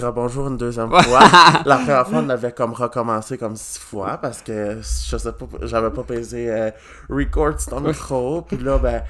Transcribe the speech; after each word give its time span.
Rebonjour 0.00 0.48
une 0.48 0.56
deuxième 0.56 0.90
fois. 0.90 1.20
La 1.64 1.76
première 1.76 2.06
fois, 2.06 2.20
on 2.24 2.28
avait 2.28 2.52
comme 2.52 2.72
recommencé 2.72 3.38
comme 3.38 3.56
six 3.56 3.78
fois 3.78 4.18
parce 4.18 4.42
que 4.42 4.78
je 4.80 5.16
sais 5.16 5.32
pas, 5.32 5.46
j'avais 5.62 5.90
pas 5.90 6.02
pesé 6.02 6.50
euh, 6.50 6.70
record 7.08 7.60
sur 7.60 7.70
ton 7.70 7.80
micro. 7.80 8.42
Puis 8.42 8.58
là, 8.58 8.78
ben, 8.78 9.02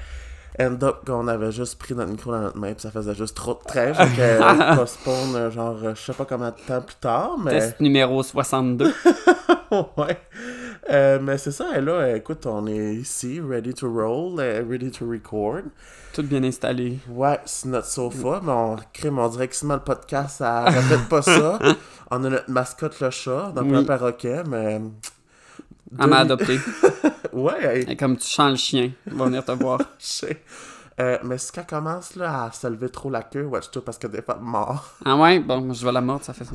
end 0.59 0.77
up 0.83 1.05
qu'on 1.05 1.27
avait 1.27 1.51
juste 1.51 1.79
pris 1.79 1.93
notre 1.93 2.11
micro 2.11 2.31
dans 2.31 2.41
notre 2.41 2.57
main, 2.57 2.73
puis 2.73 2.81
ça 2.81 2.91
faisait 2.91 3.15
juste 3.15 3.35
trop 3.35 3.53
de 3.53 3.65
train. 3.65 3.93
Fait 3.93 4.15
que 4.15 4.75
postpone, 4.75 5.35
euh, 5.35 5.51
genre, 5.51 5.77
je 5.95 6.01
sais 6.01 6.13
pas 6.13 6.25
combien 6.25 6.51
de 6.51 6.55
temps 6.67 6.81
plus 6.81 6.95
tard, 6.95 7.37
mais. 7.43 7.51
Test 7.51 7.79
numéro 7.79 8.21
62. 8.21 8.93
ouais. 9.97 10.17
Euh, 10.89 11.19
mais 11.21 11.37
c'est 11.37 11.51
ça, 11.51 11.77
et 11.77 11.81
là, 11.81 12.15
écoute, 12.15 12.45
on 12.47 12.65
est 12.67 12.95
ici, 12.95 13.39
ready 13.39 13.73
to 13.73 13.87
roll, 13.91 14.39
euh, 14.39 14.63
ready 14.67 14.89
to 14.91 15.07
record. 15.07 15.61
Tout 16.13 16.23
bien 16.23 16.43
installé. 16.43 16.97
Ouais, 17.07 17.39
c'est 17.45 17.69
notre 17.69 17.87
sofa, 17.87 18.41
mais 18.43 18.51
on 18.51 18.75
crée, 18.91 19.09
on 19.09 19.27
dirait 19.29 19.47
que 19.47 19.55
le 19.65 19.77
podcast, 19.79 20.37
ça 20.39 20.63
répète 20.65 21.07
pas 21.07 21.21
ça. 21.21 21.59
On 22.13 22.21
a 22.25 22.29
notre 22.29 22.49
mascotte, 22.51 22.99
le 22.99 23.09
chat, 23.09 23.53
donc 23.55 23.67
Oui. 23.69 23.75
un 23.77 23.83
perroquet, 23.85 24.43
mais. 24.45 24.81
Elle 25.97 26.07
m'a 26.07 26.17
adopté. 26.19 26.59
Ouais, 27.31 27.83
Et 27.87 27.95
comme 27.95 28.17
tu 28.17 28.27
chantes 28.27 28.49
le 28.51 28.55
chien, 28.57 28.91
il 29.07 29.13
va 29.13 29.25
venir 29.25 29.45
te 29.45 29.51
voir. 29.53 29.79
Euh, 30.99 31.17
mais 31.23 31.37
si 31.37 31.51
qu'elle 31.53 31.65
commence 31.65 32.15
là, 32.15 32.43
à 32.43 32.51
se 32.51 32.67
lever 32.67 32.89
trop 32.89 33.09
la 33.09 33.23
queue, 33.23 33.45
watch 33.45 33.71
tout 33.71 33.81
parce 33.81 33.97
que 33.97 34.05
des 34.07 34.21
fois 34.21 34.35
mort. 34.39 34.93
Ah 35.05 35.15
ouais? 35.15 35.39
Bon, 35.39 35.73
je 35.73 35.83
vais 35.85 35.91
la 35.91 36.01
mordre, 36.01 36.23
ça 36.25 36.33
fait 36.33 36.43
ça. 36.43 36.53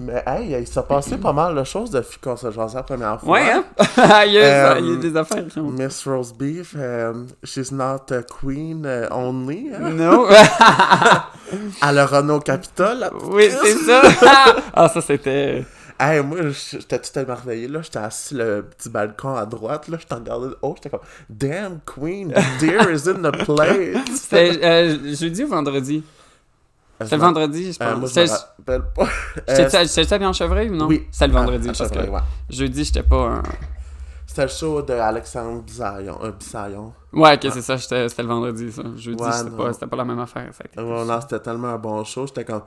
Mais 0.00 0.22
hey, 0.26 0.56
il 0.60 0.66
s'est 0.66 0.82
passé 0.82 1.16
pas 1.16 1.32
mal 1.32 1.54
de 1.54 1.64
choses 1.64 1.90
depuis 1.90 2.18
qu'on 2.18 2.36
se 2.36 2.50
jasait 2.50 2.76
la 2.76 2.82
première 2.82 3.20
fois. 3.20 3.30
Ouais, 3.32 3.50
hein? 3.50 3.64
il, 4.26 4.32
y 4.32 4.38
a, 4.38 4.72
Euh, 4.72 4.80
il 4.80 4.90
y 4.90 4.92
a 4.92 4.96
des 4.96 5.16
affaires 5.16 5.44
ont... 5.56 5.62
Miss 5.70 6.06
Rose 6.06 6.32
Beef, 6.32 6.74
um, 6.74 7.26
she's 7.44 7.70
not 7.72 8.10
a 8.10 8.22
queen 8.22 8.84
uh, 8.84 9.08
only. 9.12 9.70
hein? 9.74 9.90
Non? 9.90 10.26
Elle 11.88 11.98
aura 11.98 12.22
nos 12.22 12.40
Capitole. 12.40 13.10
oui, 13.30 13.50
c'est 13.50 13.74
ça! 13.76 14.02
ah, 14.74 14.88
ça, 14.88 15.00
c'était... 15.00 15.64
Hey, 16.00 16.20
moi, 16.22 16.38
j'étais 16.50 16.98
tout 16.98 17.16
émerveillé, 17.18 17.68
là? 17.68 17.80
J'étais 17.82 17.98
assis 17.98 18.28
sur 18.28 18.38
le 18.38 18.62
petit 18.62 18.88
balcon 18.88 19.36
à 19.36 19.46
droite, 19.46 19.86
là. 19.88 19.98
J'étais 20.00 20.14
regardé 20.14 20.48
de 20.48 20.58
haut, 20.62 20.74
j'étais 20.76 20.90
comme, 20.90 21.00
Damn, 21.30 21.78
Queen, 21.86 22.32
the 22.32 22.60
deer 22.60 22.90
is 22.90 23.08
in 23.08 23.22
the 23.22 23.30
place. 23.44 23.98
C'était 24.16 24.58
euh, 24.64 25.14
jeudi 25.14 25.44
ou 25.44 25.48
vendredi? 25.48 26.02
C'était 27.04 27.16
le 27.16 27.22
vendredi, 27.22 27.72
je 27.72 27.78
Euh, 27.84 27.94
pense. 27.94 28.10
C'était- 28.12 28.32
rappelle 28.32 28.82
pas. 28.94 29.04
Euh, 29.48 29.56
J'étais 29.56 29.86
j'étais 29.86 30.18
bien 30.18 30.28
en 30.28 30.32
chevreuil 30.32 30.68
ou 30.70 30.76
non? 30.76 30.86
oui. 30.86 31.06
C'était 31.10 31.26
le 31.28 31.32
vendredi, 31.34 31.68
Ah, 31.70 31.74
Chevreuil, 31.74 32.08
ouais. 32.08 32.20
jeudi, 32.50 32.84
j'étais 32.84 33.02
pas 33.02 33.16
un... 33.28 33.42
C'était 34.26 34.42
le 34.42 34.48
show 34.48 34.80
de 34.80 34.94
Alexandre 34.94 35.60
Bisaillon. 35.62 36.18
Euh, 36.22 36.30
Bisaillon. 36.32 36.94
Ouais, 37.12 37.34
ok, 37.34 37.50
c'est 37.52 37.60
ça, 37.60 37.76
c'était 37.76 38.06
le 38.22 38.28
vendredi, 38.28 38.72
ça. 38.72 38.82
Jeudi, 38.96 39.22
Ouais, 39.22 39.30
c'était 39.32 39.50
pas, 39.50 39.72
c'était 39.74 39.86
pas 39.86 39.96
la 39.96 40.04
même 40.06 40.18
affaire, 40.20 40.48
fait 40.54 40.68
que- 40.74 40.80
Ouais, 40.80 41.04
non, 41.04 41.20
c'était 41.20 41.40
tellement 41.40 41.68
un 41.68 41.76
bon 41.78 42.02
show. 42.04 42.26
J'étais 42.26 42.44
comme, 42.44 42.62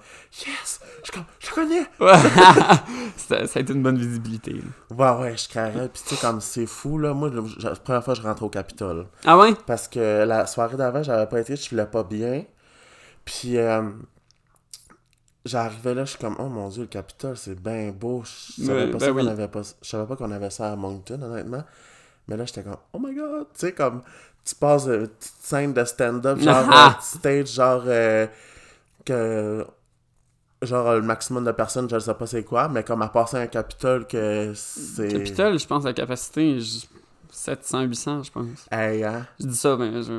Yes! 0.46 0.80
Je 1.04 1.12
je 1.40 1.52
connais! 1.52 1.88
Ouais. 2.00 2.20
C'était- 3.18 3.48
ça 3.48 3.60
a 3.60 3.62
été 3.64 3.74
une 3.74 3.82
bonne 3.82 3.98
visibilité. 3.98 4.54
là. 4.54 5.16
Ouais, 5.18 5.22
ouais, 5.24 5.38
je 5.38 5.50
carrais. 5.50 5.90
Puis, 5.92 6.04
tu 6.08 6.16
sais, 6.16 6.22
comme 6.22 6.40
c'est 6.42 6.68
fou, 6.68 7.00
là. 7.00 7.14
Moi, 7.16 7.32
je- 7.34 7.68
la 7.68 7.76
première 7.76 8.04
fois, 8.04 8.14
je 8.14 8.22
rentre 8.22 8.44
au 8.44 8.50
Capitole. 8.50 9.08
Ah 9.26 9.36
ouais? 9.38 9.54
Parce 9.66 9.88
que 9.88 10.24
la 10.24 10.46
soirée 10.46 10.78
d'avant, 10.78 11.02
j'avais 11.02 11.26
pas 11.26 11.40
été, 11.40 11.56
je 11.56 11.68
filais 11.68 11.86
pas 11.88 12.04
bien. 12.04 12.44
Puis, 13.24 13.58
euh, 13.58 13.82
j'arrivais 15.46 15.94
là, 15.94 16.06
je 16.06 16.12
suis 16.12 16.20
comme, 16.20 16.36
oh 16.40 16.50
mon 16.50 16.68
dieu, 16.70 16.82
le 16.82 16.88
Capitole, 16.88 17.38
c'est 17.38 17.60
bien 17.62 17.92
beau. 17.92 18.24
Je 18.26 18.64
savais 18.66 18.88
pas 18.92 18.98
ben 18.98 19.00
ça 19.00 19.12
qu'on 19.12 19.28
avait 19.28 19.48
pas, 19.48 19.62
je 19.82 19.88
savais 19.88 20.08
pas 20.08 20.16
qu'on 20.16 20.32
avait 20.32 20.50
ça 20.50 20.72
à 20.72 20.76
Moncton, 20.76 21.22
honnêtement. 21.22 21.64
Mais 22.28 22.36
là, 22.38 22.46
j'étais 22.46 22.64
comme, 22.64 22.78
oh 22.94 23.00
my 23.00 23.14
god, 23.16 23.48
tu 23.54 23.60
sais, 23.60 23.72
comme, 23.74 24.02
tu 24.44 24.56
passes 24.56 24.86
une 24.88 25.08
petite 25.08 25.34
scène 25.42 25.74
de 25.74 25.84
stand-up, 25.86 26.40
genre, 26.40 26.70
un 26.70 26.92
petit 27.00 27.18
stage, 27.18 27.54
genre, 27.54 27.84
euh, 27.86 28.28
que. 29.06 29.66
Genre, 30.62 30.94
le 30.96 31.02
maximum 31.02 31.44
de 31.44 31.52
personnes, 31.52 31.88
je 31.90 31.96
ne 31.96 32.00
sais 32.00 32.14
pas 32.14 32.26
c'est 32.26 32.44
quoi, 32.44 32.68
mais 32.70 32.84
comme 32.84 33.02
à 33.02 33.10
passer 33.10 33.38
un 33.38 33.48
Capitole, 33.48 34.08
que 34.08 34.54
c'est. 34.56 35.10
Capitole, 35.10 35.60
je 35.60 35.68
pense, 35.68 35.84
la 35.84 35.94
capacité, 35.94 36.60
je- 36.60 36.86
700, 37.30 37.82
800, 37.82 38.24
je 38.24 38.32
pense. 38.32 38.66
Hey, 38.72 39.04
hein? 39.04 39.28
Je 39.40 39.46
dis 39.48 39.58
ça, 39.58 39.76
mais 39.76 40.02
je... 40.02 40.14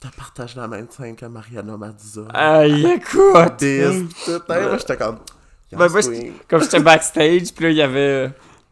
T'as 0.00 0.08
partagé 0.16 0.58
la 0.58 0.66
même 0.66 0.86
scène 0.88 1.14
que 1.14 1.26
Mariana 1.26 1.76
Mazza. 1.76 2.22
Aïe, 2.32 2.86
écoute! 2.86 3.58
Dis, 3.58 4.08
moi, 4.48 4.78
j'étais 4.78 4.96
comme. 4.96 5.18
Ben, 5.72 5.88
moi. 5.88 6.00
Comme 6.48 6.62
j'étais 6.62 6.80
backstage, 6.80 7.52
puis 7.54 7.64
là, 7.64 7.70
il 7.70 7.76
y 7.76 7.82
avait 7.82 8.00
euh, 8.00 8.28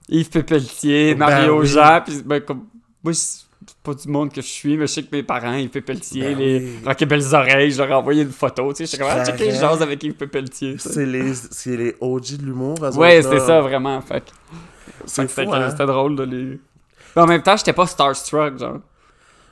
Yves 0.08 0.30
Pépeltier, 0.30 1.14
Ben 1.14 1.28
Mario. 1.28 1.62
Jean, 1.64 2.00
puis 2.04 2.22
ben, 2.24 2.40
comme... 2.40 2.64
Moi, 3.04 3.12
c'est 3.12 3.44
pas 3.82 3.92
du 3.92 4.08
monde 4.08 4.32
que 4.32 4.40
je 4.40 4.46
suis, 4.46 4.78
mais 4.78 4.86
je 4.86 4.92
sais 4.94 5.02
que 5.02 5.14
mes 5.14 5.22
parents, 5.22 5.52
Yves 5.54 5.68
Pépeltier, 5.68 6.34
Ben 6.34 6.38
les 6.38 6.80
oui. 6.86 7.06
Belles 7.06 7.34
Oreilles, 7.34 7.72
je 7.72 7.78
leur 7.78 7.90
ai 7.90 7.94
envoyé 7.94 8.22
une 8.22 8.32
photo, 8.32 8.72
tu 8.72 8.86
sais, 8.86 8.90
j'étais 8.90 9.04
comme, 9.04 9.12
ah, 9.12 9.22
je 9.22 9.30
Carré. 9.30 9.50
jase 9.50 9.82
avec 9.82 10.02
Yves 10.02 10.14
Pépeltier. 10.14 10.76
C'est 10.78 11.04
les, 11.04 11.34
c'est 11.34 11.76
les 11.76 11.94
OG 12.00 12.38
de 12.38 12.46
l'humour. 12.46 12.78
Ouais, 12.96 13.20
c'est 13.22 13.40
ça, 13.40 13.60
vraiment, 13.60 14.00
fait 14.00 14.24
C'est 15.04 15.28
c'était 15.28 15.46
hein? 15.46 15.86
drôle 15.86 16.16
de 16.16 16.22
les... 16.22 16.60
Mais 17.14 17.22
en 17.22 17.26
même 17.26 17.42
temps, 17.42 17.56
j'étais 17.56 17.74
pas 17.74 17.86
starstruck, 17.86 18.58
genre. 18.58 18.78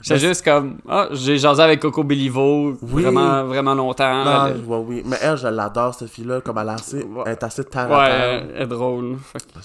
Ben, 0.07 0.17
juste 0.17 0.43
comme, 0.45 0.77
ah, 0.87 1.07
j'ai 1.11 1.37
jasé 1.37 1.61
avec 1.63 1.79
Coco 1.79 2.03
Bellivo 2.03 2.77
Oui. 2.81 3.01
vraiment, 3.03 3.43
vraiment 3.45 3.73
longtemps. 3.73 4.23
Non, 4.23 4.45
Elle- 4.47 4.63
ouais, 4.65 4.77
oui. 4.87 5.03
Mais 5.05 5.17
elle, 5.21 5.37
je 5.37 5.47
l'adore, 5.47 5.93
cette 5.95 6.09
fille-là. 6.09 6.39
Comme 6.41 6.57
elle, 6.59 6.67
est 6.67 6.71
assez, 6.71 7.05
elle 7.25 7.31
est 7.31 7.43
assez 7.43 7.63
à 7.73 7.87
Ouais, 7.87 8.09
elle 8.09 8.51
elle 8.55 8.61
est 8.61 8.67
drôle. 8.67 9.17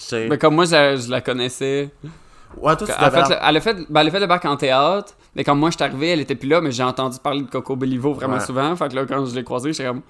Que-. 0.09 0.29
Mais 0.29 0.37
comme 0.39 0.55
moi, 0.55 0.65
je, 0.65 1.01
je 1.05 1.11
la 1.11 1.21
connaissais. 1.21 1.91
Ouais, 2.57 2.75
toi, 2.75 2.87
tu 2.87 2.93
devais 2.99 3.11
fait, 3.11 3.29
le- 3.29 3.35
elle, 3.41 3.57
a 3.57 3.61
fait, 3.61 3.73
ben, 3.89 4.01
elle 4.01 4.07
a 4.07 4.11
fait 4.11 4.19
le 4.19 4.27
bac 4.27 4.45
en 4.45 4.57
théâtre. 4.57 5.13
Mais 5.35 5.43
quand 5.43 5.55
moi, 5.55 5.69
je 5.69 5.75
suis 5.75 5.83
arrivé, 5.83 6.09
elle 6.09 6.19
était 6.19 6.35
plus 6.35 6.49
là, 6.49 6.61
mais 6.61 6.71
j'ai 6.71 6.83
entendu 6.83 7.17
parler 7.19 7.41
de 7.43 7.49
Coco 7.49 7.75
Bellivo 7.75 8.13
vraiment 8.13 8.35
Ouais. 8.35 8.39
souvent. 8.39 8.75
Fait 8.75 8.89
que 8.89 8.95
là, 8.95 9.05
quand 9.05 9.25
je 9.25 9.35
l'ai 9.35 9.43
croisée, 9.43 9.71
j'étais 9.73 9.87
comme. 9.89 10.01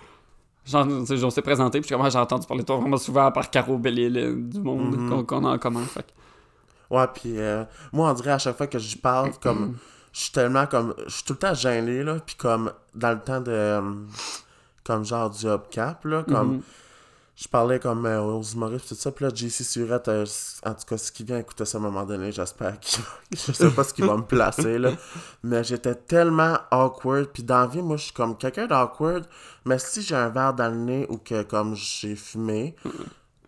Genre, 0.65 0.87
on 1.23 1.29
s'est 1.29 1.41
présenté, 1.41 1.81
puis 1.81 1.89
comme, 1.89 2.01
Ah, 2.05 2.09
j'ai 2.09 2.17
entendu 2.19 2.47
parler 2.47 2.63
de 2.63 2.67
toi 2.67 2.77
vraiment 2.77 2.95
souvent 2.95 3.29
par 3.33 3.49
Caro 3.49 3.77
Bellil, 3.77 4.17
euh, 4.17 4.33
du 4.37 4.61
monde 4.61 4.95
Mhm. 4.95 5.25
qu'on 5.25 5.43
a 5.45 5.49
en 5.49 5.57
commun. 5.57 5.81
Fait 5.83 6.05
Ouais, 6.89 7.05
puis 7.13 7.33
euh, 7.37 7.63
moi, 7.91 8.09
on 8.09 8.13
dirait 8.13 8.31
à 8.31 8.37
chaque 8.37 8.55
fois 8.55 8.67
que 8.67 8.79
j'y 8.79 8.95
parle, 8.97 9.31
comme, 9.41 9.75
je 10.13 10.19
suis 10.19 10.31
tellement 10.31 10.67
comme, 10.67 10.93
je 11.07 11.11
suis 11.11 11.23
tout 11.23 11.33
le 11.33 11.39
temps 11.39 11.53
gêné, 11.53 12.03
là, 12.03 12.17
puis 12.25 12.35
comme, 12.35 12.71
dans 12.95 13.11
le 13.11 13.19
temps 13.19 13.41
de, 13.41 13.51
euh, 13.51 13.81
comme 14.83 15.03
genre 15.05 15.29
du 15.29 15.45
hubcap, 15.47 16.05
là, 16.05 16.23
comme, 16.23 16.53
Mhm. 16.53 16.61
je 17.35 17.47
parlais 17.47 17.79
comme 17.79 18.05
euh, 18.05 18.21
aux 18.21 18.43
humoristes, 18.43 18.89
tout 18.89 18.95
ça, 18.95 19.11
puis 19.11 19.25
là, 19.25 19.31
JC 19.33 19.63
Surette, 19.63 20.07
euh, 20.09 20.25
en 20.65 20.73
tout 20.75 20.85
cas, 20.87 20.97
ce 20.97 21.11
qui 21.11 21.23
vient 21.23 21.39
écouter 21.39 21.65
ça 21.65 21.77
à 21.79 21.81
un 21.81 21.83
moment 21.85 22.03
donné, 22.05 22.31
j'espère 22.31 22.79
qu'il 22.79 23.03
je 23.31 23.51
sais 23.51 23.71
pas 23.71 23.83
ce 23.83 23.91
qu'il 23.93 24.05
va 24.05 24.15
me 24.15 24.21
placer, 24.21 24.77
là, 24.77 24.91
mais 25.41 25.63
j'étais 25.63 25.95
tellement 25.95 26.57
awkward, 26.69 27.25
puis 27.33 27.41
dans 27.41 27.61
la 27.61 27.67
vie, 27.67 27.81
moi, 27.81 27.97
je 27.97 28.03
suis 28.03 28.13
comme 28.13 28.37
quelqu'un 28.37 28.67
d'awkward, 28.67 29.25
mais 29.65 29.79
si 29.79 30.03
j'ai 30.03 30.15
un 30.15 30.29
verre 30.29 30.53
dans 30.53 30.69
le 30.69 30.75
nez 30.77 31.07
ou 31.09 31.17
que, 31.17 31.41
comme, 31.41 31.75
j'ai 31.75 32.15
fumé, 32.15 32.75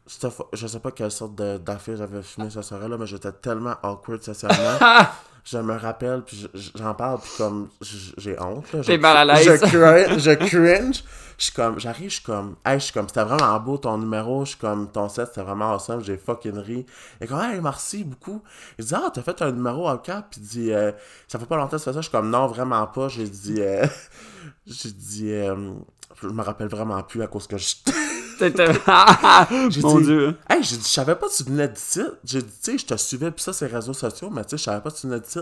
fois- 0.07 0.49
je 0.53 0.65
sais 0.67 0.79
pas 0.79 0.91
quelle 0.91 1.11
sorte 1.11 1.35
de- 1.35 1.57
d'affaire 1.57 1.97
j'avais 1.97 2.21
fumé 2.23 2.49
ce 2.49 2.61
soir-là, 2.63 2.97
mais 2.97 3.05
j'étais 3.07 3.31
tellement 3.33 3.75
awkward 3.83 4.23
socialement. 4.23 4.79
je 5.45 5.57
me 5.59 5.75
rappelle, 5.77 6.23
puis 6.23 6.47
je- 6.53 6.69
j'en 6.75 6.93
parle, 6.95 7.19
puis 7.21 7.31
comme 7.37 7.69
j'ai 8.17 8.39
honte. 8.39 8.71
là. 8.73 8.81
Je- 8.81 8.87
T'es 8.87 8.97
mal 8.97 9.17
à 9.17 9.25
l'aise. 9.25 9.45
Je 9.45 9.67
cringe, 9.67 10.19
je 10.19 10.31
cringe. 10.31 11.03
Je 11.37 11.43
suis 11.43 11.53
comme, 11.53 11.77
j'arrive, 11.81 12.09
je 12.09 12.15
suis 12.15 12.23
comme, 12.23 12.55
hey, 12.65 12.79
je 12.79 12.85
suis 12.85 12.93
comme, 12.93 13.07
c'était 13.09 13.23
vraiment 13.25 13.59
beau 13.59 13.77
ton 13.77 13.97
numéro, 13.97 14.45
je 14.45 14.51
suis 14.51 14.57
comme, 14.57 14.89
ton 14.89 15.09
set, 15.09 15.27
c'était 15.27 15.41
vraiment 15.41 15.73
awesome, 15.73 16.01
j'ai 16.01 16.15
fucking 16.17 16.57
ri. 16.57 16.85
Et 17.19 17.27
comme, 17.27 17.41
hey, 17.41 17.59
merci 17.61 18.05
beaucoup. 18.05 18.41
Il 18.79 18.85
dit, 18.85 18.93
ah, 18.95 19.09
t'as 19.13 19.21
fait 19.21 19.41
un 19.41 19.51
numéro 19.51 19.89
au 19.91 19.97
cap, 19.97 20.27
puis 20.31 20.39
il 20.41 20.47
dit, 20.47 20.73
euh, 20.73 20.93
ça 21.27 21.37
fait 21.37 21.45
pas 21.45 21.57
longtemps 21.57 21.71
que 21.71 21.75
tu 21.77 21.83
fais 21.83 21.91
ça. 21.93 21.99
Je 21.99 22.03
suis 22.03 22.11
comme, 22.11 22.29
non, 22.29 22.47
vraiment 22.47 22.87
pas. 22.87 23.09
J'ai 23.09 23.27
dit, 23.27 23.57
euh, 23.59 23.85
j'ai 24.65 24.91
dit, 24.91 25.29
euh, 25.33 25.73
je 26.21 26.27
me 26.29 26.41
rappelle 26.41 26.69
vraiment 26.69 27.03
plus 27.03 27.21
à 27.21 27.27
cause 27.27 27.47
que 27.47 27.57
je. 27.57 27.67
Mon 29.81 29.99
dit- 29.99 30.05
dieu. 30.05 30.37
Hey, 30.49 30.63
j'ai 30.63 30.77
dit, 30.77 30.83
je 30.83 30.87
savais 30.87 31.15
pas 31.15 31.27
que 31.27 31.35
tu 31.35 31.43
venais 31.43 31.67
d'ici. 31.67 32.01
J'ai 32.23 32.41
dit, 32.41 32.47
tu 32.47 32.71
sais, 32.71 32.77
je 32.77 32.85
te 32.85 32.95
suivais, 32.97 33.31
puis 33.31 33.43
ça, 33.43 33.53
c'est 33.53 33.67
réseaux 33.67 33.93
sociaux, 33.93 34.29
mais 34.29 34.43
tu 34.43 34.51
sais, 34.51 34.57
je 34.57 34.63
savais 34.63 34.81
pas 34.81 34.91
que 34.91 34.97
tu 34.97 35.07
venais 35.07 35.19
d'ici. 35.19 35.39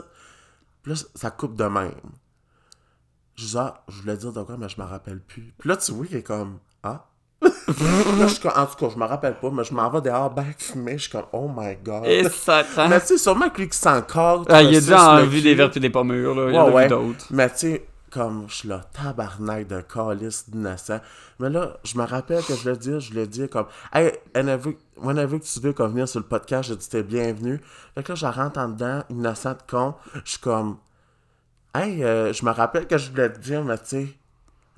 Puis 0.81 0.93
là, 0.93 0.99
ça 1.15 1.31
coupe 1.31 1.55
de 1.55 1.65
même. 1.65 1.91
Je 3.35 3.45
dis, 3.45 3.57
ah, 3.57 3.83
je 3.87 4.01
voulais 4.01 4.17
dire 4.17 4.31
de 4.31 4.43
quoi, 4.43 4.57
mais 4.57 4.69
je 4.69 4.79
me 4.79 4.85
rappelle 4.85 5.19
plus. 5.19 5.53
Puis 5.57 5.69
là, 5.69 5.77
tu 5.77 5.91
vois, 5.91 6.05
il 6.09 6.17
est 6.17 6.23
comme, 6.23 6.59
ah. 6.83 7.07
là, 7.41 7.51
je 7.67 8.27
suis 8.27 8.41
comme, 8.41 8.53
en 8.55 8.65
tout 8.65 8.75
cas, 8.75 8.89
je 8.93 8.97
me 8.97 9.05
rappelle 9.05 9.35
pas, 9.39 9.49
mais 9.49 9.63
je 9.63 9.73
m'en 9.73 9.89
vais 9.89 10.01
dehors, 10.01 10.29
back 10.29 10.55
fumer, 10.59 10.97
je 10.97 11.03
suis 11.03 11.11
comme, 11.11 11.25
oh 11.33 11.49
my 11.53 11.75
god. 11.83 12.05
Et 12.05 12.23
ça 12.29 12.63
mais 12.87 12.99
tu 13.01 13.07
sais, 13.07 13.17
sûrement 13.17 13.49
que 13.49 13.61
lui 13.61 13.69
qui 13.69 13.77
s'encore. 13.77 14.45
Ah, 14.49 14.61
il 14.61 14.75
a 14.75 14.79
déjà 14.79 15.15
envie 15.15 15.41
des 15.41 15.55
vertus 15.55 15.81
des 15.81 15.89
pommures, 15.89 16.35
là. 16.35 16.49
Il 16.49 16.55
y 16.55 16.57
en 16.57 16.67
a 16.67 16.71
ouais. 16.71 16.87
d'autres. 16.87 17.25
Mais 17.31 17.49
tu 17.49 17.57
sais, 17.57 17.87
comme 18.13 18.45
je 18.47 18.53
suis 18.53 18.67
là, 18.67 18.81
tabarnak 18.93 19.67
de 19.67 19.81
calice 19.81 20.49
d'innocent. 20.49 20.99
Mais 21.39 21.49
là, 21.49 21.77
je 21.83 21.97
me 21.97 22.03
rappelle 22.03 22.43
que 22.43 22.55
je 22.55 22.69
l'ai 22.69 22.77
dit, 22.77 22.99
je 22.99 23.13
l'ai 23.13 23.25
dit 23.25 23.49
comme, 23.49 23.65
hey, 23.91 24.11
whenever, 24.35 24.77
whenever 24.97 25.39
que 25.39 25.45
tu 25.45 25.59
veux 25.59 25.73
qu'on 25.73 25.87
venir 25.87 26.07
sur 26.07 26.19
le 26.19 26.25
podcast, 26.27 26.69
je 26.69 26.75
dis 26.75 26.87
t'es 26.87 27.01
bienvenu. 27.01 27.59
Fait 27.95 28.03
que 28.03 28.11
là, 28.11 28.15
je 28.15 28.25
rentre 28.27 28.59
en 28.59 28.69
dedans, 28.69 29.03
innocent 29.09 29.53
de 29.53 29.63
con. 29.67 29.95
Je 30.23 30.31
suis 30.31 30.39
comme, 30.39 30.77
hey, 31.73 32.03
euh, 32.03 32.31
je 32.33 32.45
me 32.45 32.51
rappelle 32.51 32.85
que 32.85 32.97
je 32.97 33.09
voulais 33.09 33.31
te 33.33 33.39
dire, 33.39 33.63
mais 33.63 33.77
tu 33.79 33.85
sais, 33.85 34.07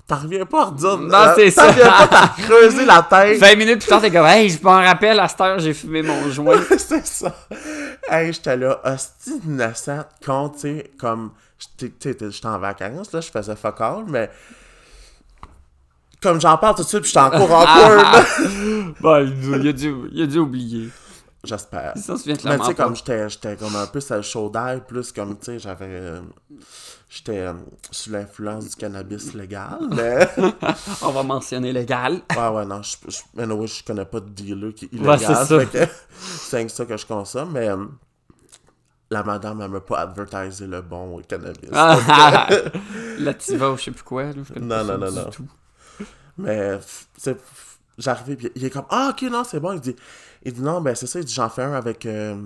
t'en 0.06 0.16
reviens 0.16 0.46
pas 0.46 0.62
à 0.62 0.64
redire. 0.66 0.98
Non, 0.98 1.14
euh, 1.14 1.32
c'est 1.36 1.52
t'en 1.52 1.62
ça. 1.62 1.68
reviens 1.68 2.06
pas 2.06 2.22
à 2.22 2.28
creuser 2.42 2.84
la 2.84 3.02
tête. 3.02 3.40
20 3.40 3.56
minutes 3.56 3.80
plus 3.80 3.88
tard, 3.88 4.00
t'es 4.00 4.10
comme, 4.10 4.26
hey, 4.26 4.48
je 4.48 4.62
m'en 4.62 4.76
rappelle, 4.76 5.18
à 5.18 5.28
cette 5.28 5.40
heure, 5.40 5.58
j'ai 5.58 5.74
fumé 5.74 6.02
mon 6.02 6.28
joint. 6.30 6.60
c'est 6.78 7.06
ça. 7.06 7.34
Hey, 8.08 8.32
j'étais 8.32 8.56
là, 8.56 8.80
hostie 8.84 9.40
innocent, 9.44 10.04
con, 10.24 10.50
tu 10.50 10.60
sais, 10.60 10.90
comme, 10.98 11.32
j'étais 11.58 12.14
tu 12.14 12.18
sais, 12.18 12.30
j'étais 12.30 12.46
en 12.46 12.58
vacances, 12.58 13.12
là, 13.12 13.20
je 13.20 13.30
faisais 13.30 13.56
fuck 13.56 13.80
all, 13.80 14.04
mais 14.06 14.30
comme 16.22 16.40
j'en 16.40 16.56
parle 16.56 16.76
tout 16.76 16.82
de 16.82 16.88
suite, 16.88 17.02
puis 17.02 17.08
j'étais 17.10 17.20
encore 17.20 17.50
awkward. 17.50 18.24
Bon, 19.00 19.26
il, 19.42 19.68
a 19.68 19.72
dû, 19.72 19.94
il 20.12 20.22
a 20.22 20.26
dû 20.26 20.38
oublier. 20.38 20.88
J'espère. 21.44 21.92
Mais 22.26 22.36
tu 22.36 22.64
sais, 22.64 22.74
comme 22.74 22.96
j'étais 22.96 23.28
j'étais 23.28 23.56
comme 23.56 23.76
un 23.76 23.86
peu 23.86 24.00
sur 24.00 24.16
le 24.16 24.22
chaud 24.22 24.48
d'air, 24.48 24.80
plus 24.86 25.12
comme, 25.12 25.38
tu 25.38 25.44
sais, 25.44 25.58
j'avais... 25.58 26.14
J'étais 27.08 27.38
euh, 27.38 27.52
sous 27.92 28.10
l'influence 28.10 28.70
du 28.70 28.74
cannabis 28.76 29.32
légal, 29.32 29.78
mais... 29.94 30.28
On 31.02 31.12
va 31.12 31.22
mentionner 31.22 31.72
légal. 31.72 32.20
Ouais, 32.36 32.48
ouais, 32.48 32.66
non, 32.66 32.82
je, 32.82 32.96
je, 33.06 33.18
je 33.36 33.84
connais 33.84 34.04
pas 34.04 34.18
de 34.20 34.28
dealer 34.30 34.74
qui 34.74 34.86
est 34.86 34.98
Ouais, 35.00 35.14
illégal. 35.16 35.36
c'est 35.46 35.58
ça. 35.58 35.64
que 35.66 35.92
c'est 36.18 36.56
avec 36.56 36.70
ça 36.70 36.84
que 36.84 36.96
je 36.96 37.06
consomme, 37.06 37.52
mais 37.52 37.68
euh, 37.68 37.84
la 39.10 39.22
madame, 39.22 39.60
elle 39.60 39.70
m'a 39.70 39.80
pas 39.80 40.00
advertisé 40.00 40.66
le 40.66 40.82
bon 40.82 41.22
cannabis. 41.28 41.70
Ah, 41.72 42.48
Là, 43.18 43.34
tu 43.34 43.56
vas 43.56 43.70
ou 43.70 43.76
je 43.76 43.84
sais 43.84 43.90
plus 43.92 44.02
quoi. 44.02 44.24
Là, 44.24 44.32
je 44.44 44.52
connais 44.52 44.66
Non, 44.66 44.68
pas 44.68 44.84
ça 44.86 44.96
non, 44.98 44.98
non, 44.98 45.10
du 45.12 45.16
non. 45.18 45.30
tout. 45.30 45.48
Mais, 46.38 46.76
f- 46.76 47.34
j'arrivais, 47.98 48.34
puis 48.36 48.50
il 48.56 48.64
est 48.64 48.70
comme, 48.70 48.84
ah, 48.90 49.10
ok, 49.12 49.22
non, 49.30 49.44
c'est 49.44 49.60
bon. 49.60 49.72
Il 49.74 49.80
dit, 49.80 49.94
il 50.42 50.52
dit, 50.52 50.60
non, 50.60 50.80
ben, 50.80 50.94
c'est 50.96 51.06
ça, 51.06 51.20
il 51.20 51.24
dit, 51.24 51.32
j'en 51.32 51.48
fais 51.48 51.62
un 51.62 51.72
avec 51.74 52.04
euh, 52.04 52.36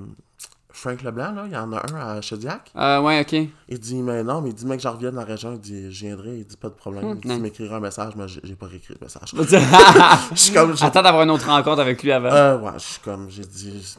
Frank 0.73 1.03
Leblanc, 1.03 1.33
là, 1.33 1.43
il 1.47 1.53
y 1.53 1.57
en 1.57 1.73
a 1.73 1.83
un 1.93 2.17
à 2.17 2.21
Chediac. 2.21 2.71
Euh, 2.77 3.01
ouais, 3.01 3.21
ok. 3.21 3.49
Il 3.69 3.79
dit, 3.79 3.97
mais 4.03 4.23
non, 4.23 4.41
mais 4.41 4.51
il 4.51 4.55
dit, 4.55 4.67
mec, 4.67 4.81
j'en 4.81 4.93
reviens 4.93 5.11
de 5.11 5.17
la 5.17 5.25
région, 5.25 5.53
il 5.53 5.61
dit, 5.61 5.93
je 5.93 6.07
viendrai, 6.07 6.39
il 6.39 6.47
dit, 6.47 6.57
pas 6.57 6.69
de 6.69 6.75
problème. 6.75 7.05
Hmm, 7.05 7.15
il 7.17 7.21
dit, 7.29 7.35
tu 7.37 7.41
m'écriras 7.43 7.77
un 7.77 7.81
message, 7.81 8.13
mais 8.17 8.25
j'ai 8.29 8.55
pas 8.55 8.67
réécrit 8.67 8.95
le 9.01 9.05
message. 9.05 9.33
Attends 9.35 10.25
Je 10.35 10.41
suis 10.41 10.53
comme, 10.53 10.77
j'ai- 10.77 10.91
d'avoir 10.91 11.23
une 11.23 11.31
autre 11.31 11.47
rencontre 11.47 11.81
avec 11.81 12.03
lui 12.03 12.13
avant. 12.13 12.31
euh, 12.33 12.59
ouais, 12.59 12.73
je 12.75 12.79
suis 12.85 13.01
comme, 13.01 13.29
j'ai 13.31 13.45
dit, 13.45 13.97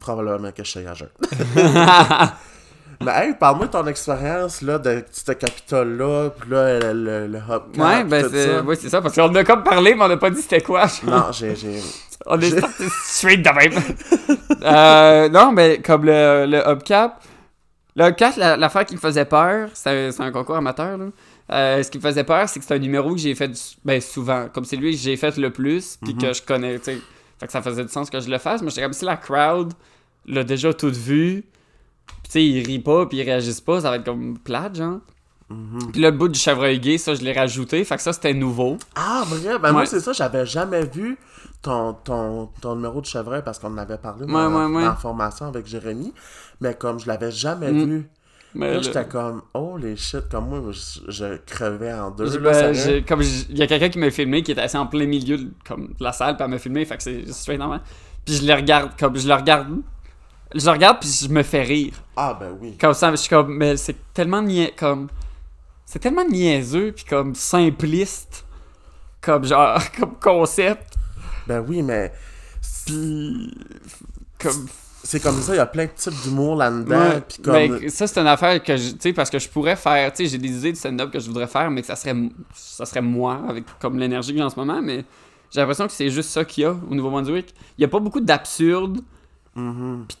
probablement 0.00 0.52
que 0.52 0.62
je 0.64 0.70
suis 0.70 0.86
à 0.86 0.94
jeun. 0.94 1.08
Mais 3.04 3.26
hey, 3.28 3.34
parle-moi 3.34 3.66
de 3.66 3.72
ton 3.72 3.86
expérience 3.86 4.62
là, 4.62 4.78
de 4.78 5.04
ce 5.10 5.32
capitole-là, 5.32 6.30
puis 6.30 6.50
là, 6.50 6.78
le, 6.80 6.92
le, 6.92 7.26
le 7.26 7.38
hubcap, 7.38 7.76
ouais, 7.78 8.04
ben 8.04 8.28
c'est 8.30 8.46
ça. 8.46 8.62
ouais, 8.62 8.76
ça, 8.76 9.00
parce 9.02 9.14
qu'on 9.14 9.34
a 9.34 9.44
comme 9.44 9.62
parlé, 9.62 9.94
mais 9.94 10.02
on 10.04 10.10
a 10.10 10.16
pas 10.16 10.30
dit 10.30 10.40
c'était 10.42 10.60
quoi. 10.60 10.86
Non, 11.06 11.26
j'ai... 11.32 11.54
On 12.26 12.38
est 12.40 12.50
J'ai- 12.50 12.60
sorti 12.60 12.84
straight 13.02 13.42
de 13.42 13.50
même. 13.50 13.82
euh, 14.62 15.28
non, 15.28 15.52
mais 15.52 15.80
comme 15.82 16.04
le, 16.04 16.46
le 16.46 16.62
hubcap. 16.70 17.20
Le 17.96 18.06
hubcap, 18.08 18.36
la- 18.36 18.56
l'affaire 18.56 18.84
qui 18.86 18.94
me 18.94 19.00
faisait 19.00 19.24
peur, 19.24 19.68
c'est 19.74 20.10
c'est 20.12 20.22
un 20.22 20.30
concours 20.32 20.56
amateur, 20.56 20.96
là. 20.96 21.04
Euh, 21.52 21.82
ce 21.82 21.90
qui 21.90 21.98
me 21.98 22.02
faisait 22.02 22.24
peur, 22.24 22.48
c'est 22.48 22.58
que 22.58 22.64
c'est 22.64 22.74
un 22.74 22.78
numéro 22.78 23.12
que 23.12 23.20
j'ai 23.20 23.34
fait 23.34 23.50
ben, 23.84 24.00
souvent. 24.00 24.46
Comme 24.52 24.64
c'est 24.64 24.76
lui 24.76 24.92
que 24.92 24.96
j'ai 24.96 25.16
fait 25.16 25.36
le 25.36 25.50
plus, 25.50 25.98
puis 26.02 26.16
que 26.16 26.32
je 26.32 26.40
connais. 26.42 26.78
Fait 26.78 26.98
que 27.46 27.52
ça 27.52 27.60
faisait 27.60 27.82
du 27.84 27.90
sens 27.90 28.08
que 28.08 28.18
je 28.20 28.30
le 28.30 28.38
fasse, 28.38 28.62
mais 28.62 28.70
j'étais 28.70 28.82
comme 28.82 28.92
si 28.94 29.04
la 29.04 29.16
crowd 29.16 29.72
l'a 30.26 30.42
déjà 30.44 30.72
tout 30.72 30.90
vu, 30.92 31.44
puis 32.06 32.16
tu 32.24 32.30
sais, 32.30 32.44
ils 32.44 32.64
rient 32.66 32.78
pas, 32.80 33.06
puis 33.06 33.18
ils 33.18 33.22
réagissent 33.22 33.60
pas, 33.60 33.80
ça 33.80 33.90
va 33.90 33.96
être 33.96 34.04
comme 34.04 34.38
plate, 34.38 34.76
genre. 34.76 34.98
Mhm. 35.50 35.92
Puis 35.92 36.00
là, 36.00 36.10
le 36.10 36.16
bout 36.16 36.28
du 36.28 36.38
chevreuil 36.38 36.80
gay, 36.80 36.96
ça, 36.98 37.14
je 37.14 37.22
l'ai 37.22 37.32
rajouté, 37.32 37.84
fait 37.84 37.96
que 37.96 38.02
ça, 38.02 38.12
c'était 38.12 38.32
nouveau. 38.34 38.78
Ah, 38.94 39.24
vrai? 39.26 39.58
Ben 39.58 39.72
moi, 39.72 39.84
c'est 39.86 40.00
ça, 40.00 40.12
j'avais 40.12 40.46
jamais 40.46 40.84
vu 40.86 41.18
ton, 41.60 41.92
ton, 41.94 42.48
ton 42.60 42.76
numéro 42.76 43.00
de 43.00 43.06
chevreuil 43.06 43.42
parce 43.44 43.58
qu'on 43.58 43.72
en 43.72 43.78
avait 43.78 43.98
parlé 43.98 44.24
Ouais, 44.24 44.32
dans, 44.32 44.72
ouais, 44.72 44.82
la 44.84 44.94
formation 44.96 45.46
avec 45.46 45.66
Jérémy. 45.66 46.12
Mais 46.60 46.74
comme 46.74 46.98
je 46.98 47.06
l'avais 47.06 47.30
jamais 47.30 47.70
Mm. 47.72 47.84
vu, 47.84 48.08
Mais 48.54 48.70
là, 48.70 48.76
le- 48.76 48.82
j'étais 48.82 49.04
comme, 49.06 49.42
oh 49.52 49.76
les 49.76 49.96
shit, 49.96 50.28
comme 50.30 50.48
moi, 50.48 50.60
je, 50.70 51.00
je 51.10 51.36
crevais 51.44 51.92
en 51.92 52.10
deux. 52.10 52.38
Là, 52.38 52.52
ben, 52.72 53.04
comme 53.06 53.20
il 53.22 53.58
y 53.58 53.62
a 53.62 53.66
quelqu'un 53.66 53.88
qui 53.90 53.98
m'a 53.98 54.10
filmé 54.10 54.42
qui 54.42 54.52
était 54.52 54.60
assis 54.62 54.76
en 54.78 54.86
plein 54.86 55.06
milieu 55.06 55.36
de, 55.36 55.50
comme, 55.66 55.88
de 55.88 56.04
la 56.04 56.12
salle 56.12 56.36
puis 56.36 56.44
elle 56.44 56.50
m'a 56.50 56.58
filmé 56.58 56.84
fait 56.84 56.96
que 56.96 57.02
c'est 57.02 57.30
straight 57.32 57.58
normal 57.58 57.80
puis 58.24 58.36
je 58.36 58.46
le 58.46 58.54
regarde 58.54 58.92
comme 58.98 59.16
je 59.16 59.26
le 59.28 59.34
regarde 59.34 59.68
je 60.54 60.70
regarde 60.70 60.98
puis 61.00 61.08
je 61.22 61.28
me 61.28 61.42
fais 61.42 61.62
rire 61.62 61.92
Ah, 62.16 62.36
ben 62.38 62.56
oui. 62.60 62.76
comme 62.80 62.94
ça 62.94 63.10
je 63.10 63.16
suis 63.16 63.28
comme 63.28 63.54
mais 63.56 63.76
c'est 63.76 63.96
tellement 64.14 64.42
nia- 64.42 64.70
comme 64.76 65.08
c'est 65.84 65.98
tellement 65.98 66.24
niaiseux 66.24 66.92
puis 66.92 67.04
comme 67.04 67.34
simpliste 67.34 68.44
comme 69.20 69.44
genre 69.44 69.78
comme 69.98 70.14
concept 70.20 70.94
Ben 71.46 71.64
oui, 71.66 71.82
mais 71.82 72.12
puis 72.86 73.50
comme 74.40 74.66
c'est 75.06 75.20
comme 75.20 75.38
ça, 75.42 75.52
il 75.52 75.58
y 75.58 75.60
a 75.60 75.66
plein 75.66 75.84
de 75.84 75.90
types 75.94 76.14
d'humour 76.22 76.56
là-dedans. 76.56 76.98
Ouais, 76.98 77.22
comme. 77.42 77.52
ben, 77.52 77.90
ça, 77.90 78.06
c'est 78.06 78.18
une 78.20 78.26
affaire 78.26 78.62
que 78.62 78.74
je. 78.74 78.92
Tu 78.92 78.96
sais, 79.00 79.12
parce 79.12 79.28
que 79.28 79.38
je 79.38 79.50
pourrais 79.50 79.76
faire. 79.76 80.10
Tu 80.14 80.24
sais, 80.24 80.30
j'ai 80.30 80.38
des 80.38 80.48
idées 80.48 80.72
de 80.72 80.78
stand-up 80.78 81.10
que 81.12 81.18
je 81.20 81.26
voudrais 81.26 81.46
faire, 81.46 81.70
mais 81.70 81.82
que 81.82 81.86
ça 81.86 81.94
serait, 81.94 82.14
ça 82.54 82.86
serait 82.86 83.02
moi, 83.02 83.38
avec 83.46 83.64
comme 83.78 83.98
l'énergie 83.98 84.32
que 84.32 84.38
j'ai 84.38 84.44
en 84.44 84.48
ce 84.48 84.58
moment. 84.58 84.80
Mais 84.80 85.04
j'ai 85.50 85.60
l'impression 85.60 85.86
que 85.86 85.92
c'est 85.92 86.08
juste 86.08 86.30
ça 86.30 86.42
qu'il 86.46 86.62
y 86.62 86.64
a 86.66 86.70
au 86.70 86.94
Nouveau-Brunswick. 86.94 87.54
Il 87.76 87.82
n'y 87.82 87.84
a 87.84 87.88
pas 87.88 88.00
beaucoup 88.00 88.22
d'absurde 88.22 89.00
perso 89.54 90.06
tu 90.08 90.16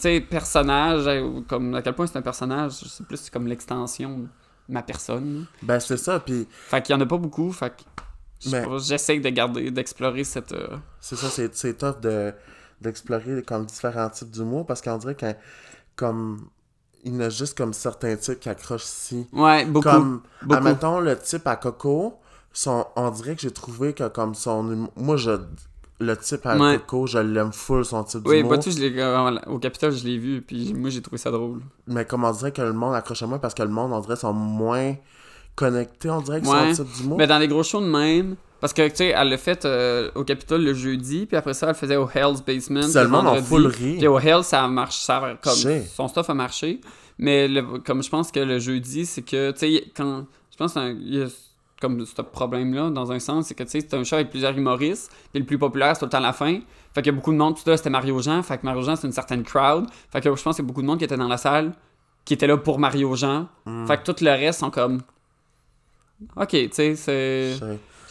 sais, 0.00 0.20
personnage. 0.20 1.06
euh, 1.06 1.40
Comme 1.48 1.74
à 1.74 1.82
quel 1.82 1.94
point 1.94 2.06
c'est 2.06 2.18
un 2.18 2.22
personnage, 2.22 2.72
c'est 2.72 3.06
plus 3.06 3.30
comme 3.30 3.46
l'extension 3.46 4.18
de 4.20 4.26
ma 4.68 4.82
personne. 4.82 5.46
Ben 5.62 5.80
c'est 5.80 5.96
ça, 5.96 6.20
puis 6.20 6.46
Fait 6.50 6.82
qu'il 6.82 6.94
y 6.94 6.98
en 6.98 7.00
a 7.00 7.06
pas 7.06 7.18
beaucoup. 7.18 7.50
Fait 7.52 7.70
que. 7.70 8.50
pas, 8.50 8.78
J'essaie 8.78 9.18
de 9.20 9.28
garder, 9.30 9.70
d'explorer 9.70 10.24
cette. 10.24 10.52
euh, 10.52 10.76
c'est 11.00 11.16
ça, 11.16 11.28
c'est, 11.28 11.54
c'est 11.54 11.74
tough 11.78 12.00
de, 12.00 12.32
d'explorer 12.80 13.42
comme 13.42 13.66
différents 13.66 14.08
types 14.10 14.30
d'humour 14.30 14.66
parce 14.66 14.80
qu'on 14.80 14.98
dirait 14.98 15.14
que 15.16 15.32
comme. 15.96 16.48
Il 17.06 17.12
y 17.12 17.16
en 17.18 17.20
a 17.20 17.28
juste 17.28 17.54
comme 17.58 17.74
certains 17.74 18.16
types 18.16 18.40
qui 18.40 18.48
accrochent 18.48 18.84
ici. 18.84 19.26
Ouais, 19.30 19.66
beaucoup. 19.66 19.90
Comme, 19.90 20.22
beaucoup. 20.40 20.54
admettons, 20.54 21.00
le 21.00 21.18
type 21.18 21.46
à 21.46 21.56
Coco, 21.56 22.18
son, 22.50 22.86
on 22.96 23.10
dirait 23.10 23.36
que 23.36 23.42
j'ai 23.42 23.50
trouvé 23.50 23.92
que 23.92 24.08
comme 24.08 24.34
son 24.34 24.72
humour- 24.72 24.92
Moi, 24.96 25.18
je, 25.18 25.32
le 26.00 26.16
type 26.16 26.44
à 26.46 26.56
Ouais. 26.56 26.78
Coco, 26.78 27.06
je 27.06 27.18
l'aime 27.18 27.52
full, 27.52 27.84
son 27.84 28.02
type 28.04 28.22
Oui, 28.26 28.38
d'humour. 28.38 28.56
bah, 28.56 28.60
je 28.66 28.78
l'ai- 28.78 29.00
euh, 29.00 29.38
au 29.46 29.58
Capitole, 29.58 29.92
je 29.92 30.04
l'ai 30.04 30.18
vu, 30.18 30.42
puis 30.42 30.74
moi, 30.74 30.90
j'ai 30.90 31.00
trouvé 31.00 31.18
ça 31.18 31.30
drôle. 31.30 31.60
Mais 31.86 32.04
comme 32.04 32.24
on 32.24 32.32
dirait 32.32 32.52
que 32.52 32.62
le 32.62 32.72
monde 32.72 32.94
accroche 32.94 33.22
à 33.22 33.26
moi 33.26 33.38
parce 33.38 33.54
que 33.54 33.62
le 33.62 33.68
monde, 33.68 33.92
on 33.92 34.00
dirait, 34.00 34.16
sont 34.16 34.32
moins 34.32 34.94
connectés, 35.54 36.10
on 36.10 36.20
dirait, 36.20 36.40
que 36.40 36.46
Ouais. 36.46 36.74
son 36.74 36.84
type 36.84 36.96
d'humour. 36.96 37.18
Mais 37.18 37.26
dans 37.26 37.38
les 37.38 37.48
gros 37.48 37.62
shows 37.62 37.80
de 37.80 37.86
même, 37.86 38.36
parce 38.60 38.72
que, 38.72 38.88
tu 38.88 38.96
sais, 38.96 39.08
elle 39.16 39.28
l'a 39.28 39.36
fait 39.38 39.64
euh, 39.64 40.10
au 40.14 40.24
Capitole 40.24 40.62
le 40.64 40.74
jeudi, 40.74 41.26
puis 41.26 41.36
après 41.36 41.54
ça, 41.54 41.66
elle 41.66 41.72
le 41.72 41.78
faisait 41.78 41.96
au 41.96 42.08
Hell's 42.12 42.42
Basement. 42.44 42.82
Monde 43.08 43.28
en 43.28 43.36
full 43.42 43.66
ri. 43.66 43.96
Puis 43.98 44.06
au 44.08 44.18
Hell, 44.18 44.42
ça 44.42 44.66
marche, 44.68 44.96
ça 44.98 45.38
comme, 45.42 45.52
son 45.94 46.08
stuff 46.08 46.28
a 46.30 46.34
marché. 46.34 46.80
Mais 47.18 47.46
le- 47.46 47.78
comme 47.78 48.02
je 48.02 48.10
pense 48.10 48.32
que 48.32 48.40
le 48.40 48.58
jeudi, 48.58 49.06
c'est 49.06 49.22
que, 49.22 49.52
tu 49.52 49.58
sais, 49.58 49.84
quand, 49.96 50.24
je 50.50 50.56
pense 50.56 50.72
qu'il 50.72 51.14
y 51.14 51.22
a 51.22 51.26
comme 51.84 52.04
ce 52.04 52.22
problème-là, 52.22 52.90
dans 52.90 53.12
un 53.12 53.18
sens, 53.18 53.46
c'est 53.46 53.54
que, 53.54 53.62
tu 53.62 53.70
sais, 53.70 53.80
c'est 53.80 53.94
un 53.94 54.04
show 54.04 54.16
avec 54.16 54.30
plusieurs 54.30 54.56
humoristes, 54.56 55.12
puis 55.32 55.40
le 55.40 55.46
plus 55.46 55.58
populaire, 55.58 55.94
c'est 55.94 56.00
tout 56.00 56.06
le 56.06 56.10
temps 56.10 56.20
la 56.20 56.32
fin. 56.32 56.60
Fait 56.94 57.02
qu'il 57.02 57.06
y 57.06 57.08
a 57.10 57.12
beaucoup 57.12 57.32
de 57.32 57.36
monde, 57.36 57.56
tout 57.56 57.68
là, 57.68 57.76
c'était 57.76 57.90
Mario 57.90 58.20
Jean, 58.20 58.42
fait 58.42 58.58
que 58.58 58.64
Mario 58.64 58.82
Jean, 58.82 58.96
c'est 58.96 59.06
une 59.06 59.12
certaine 59.12 59.42
crowd. 59.42 59.86
Fait 60.10 60.20
que 60.20 60.34
je 60.34 60.42
pense 60.42 60.56
qu'il 60.56 60.64
y 60.64 60.66
a 60.66 60.68
beaucoup 60.68 60.82
de 60.82 60.86
monde 60.86 60.98
qui 60.98 61.04
était 61.04 61.16
dans 61.16 61.28
la 61.28 61.36
salle, 61.36 61.72
qui 62.24 62.34
était 62.34 62.46
là 62.46 62.56
pour 62.56 62.78
Mario 62.78 63.14
Jean. 63.16 63.48
Hmm. 63.66 63.86
Fait 63.86 63.98
que 63.98 64.10
tout 64.10 64.24
le 64.24 64.30
reste 64.30 64.60
sont 64.60 64.70
comme... 64.70 65.02
Ok, 66.36 66.50
tu 66.50 66.68
sais, 66.72 66.96
c'est... 66.96 67.54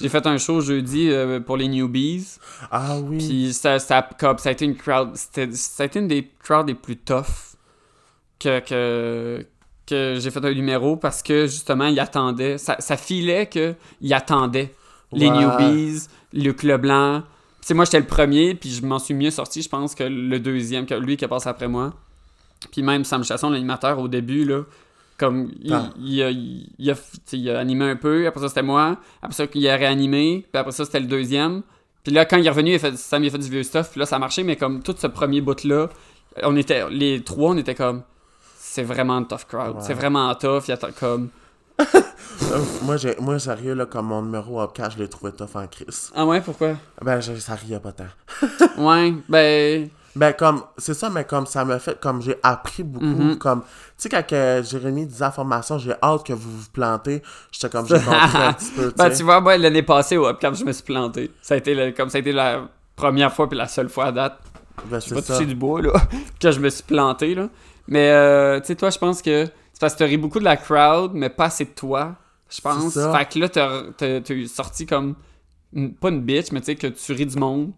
J'ai 0.02 0.10
fait 0.10 0.26
un 0.26 0.38
show 0.38 0.60
jeudi 0.60 1.10
euh, 1.10 1.40
pour 1.40 1.56
les 1.56 1.68
newbies. 1.68 2.38
Ah 2.72 2.98
oui. 3.00 3.18
Puis 3.20 3.54
ça, 3.54 3.80
ça, 3.80 4.08
comme, 4.20 4.38
ça 4.38 4.50
a 4.50 4.52
été 4.52 4.66
une 4.66 4.76
crowd. 4.76 5.16
c'était- 5.16 5.52
Ça 5.54 5.84
a 5.84 5.86
été 5.86 6.00
une 6.00 6.08
des 6.08 6.30
crowds 6.44 6.68
les 6.68 6.74
plus 6.74 6.98
tough 6.98 7.56
que, 8.40 8.60
que, 8.60 9.46
que 9.86 10.18
j'ai 10.20 10.32
fait 10.32 10.44
un 10.44 10.54
numéro 10.54 10.96
parce 10.96 11.22
que 11.22 11.46
justement, 11.46 11.88
il 11.88 12.00
attendait. 12.00 12.58
Ça, 12.58 12.78
ça 12.80 12.98
filait 12.98 13.48
qu'il 13.48 14.14
attendait 14.14 14.74
les 15.12 15.30
newbies, 15.30 16.08
Luc 16.34 16.64
Leblanc. 16.64 17.22
Tu 17.62 17.68
sais, 17.68 17.74
moi, 17.74 17.86
j'étais 17.86 18.00
le 18.00 18.06
premier, 18.08 18.56
puis 18.56 18.70
je 18.70 18.86
m'en 18.86 19.00
suis 19.00 19.14
mieux 19.14 19.32
sorti, 19.32 19.62
je 19.62 19.70
pense, 19.70 19.96
que 19.96 20.04
le 20.04 20.40
deuxième, 20.40 20.86
que 20.86 20.96
lui 20.96 21.16
qui 21.18 21.24
est 21.26 21.30
passé 21.30 21.48
après 21.48 21.68
moi. 21.68 21.94
Puis 22.72 22.82
même 22.82 23.04
Sam 23.06 23.24
Chasson, 23.24 23.50
l'animateur, 23.50 24.00
au 24.00 24.08
début, 24.08 24.44
là, 24.44 24.64
comme 25.18 25.52
il, 25.62 25.74
Ah. 25.74 25.90
il 25.98 26.24
a, 26.24 26.30
il, 26.32 26.92
a, 26.92 26.96
tu 26.96 27.02
sais, 27.26 27.38
il 27.38 27.50
a 27.50 27.60
animé 27.60 27.90
un 27.90 27.96
peu, 27.96 28.26
après 28.28 28.42
ça 28.42 28.50
c'était 28.50 28.64
moi, 28.64 28.98
après 29.22 29.36
ça 29.36 29.46
il 29.54 29.68
a 29.70 29.76
réanimé, 29.76 30.46
puis 30.52 30.60
après 30.60 30.72
ça 30.72 30.86
c'était 30.86 31.00
le 31.00 31.06
deuxième. 31.06 31.62
Puis 32.04 32.12
là, 32.14 32.26
quand 32.26 32.38
il 32.38 32.46
est 32.46 32.50
revenu, 32.50 32.72
il 32.72 32.76
a 32.76 32.80
fait, 32.80 32.98
Sam 32.98 33.24
il 33.24 33.28
a 33.28 33.32
fait 33.32 33.38
du 33.38 33.50
vieux 33.50 33.64
stuff, 33.64 33.92
puis 33.92 34.00
là 34.00 34.06
ça 34.06 34.16
a 34.16 34.20
marché, 34.20 34.44
mais 34.44 34.56
comme 34.56 34.82
tout 34.82 34.96
ce 34.98 35.08
premier 35.08 35.40
bout-là, 35.42 35.90
on 36.42 36.56
était, 36.58 36.90
les 36.90 37.22
trois, 37.22 37.52
on 37.52 37.58
était 37.58 37.76
comme, 37.76 38.04
c'est 38.74 38.84
vraiment 38.84 39.18
un 39.18 39.24
tough 39.24 39.46
crowd, 39.48 39.76
Ouais. 39.76 39.82
c'est 39.82 39.94
vraiment 39.94 40.34
tough, 40.36 40.64
il 40.68 40.72
y 40.72 40.74
a 40.74 40.78
comme, 41.00 41.30
moi, 42.84 42.98
j'ai, 42.98 43.16
moi, 43.20 43.38
sérieux, 43.40 43.74
là, 43.76 43.86
comme 43.86 44.08
mon 44.08 44.22
numéro 44.22 44.62
Upcast, 44.62 44.98
je 44.98 45.04
l'ai 45.04 45.10
trouvé 45.10 45.32
tough 45.32 45.56
en 45.56 45.68
crise. 45.68 46.12
ah 46.16 46.26
ouais, 46.26 46.42
pourquoi? 46.42 46.74
Ben, 47.02 47.20
je- 47.22 47.36
ça 47.36 47.56
riait 47.56 47.80
pas 47.80 47.92
tant. 47.92 48.06
Ouais, 48.78 49.14
ben, 49.30 49.90
Ben, 50.16 50.32
comme, 50.34 50.62
c'est 50.78 50.94
ça, 50.94 51.10
mais 51.10 51.24
comme 51.24 51.48
ça 51.48 51.66
m'a 51.66 51.80
fait, 51.80 52.00
comme 52.00 52.22
j'ai 52.22 52.36
appris 52.44 52.84
beaucoup, 52.84 53.06
Mhm. 53.06 53.38
comme, 53.40 53.62
tu 53.62 53.68
sais, 53.98 54.10
quand 54.10 54.26
que 54.28 54.62
Jérémy 54.64 55.08
disait 55.08 55.32
formation, 55.32 55.80
j'ai 55.80 55.94
hâte 56.04 56.24
que 56.26 56.34
vous 56.34 56.52
vous 56.52 56.70
plantez, 56.72 57.24
j'étais 57.52 57.70
comme, 57.70 57.88
j'ai 57.88 57.96
compris 57.96 58.38
un 58.38 58.54
petit 58.54 58.72
peu, 58.72 58.90
tu 58.92 58.96
ben 58.98 59.10
tu 59.10 59.24
vois, 59.24 59.42
moi 59.42 59.58
l'année 59.58 59.82
passée 59.82 60.18
au 60.18 60.28
Upcap, 60.30 60.54
je 60.56 60.66
me 60.66 60.72
suis 60.72 60.84
planté. 60.84 61.32
Ça 61.42 61.56
a 61.56 61.58
été, 61.58 61.74
le- 61.74 61.92
comme 61.94 62.10
ça 62.10 62.18
a 62.18 62.22
été 62.22 62.32
la 62.32 62.62
première 62.96 63.34
fois 63.34 63.50
puis 63.50 63.58
la 63.58 63.68
seule 63.68 63.90
fois 63.90 64.06
à 64.06 64.12
date 64.12 64.40
Ben, 64.86 65.00
Je 65.00 65.16
c'est 65.16 65.28
pas 65.28 65.40
du 65.46 65.56
bois, 65.56 65.82
là. 65.82 65.94
que 66.40 66.52
je 66.52 66.60
me 66.60 66.70
suis 66.70 66.84
planté, 66.84 67.34
là. 67.36 67.48
Mais, 67.88 68.10
euh, 68.12 68.60
tu 68.60 68.68
sais, 68.68 68.76
toi, 68.76 68.90
je 68.90 68.98
pense 68.98 69.22
que 69.22 69.46
c'est 69.74 69.80
parce 69.80 69.94
que 69.94 70.00
t'as 70.00 70.06
ri 70.06 70.18
beaucoup 70.18 70.40
de 70.40 70.46
la 70.46 70.58
crowd, 70.58 71.12
mais 71.14 71.30
pas 71.30 71.46
assez 71.46 71.66
de 71.66 71.72
toi, 71.72 72.16
je 72.50 72.62
pense. 72.62 72.94
Fait 72.94 73.30
que 73.30 73.40
là, 73.40 73.50
t'as- 73.50 74.48
sorti 74.48 74.86
comme, 74.86 75.16
une- 75.74 75.94
pas 75.94 76.10
une 76.10 76.22
bitch, 76.22 76.52
mais 76.52 76.60
tu 76.62 76.68
sais, 76.68 76.76
que 76.76 76.88
tu 76.88 77.12
ris 77.14 77.26
du 77.26 77.38
monde. 77.38 77.72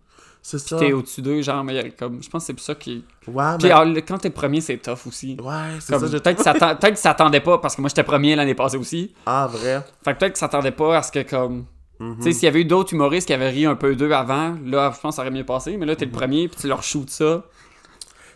C'est 0.48 0.60
ça. 0.60 0.78
t'es 0.78 0.94
au-dessus 0.94 1.24
d'eux, 1.24 1.42
genre, 1.42 1.64
mais 1.64 1.90
comme, 1.98 2.22
je 2.22 2.30
pense 2.30 2.44
que 2.44 2.46
c'est 2.46 2.54
pour 2.54 2.62
ça 2.62 2.76
qui. 2.76 3.04
Ouais, 3.28 3.44
Puis 3.58 3.68
mais... 3.68 4.02
quand 4.04 4.20
t'es 4.20 4.30
premier, 4.30 4.62
c'est 4.62 4.78
tough 4.78 5.08
aussi. 5.08 5.36
Ouais, 5.42 5.80
c'est 5.80 5.98
ça. 5.98 6.08
peut-être 6.08 6.80
qu'ils 6.84 6.98
s'attendaient 6.98 7.40
pas, 7.40 7.58
parce 7.58 7.76
que 7.76 7.82
moi 7.82 7.88
j'étais 7.90 8.04
premier 8.04 8.36
l'année 8.36 8.54
passée 8.54 8.78
aussi. 8.78 9.16
Ah, 9.26 9.50
vrai. 9.52 9.84
Fait 10.04 10.14
que 10.14 10.20
peut-être 10.20 10.34
qu'ils 10.34 10.40
s'attendaient 10.40 10.70
pas 10.72 10.98
à 11.00 11.02
ce 11.02 11.12
que, 11.12 11.24
comme. 11.28 11.66
Mhm. 12.00 12.18
Tu 12.18 12.24
sais, 12.26 12.32
s'il 12.34 12.44
y 12.44 12.48
avait 12.48 12.62
eu 12.62 12.66
d'autres 12.66 12.94
humoristes 12.94 13.26
qui 13.26 13.34
avaient 13.34 13.50
ri 13.50 13.66
un 13.66 13.74
peu 13.74 13.96
d'eux 13.96 14.12
avant, 14.12 14.56
là, 14.64 14.92
je 14.96 15.00
pense 15.02 15.14
que 15.14 15.16
ça 15.16 15.22
aurait 15.24 15.32
mieux 15.32 15.46
passé. 15.46 15.78
Mais 15.78 15.88
là, 15.88 15.96
t'es 15.96 16.06
le 16.06 16.12
premier, 16.12 16.48
puis 16.48 16.60
tu 16.62 16.68
leur 16.68 16.84
shoots 16.84 17.10
ça. 17.10 17.44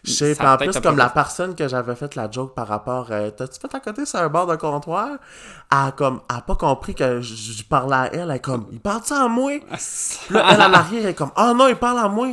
Je 0.03 0.11
sais, 0.11 0.45
en 0.45 0.57
plus, 0.57 0.79
comme 0.79 0.97
la 0.97 1.09
personne 1.09 1.55
que 1.55 1.67
j'avais 1.67 1.95
fait 1.95 2.15
la 2.15 2.29
joke 2.29 2.55
par 2.55 2.67
rapport 2.67 3.11
à 3.11 3.31
T'as-tu 3.31 3.59
fait 3.59 3.75
à 3.75 3.79
côté 3.79 4.05
sur 4.05 4.19
un 4.19 4.29
bord 4.29 4.47
de 4.47 4.55
comptoir? 4.55 5.09
Elle 5.71 5.77
a 5.77 5.91
comme, 5.91 6.21
elle 6.29 6.37
a 6.37 6.41
pas 6.41 6.55
compris 6.55 6.95
que 6.95 7.21
je, 7.21 7.63
parlais 7.63 7.95
à 7.95 8.13
elle. 8.13 8.29
Elle 8.29 8.37
est 8.37 8.39
comme, 8.39 8.67
il 8.71 8.79
parle 8.79 9.03
ça 9.03 9.23
à 9.23 9.27
moi? 9.27 9.51
Puis 9.59 10.33
là, 10.33 10.45
elle 10.51 10.61
en 10.61 10.73
arrière, 10.73 11.01
elle 11.03 11.09
est 11.09 11.13
comme, 11.13 11.31
oh 11.37 11.53
non, 11.55 11.67
il 11.67 11.75
parle 11.75 11.99
à 11.99 12.07
moi. 12.07 12.27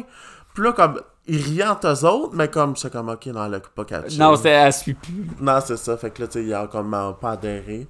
Puis 0.55 0.65
là, 0.65 0.73
comme, 0.73 1.01
ils 1.27 1.43
riaient 1.43 1.67
entre 1.67 1.89
eux 1.89 2.05
autres, 2.05 2.35
mais 2.35 2.49
comme, 2.49 2.77
c'est 2.77 2.91
comme, 2.91 3.09
ok, 3.09 3.27
non, 3.27 3.47
elle 3.47 3.55
a 3.55 3.61
pas 3.61 3.85
catché. 3.85 4.19
non, 4.19 4.37
c'est, 4.37 4.51
elle 4.51 4.73
suit 4.73 4.95
plus. 4.95 5.29
Non, 5.41 5.59
c'est 5.65 5.77
ça. 5.77 5.97
Fait 5.97 6.11
que 6.11 6.23
là, 6.23 6.29
tu 6.29 6.35
sais, 6.35 6.45
il 6.45 6.55
a 6.55 6.67
comme 6.67 6.95
euh, 6.95 7.13
pas 7.13 7.33
adhéré. 7.33 7.87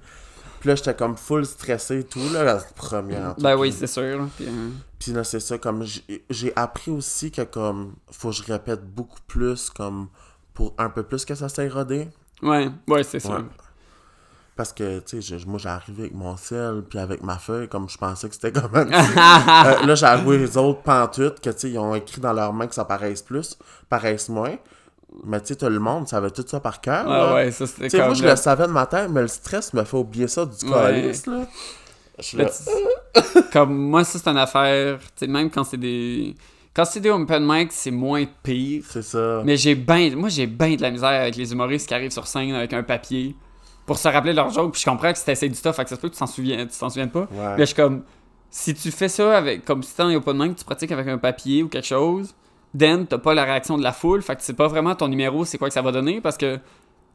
Puis 0.59 0.69
là, 0.69 0.75
j'étais 0.75 0.95
comme 0.95 1.17
full 1.17 1.45
stressé 1.45 1.99
et 1.99 2.03
tout, 2.03 2.27
là, 2.33 2.43
la 2.43 2.55
première. 2.75 3.35
Ben 3.39 3.55
oui, 3.55 3.71
c'est 3.71 3.87
sûr. 3.87 4.17
là, 4.19 4.27
Puis, 4.35 4.45
euh, 4.47 4.69
Puis 4.99 5.11
là, 5.11 5.23
c'est 5.23 5.39
ça, 5.39 5.57
comme 5.57 5.83
j'ai 6.29 6.53
appris 6.55 6.91
aussi 6.91 7.31
que 7.31 7.43
comme 7.43 7.93
faut 8.11 8.29
que 8.29 8.35
je 8.35 8.43
répète 8.43 8.83
beaucoup 8.83 9.19
plus 9.27 9.69
comme 9.69 10.07
pour 10.53 10.73
un 10.77 10.89
peu 10.89 11.03
plus 11.03 11.25
que 11.25 11.35
ça 11.35 11.49
s'est 11.49 11.67
rodé. 11.67 12.07
Ouais, 12.41 12.69
ouais, 12.87 13.03
c'est 13.03 13.19
sûr. 13.19 13.31
Ouais. 13.31 13.45
Parce 14.55 14.73
que, 14.73 14.99
tu 15.01 15.21
sais, 15.21 15.37
moi, 15.45 15.59
arrivé 15.65 16.03
avec 16.03 16.15
mon 16.15 16.35
sel, 16.35 16.83
puis 16.89 16.97
avec 16.97 17.21
ma 17.21 17.37
feuille, 17.37 17.69
comme 17.69 17.87
je 17.87 17.97
pensais 17.97 18.27
que 18.27 18.33
c'était 18.33 18.51
comme 18.51 18.73
un 18.73 18.87
Euh, 18.91 19.85
Là, 19.85 19.93
j'ai 19.93 20.05
avoué 20.07 20.39
les 20.39 20.57
autres 20.57 20.81
pantoutes 20.81 21.39
que, 21.39 21.51
tu 21.51 21.59
sais, 21.59 21.69
ils 21.69 21.77
ont 21.77 21.93
écrit 21.93 22.19
dans 22.19 22.33
leurs 22.33 22.53
mains 22.53 22.65
que 22.65 22.73
ça 22.73 22.83
paraisse 22.83 23.21
plus, 23.21 23.55
paraisse 23.87 24.29
moins. 24.29 24.55
Mais, 25.25 25.39
tu 25.41 25.47
sais, 25.47 25.55
tout 25.55 25.67
le 25.69 25.79
monde 25.79 26.07
savait 26.07 26.29
tout 26.31 26.43
ça 26.47 26.59
par 26.59 26.79
cœur. 26.81 27.05
Ah 27.07 27.17
là. 27.27 27.33
ouais, 27.35 27.51
ça 27.51 27.65
c'était 27.67 27.85
Tu 27.85 27.89
sais, 27.91 27.97
comme. 27.97 28.07
moi, 28.07 28.15
je 28.15 28.23
le 28.25 28.35
savais 28.35 28.67
de 28.67 28.71
ma 28.71 28.85
tête, 28.85 29.09
mais 29.09 29.21
le 29.21 29.27
stress 29.27 29.73
me 29.73 29.83
fait 29.83 29.97
oublier 29.97 30.27
ça 30.27 30.45
du 30.45 30.65
Ouais. 30.65 30.71
calice, 31.01 31.25
là. 31.25 31.41
Je 32.19 32.37
là, 32.37 32.45
là, 32.45 33.41
comme 33.53 33.75
moi, 33.77 34.03
ça 34.03 34.17
c'est 34.19 34.27
une 34.29 34.37
affaire. 34.37 34.97
Tu 34.99 35.05
sais, 35.25 35.27
même 35.27 35.49
quand 35.51 35.63
c'est 35.63 35.77
des. 35.77 36.35
Quand 36.73 36.85
c'est 36.85 36.99
des 36.99 37.09
open 37.09 37.43
mic, 37.45 37.71
c'est 37.71 37.91
moins 37.91 38.25
pire. 38.43 38.83
c'est 38.89 39.01
ça. 39.01 39.41
Mais 39.45 39.57
j'ai 39.57 39.75
ben. 39.75 40.15
Moi, 40.15 40.29
j'ai 40.29 40.47
ben 40.47 40.75
de 40.75 40.81
la 40.81 40.91
misère 40.91 41.09
avec 41.09 41.35
les 41.35 41.51
humoristes 41.51 41.87
qui 41.87 41.93
arrivent 41.93 42.11
sur 42.11 42.27
scène 42.27 42.53
avec 42.53 42.73
un 42.73 42.83
papier 42.83 43.35
pour 43.85 43.97
se 43.97 44.07
rappeler 44.07 44.33
leur 44.33 44.49
joke. 44.51 44.73
Puis 44.73 44.81
je 44.81 44.89
comprends 44.89 45.11
que 45.11 45.17
c'était 45.17 45.31
assez 45.33 45.47
du 45.49 45.55
stuff, 45.55 45.75
fait 45.75 45.83
que 45.83 45.89
ça 45.89 45.95
se 45.95 46.01
peut 46.01 46.09
que 46.09 46.13
tu 46.13 46.19
t'en 46.19 46.27
souviens, 46.27 46.65
tu 46.67 46.77
t'en 46.77 46.89
souviens 46.89 47.07
pas. 47.07 47.21
Ouais. 47.31 47.53
Mais 47.57 47.59
je 47.61 47.65
suis 47.65 47.75
comme, 47.75 48.03
si 48.49 48.73
tu 48.73 48.91
fais 48.91 49.07
ça 49.09 49.37
avec, 49.37 49.63
comme 49.65 49.81
si 49.83 49.95
t'es 49.95 50.03
en 50.03 50.13
open 50.13 50.37
mic, 50.37 50.55
tu 50.55 50.65
pratiques 50.65 50.91
avec 50.91 51.07
un 51.07 51.17
papier 51.17 51.63
ou 51.63 51.67
quelque 51.67 51.87
chose, 51.87 52.33
then 52.77 53.05
t'as 53.07 53.17
pas 53.17 53.33
la 53.33 53.43
réaction 53.43 53.77
de 53.77 53.83
la 53.83 53.91
foule, 53.93 54.21
fait 54.21 54.35
que 54.35 54.41
c'est 54.43 54.53
pas 54.53 54.67
vraiment 54.67 54.95
ton 54.95 55.07
numéro, 55.07 55.45
c'est 55.45 55.57
quoi 55.57 55.67
que 55.67 55.73
ça 55.73 55.81
va 55.81 55.91
donner, 55.91 56.21
parce 56.21 56.37
que 56.37 56.59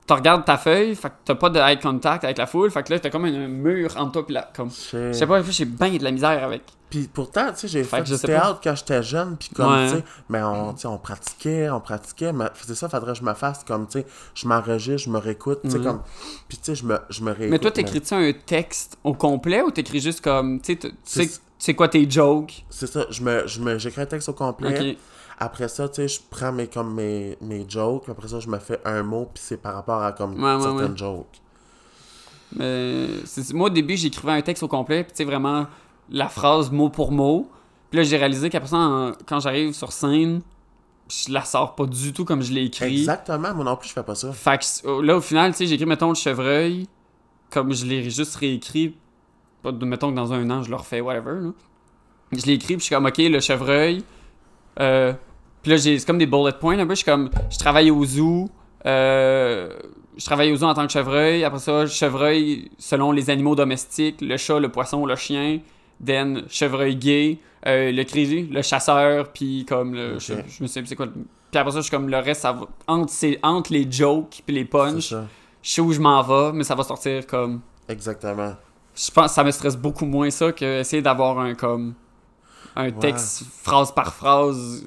tu 0.07 0.13
regardes 0.15 0.45
ta 0.45 0.59
feuille, 0.59 0.95
fait 0.97 1.09
que 1.11 1.15
t'as 1.25 1.35
pas 1.37 1.49
de 1.51 1.61
eye 1.61 1.79
contact 1.79 2.25
avec 2.25 2.37
la 2.39 2.47
foule, 2.47 2.71
fait 2.71 2.83
que 2.83 2.93
là 2.93 2.99
t'as 2.99 3.11
comme 3.11 3.25
un 3.25 3.47
mur 3.49 3.97
entre 3.97 4.13
toi 4.13 4.27
pis 4.27 4.33
la, 4.33 4.51
comme, 4.57 4.71
Je 4.71 4.75
sais. 4.75 5.13
sais 5.13 5.27
pas, 5.27 5.41
j'ai 5.43 5.65
bien 5.65 5.91
de 5.97 6.03
la 6.05 6.11
misère 6.11 6.43
avec. 6.45 6.63
Puis 6.91 7.09
pourtant, 7.11 7.51
tu 7.53 7.61
sais, 7.61 7.69
j'ai 7.69 7.85
Fait 7.85 7.99
fait 7.99 8.03
du 8.03 8.17
sais 8.17 8.27
théâtre 8.27 8.61
quand 8.63 8.75
j'étais 8.75 9.03
jeune, 9.03 9.37
puis 9.39 9.49
comme, 9.55 9.73
Ouais. 9.73 9.89
tu 9.89 9.95
sais, 9.97 10.05
mais 10.29 10.43
on, 10.43 10.75
tu 10.75 10.81
sais, 10.83 10.89
on 10.89 10.99
pratiquait, 10.99 11.71
on 11.71 11.81
pratiquait, 11.81 12.33
mais 12.35 12.47
c'est 12.61 12.75
ça, 12.75 12.87
faudrait 12.89 13.13
que 13.13 13.19
je 13.19 13.25
me 13.25 13.33
fasse 13.33 13.65
comme, 13.65 13.87
tu 13.87 14.01
sais, 14.01 14.07
je 14.35 14.47
m'enregistre, 14.47 15.07
je 15.07 15.11
me 15.11 15.19
réécoute, 15.19 15.61
tu 15.65 15.71
sais, 15.71 15.79
Mhm. 15.79 15.85
comme, 15.85 16.03
puis 16.49 16.59
tu 16.59 16.65
sais, 16.65 16.75
je 16.75 16.85
me, 16.85 16.99
je 17.09 17.23
me 17.23 17.31
réécoute. 17.31 17.51
Mais 17.51 17.59
toi, 17.61 17.71
t'écris-tu 17.71 18.13
un 18.13 18.33
texte 18.45 18.99
au 19.05 19.15
complet 19.15 19.63
ou 19.63 19.71
t'écris 19.71 20.01
juste 20.01 20.21
comme, 20.21 20.61
tu 20.61 20.73
sais, 20.75 20.79
tu 20.81 20.91
C'est- 21.05 21.23
sais, 21.25 21.29
tu 21.31 21.41
sais 21.59 21.75
quoi 21.75 21.89
tes 21.89 22.11
jokes? 22.11 22.65
C'est 22.69 22.89
ça, 22.89 23.07
je 23.09 23.23
me, 23.23 23.79
j'écris 23.79 24.03
un 24.03 24.07
texte 24.07 24.29
au 24.29 24.35
complet, 24.35 24.91
Ok. 24.93 24.99
Après 25.43 25.69
ça, 25.69 25.89
tu 25.89 25.97
sais, 25.97 26.09
je 26.09 26.21
prends 26.31 26.53
mes, 26.53 26.67
comme 26.69 26.95
mes, 26.95 27.37
mes 27.41 27.65
jokes, 27.69 28.09
après 28.09 28.29
ça, 28.29 28.39
je 28.41 28.49
me 28.49 28.59
fais 28.59 28.81
un 28.85 29.03
mot, 29.03 29.29
puis 29.33 29.43
c'est 29.45 29.57
par 29.57 29.75
rapport 29.75 30.03
à, 30.03 30.13
comme, 30.13 30.35
Ouais, 30.43 30.61
certaines 30.63 30.93
ouais. 30.93 30.97
jokes. 30.97 31.41
Mais 32.57 33.07
moi, 33.55 33.67
au 33.69 33.71
début, 33.71 33.97
j'écrivais 33.97 34.33
un 34.33 34.43
texte 34.43 34.63
au 34.63 34.69
complet, 34.69 35.05
puis 35.05 35.13
tu 35.13 35.19
sais, 35.19 35.25
vraiment 35.25 35.67
la 36.11 36.29
phrase 36.29 36.71
mot 36.71 36.91
pour 36.91 37.11
mot. 37.13 37.49
Puis 37.91 37.99
là, 37.99 38.03
j'ai 38.05 38.17
réalisé 38.17 38.51
qu'après 38.51 38.69
ça, 38.71 38.77
en- 38.77 39.13
quand 39.27 39.41
j'arrive 39.41 39.73
sur 39.73 39.93
scène, 39.93 40.43
je 41.09 41.33
la 41.33 41.45
sors 41.45 41.75
pas 41.75 41.87
du 41.87 42.13
tout 42.13 42.25
comme 42.25 42.43
je 42.43 42.53
l'ai 42.53 42.65
écrit. 42.65 43.01
Exactement, 43.01 43.55
moi 43.55 43.65
non 43.65 43.77
plus, 43.77 43.89
je 43.89 43.95
fais 43.95 44.03
pas 44.03 44.15
ça. 44.15 44.33
Fait 44.33 44.59
que 44.59 45.01
là, 45.03 45.17
au 45.17 45.21
final, 45.21 45.53
tu 45.53 45.59
sais, 45.59 45.67
j'ai 45.67 45.75
écrit, 45.75 45.87
mettons, 45.87 46.11
le 46.11 46.15
chevreuil, 46.15 46.89
comme 47.51 47.73
je 47.73 47.85
l'ai 47.87 48.09
juste 48.11 48.37
réécrit. 48.37 48.97
Pas 49.63 49.73
de, 49.73 49.85
mettons 49.85 50.11
que 50.11 50.17
dans 50.17 50.33
un 50.33 50.49
an, 50.51 50.63
je 50.63 50.71
le 50.71 50.77
refais, 50.77 51.01
whatever. 51.01 51.35
Là. 51.41 51.51
Je 52.33 52.47
l'ai 52.47 52.55
écrit, 52.55 52.75
puis 52.75 52.81
je 52.81 52.85
suis 52.85 52.95
comme, 52.95 53.07
ok, 53.07 53.19
le 53.19 53.41
chevreuil. 53.41 54.03
Euh, 54.81 55.13
puis 55.63 55.71
là, 55.71 55.77
j'ai 55.77 55.99
c'est 55.99 56.07
comme 56.07 56.19
des 56.19 56.27
bullet 56.27 56.53
points 56.61 56.79
un 56.79 56.87
peu. 56.87 56.93
Je 56.93 56.97
suis 56.97 57.05
comme, 57.05 57.31
je 57.51 57.59
travaille 57.59 57.91
au 57.91 58.05
zoo. 58.05 58.49
euh, 58.87 59.69
je 60.17 60.25
travaille 60.27 60.53
au 60.53 60.57
zoo 60.57 60.67
en 60.67 60.75
tant 60.75 60.87
que 60.87 60.93
chevreuil. 60.93 61.43
Après 61.45 61.59
ça, 61.61 61.87
chevreuil 61.87 62.71
selon 62.79 63.13
les 63.13 63.31
animaux 63.31 63.55
domestiques, 63.55 64.21
le 64.21 64.37
chat, 64.37 64.59
le 64.59 64.69
poisson, 64.71 65.07
le 65.07 65.17
chien. 65.17 65.61
Then, 66.05 66.43
chevreuil 66.49 66.97
gay, 66.97 67.39
euh, 67.67 67.93
le 67.93 68.03
cri, 68.03 68.49
le 68.49 68.61
chasseur, 68.63 69.29
puis 69.33 69.65
comme 69.65 69.95
le. 69.95 70.19
Je, 70.19 70.35
je 70.49 70.63
me 70.63 70.67
sais 70.67 70.83
c'est 70.85 70.97
quoi. 70.97 71.07
Puis 71.07 71.59
après 71.59 71.71
ça, 71.71 71.79
je 71.79 71.83
suis 71.83 71.91
comme 71.91 72.09
le 72.09 72.19
reste, 72.19 72.41
ça 72.43 72.53
va. 72.53 72.67
Entre, 72.89 73.13
entre 73.43 73.73
les 73.73 73.87
jokes 73.91 74.43
puis 74.45 74.55
les 74.57 74.65
punchs, 74.65 75.11
je 75.63 75.71
sais 75.71 75.81
où 75.81 75.93
je 75.93 76.01
m'en 76.01 76.21
vais, 76.23 76.53
mais 76.55 76.65
ça 76.65 76.75
va 76.75 76.83
sortir 76.83 77.25
comme. 77.27 77.61
Exactement. 77.89 78.55
Je 78.97 79.11
pense 79.13 79.27
que 79.27 79.33
ça 79.33 79.45
me 79.45 79.51
stresse 79.53 79.77
beaucoup 79.77 80.07
moins 80.07 80.29
ça 80.31 80.51
que 80.51 80.81
essayer 80.81 81.03
d'avoir 81.03 81.39
un 81.39 81.55
comme. 81.55 81.95
Un 82.75 82.91
texte 82.91 83.45
phrase 83.63 83.93
par 83.95 84.13
phrase. 84.13 84.85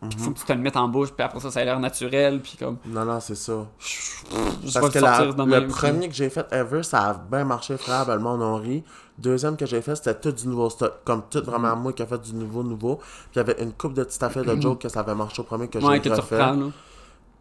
Il 0.00 0.16
faut 0.16 0.30
que 0.30 0.38
tu 0.38 0.44
te 0.44 0.52
le 0.52 0.60
mettes 0.60 0.76
en 0.76 0.86
bouche, 0.86 1.10
puis 1.10 1.24
après 1.24 1.40
ça, 1.40 1.50
ça 1.50 1.58
a 1.58 1.64
l'air 1.64 1.80
naturel, 1.80 2.40
puis 2.40 2.56
comme. 2.56 2.76
Non, 2.86 3.04
non, 3.04 3.18
c'est 3.18 3.34
ça. 3.34 3.66
Je 3.80 4.72
Parce 4.72 4.90
que 4.90 4.98
le 4.98 5.04
la- 5.04 5.24
le 5.24 5.44
même, 5.44 5.66
premier 5.68 6.08
que 6.08 6.14
j'ai 6.14 6.30
fait 6.30 6.46
ever, 6.52 6.84
ça 6.84 7.02
a 7.10 7.14
bien 7.14 7.44
marché, 7.44 7.76
frère, 7.76 8.06
ben, 8.06 8.14
le 8.14 8.20
monde 8.20 8.40
en 8.42 8.56
rit. 8.56 8.84
Deuxième 9.18 9.56
que 9.56 9.66
j'ai 9.66 9.82
fait, 9.82 9.96
c'était 9.96 10.14
tout 10.14 10.30
du 10.30 10.46
nouveau 10.46 10.70
stock. 10.70 11.00
Comme 11.04 11.22
tout 11.28 11.42
vraiment 11.44 11.74
Mm. 11.74 11.80
moi 11.82 11.92
qui 11.92 12.02
a 12.02 12.06
fait 12.06 12.18
du 12.22 12.32
nouveau, 12.34 12.62
nouveau. 12.62 12.96
Puis 12.96 13.06
il 13.34 13.38
y 13.38 13.40
avait 13.40 13.60
une 13.60 13.72
coupe 13.72 13.94
de 13.94 14.04
petites 14.04 14.22
affaires 14.22 14.44
de 14.44 14.60
jokes 14.60 14.80
que 14.82 14.88
ça 14.88 15.00
avait 15.00 15.16
marché 15.16 15.40
au 15.40 15.44
premier 15.44 15.66
que 15.66 15.78
Ouais, 15.78 15.94
j'ai 15.96 16.00
que 16.02 16.14
tu 16.14 16.20
refait. 16.20 16.36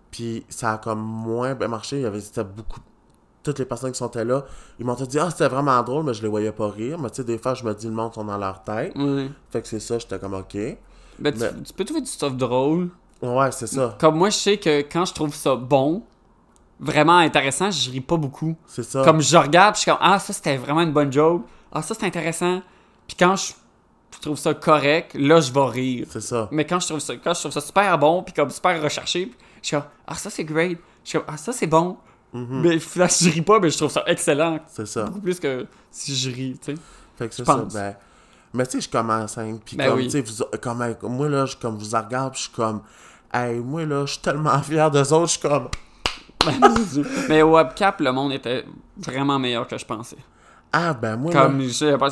Puis 0.10 0.44
ça 0.50 0.74
a 0.74 0.78
comme 0.80 1.00
moins 1.02 1.54
bien 1.54 1.68
marché. 1.68 1.98
Il 1.98 2.02
y 2.02 2.06
avait 2.06 2.22
c'était 2.22 2.44
beaucoup. 2.44 2.80
Toutes 3.44 3.60
les 3.60 3.66
personnes 3.66 3.92
qui 3.92 3.98
sont 4.00 4.12
là, 4.16 4.44
ils 4.80 4.86
m'ont 4.86 4.96
dit 4.96 5.20
Ah, 5.20 5.30
c'était 5.30 5.48
vraiment 5.48 5.82
drôle, 5.84 6.04
mais 6.06 6.14
je 6.14 6.22
les 6.24 6.28
voyais 6.28 6.52
pas 6.52 6.70
rire. 6.70 6.98
Mais 7.00 7.10
tu 7.12 7.18
sais, 7.18 7.24
des 7.24 7.38
fois, 7.38 7.54
je 7.54 7.64
me 7.64 7.74
dis, 7.74 7.86
le 7.88 7.94
monde 7.94 8.14
sont 8.14 8.26
dans 8.26 8.38
leur 8.38 8.64
tête. 8.64 8.94
Fait 9.52 9.62
que 9.62 9.68
c'est 9.68 9.80
ça, 9.80 10.00
j'étais 10.00 10.18
comme 10.20 10.34
OK. 10.34 10.58
Ben, 11.20 11.34
tu, 11.34 11.40
Mais- 11.40 11.64
tu 11.64 11.74
peux 11.74 11.84
trouver 11.86 12.02
du 12.02 12.08
stuff 12.08 12.36
drôle. 12.36 12.90
Ouais, 13.22 13.52
c'est 13.52 13.68
ça. 13.68 13.96
Comme 14.00 14.16
moi, 14.18 14.30
je 14.30 14.36
sais 14.38 14.58
que 14.58 14.82
quand 14.82 15.06
je 15.06 15.14
trouve 15.14 15.34
ça 15.34 15.56
bon, 15.56 16.04
vraiment 16.80 17.18
intéressant, 17.18 17.72
je 17.72 17.90
ris 17.90 18.02
pas 18.02 18.18
beaucoup. 18.18 18.56
C'est 18.68 18.84
ça. 18.84 19.04
Comme 19.04 19.22
je 19.22 19.36
regarde, 19.38 19.74
puis 19.74 19.80
je 19.80 19.82
suis 19.84 19.92
comme, 19.92 20.00
ah, 20.02 20.20
ça 20.20 20.34
c'était 20.34 20.58
vraiment 20.58 20.82
une 20.82 20.94
bonne 20.94 21.12
joke. 21.12 21.44
Ah, 21.72 21.82
ça 21.82 21.96
c'est 22.00 22.06
intéressant. 22.06 22.62
Puis 23.08 23.16
quand 23.20 23.36
je, 23.36 23.54
je 24.16 24.20
trouve 24.22 24.38
ça 24.38 24.54
correct, 24.54 25.16
là, 25.16 25.42
je 25.42 25.52
vais 25.52 25.66
rire. 25.66 26.08
C'est 26.12 26.22
ça. 26.22 26.48
Mais 26.52 26.66
quand 26.66 26.80
je 26.80 26.88
trouve 26.88 27.00
ça, 27.00 27.16
quand 27.16 27.34
je 27.34 27.40
trouve 27.40 27.52
ça 27.52 27.62
super 27.62 27.98
bon, 27.98 28.22
puis 28.22 28.34
comme 28.34 28.50
super 28.52 28.82
recherché, 28.82 29.32
je 29.62 29.68
suis 29.68 29.76
comme, 29.78 29.86
ah, 30.06 30.14
ça 30.16 30.30
c'est 30.30 30.44
great. 30.44 30.78
Je 31.04 31.10
suis 31.10 31.18
comme, 31.20 31.28
ah, 31.28 31.38
ça 31.38 31.52
c'est 31.52 31.68
bon. 31.68 31.98
Mhm. 32.34 32.62
Mais 32.62 32.78
finalement, 32.80 33.14
je 33.20 33.30
ris 33.32 33.42
pas, 33.42 33.60
mais 33.60 33.70
je 33.72 33.78
trouve 33.78 33.90
ça 33.92 34.04
excellent. 34.06 34.60
C'est 34.68 34.86
ça. 34.86 35.06
Beaucoup 35.06 35.22
plus 35.22 35.40
que 35.40 35.66
si 35.90 36.16
je 36.16 36.30
ris, 36.30 36.60
tu 36.64 36.76
sais. 36.76 36.82
Fait 37.18 37.28
que 37.30 37.34
c'est 37.34 37.42
Je 37.44 37.48
ça. 37.48 37.56
pense. 37.56 37.74
Ben, 37.74 37.96
mais 38.58 38.66
tu 38.66 38.74
sais, 38.74 38.82
je 38.82 38.90
commence, 38.90 39.38
hein, 39.38 39.58
puis 39.64 39.78
Ben 39.78 39.88
comme, 39.90 39.98
oui. 39.98 40.06
tu 40.06 40.12
sais, 40.12 40.22
vous- 40.22 40.46
comme, 40.62 40.82
hey, 40.82 40.96
moi, 41.04 41.30
là, 41.30 41.46
je, 41.46 41.56
comme, 41.56 41.80
je 41.80 41.86
vous 41.86 41.96
regarde, 41.96 42.34
puis 42.34 42.40
je 42.42 42.48
suis 42.48 42.54
comme, 42.56 42.82
hey, 43.34 43.60
moi, 43.60 43.86
là, 43.86 44.06
je 44.06 44.12
suis 44.14 44.22
tellement 44.22 44.62
fier 44.62 44.92
d'eux 44.92 45.14
autres, 45.14 45.28
je 45.28 45.32
suis 45.32 45.42
comme, 45.42 45.70
mais 47.30 47.42
au 47.42 47.54
webcap, 47.56 48.00
le 48.00 48.12
monde 48.12 48.34
était 48.34 48.66
vraiment 48.98 49.40
meilleur 49.40 49.68
que 49.68 49.78
je 49.78 49.86
pensais. 49.86 50.18
ah, 50.74 50.94
ben, 50.94 51.16
moi, 51.18 51.32
Comme, 51.32 51.60
là, 51.60 51.66
je 51.68 51.72
sais 51.74 51.98
pas, 51.98 52.10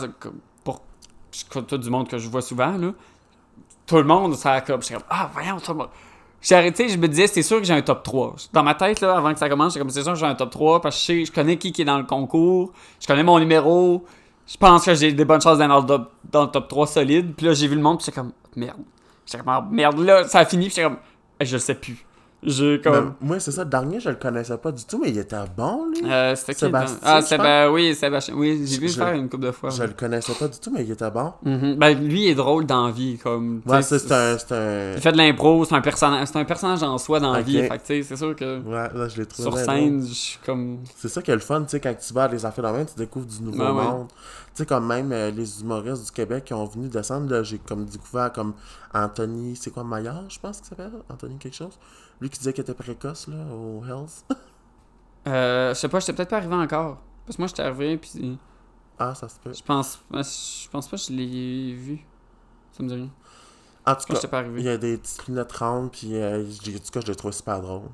pour 0.64 0.82
tout 1.68 1.78
du 1.78 1.90
monde 1.90 2.08
que 2.08 2.18
je 2.18 2.30
vois 2.30 2.42
souvent, 2.42 2.78
là, 2.78 2.92
tout 3.86 3.98
le 3.98 4.04
monde, 4.04 4.36
ça 4.36 4.62
comme, 4.62 4.82
j'étais 4.82 4.96
comme, 4.96 5.04
ah, 5.10 5.30
voyons, 5.34 5.60
tout 5.60 5.72
le 5.72 5.78
monde. 5.80 5.90
J'ai 6.42 6.56
arrêté, 6.56 6.88
je 6.90 6.98
me 6.98 7.08
disais, 7.08 7.28
c'est 7.28 7.42
sûr 7.42 7.58
que 7.60 7.64
j'ai 7.64 7.74
un 7.74 7.82
top 7.82 8.04
3. 8.04 8.36
Dans 8.54 8.62
ma 8.64 8.76
tête, 8.76 9.02
là, 9.02 9.18
avant 9.18 9.34
que 9.34 9.40
ça 9.40 9.50
commence, 9.50 9.74
j'étais 9.74 9.80
comme, 9.80 9.90
c'est 9.90 10.04
sûr 10.04 10.14
que 10.14 10.20
j'ai 10.20 10.26
un 10.28 10.36
top 10.36 10.52
3 10.52 10.82
parce 10.82 10.96
que 10.96 11.02
je 11.02 11.06
sais, 11.06 11.26
je 11.26 11.32
connais 11.32 11.58
qui, 11.58 11.72
qui 11.72 11.82
est 11.82 11.86
dans 11.86 11.98
le 11.98 12.04
concours, 12.04 12.72
je 13.00 13.08
connais 13.08 13.24
mon 13.24 13.40
numéro, 13.40 14.06
je 14.48 14.58
pense 14.58 14.86
que 14.86 14.94
j'ai 14.94 15.12
des 15.12 15.26
bonnes 15.26 15.42
chances 15.42 15.58
d'être 15.58 15.86
dans, 15.86 16.08
dans 16.32 16.44
le 16.44 16.52
top 16.52 16.68
3 16.68 16.88
solide. 16.88 17.34
Puis 17.36 17.48
là, 17.48 17.54
j'ai 17.54 17.68
vu 17.68 17.76
le 17.76 17.82
monde, 17.82 17.98
puis 17.98 18.06
j'étais 18.06 18.20
comme, 18.20 18.32
merde. 18.56 18.80
J'étais 19.26 19.44
comme, 19.44 19.70
merde, 19.72 20.00
là, 20.00 20.28
ça 20.28 20.40
a 20.40 20.46
fini, 20.46 20.66
puis 20.68 20.76
j'étais 20.76 20.88
comme, 20.88 20.98
je 21.42 21.58
sais 21.58 21.76
plus. 21.76 22.06
J'ai 22.46 22.80
comme. 22.82 22.94
Même- 22.94 23.14
moi, 23.22 23.40
c'est 23.40 23.52
ça, 23.52 23.64
le 23.64 23.70
dernier, 23.70 24.00
je 24.00 24.10
le 24.10 24.16
connaissais 24.16 24.58
pas 24.58 24.72
du 24.72 24.84
tout, 24.86 25.00
mais 25.02 25.10
il 25.10 25.18
était 25.18 25.36
bon, 25.58 25.88
lui. 25.88 26.10
Euh, 26.10 26.36
c'était 26.36 26.54
qui 26.54 26.60
Sébastien, 26.60 26.98
dans- 27.02 27.08
Ah, 27.08 27.22
Sébastien, 27.22 27.72
oui, 27.72 27.96
Sébastien. 27.96 28.36
Oui, 28.36 28.62
j'ai 28.66 28.78
vu 28.78 28.86
le 28.88 28.92
faire 28.92 29.14
une 29.14 29.28
couple 29.30 29.46
de 29.46 29.52
fois. 29.52 29.70
Je 29.72 29.84
le 29.84 29.90
connaissais 29.94 30.34
pas 30.34 30.48
du 30.48 30.60
tout, 30.60 30.72
mais 30.72 30.84
il 30.84 30.92
était 30.92 31.10
bon. 31.12 31.34
Mhm. 31.44 31.76
Ben, 31.76 31.94
lui, 31.98 32.24
il 32.26 32.30
est 32.30 32.36
drôle 32.36 32.66
dans 32.66 32.86
la 32.86 32.92
vie, 32.92 33.18
comme. 33.18 33.62
Ouais, 33.66 33.82
c'est 33.82 33.96
un. 34.12 34.38
C'est 34.38 34.52
un... 34.52 34.94
Il 34.96 35.02
fait 35.02 35.12
de 35.12 35.18
l'impro, 35.18 35.66
c'est 35.66 35.76
un 35.76 35.82
personnage, 35.82 36.28
c'est 36.28 36.38
un 36.40 36.46
personnage 36.46 36.84
en 36.84 36.98
soi 36.98 37.20
dans 37.20 37.34
la 37.34 37.42
vie. 37.42 37.62
Fait 37.62 37.70
que, 37.70 37.74
tu 37.76 37.80
sais, 37.86 38.04
c'est 38.04 38.16
sûr 38.18 38.36
que 38.36 38.60
Ouais, 38.62 38.90
là, 38.94 39.08
je 39.08 39.18
l'ai 39.22 39.26
trouvé. 39.26 39.50
sur 39.50 39.58
scène, 39.58 40.06
je 40.08 40.14
suis 40.14 40.40
comme. 40.46 40.80
C'est 40.96 41.10
ça 41.10 41.22
qui 41.22 41.32
est 41.32 41.36
le 41.36 41.40
fun, 41.42 41.62
tu 41.64 41.70
sais, 41.70 41.80
quand 41.80 41.96
tu 41.96 42.14
vas 42.14 42.24
à 42.24 42.28
des 42.28 42.46
affaires 42.46 42.72
de 42.72 42.78
même, 42.78 42.86
tu 42.86 42.96
découvres 42.96 43.26
du 43.26 43.42
nouveau 43.42 43.64
ouais. 43.64 43.72
monde. 43.72 44.08
Tu 44.10 44.60
sais, 44.62 44.66
comme 44.66 44.88
même 44.88 45.12
euh, 45.12 45.32
les 45.32 45.62
humoristes 45.62 46.06
du 46.06 46.12
Québec 46.12 46.46
qui 46.46 46.54
ont 46.54 46.66
venu 46.66 46.88
descendre, 46.88 47.30
là, 47.30 47.44
j'ai 47.44 47.58
comme 47.58 47.86
découvert 47.86 48.32
comme 48.32 48.54
Anthony, 48.94 49.56
c'est 49.56 49.72
quoi, 49.72 49.84
Maillard, 49.84 50.24
je 50.30 50.40
pense 50.40 50.58
qu'il 50.60 50.68
s'appelle? 50.68 50.92
Anthony 51.10 51.38
quelque 51.38 51.56
chose? 51.56 51.78
Lui 52.26 52.30
qui 52.32 52.40
disait 52.40 52.54
qu'il 52.54 52.64
était 52.64 52.74
précoce, 52.74 53.28
là, 53.28 53.38
au 53.54 53.84
Hells. 53.86 54.10
Euh, 55.28 55.74
je 55.74 55.80
sais 55.80 55.90
pas, 55.90 56.00
j'étais 56.00 56.14
peut-être 56.14 56.30
pas 56.30 56.38
arrivé 56.38 56.54
encore. 56.54 57.02
Parce 57.26 57.38
que 57.38 57.42
moi, 57.42 57.48
j'étais 57.48 57.64
arrivé, 57.64 57.98
puis 57.98 58.38
ah, 59.00 59.16
ça 59.16 59.28
se 59.28 59.40
peut. 59.40 59.52
je 59.52 59.64
pense, 59.64 60.00
je 60.12 60.70
pense 60.70 60.88
pas 60.88 60.98
que 60.98 61.04
je 61.04 61.12
l'ai 61.14 61.74
vu. 61.74 62.06
Ça 62.72 62.84
me 62.84 62.90
dit 62.90 62.94
rien. 62.94 63.10
En 63.88 63.96
tout 63.96 64.04
Moi, 64.08 64.20
cas, 64.20 64.44
il 64.56 64.62
y 64.62 64.70
a 64.70 64.78
des 64.78 64.98
petites 64.98 65.28
lunettes 65.28 65.52
rondes, 65.52 65.92
puis 65.92 66.12
euh, 66.14 66.44
tout 66.44 66.92
cas, 66.92 67.02
je 67.02 67.08
l'ai 67.08 67.16
trouvé 67.16 67.34
super 67.34 67.60
drôle. 67.60 67.90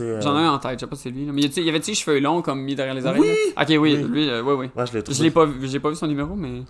Euh, 0.00 0.20
J'en 0.22 0.38
ai 0.38 0.42
un 0.42 0.52
en 0.52 0.58
tête, 0.58 0.80
je 0.80 0.84
sais 0.84 0.88
pas 0.88 0.96
si 0.96 1.02
c'est 1.02 1.10
lui. 1.10 1.26
Là. 1.26 1.32
Mais 1.32 1.50
sais, 1.50 1.62
y 1.62 1.68
avait-tu 1.68 1.90
les 1.90 1.94
cheveux 1.94 2.18
longs 2.18 2.40
comme 2.40 2.62
mis 2.62 2.74
derrière 2.74 2.94
les 2.94 3.04
oreilles? 3.04 3.20
Oui! 3.20 3.36
là? 3.54 3.62
Ok, 3.62 3.68
oui, 3.68 3.78
Oui. 3.78 4.02
lui, 4.04 4.28
euh, 4.30 4.42
oui, 4.42 4.54
oui. 4.54 4.70
Ouais, 4.74 4.86
je 4.86 4.94
l'ai 4.94 5.02
trouvé. 5.02 5.18
Je 5.18 5.22
l'ai 5.22 5.30
pas 5.30 5.44
vu, 5.44 5.68
j'ai 5.68 5.80
pas 5.80 5.90
vu 5.90 5.96
son 5.96 6.06
numéro, 6.06 6.34
mais. 6.34 6.62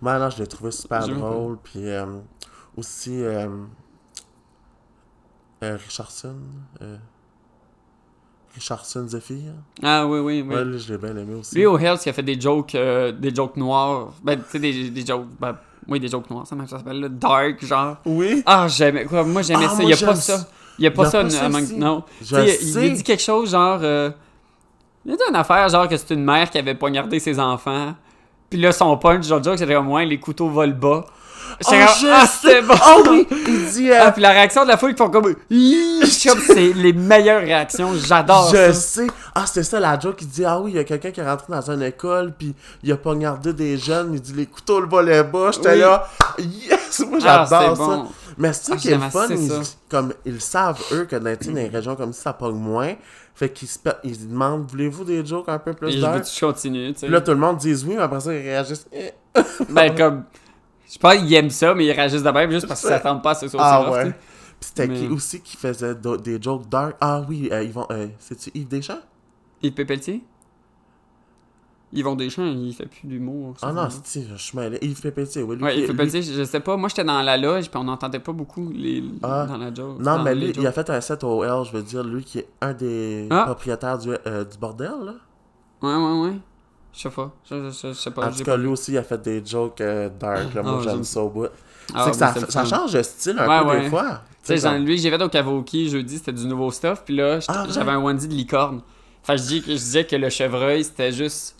Ouais, 0.00 0.18
non, 0.18 0.30
je 0.30 0.38
l'ai 0.38 0.46
trouvé 0.46 0.70
super 0.70 1.06
drôle. 1.08 1.58
Puis 1.62 1.88
euh, 1.88 2.06
aussi, 2.76 3.22
euh, 5.62 5.72
euh, 5.74 5.76
Richardson. 5.76 6.34
euh, 6.82 6.96
Richardson 8.54 9.06
Zephyr. 9.06 9.52
Ah 9.82 10.06
oui, 10.06 10.18
oui, 10.18 10.44
oui. 10.46 10.54
Ouais, 10.54 10.64
lui, 10.64 10.78
je 10.78 10.92
l'ai 10.92 10.98
bien 10.98 11.16
aimé 11.16 11.34
aussi. 11.34 11.54
Lui 11.54 11.66
au 11.66 11.78
Hells, 11.78 11.98
il 12.04 12.08
a 12.08 12.12
fait 12.12 12.22
des 12.22 12.40
jokes, 12.40 12.74
euh, 12.74 13.12
des 13.12 13.32
jokes 13.34 13.56
noirs. 13.56 14.12
Ben, 14.24 14.36
tu 14.38 14.44
sais, 14.50 14.58
des, 14.58 14.90
des 14.90 15.06
jokes. 15.06 15.26
Ben, 15.40 15.56
oui, 15.86 16.00
des 16.00 16.08
jokes 16.08 16.28
noirs, 16.30 16.46
ça, 16.46 16.56
ça 16.66 16.78
s'appelle. 16.78 17.08
Dark, 17.12 17.64
genre. 17.64 17.96
Oui, 18.04 18.42
Ah, 18.46 18.66
j'aimais. 18.68 19.04
Quoi, 19.04 19.22
moi, 19.24 19.42
j'aimais 19.42 19.66
Ah, 19.66 19.68
ça. 19.68 19.76
Il 19.82 19.88
moi, 19.88 19.90
y 19.90 20.02
a 20.02 20.06
pas 20.06 20.14
ça. 20.16 20.48
Il 20.78 20.84
y 20.84 20.86
a 20.86 20.90
pas 20.90 21.02
Y 21.04 21.06
a 21.06 21.10
ça, 21.30 21.48
pas. 21.48 21.60
Non. 21.76 22.02
je 22.20 22.36
Tu 22.36 22.50
sais, 22.50 22.88
il, 22.88 22.94
dit 22.94 23.02
quelque 23.04 23.22
chose 23.22 23.50
genre. 23.52 23.78
euh, 23.82 24.10
il 25.04 25.12
a 25.12 25.16
dit 25.16 25.22
une 25.28 25.36
affaire 25.36 25.68
genre 25.68 25.86
que 25.88 25.96
c'est 25.96 26.12
une 26.14 26.24
mère 26.24 26.50
qui 26.50 26.58
avait 26.58 26.74
poignardé 26.74 27.20
ses 27.20 27.38
enfants. 27.38 27.94
Puis 28.48 28.60
là, 28.60 28.72
son 28.72 28.96
punch, 28.98 29.24
genre, 29.26 29.42
joke, 29.42 29.58
c'était 29.58 29.74
comme 29.74 29.86
moi, 29.86 30.04
les 30.04 30.18
couteaux 30.18 30.48
volent 30.48 30.74
bas. 30.76 31.06
Oh, 31.66 31.70
je 31.70 32.06
ah, 32.10 32.26
sais. 32.26 32.32
c'était 32.48 32.62
bon! 32.62 32.74
Oh 32.86 33.02
oui, 33.10 33.26
il 33.30 33.66
dit... 33.72 33.90
euh, 33.90 33.98
Ah, 34.04 34.12
puis 34.12 34.22
la 34.22 34.30
réaction 34.30 34.62
de 34.64 34.68
la 34.68 34.76
foule, 34.76 34.90
ils 34.92 34.96
font 34.96 35.10
comme. 35.10 35.34
Je 35.50 36.30
c'est 36.46 36.72
les 36.72 36.92
meilleures 36.92 37.40
réactions, 37.42 37.92
j'adore 37.94 38.50
je 38.50 38.56
ça. 38.56 38.72
sais. 38.72 39.06
Ah, 39.34 39.46
c'était 39.46 39.62
ça 39.62 39.80
la 39.80 39.98
joke. 39.98 40.18
Il 40.22 40.28
dit 40.28 40.44
Ah 40.44 40.60
oui, 40.60 40.72
il 40.72 40.76
y 40.76 40.78
a 40.78 40.84
quelqu'un 40.84 41.10
qui 41.10 41.20
est 41.20 41.28
rentré 41.28 41.46
dans 41.48 41.70
une 41.70 41.82
école, 41.82 42.32
puis 42.36 42.54
il 42.82 42.92
a 42.92 42.96
poignardé 42.96 43.52
des 43.52 43.76
jeunes. 43.78 44.14
Il 44.14 44.20
dit 44.20 44.32
Les 44.32 44.46
couteaux 44.46 44.80
le 44.80 44.86
volaient 44.88 45.22
bas. 45.24 45.50
J'étais 45.52 45.72
Oui. 45.74 45.78
là. 45.80 46.06
Yes, 46.38 47.00
moi 47.08 47.18
Ah, 47.24 47.46
j'adore 47.50 47.76
ça. 47.76 47.84
bon. 47.84 48.06
Mais 48.38 48.52
c'est 48.52 48.64
ça 48.66 48.72
Ah, 48.74 48.76
qui 48.78 48.88
est 48.90 48.94
le 48.94 49.10
fun. 49.10 49.26
Ils, 49.30 49.50
comme, 49.88 50.12
ils 50.24 50.40
savent, 50.40 50.80
eux, 50.92 51.04
que 51.04 51.16
dans, 51.16 51.24
dans 51.24 51.54
les 51.54 51.68
régions 51.68 51.96
comme 51.96 52.12
ça, 52.12 52.22
ça 52.22 52.32
pogne 52.32 52.54
moins. 52.56 52.94
Fait 53.34 53.48
qu'ils 53.50 53.68
se 53.68 53.78
ils 54.04 54.28
demandent 54.28 54.66
Voulez-vous 54.70 55.04
des 55.04 55.24
jokes 55.24 55.48
un 55.48 55.58
peu 55.58 55.72
plus 55.72 55.88
Et 55.88 55.92
je 55.98 56.06
veux 56.06 56.20
que 56.20 56.26
tu 56.26 56.40
continues, 56.44 56.92
tu 56.92 57.00
sais. 57.00 57.08
Là, 57.08 57.20
tout 57.20 57.30
le 57.30 57.38
monde 57.38 57.56
dit 57.56 57.72
oui, 57.86 57.94
mais 57.96 58.02
après 58.02 58.20
ça, 58.20 58.34
ils 58.34 58.42
réagissent. 58.42 58.86
Eh. 58.92 59.12
Ben, 59.70 59.94
comme. 59.94 60.24
Je 60.92 60.98
pense 60.98 61.14
qu'ils 61.16 61.34
aiment 61.34 61.50
ça, 61.50 61.74
mais 61.74 61.86
ils 61.86 61.92
réagissent 61.92 62.22
de 62.22 62.30
même 62.30 62.50
juste 62.50 62.66
parce 62.66 62.80
qu'ils 62.80 62.88
s'attendent 62.90 63.22
pas 63.22 63.30
à 63.30 63.34
ce 63.34 63.48
soit 63.48 63.60
Ah 63.62 63.80
aussi 63.80 63.88
rough, 63.90 63.96
ouais. 64.06 64.12
Puis 64.12 64.70
c'était 64.74 64.88
qui 64.92 65.06
aussi 65.08 65.40
qui 65.40 65.56
faisait 65.56 65.94
des 65.94 66.42
jokes 66.42 66.68
dark 66.68 66.96
Ah 67.00 67.22
oui, 67.28 67.48
euh, 67.52 67.62
ils 67.62 67.72
vont. 67.72 67.86
euh, 67.90 68.08
C'est-tu 68.18 68.50
Yves 68.54 68.68
Deschamps? 68.68 68.98
Yves 69.62 69.72
Pépeltier? 69.72 70.22
Yvon 71.92 72.14
Deschamps, 72.14 72.44
il 72.46 72.72
fait 72.72 72.86
plus 72.86 73.08
d'humour. 73.08 73.54
Ah 73.62 73.72
non, 73.72 73.88
c'est 74.04 74.24
je 74.28 74.36
suis 74.36 74.56
mêlé. 74.56 74.78
Yves 74.80 75.00
Pépétier, 75.00 75.42
oui. 75.42 75.56
lui 75.56 75.64
Ouais, 75.64 75.74
Yves 75.76 75.80
lui- 75.80 75.86
Pépeltier, 75.88 76.22
je 76.22 76.44
sais 76.44 76.60
pas. 76.60 76.76
Moi, 76.76 76.88
j'étais 76.88 77.02
dans 77.04 77.20
la 77.22 77.36
loge, 77.36 77.68
puis 77.68 77.80
on 77.80 77.84
n'entendait 77.84 78.20
pas 78.20 78.30
beaucoup 78.32 78.70
les... 78.72 79.02
Ah. 79.24 79.46
dans 79.48 79.56
la 79.56 79.74
joke. 79.74 79.98
Non, 79.98 80.22
mais 80.22 80.34
lui, 80.34 80.50
il 80.56 80.66
a 80.66 80.72
fait 80.72 80.88
un 80.88 81.00
set 81.00 81.24
au 81.24 81.42
L, 81.42 81.64
je 81.66 81.72
veux 81.76 81.82
dire, 81.82 82.04
lui 82.04 82.22
qui 82.22 82.38
est 82.40 82.48
un 82.60 82.72
des 82.74 83.26
Ah. 83.30 83.42
propriétaires 83.46 83.98
du, 83.98 84.10
euh, 84.26 84.44
du 84.44 84.56
bordel, 84.58 84.90
là. 85.04 85.14
Ouais, 85.82 85.96
ouais, 85.96 86.20
ouais. 86.30 86.36
Je 86.92 87.00
sais 87.02 87.10
pas. 87.10 87.30
Je, 87.48 87.70
je, 87.70 87.88
je- 87.88 87.92
sais 87.92 88.10
pas. 88.10 88.26
en 88.28 88.32
tout 88.32 88.42
cas, 88.44 88.56
lui 88.56 88.66
aussi, 88.68 88.92
il 88.92 88.98
a 88.98 89.02
fait 89.02 89.20
des 89.22 89.44
jokes 89.44 89.80
euh, 89.80 90.08
dark, 90.18 90.54
là. 90.54 90.62
Moi, 90.62 90.78
Ah, 90.80 90.82
j'aime 90.84 91.04
ça 91.04 91.20
au 91.20 91.28
bout. 91.28 91.46
Ah, 91.94 92.08
que 92.10 92.16
ça, 92.16 92.34
ça 92.48 92.64
change 92.64 92.92
de 92.92 93.02
style 93.02 93.38
un 93.38 93.48
Ouais, 93.48 93.60
peu 93.64 93.68
ouais. 93.76 93.80
des 93.82 93.88
fois. 93.90 94.22
Tu 94.44 94.56
sais, 94.58 94.78
lui, 94.78 94.98
j'ai 94.98 95.10
fait 95.10 95.22
au 95.22 95.28
Kavoki 95.28 95.88
jeudi, 95.88 96.18
c'était 96.18 96.32
du 96.32 96.46
nouveau 96.46 96.70
stuff, 96.70 97.02
puis 97.04 97.14
là, 97.16 97.38
Ah, 97.48 97.66
j'avais 97.70 97.90
un 97.92 98.02
onesie 98.02 98.28
de 98.28 98.34
licorne. 98.34 98.80
Fait 99.22 99.34
que 99.36 99.42
je, 99.42 99.46
dis 99.46 99.60
que, 99.60 99.66
je 99.68 99.76
disais 99.76 100.04
que 100.04 100.16
le 100.16 100.30
chevreuil, 100.30 100.82
c'était 100.84 101.12
juste 101.12 101.56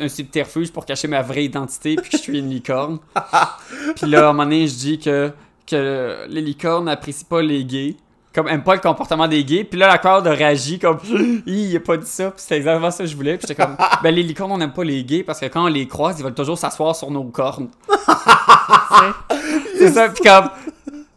un 0.00 0.08
subterfuge 0.08 0.72
pour 0.72 0.86
cacher 0.86 1.08
ma 1.08 1.22
vraie 1.22 1.44
identité, 1.44 1.96
puis 1.96 2.10
que 2.10 2.16
je 2.16 2.22
suis 2.22 2.38
une 2.38 2.48
licorne. 2.50 2.98
puis 3.96 4.06
là, 4.10 4.26
à 4.26 4.30
un 4.30 4.32
moment 4.32 4.44
donné, 4.44 4.66
je 4.66 4.74
dis 4.74 4.98
que, 4.98 5.30
que 5.66 6.26
les 6.28 6.40
licornes 6.40 6.86
n'apprécient 6.86 7.26
pas 7.28 7.42
les 7.42 7.64
gays, 7.64 7.96
comme 8.34 8.48
aiment 8.48 8.62
pas 8.62 8.74
le 8.74 8.80
comportement 8.80 9.28
des 9.28 9.44
gays, 9.44 9.64
puis 9.64 9.78
là, 9.78 9.88
la 9.88 9.98
crowd 9.98 10.26
a 10.26 10.30
réagi 10.30 10.78
comme 10.78 10.98
«Hi, 11.46 11.70
il 11.70 11.76
a 11.76 11.80
pas 11.80 11.96
dit 11.96 12.06
ça», 12.06 12.30
puis 12.30 12.40
c'était 12.40 12.56
exactement 12.56 12.90
ça 12.90 13.04
que 13.04 13.10
je 13.10 13.16
voulais, 13.16 13.36
puis 13.36 13.46
j'étais 13.46 13.62
comme 13.62 13.76
«Ben, 14.02 14.14
les 14.14 14.22
licornes, 14.22 14.52
on 14.52 14.58
n'aime 14.58 14.72
pas 14.72 14.84
les 14.84 15.04
gays, 15.04 15.22
parce 15.22 15.40
que 15.40 15.46
quand 15.46 15.64
on 15.64 15.68
les 15.68 15.86
croise, 15.86 16.18
ils 16.18 16.24
veulent 16.24 16.34
toujours 16.34 16.58
s'asseoir 16.58 16.96
sur 16.96 17.10
nos 17.10 17.24
cornes.»? 17.24 17.68
C'est 19.78 19.90
ça, 19.90 20.08
puis 20.08 20.22
comme... 20.22 20.48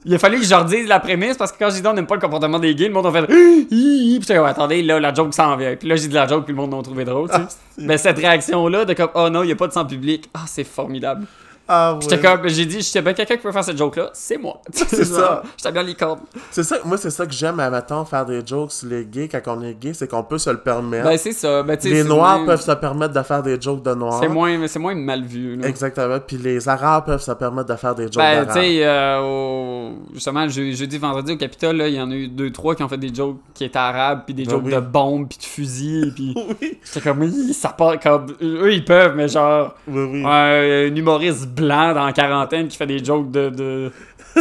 Il 0.07 0.13
a 0.13 0.19
fallu 0.19 0.37
que 0.37 0.45
je 0.45 0.51
leur 0.51 0.65
dise 0.65 0.87
la 0.87 0.99
prémisse 0.99 1.35
parce 1.35 1.51
que 1.51 1.57
quand 1.57 1.71
j'ai 1.71 1.81
dit 1.81 1.87
on 1.87 1.93
n'aime 1.93 2.05
pas 2.05 2.13
le 2.13 2.21
comportement 2.21 2.59
des 2.59 2.75
gays, 2.75 2.89
le 2.89 2.93
monde 2.93 3.07
a 3.07 3.11
fait 3.11 3.25
Puis 3.69 4.19
j'étais 4.21 4.35
comme 4.35 4.45
attendez, 4.45 4.83
là 4.83 4.99
la 4.99 5.11
joke 5.11 5.33
s'en 5.33 5.55
vient. 5.55 5.75
Puis 5.75 5.89
là 5.89 5.95
j'ai 5.95 6.07
dit 6.07 6.13
la 6.13 6.27
joke 6.27 6.45
puis 6.45 6.53
le 6.53 6.61
monde 6.61 6.75
l'a 6.75 6.83
trouvé 6.83 7.05
drôle, 7.05 7.27
tu 7.27 7.35
sais. 7.35 7.41
Mais 7.79 7.97
cette 7.97 8.19
réaction 8.19 8.67
là 8.67 8.85
de 8.85 8.93
comme 8.93 9.09
oh 9.15 9.29
non, 9.31 9.41
il 9.41 9.49
y 9.49 9.51
a 9.51 9.55
pas 9.55 9.65
de 9.65 9.73
sang 9.73 9.83
public. 9.83 10.29
Ah, 10.31 10.43
c'est 10.45 10.63
formidable. 10.63 11.25
Ah, 11.67 11.97
ouais. 11.99 12.19
comme 12.19 12.47
j'ai 12.47 12.65
dit, 12.65 12.81
j'étais 12.81 13.01
bien 13.01 13.13
quelqu'un 13.13 13.37
qui 13.37 13.41
peut 13.43 13.51
faire 13.51 13.63
cette 13.63 13.77
joke 13.77 13.95
là, 13.95 14.09
c'est 14.13 14.37
moi. 14.37 14.61
C'est 14.73 15.03
ça. 15.05 15.41
J'étais 15.57 15.71
bien 15.71 15.83
les 15.83 15.95
cordes. 15.95 16.19
C'est 16.51 16.63
ça, 16.63 16.77
moi, 16.85 16.97
c'est 16.97 17.09
ça 17.09 17.25
que 17.25 17.33
j'aime, 17.33 17.59
à 17.59 17.69
mettons, 17.69 18.05
faire 18.05 18.25
des 18.25 18.45
jokes 18.45 18.71
sur 18.71 18.87
les 18.89 19.05
gays 19.05 19.27
quand 19.27 19.41
on 19.47 19.61
est 19.63 19.73
gay, 19.73 19.93
c'est 19.93 20.07
qu'on 20.09 20.23
peut 20.23 20.37
se 20.37 20.49
le 20.49 20.57
permettre. 20.59 21.05
Ben 21.09 21.17
c'est 21.17 21.31
ça, 21.31 21.63
ben 21.63 21.75
tu 21.77 21.89
les 21.89 22.03
noirs 22.03 22.37
moins- 22.37 22.45
peuvent 22.47 22.61
se 22.61 22.71
permettre 22.71 23.13
de 23.13 23.23
faire 23.23 23.41
des 23.41 23.59
jokes 23.59 23.83
de 23.83 23.93
noirs. 23.95 24.19
c'est 24.21 24.27
moins 24.27 24.57
mais 24.57 24.67
c'est 24.67 24.79
moins 24.79 24.93
mal 24.95 25.23
vu 25.23 25.55
là. 25.55 25.67
Exactement. 25.67 26.19
Puis 26.19 26.37
les 26.37 26.67
arabes 26.69 27.05
peuvent 27.05 27.21
se 27.21 27.31
permettre 27.31 27.69
de 27.69 27.75
faire 27.75 27.95
des 27.95 28.03
jokes 28.03 28.17
Ben, 28.17 28.41
tu 28.41 28.45
d'arabes. 28.47 28.63
sais, 28.63 28.85
euh, 28.85 29.19
au- 29.21 29.91
justement, 30.13 30.47
je- 30.47 30.71
jeudi, 30.71 30.97
vendredi 30.97 31.33
au 31.33 31.37
Capitole, 31.37 31.77
là, 31.77 31.87
il 31.87 31.95
y 31.95 32.01
en 32.01 32.11
a 32.11 32.15
eu 32.15 32.27
deux, 32.27 32.51
trois 32.51 32.75
qui 32.75 32.83
ont 32.83 32.89
fait 32.89 32.97
des 32.97 33.13
jokes 33.13 33.37
qui 33.53 33.63
étaient 33.65 33.77
arabes, 33.79 34.21
puis 34.25 34.33
des 34.35 34.43
Ah 34.47 34.51
jokes 34.51 34.63
oui. 34.65 34.73
de 34.73 34.79
bombes, 34.79 35.27
puis 35.27 35.37
de 35.39 35.43
fusils, 35.43 36.13
puis 36.15 36.33
Oui, 36.61 36.77
j'étais 36.83 37.01
comme, 37.01 37.21
oui, 37.21 37.53
ça 37.53 37.69
part 37.69 37.99
comme. 37.99 38.27
Eux, 38.41 38.71
ils 38.73 38.85
peuvent, 38.85 39.15
mais 39.15 39.27
genre, 39.27 39.73
oui, 39.87 40.03
oui. 40.11 40.23
un 40.25 40.95
humoriste 40.95 41.47
blanc 41.55 41.93
dans 41.93 42.05
la 42.05 42.13
quarantaine 42.13 42.67
qui 42.67 42.77
fait 42.77 42.87
des 42.87 43.03
jokes 43.03 43.31
de, 43.31 43.49
de 43.49 43.91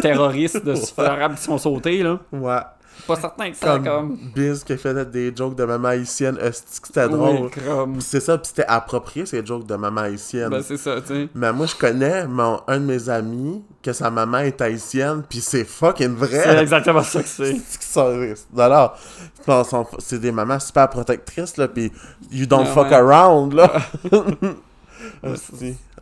terroristes, 0.01 0.65
de 0.65 0.75
super 0.75 1.31
qui 1.35 1.43
sont 1.43 1.59
sautés, 1.59 2.03
là. 2.03 2.19
Ouais. 2.33 2.61
Pas 3.09 3.17
certain 3.17 3.51
que 3.51 3.57
ça, 3.57 3.75
Comme, 3.75 3.85
comme. 3.85 4.19
Biz 4.35 4.65
qui 4.65 4.77
faisait 4.79 5.05
des 5.05 5.33
jokes 5.37 5.57
de 5.57 5.65
maman 5.65 5.89
haïtienne, 5.89 6.39
c'était 6.53 7.09
drôle. 7.09 7.37
Oui, 7.43 7.51
comme. 7.51 7.95
Puis 7.95 8.03
c'est 8.03 8.21
ça, 8.21 8.39
puis 8.39 8.47
c'était 8.49 8.65
approprié 8.67 9.27
ces 9.27 9.45
jokes 9.45 9.67
de 9.67 9.75
maman 9.75 10.03
haïtienne. 10.03 10.49
Ben, 10.49 10.63
c'est 10.63 10.77
ça, 10.79 11.01
tu 11.03 11.09
sais. 11.09 11.29
Mais 11.35 11.53
moi, 11.53 11.67
je 11.67 11.75
connais 11.75 12.27
mon, 12.27 12.61
un 12.67 12.79
de 12.79 12.85
mes 12.85 13.09
amis 13.11 13.63
que 13.83 13.93
sa 13.93 14.11
maman 14.11 14.39
est 14.39 14.61
haïtienne, 14.63 15.23
puis 15.29 15.41
c'est 15.41 15.65
fucking 15.65 16.17
C'est 16.21 16.27
vrai. 16.27 16.63
exactement 16.63 17.03
ça 17.03 17.21
que 17.23 17.29
c'est. 17.29 17.57
C'est 17.69 18.61
Alors, 18.61 18.97
c'est 19.99 20.19
des 20.21 20.33
mamans 20.33 20.59
super 20.59 20.89
protectrices, 20.89 21.57
là, 21.59 21.69
puis 21.69 21.93
you 22.33 22.47
don't 22.47 22.65
Ah 22.67 22.73
fuck 22.73 22.87
ouais. 22.89 22.95
around, 22.95 23.53
là. 23.53 23.71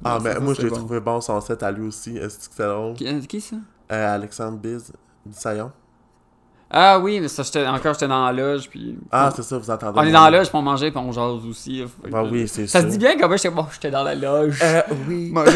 Ah, 0.04 0.18
mais 0.22 0.32
ça, 0.34 0.40
moi, 0.40 0.54
ça, 0.54 0.60
je 0.62 0.66
l'ai 0.66 0.70
bon. 0.70 0.76
trouvé 0.76 1.00
bon, 1.00 1.20
son 1.20 1.40
set 1.40 1.62
à 1.62 1.70
lui 1.70 1.86
aussi. 1.88 2.16
Est-ce 2.16 2.48
que 2.48 2.54
c'est 2.56 2.66
drôle? 2.68 2.94
Qui, 2.94 3.06
euh, 3.08 3.20
qui, 3.20 3.40
ça? 3.40 3.56
Euh, 3.92 4.14
Alexandre 4.14 4.58
Biz, 4.58 4.92
du 5.26 5.32
Saillon. 5.34 5.70
Ah 6.74 6.98
oui, 6.98 7.20
mais 7.20 7.28
ça, 7.28 7.42
j'étais, 7.42 7.66
encore, 7.66 7.92
j'étais 7.92 8.08
dans 8.08 8.24
la 8.24 8.32
loge, 8.32 8.68
puis. 8.70 8.96
Ah, 9.10 9.30
c'est 9.36 9.42
ça, 9.42 9.58
vous 9.58 9.70
entendez. 9.70 9.98
On 9.98 10.02
est 10.04 10.10
dans 10.12 10.24
la 10.30 10.38
loge, 10.38 10.48
puis 10.48 10.56
on 10.56 10.62
mangeait, 10.62 10.90
puis 10.90 10.98
on 11.00 11.12
jase 11.12 11.44
aussi. 11.46 11.80
là. 11.80 11.86
Fait 12.02 12.10
que- 12.10 12.16
Ah 12.16 12.24
oui, 12.24 12.48
c'est 12.48 12.66
Ça 12.66 12.80
sûr. 12.80 12.88
se 12.88 12.92
dit 12.92 12.98
bien 12.98 13.18
comme 13.18 13.28
moi, 13.28 13.36
j'étais 13.36 13.54
bon, 13.54 13.66
j'étais 13.70 13.90
dans 13.90 14.02
la 14.02 14.14
loge. 14.14 14.58
Euh, 14.62 14.80
oui. 15.06 15.32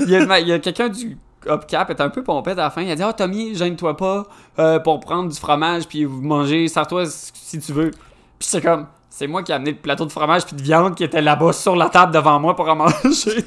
Je- 0.00 0.04
il 0.40 0.48
y 0.48 0.52
a, 0.52 0.58
quelqu'un 0.58 0.88
du 0.88 1.16
Upcap, 1.46 1.90
était 1.90 2.02
un 2.02 2.08
peu 2.08 2.24
pompette 2.24 2.58
à 2.58 2.62
la 2.62 2.70
fin. 2.70 2.82
Il 2.82 2.90
a 2.90 2.96
dit 2.96 3.02
Ah, 3.04 3.12
Tommy, 3.12 3.54
gêne-toi 3.54 3.96
pas 3.96 4.26
euh, 4.58 4.80
pour 4.80 4.98
prendre 4.98 5.30
du 5.30 5.38
fromage, 5.38 5.86
puis 5.86 6.04
vous 6.04 6.20
manger, 6.22 6.66
sers-toi 6.66 7.04
si 7.06 7.58
tu 7.60 7.72
veux. 7.72 7.90
Puis 7.92 8.48
c'est 8.48 8.60
comme, 8.60 8.86
c'est 9.16 9.28
moi 9.28 9.42
qui 9.44 9.52
ai 9.52 9.54
amené 9.54 9.70
le 9.72 9.76
plateau 9.78 10.04
de 10.06 10.10
fromage 10.10 10.44
puis 10.44 10.56
de 10.56 10.62
viande 10.62 10.96
qui 10.96 11.04
était 11.04 11.22
là-bas 11.22 11.52
sur 11.52 11.76
la 11.76 11.88
table 11.88 12.12
devant 12.12 12.40
moi 12.40 12.56
pour 12.56 12.68
en 12.68 12.74
manger. 12.76 13.44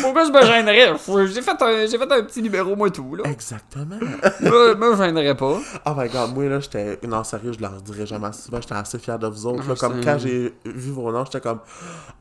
Pourquoi 0.00 0.24
je 0.24 0.30
me 0.30 0.42
gênerais 0.42 0.94
J'ai 1.34 1.42
fait, 1.42 1.60
un, 1.62 1.86
j'ai 1.86 1.98
fait 1.98 2.12
un 2.12 2.22
petit 2.22 2.40
numéro, 2.40 2.76
moi, 2.76 2.88
tout. 2.90 3.16
Là. 3.16 3.24
Exactement. 3.28 3.96
Moi, 4.40 4.92
je 4.92 5.02
gênerais 5.02 5.36
pas. 5.36 5.58
Oh 5.86 5.90
my 5.96 6.08
god, 6.08 6.34
moi 6.34 6.44
là, 6.48 6.60
j'étais. 6.60 6.98
Non, 7.06 7.24
sérieux, 7.24 7.52
je 7.52 7.60
leur 7.60 7.72
dirais 7.82 8.06
jamais 8.06 8.32
souvent, 8.32 8.60
j'étais 8.60 8.74
assez 8.74 8.98
fier 8.98 9.18
de 9.18 9.26
vous 9.26 9.46
autres. 9.46 9.62
Ah, 9.66 9.68
là, 9.70 9.74
comme 9.74 9.94
c'est- 10.00 10.04
quand 10.04 10.18
j'ai 10.18 10.54
vu 10.64 10.90
vos 10.92 11.10
noms, 11.10 11.24
j'étais 11.24 11.40
comme. 11.40 11.58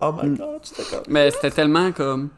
Oh 0.01 0.12
my 0.21 0.30
Mm. 0.30 0.38
god, 0.38 0.60
j'étais 0.63 0.89
comme. 0.89 1.03
Mais 1.10 1.30
c'était 1.32 1.51
tellement 1.51 1.91
comme. 1.91 2.30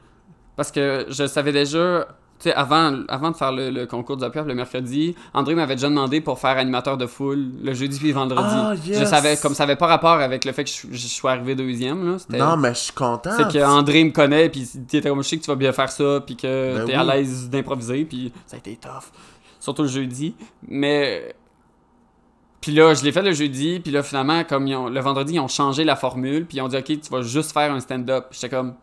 Parce 0.58 0.72
que 0.72 1.06
je 1.10 1.26
savais 1.26 1.54
déjà. 1.54 2.06
Tu 2.40 2.44
sais, 2.50 2.54
avant, 2.54 3.00
avant 3.10 3.32
de 3.32 3.36
faire 3.36 3.52
le, 3.52 3.70
le 3.70 3.86
concours 3.86 4.16
du 4.16 4.24
le 4.24 4.56
mercredi, 4.56 5.14
André 5.34 5.56
m'avait 5.56 5.76
déjà 5.76 5.90
demandé 5.90 6.22
pour 6.22 6.40
faire 6.40 6.58
animateur 6.58 6.98
de 6.98 7.06
foule 7.06 7.52
le 7.62 7.74
jeudi 7.74 8.00
puis 8.00 8.12
vendredi. 8.14 8.42
Ah, 8.50 8.74
Je 8.82 8.92
yes! 8.94 9.10
savais, 9.10 9.36
comme 9.38 9.54
ça 9.54 9.64
avait 9.64 9.76
pas 9.76 9.88
rapport 9.88 10.12
avec 10.22 10.46
le 10.46 10.52
fait 10.54 10.64
que 10.64 10.70
je, 10.70 10.88
je 10.92 11.08
sois 11.08 11.32
arrivé 11.32 11.54
deuxième, 11.56 12.10
là. 12.14 12.18
C'était- 12.18 12.38
Non, 12.38 12.56
mais 12.56 12.70
je 12.74 12.80
suis 12.80 12.94
content. 12.94 13.32
C'est 13.36 13.52
que 13.52 13.64
André 13.64 14.04
me 14.06 14.12
connaît, 14.12 14.48
puis 14.50 14.70
il 14.74 14.82
était 14.82 15.02
comme 15.10 15.22
je 15.22 15.28
sais 15.28 15.38
que 15.38 15.44
tu 15.44 15.52
vas 15.52 15.56
bien 15.56 15.74
faire 15.74 15.92
ça, 15.92 16.22
puis 16.26 16.38
que 16.38 16.78
Ben 16.78 16.86
t'es 16.86 16.94
oui. 16.94 16.98
à 16.98 17.04
l'aise 17.04 17.50
d'improviser, 17.50 18.06
puis 18.06 18.32
ça 18.46 18.56
a 18.56 18.60
été 18.60 18.78
tough. 18.78 19.12
Surtout 19.60 19.82
le 19.84 19.90
jeudi. 19.90 20.34
Mais. 20.68 21.36
Puis 22.62 22.74
là, 22.74 22.94
je 22.94 23.04
l'ai 23.04 23.12
fait 23.12 23.22
le 23.22 23.32
jeudi, 23.32 23.80
puis 23.80 23.92
là, 23.92 24.04
finalement, 24.04 24.44
comme 24.44 24.68
ils 24.68 24.76
ont- 24.76 24.90
le 24.90 25.00
vendredi, 25.00 25.34
ils 25.36 25.40
ont 25.40 25.48
changé 25.48 25.84
la 25.86 25.96
formule, 25.96 26.46
puis 26.46 26.58
ils 26.58 26.62
ont 26.62 26.68
dit, 26.68 26.76
OK, 26.78 26.86
tu 26.86 27.10
vas 27.10 27.22
juste 27.22 27.52
faire 27.54 27.72
un 27.72 27.80
stand-up. 27.80 28.28
J'étais 28.32 28.50
comme. 28.50 28.74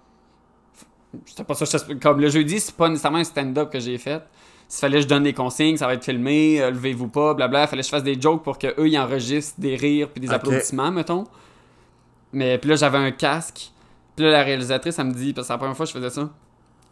Pas 1.46 1.55
ça, 1.55 1.79
comme 2.00 2.20
le 2.20 2.29
jeudi, 2.29 2.61
c'est 2.61 2.74
pas 2.74 2.88
nécessairement 2.88 3.18
un 3.18 3.24
stand-up 3.24 3.70
que 3.70 3.81
j'ai 3.81 3.98
fait. 3.98 4.22
S'il 4.68 4.81
fallait 4.81 4.96
que 4.96 5.02
je 5.05 5.09
donne 5.09 5.22
des 5.22 5.33
consignes, 5.33 5.76
ça 5.76 5.87
va 5.87 5.94
être 5.94 6.05
filmé, 6.05 6.61
euh, 6.61 6.70
levez-vous 6.70 7.09
pas, 7.09 7.35
blabla. 7.35 7.66
Fallait 7.66 7.83
que 7.83 7.87
je 7.87 7.90
fasse 7.90 8.02
des 8.02 8.20
jokes 8.20 8.42
pour 8.42 8.59
que 8.59 8.68
eux 8.81 8.88
ils 8.88 8.98
enregistrent 8.98 9.61
des 9.61 9.76
rires 9.76 10.09
puis 10.11 10.20
des 10.20 10.31
applaudissements, 10.31 10.90
mettons. 10.90 11.24
Mais 12.33 12.59
puis 12.59 12.70
là, 12.70 12.76
j'avais 12.76 12.98
un 12.98 13.12
casque. 13.12 13.70
Puis 14.16 14.24
là, 14.24 14.33
la 14.33 14.42
réalisatrice, 14.42 14.98
elle 14.98 15.07
me 15.07 15.14
dit, 15.14 15.33
parce 15.33 15.44
que 15.44 15.48
c'est 15.48 15.52
la 15.52 15.59
première 15.59 15.76
fois 15.76 15.87
que 15.87 15.92
je 15.92 15.96
faisais 15.98 16.11
ça. 16.11 16.31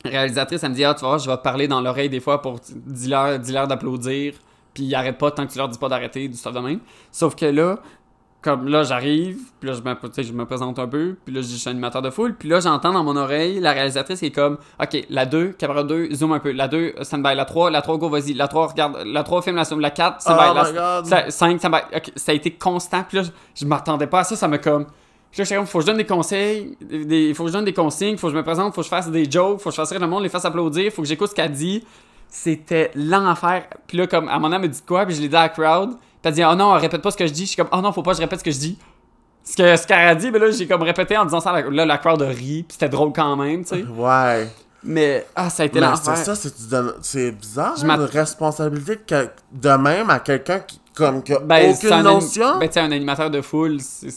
La 0.05 0.11
réalisatrice, 0.11 0.63
elle 0.63 0.71
me 0.71 0.75
dit, 0.75 0.85
ah, 0.85 0.95
tu 0.95 1.01
vas 1.01 1.09
voir, 1.09 1.19
je 1.19 1.29
vais 1.29 1.37
te 1.37 1.43
parler 1.43 1.67
dans 1.67 1.81
l'oreille 1.81 2.11
des 2.11 2.21
fois 2.21 2.43
pour 2.43 2.61
dis-leur 2.69 3.67
d'applaudir. 3.67 4.35
Puis 4.73 4.85
ils 4.85 4.95
arrêtent 4.95 5.19
pas 5.19 5.31
tant 5.31 5.47
que 5.47 5.53
tu 5.53 5.59
leur 5.59 5.69
dis 5.69 5.79
pas 5.79 5.89
d'arrêter, 5.89 6.29
du 6.29 6.37
stuff 6.37 6.53
de 6.53 6.61
même. 6.61 6.81
Sauf 7.11 7.35
que 7.35 7.47
là, 7.47 7.79
comme 8.45 8.69
là, 8.69 8.83
j'arrive, 8.83 9.39
puis 9.59 9.71
là, 9.71 9.75
je 9.75 9.81
me, 9.81 10.23
je 10.23 10.33
me 10.35 10.45
présente 10.45 10.79
un 10.79 10.87
peu, 10.87 11.17
puis 11.25 11.35
là, 11.35 11.41
je 11.41 11.47
dis, 11.47 11.55
je 11.55 11.61
suis 11.61 11.71
animateur 11.71 12.03
de 12.03 12.11
foule, 12.11 12.35
puis 12.35 12.47
là, 12.47 12.61
j'entends 12.61 12.93
dans 12.93 13.03
mon 13.03 13.17
oreille, 13.17 13.59
la 13.59 13.73
réalisatrice 13.73 14.23
est 14.23 14.33
comme, 14.33 14.59
OK, 14.79 15.07
la 15.09 15.25
2, 15.25 15.55
caméra 15.59 15.83
2, 15.83 16.15
zoom 16.15 16.33
un 16.33 16.41
peu, 16.41 16.53
la 16.53 16.69
2, 16.69 16.97
stand-by, 17.01 17.35
la 17.35 17.47
3, 17.47 17.71
la 17.71 17.81
3, 17.81 17.97
go, 17.97 18.11
vas-y, 18.11 18.35
la 18.35 18.47
3, 18.47 18.67
regarde, 18.67 19.03
la 19.07 19.23
3, 19.23 19.41
filme 19.41 19.57
la 19.57 19.65
zoom, 19.65 19.81
la 19.81 19.91
4, 19.91 20.17
Oh 20.17 20.21
stand-by, 20.21 20.49
my 20.51 20.77
la 20.77 21.03
god. 21.03 21.31
5, 21.31 21.59
stand-by, 21.59 21.97
OK, 21.97 22.13
ça 22.17 22.33
a 22.33 22.35
été 22.35 22.51
constant, 22.51 23.03
puis 23.09 23.17
là, 23.17 23.23
je, 23.23 23.31
je 23.55 23.65
m'attendais 23.67 24.07
pas 24.07 24.21
à 24.21 24.25
ça, 24.25 24.37
ça 24.37 24.47
me 24.47 24.59
comme... 24.59 24.85
Puis 25.31 25.41
là, 25.41 25.45
j'étais 25.45 25.57
comme, 25.57 25.67
faut 25.67 25.79
que 25.79 25.83
je 25.83 25.87
donne 25.87 25.97
des 25.97 26.07
conseils, 26.07 26.77
des, 26.81 27.33
faut 27.33 27.45
que 27.45 27.49
je 27.49 27.55
donne 27.55 27.65
des 27.65 27.73
consignes, 27.73 28.19
faut 28.19 28.27
que 28.27 28.35
je 28.35 28.37
me 28.37 28.45
présente, 28.45 28.75
faut 28.75 28.83
que 28.83 28.85
je 28.85 28.91
fasse 28.91 29.11
des 29.11 29.29
jokes, 29.29 29.59
faut 29.59 29.71
que 29.71 29.75
je 29.75 29.81
fasse 29.81 29.91
rire 29.91 30.01
le 30.01 30.07
monde, 30.07 30.23
les 30.23 30.29
fasse 30.29 30.45
applaudir, 30.45 30.93
faut 30.93 31.03
que 31.03 31.09
j'écoute 31.09 31.31
ce 31.31 31.35
qu'elle 31.35 31.51
dit. 31.51 31.83
C'était 32.29 32.93
l'enfer. 32.95 33.65
Puis 33.89 33.99
là, 33.99 34.07
comme, 34.07 34.29
à 34.29 34.35
un 34.35 34.39
moment 34.39 34.55
elle 34.55 34.63
me 34.63 34.69
dit 34.69 34.83
quoi, 34.87 35.07
puis 35.07 35.15
je 35.17 35.21
l'ai 35.21 35.29
dit 35.29 35.35
à 35.35 35.43
la 35.43 35.49
crowd. 35.49 35.97
Elle 36.25 36.33
dit, 36.35 36.43
oh 36.45 36.55
non, 36.55 36.73
répète 36.73 37.03
pas 37.03 37.11
ce 37.11 37.17
que 37.17 37.27
je 37.27 37.33
dis. 37.33 37.43
Je 37.43 37.49
suis 37.49 37.57
comme, 37.57 37.69
oh 37.73 37.81
non, 37.81 37.93
faut 37.93 38.03
pas 38.03 38.13
que 38.13 38.17
je 38.19 38.23
répète 38.23 38.39
ce 38.41 38.45
que 38.45 38.51
je 38.51 38.59
dis. 38.59 38.79
Ce 39.45 39.57
que- 39.57 39.77
ce 39.77 39.87
qu'elle 39.87 40.09
a 40.09 40.15
dit, 40.15 40.31
mais 40.31 40.39
là, 40.39 40.51
j'ai 40.51 40.67
comme 40.67 40.83
répété 40.83 41.17
en 41.19 41.25
disant 41.25 41.41
ça. 41.41 41.53
Là, 41.61 41.85
la 41.85 41.99
crowd 41.99 42.23
a 42.23 42.29
ri, 42.29 42.65
puis 42.67 42.67
c'était 42.71 42.89
drôle 42.89 43.13
quand 43.13 43.37
même, 43.37 43.63
tu 43.65 43.77
sais. 43.77 43.85
Ouais. 43.97 44.49
Mais, 44.87 45.27
ah, 45.35 45.49
ça 45.49 45.63
a 45.63 45.67
été 45.67 45.81
l'enfer. 45.81 46.15
c'est 46.17 46.35
ça, 46.35 46.51
c'est 47.01 47.33
bizarre, 47.33 47.75
Je 47.79 47.85
une 47.87 47.91
responsabilité 47.91 48.99
que- 49.07 49.29
de 49.53 49.71
même 49.71 50.11
à 50.11 50.19
quelqu'un 50.21 50.61
qui 50.61 50.79
comme 50.95 51.23
qui 51.23 51.33
a 51.33 51.39
Ben, 51.41 51.71
aucune 51.73 52.03
notion. 52.03 52.59
Ben, 52.59 52.69
tu 52.69 52.75
sais, 52.75 52.81
un 52.81 52.93
animateur 52.93 53.31
de 53.31 53.41
foule, 53.41 53.79
c'est... 53.81 54.09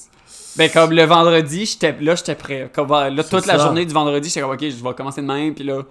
Ben, 0.58 0.70
comme 0.70 0.92
le 0.92 1.04
vendredi, 1.06 1.66
j'étais 1.66 1.96
là, 2.02 2.16
j'étais 2.16 2.36
prêt. 2.36 2.70
Comme, 2.74 2.90
là, 2.90 3.24
toute 3.24 3.46
la 3.46 3.58
ça. 3.58 3.64
journée 3.64 3.86
du 3.86 3.94
vendredi, 3.94 4.28
j'étais 4.28 4.42
comme, 4.42 4.52
OK, 4.52 4.62
je 4.62 4.84
vais 4.84 4.94
commencer 4.94 5.22
de 5.22 5.28
même, 5.28 5.54
puis 5.56 5.64
là... 5.64 5.82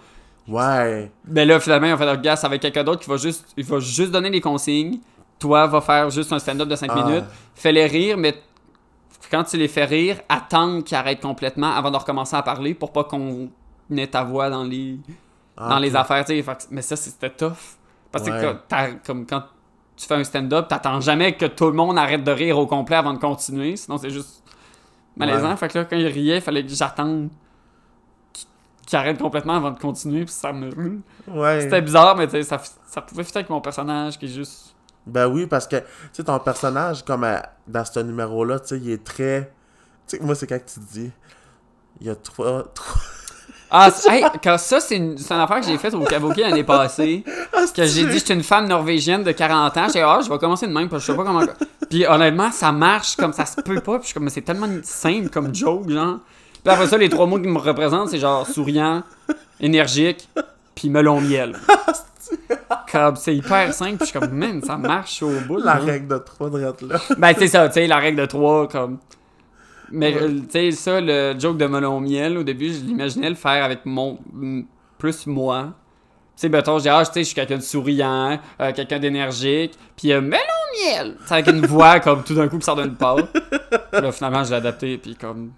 Ouais. 0.48 1.11
Ben 1.24 1.48
là, 1.48 1.59
finalement, 1.59 1.88
ont 1.88 1.96
fait 1.96 2.05
leur 2.05 2.20
gars, 2.20 2.35
avec 2.42 2.62
quelqu'un 2.62 2.85
d'autre 2.85 3.00
qui 3.02 3.09
va 3.11 3.16
juste, 3.16 3.46
il 3.57 3.64
va 3.64 3.81
juste 3.81 4.12
donner 4.12 4.31
les 4.31 4.40
consignes. 4.40 5.00
Toi, 5.38 5.66
va 5.66 5.81
faire 5.81 6.11
juste 6.11 6.33
un 6.33 6.38
stand-up 6.38 6.68
de 6.68 6.77
5 6.77 6.90
Ah. 6.94 7.05
minutes. 7.05 7.25
Fais-les 7.55 7.87
rire, 7.87 8.16
mais 8.16 8.35
quand 9.31 9.44
tu 9.44 9.57
les 9.57 9.68
fais 9.68 9.85
rire, 9.85 10.20
attends 10.29 10.81
qu'ils 10.83 10.96
arrêtent 10.96 11.20
complètement 11.20 11.72
avant 11.75 11.90
de 11.90 11.96
recommencer 11.96 12.37
à 12.37 12.42
parler 12.42 12.75
pour 12.75 12.92
pas 12.92 13.05
qu'on 13.05 13.49
ait 13.94 14.07
ta 14.07 14.25
voix 14.25 14.49
dans 14.51 14.64
les, 14.64 14.99
Ah, 15.59 15.70
dans 15.70 15.79
les 15.79 15.94
affaires, 15.96 16.25
tu 16.25 16.35
sais. 16.37 16.42
Fait 16.42 16.53
que- 16.55 16.62
Mais 16.70 16.83
ça, 16.83 16.96
c'était 16.96 17.31
tough. 17.31 17.53
Parce 18.12 18.29
Ouais. 18.29 18.57
que 18.68 19.07
comme 19.07 19.27
quand 19.27 19.42
tu 19.96 20.07
fais 20.07 20.14
un 20.14 20.25
stand-up, 20.25 20.68
t'attends 20.68 21.01
jamais 21.01 21.35
que 21.35 21.46
tout 21.46 21.66
le 21.66 21.72
monde 21.72 21.96
arrête 21.99 22.22
de 22.25 22.31
rire 22.31 22.59
au 22.59 22.66
complet 22.66 22.96
avant 22.96 23.12
de 23.14 23.18
continuer. 23.18 23.77
Sinon, 23.77 23.96
c'est 23.99 24.11
juste 24.11 24.42
malaisant. 25.16 25.51
Ouais. 25.51 25.57
Fait 25.57 25.68
que 25.68 25.79
là, 25.79 25.85
quand 25.87 25.96
il 25.96 26.07
riait, 26.07 26.37
il 26.37 26.42
fallait 26.42 26.62
que 26.62 26.68
j'attende 26.68 27.31
qu'il 28.87 28.99
arrête 28.99 29.18
complètement 29.18 29.55
avant 29.55 29.70
de 29.70 29.79
continuer. 29.79 30.25
Puis 30.25 30.35
ça 30.35 30.53
me. 30.53 30.70
Ouais. 31.29 31.61
C'était 31.62 31.81
bizarre, 31.83 32.16
mais 32.16 32.42
ça, 32.42 32.59
ça 32.87 33.01
pouvait 33.03 33.25
fitter 33.25 33.38
avec 33.38 33.51
mon 33.51 33.61
personnage 33.61 34.18
qui 34.18 34.27
est 34.27 34.29
juste. 34.29 34.65
Ben 35.07 35.29
oui, 35.29 35.47
parce 35.47 35.66
que, 35.66 35.77
tu 35.77 35.85
sais, 36.12 36.25
ton 36.25 36.38
personnage, 36.38 37.05
comme 37.05 37.25
euh, 37.25 37.38
dans 37.66 37.85
ce 37.85 38.01
numéro-là, 38.01 38.59
tu 38.61 38.69
sais, 38.69 38.79
il 38.79 38.90
est 38.90 39.05
très... 39.05 39.53
Tu 40.09 40.16
sais, 40.16 40.23
moi, 40.23 40.35
c'est 40.35 40.47
quand 40.47 40.59
tu 40.59 40.81
dis... 40.81 41.11
Il 42.01 42.07
y 42.07 42.11
a 42.11 42.16
trois... 42.16 42.64
trois... 42.75 43.01
Ah, 43.69 43.90
hey, 44.09 44.25
quand 44.45 44.59
ça, 44.59 44.79
c'est 44.79 44.97
une, 44.97 45.16
affaire 45.29 45.61
que 45.61 45.66
j'ai 45.66 45.77
faite 45.77 45.92
au 45.92 46.05
Kabuki 46.05 46.40
l'année 46.40 46.62
passée. 46.62 47.25
que 47.75 47.85
j'ai 47.85 48.07
dit, 48.07 48.12
j'étais 48.12 48.35
une 48.35 48.45
femme 48.45 48.69
norvégienne 48.69 49.25
de 49.25 49.33
40 49.33 49.77
ans. 49.77 49.87
J'ai 49.87 49.95
dit, 49.95 49.99
ah, 50.07 50.21
je 50.25 50.31
vais 50.31 50.38
commencer 50.38 50.69
de 50.69 50.73
même, 50.73 50.88
parce 50.88 51.05
que 51.05 51.12
je 51.12 51.12
sais 51.12 51.25
pas 51.25 51.25
comment. 51.25 51.45
Puis 51.90 52.07
honnêtement, 52.07 52.53
ça 52.53 52.71
marche 52.71 53.16
comme 53.16 53.33
ça 53.33 53.45
se 53.45 53.61
peut 53.61 53.81
pas. 53.81 53.99
Puis 53.99 54.03
je 54.03 54.07
suis 54.07 54.14
comme, 54.14 54.23
mais 54.23 54.31
c'est 54.31 54.42
tellement 54.42 54.69
simple 54.85 55.31
comme 55.31 55.53
joke, 55.53 55.90
genre. 55.90 56.19
Puis 56.62 56.73
après 56.73 56.87
ça, 56.87 56.97
les 56.97 57.09
trois 57.09 57.27
mots 57.27 57.40
qui 57.40 57.49
me 57.49 57.59
représentent, 57.59 58.11
c'est 58.11 58.19
genre 58.19 58.47
souriant, 58.47 59.03
énergique, 59.59 60.29
puis 60.77 60.88
melon 60.88 61.21
miel. 61.21 61.57
Comme, 62.92 63.16
c'est 63.16 63.35
hyper 63.37 63.72
simple. 63.75 63.96
Puis 63.99 64.07
je 64.07 64.11
suis 64.11 64.20
comme, 64.20 64.31
man, 64.31 64.62
ça 64.62 64.77
marche 64.77 65.22
au 65.22 65.31
bout. 65.46 65.59
La 65.59 65.75
règle 65.75 66.09
de 66.09 66.18
trois 66.18 66.49
droites 66.51 66.83
là. 66.83 66.99
Ben, 67.18 67.35
c'est 67.37 67.49
ça, 67.49 67.68
tu 67.68 67.75
sais, 67.75 67.87
la 67.87 67.99
règle 67.99 68.20
de 68.20 68.27
3, 68.27 68.68
comme. 68.68 68.99
Mais, 69.90 70.14
Ouais. 70.14 70.22
euh, 70.22 70.40
tu 70.40 70.46
sais, 70.51 70.70
ça, 70.72 71.01
le 71.01 71.35
joke 71.38 71.59
de 71.59 71.66
melon 71.66 72.01
miel, 72.01 72.38
au 72.38 72.42
début, 72.42 72.72
je 72.72 72.81
l'imaginais 72.81 73.29
le 73.29 73.35
faire 73.37 73.64
avec 73.64 73.85
mon. 73.85 74.18
plus 74.99 75.27
moi. 75.27 75.75
Tu 76.37 76.42
sais, 76.42 76.49
mettons, 76.49 76.79
je 76.79 76.83
dis, 76.85 76.88
ah, 76.88 77.03
tu 77.05 77.12
sais, 77.12 77.20
je 77.20 77.25
suis 77.27 77.35
quelqu'un 77.35 77.57
de 77.57 77.62
souriant, 77.62 78.38
euh, 78.61 78.72
quelqu'un 78.72 78.99
d'énergique, 78.99 79.72
puis 79.96 80.12
euh, 80.12 80.20
melon 80.20 80.38
miel! 80.85 81.16
Tu 81.27 81.33
avec 81.33 81.46
une 81.49 81.64
voix, 81.66 81.99
comme 82.01 82.22
tout 82.25 82.35
d'un 82.35 82.49
coup, 82.49 82.59
qui 82.59 82.64
sort 82.64 82.77
d'une. 82.77 82.94
Puis 82.94 83.05
là, 83.92 84.12
finalement, 84.12 84.44
je 84.44 84.51
l'ai 84.51 84.57
adapté, 84.57 84.99
puis 84.99 85.14
comme. 85.16 85.53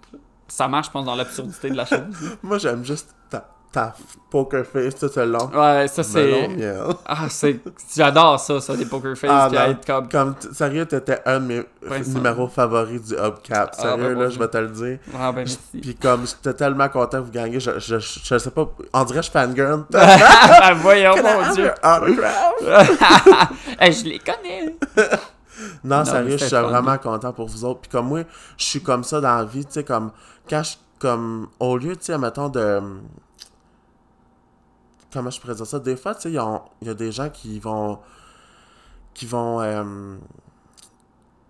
Ça 0.47 0.67
marche, 0.67 0.87
je 0.87 0.91
pense, 0.91 1.05
dans 1.05 1.15
l'absurdité 1.15 1.69
de 1.69 1.75
la 1.75 1.85
chose. 1.85 1.99
Moi, 2.41 2.57
j'aime 2.57 2.83
juste 2.83 3.13
ta, 3.29 3.45
ta 3.71 3.93
poker 4.31 4.65
face 4.65 4.95
tout 4.95 5.09
le 5.15 5.25
long. 5.25 5.49
Ouais, 5.53 5.87
ça, 5.87 6.01
Melon 6.19 6.55
c'est. 6.57 6.75
Ah, 7.05 7.29
c'est. 7.29 7.59
J'adore 7.95 8.39
ça, 8.39 8.59
ça, 8.59 8.75
des 8.75 8.85
poker 8.85 9.15
face, 9.15 9.29
Ah, 9.31 9.49
non. 9.51 9.61
être 9.71 9.85
comme. 9.85 10.09
Comme, 10.09 10.35
sérieux, 10.53 10.85
t'étais 10.85 11.21
un 11.25 11.39
de 11.39 11.45
mes 11.45 11.59
Ouais, 11.89 12.01
numéros 12.07 12.47
favoris 12.47 13.01
du 13.01 13.13
Hubcap. 13.15 13.71
Ah, 13.77 13.81
Sérieux, 13.81 14.13
ben, 14.15 14.19
là, 14.19 14.25
bon, 14.25 14.31
je 14.31 14.39
vais 14.39 14.47
te 14.47 14.57
le 14.57 14.67
dire. 14.69 14.99
Ah, 15.13 15.31
ben, 15.31 15.37
merci. 15.39 15.57
Puis 15.81 15.95
comme, 15.95 16.25
j'étais 16.27 16.53
tellement 16.53 16.89
content 16.89 17.19
que 17.19 17.25
vous 17.25 17.31
gagnez, 17.31 17.59
je, 17.59 17.71
je, 17.79 17.99
je, 17.99 18.19
je 18.23 18.37
sais 18.37 18.51
pas, 18.51 18.67
on 18.93 19.03
dirait 19.05 19.19
que 19.19 19.25
je 19.25 19.31
fangirl. 19.31 19.85
ben, 19.89 20.73
voyons, 20.75 21.15
mon 21.15 21.53
dieu. 21.53 21.71
Hey, 23.79 23.93
je 23.93 24.03
les 24.05 24.19
connais. 24.19 24.75
Non, 25.83 25.97
Non, 25.99 26.05
sérieux, 26.05 26.37
je 26.37 26.45
suis 26.45 26.55
vraiment 26.55 26.97
content 26.97 27.33
pour 27.33 27.47
vous 27.47 27.65
autres. 27.65 27.81
Puis 27.81 27.89
comme 27.91 28.07
moi, 28.07 28.21
je 28.57 28.65
suis 28.65 28.81
comme 28.81 29.03
ça 29.03 29.19
dans 29.21 29.37
la 29.37 29.45
vie, 29.45 29.65
tu 29.65 29.73
sais, 29.73 29.83
comme, 29.83 30.11
quand 30.49 30.63
je, 30.63 30.75
comme, 30.99 31.47
au 31.59 31.77
lieu, 31.77 31.95
tu 31.95 32.05
sais, 32.05 32.17
mettons, 32.17 32.49
de... 32.49 32.81
Comment 35.11 35.29
je 35.29 35.39
pourrais 35.41 35.55
dire 35.55 35.65
ça? 35.65 35.79
Des 35.79 35.95
fois, 35.95 36.13
tu 36.15 36.21
sais, 36.21 36.29
il 36.29 36.35
y, 36.35 36.89
a- 36.89 36.93
des 36.93 37.11
gens 37.11 37.29
qui 37.29 37.59
vont... 37.59 37.99
qui 39.13 39.25
vont... 39.25 39.61
euh, 39.61 40.15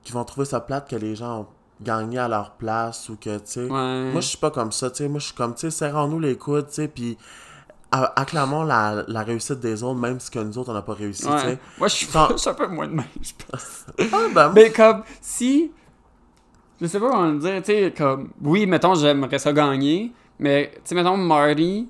qui 0.03 0.11
vont 0.13 0.23
trouver 0.23 0.45
ça 0.45 0.59
plate 0.59 0.89
que 0.89 0.95
les 0.95 1.15
gens 1.15 1.41
ont 1.41 1.47
gagné 1.81 2.17
à 2.17 2.27
leur 2.27 2.51
place 2.51 3.09
ou 3.09 3.15
que, 3.17 3.37
tu 3.37 3.43
sais... 3.45 3.61
Ouais. 3.65 4.11
Moi, 4.11 4.21
je 4.21 4.27
suis 4.27 4.37
pas 4.37 4.51
comme 4.51 4.71
ça, 4.71 4.89
tu 4.89 4.97
sais. 4.97 5.09
Moi, 5.09 5.19
je 5.19 5.25
suis 5.27 5.35
comme, 5.35 5.53
tu 5.53 5.61
sais, 5.61 5.71
serrons-nous 5.71 6.19
les 6.19 6.37
coudes, 6.37 6.67
tu 6.67 6.73
sais, 6.75 6.87
puis 6.87 7.17
acclamons 7.91 8.63
la, 8.63 9.03
la 9.07 9.23
réussite 9.23 9.59
des 9.59 9.81
autres, 9.83 9.99
même 9.99 10.19
si 10.19 10.29
que 10.29 10.39
nous 10.39 10.57
autres, 10.57 10.69
on 10.69 10.73
n'a 10.73 10.81
pas 10.83 10.93
réussi, 10.93 11.23
tu 11.23 11.29
Ouais. 11.29 11.39
sais. 11.41 11.59
Moi, 11.79 11.87
je 11.87 11.95
suis 11.95 12.07
Quand- 12.07 12.29
je 12.31 12.37
suis 12.37 12.49
un 12.49 12.53
peu 12.53 12.67
moins 12.67 12.87
de 12.87 12.93
même, 12.93 13.05
je 13.21 13.31
pense. 13.49 13.85
Ah, 14.13 14.27
ben, 14.33 14.51
Mais 14.53 14.71
comme, 14.71 15.03
si. 15.21 15.71
Je 16.81 16.85
sais 16.87 16.99
pas 16.99 17.09
comment 17.09 17.25
le 17.31 17.39
dire, 17.39 17.57
tu 17.63 17.65
sais, 17.73 17.93
comme. 17.97 18.29
Oui, 18.41 18.65
mettons, 18.65 18.93
j'aimerais 18.95 19.39
ça 19.39 19.51
gagner, 19.53 20.13
mais, 20.37 20.71
tu 20.75 20.81
sais, 20.85 20.95
mettons, 20.95 21.17
Marty, 21.17 21.89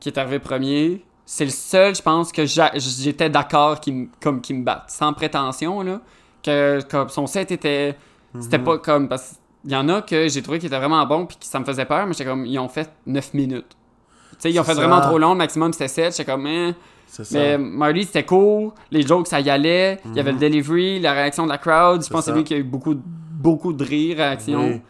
qui 0.00 0.08
est 0.08 0.18
arrivé 0.18 0.38
premier, 0.38 1.04
c'est 1.24 1.44
le 1.44 1.50
seul, 1.50 1.94
je 1.94 2.02
pense, 2.02 2.30
que 2.32 2.44
j'étais 2.46 3.28
d'accord 3.30 3.80
qu'il 3.80 3.94
me- 3.94 4.08
comme 4.22 4.40
qu'il 4.40 4.56
me 4.56 4.64
batte. 4.64 4.84
Sans 4.88 5.12
prétention, 5.12 5.82
là. 5.82 6.00
Que, 6.42 6.80
comme, 6.88 7.08
son 7.08 7.26
set 7.26 7.50
était. 7.50 7.96
C'était 8.40 8.58
Mhm. 8.58 8.64
pas 8.64 8.78
comme. 8.78 9.08
Parce 9.08 9.36
qu'il 9.62 9.72
y 9.72 9.76
en 9.76 9.88
a 9.88 10.02
que 10.02 10.28
j'ai 10.28 10.42
trouvé 10.42 10.58
qui 10.58 10.66
étaient 10.66 10.76
vraiment 10.78 11.04
bons, 11.06 11.26
puis 11.26 11.36
que 11.38 11.44
ça 11.46 11.58
me 11.58 11.64
faisait 11.64 11.84
peur, 11.86 12.06
mais 12.06 12.12
j'étais 12.12 12.26
comme, 12.30 12.46
ils 12.46 12.58
ont 12.58 12.68
fait 12.68 12.90
9 13.06 13.34
minutes. 13.34 13.76
Tu 14.32 14.36
sais, 14.38 14.52
ils 14.52 14.60
ont 14.60 14.64
fait 14.64 14.74
ça. 14.74 14.80
vraiment 14.80 15.00
trop 15.00 15.18
long, 15.18 15.30
le 15.32 15.38
maximum 15.38 15.72
c'était 15.72 15.88
7. 15.88 16.16
J'étais 16.16 16.30
comme, 16.30 16.46
ça. 17.06 17.22
Mais 17.32 17.56
Marley, 17.58 18.02
c'était 18.02 18.24
cool. 18.24 18.70
Les 18.90 19.02
jokes, 19.02 19.26
ça 19.28 19.40
y 19.40 19.48
allait. 19.50 19.98
Il 20.04 20.14
y 20.14 20.20
avait 20.20 20.32
le 20.32 20.38
delivery, 20.38 21.00
la 21.00 21.12
réaction 21.14 21.44
de 21.44 21.48
la 21.48 21.58
crowd. 21.58 22.04
Je 22.04 22.10
pense 22.10 22.20
que 22.26 22.30
c'est 22.30 22.36
lui 22.36 22.44
qui 22.44 22.54
a 22.54 22.58
eu 22.58 22.62
beaucoup, 22.62 22.94
de- 22.94 23.00
beaucoup 23.04 23.72
de 23.72 23.82
rire, 23.82 24.18
réaction. 24.18 24.60
Oui. 24.68 24.80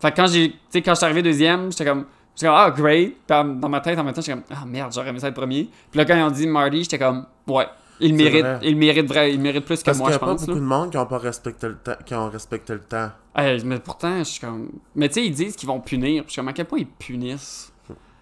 Fait 0.00 0.10
que 0.12 0.16
quand 0.16 0.26
j'ai, 0.28 0.50
tu 0.52 0.56
sais, 0.70 0.82
quand 0.82 0.92
je 0.92 0.96
suis 0.96 1.04
arrivé 1.04 1.22
deuxième, 1.22 1.70
j'étais 1.72 1.84
comme, 1.84 2.04
j'étais 2.34 2.46
comme, 2.46 2.54
ah, 2.56 2.70
great. 2.70 3.16
Puis 3.26 3.36
dans 3.60 3.68
ma 3.68 3.80
tête, 3.80 3.98
en 3.98 4.04
même 4.04 4.14
temps, 4.14 4.20
j'étais 4.20 4.32
comme, 4.40 4.44
ah, 4.50 4.64
merde, 4.66 4.92
j'aurais 4.94 5.08
aimé 5.10 5.18
ça 5.20 5.28
être 5.28 5.34
premier. 5.34 5.68
Puis 5.90 5.98
là, 5.98 6.04
quand 6.04 6.16
ils 6.16 6.22
ont 6.22 6.30
dit 6.30 6.46
Marley, 6.46 6.82
j'étais 6.82 6.98
comme, 6.98 7.26
ouais, 7.46 7.66
il 8.00 8.14
mérite, 8.14 8.40
vrai. 8.42 8.58
il 8.62 8.76
mérite 8.76 9.06
vrai, 9.06 9.32
il 9.32 9.40
mérite 9.40 9.64
plus 9.64 9.78
que 9.80 9.84
Parce 9.84 9.98
moi, 9.98 10.08
qu'il 10.08 10.16
y 10.16 10.18
je 10.18 10.24
a 10.24 10.26
pas 10.26 10.32
pense. 10.32 10.40
beaucoup 10.40 10.52
là. 10.54 10.60
de 10.60 10.66
monde 10.66 10.90
qui 10.90 10.96
ont 10.98 11.06
pas 11.06 11.18
respecté 11.18 11.68
le 11.68 11.76
temps. 11.76 11.94
Qui 12.04 12.14
ont 12.14 12.28
respecté 12.30 12.72
le 12.72 12.80
temps. 12.80 13.10
Mais 13.36 13.78
pourtant, 13.78 14.18
je 14.18 14.24
suis 14.24 14.40
comme, 14.40 14.70
mais 14.94 15.08
tu 15.08 15.14
sais, 15.14 15.26
ils 15.26 15.34
disent 15.34 15.54
qu'ils 15.56 15.68
vont 15.68 15.80
punir. 15.80 16.22
Puis 16.24 16.28
je 16.28 16.32
suis 16.32 16.40
comme, 16.40 16.48
à 16.48 16.52
quel 16.52 16.66
point 16.66 16.78
ils 16.80 16.86
punissent? 16.86 17.72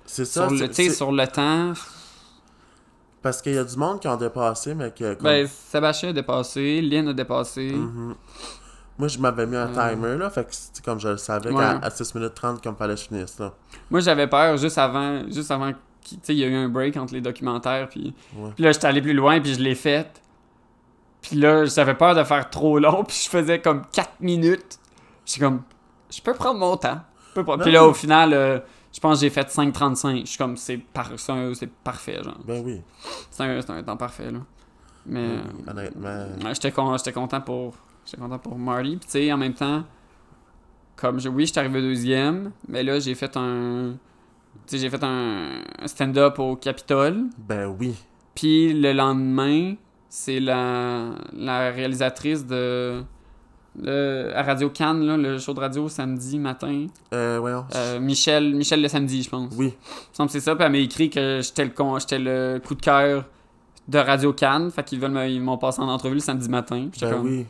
C'est 0.04 0.24
ça. 0.24 0.48
sur 0.48 0.56
le, 0.58 0.68
tu 0.68 0.74
sais, 0.74 0.90
sur 0.90 1.12
le 1.12 1.26
temps. 1.26 1.72
Parce 3.22 3.40
qu'il 3.42 3.54
y 3.54 3.58
a 3.58 3.64
du 3.64 3.76
monde 3.76 4.00
qui 4.00 4.08
ont 4.08 4.16
dépassé, 4.16 4.74
mais 4.74 4.90
que. 4.90 5.14
comme- 5.14 5.24
Ben, 5.24 5.46
Sébastien 5.46 6.08
a 6.08 6.12
dépassé, 6.12 6.80
Lynn 6.80 7.08
a 7.08 7.12
dépassé. 7.12 7.70
Mhm. 7.70 8.14
Moi, 9.00 9.08
je 9.08 9.18
m'avais 9.18 9.46
mis 9.46 9.56
un 9.56 9.66
Euh. 9.76 9.90
timer, 9.90 10.16
là, 10.18 10.28
fait 10.30 10.44
que 10.44 10.50
c'est 10.52 10.84
comme 10.84 11.00
je 11.00 11.08
le 11.08 11.16
savais, 11.16 11.50
Ouais. 11.50 11.64
à 11.82 11.90
6 11.90 12.14
minutes 12.14 12.34
30, 12.34 12.62
comme 12.62 12.76
fallait 12.76 12.94
que 12.94 13.00
je 13.00 13.06
finisse, 13.06 13.38
là. 13.38 13.52
Moi, 13.90 14.00
j'avais 14.00 14.26
peur 14.28 14.56
juste 14.58 14.76
avant, 14.78 15.22
juste 15.28 15.50
avant 15.50 15.72
qu'il- 16.02 16.18
tu 16.18 16.26
sais, 16.26 16.34
il 16.34 16.38
y 16.38 16.44
a 16.44 16.48
eu 16.48 16.54
un 16.54 16.68
break 16.68 16.96
entre 16.98 17.14
les 17.14 17.20
documentaires, 17.22 17.88
puis, 17.88 18.14
Ouais. 18.36 18.50
puis 18.54 18.62
là, 18.64 18.72
j'étais 18.72 18.86
allé 18.86 19.00
plus 19.00 19.14
loin, 19.14 19.40
puis 19.40 19.54
je 19.54 19.60
l'ai 19.60 19.74
fait. 19.74 20.20
Puis 21.22 21.36
là, 21.36 21.64
j'avais 21.64 21.94
peur 21.94 22.14
de 22.14 22.24
faire 22.24 22.48
trop 22.50 22.78
long, 22.78 23.02
puis 23.08 23.22
je 23.24 23.28
faisais 23.30 23.60
comme 23.60 23.82
4 23.92 24.20
minutes. 24.20 24.78
J'étais 25.26 25.40
comme, 25.46 25.62
je 26.10 26.20
peux 26.22 26.34
prendre 26.34 26.58
mon 26.60 26.76
temps. 26.76 27.00
Peux 27.34 27.42
Ben 27.42 27.58
Puis 27.58 27.72
là, 27.72 27.86
au 27.86 27.94
final, 27.94 28.32
euh, 28.34 28.58
je 28.92 29.00
pense 29.00 29.18
que 29.18 29.20
j'ai 29.22 29.30
fait 29.30 29.48
5.35. 29.50 30.20
Je 30.22 30.30
suis 30.30 30.38
comme, 30.38 30.56
c'est 30.56 30.76
par... 30.78 31.10
c'est 31.16 31.70
parfait, 31.84 32.22
genre. 32.22 32.38
Ben 32.44 32.62
oui. 32.64 32.80
C'est 33.30 33.44
un, 33.44 33.60
c'est 33.60 33.70
un 33.70 33.82
temps 33.82 33.96
parfait, 33.96 34.30
là. 34.30 34.40
Mais 35.06 35.20
Oui, 35.26 35.40
euh, 35.66 35.70
honnêtement. 35.70 36.26
ouais, 36.44 36.54
j'étais 36.54 36.72
con- 36.72 36.96
j'étais 36.96 37.12
content 37.12 37.40
pour 37.40 37.74
j'étais 38.10 38.22
content 38.22 38.38
pour 38.38 38.58
Marty. 38.58 38.96
Puis 38.96 39.06
tu 39.06 39.10
sais, 39.10 39.32
en 39.32 39.36
même 39.36 39.54
temps, 39.54 39.84
comme 40.96 41.20
je, 41.20 41.28
oui, 41.28 41.46
j'étais 41.46 41.60
arrivé 41.60 41.80
deuxième, 41.80 42.52
mais 42.68 42.82
là, 42.82 42.98
j'ai 42.98 43.14
fait 43.14 43.36
un... 43.36 43.94
Tu 44.66 44.76
sais, 44.76 44.78
j'ai 44.78 44.90
fait 44.90 45.02
un, 45.02 45.62
stand-up 45.86 46.38
au 46.38 46.56
Capitole. 46.56 47.24
Ben 47.38 47.74
oui. 47.78 47.94
Puis 48.34 48.72
le 48.72 48.92
lendemain, 48.92 49.74
c'est 50.08 50.40
la, 50.40 51.10
la 51.32 51.70
réalisatrice 51.70 52.46
de... 52.46 53.02
Le, 53.80 54.32
à 54.34 54.42
Radio 54.42 54.68
Cannes, 54.68 55.06
là, 55.06 55.16
le 55.16 55.38
show 55.38 55.54
de 55.54 55.60
radio 55.60 55.88
samedi 55.88 56.40
matin. 56.40 56.86
Euh, 57.14 57.38
voyons. 57.40 57.64
Euh, 57.76 58.00
Michel, 58.00 58.52
Michel 58.56 58.82
le 58.82 58.88
samedi, 58.88 59.22
je 59.22 59.30
pense. 59.30 59.54
Oui. 59.56 59.72
Il 60.18 60.22
me 60.24 60.28
c'est 60.28 60.40
ça. 60.40 60.56
Puis 60.56 60.64
elle 60.64 60.72
m'a 60.72 60.78
écrit 60.78 61.08
que 61.08 61.38
j'étais 61.40 61.64
le, 61.64 61.70
con, 61.70 61.96
j'étais 62.00 62.18
le 62.18 62.60
coup 62.66 62.74
de 62.74 62.82
cœur 62.82 63.26
de 63.86 63.98
Radio 63.98 64.32
Cannes. 64.32 64.72
Fait 64.72 64.82
qu'ils 64.82 64.98
veulent 64.98 65.40
m'ont 65.40 65.56
passé 65.56 65.80
en 65.80 65.88
entrevue 65.88 66.14
le 66.14 66.20
samedi 66.20 66.48
matin. 66.48 66.88
Ben 67.00 67.10
comme, 67.12 67.24
oui. 67.24 67.46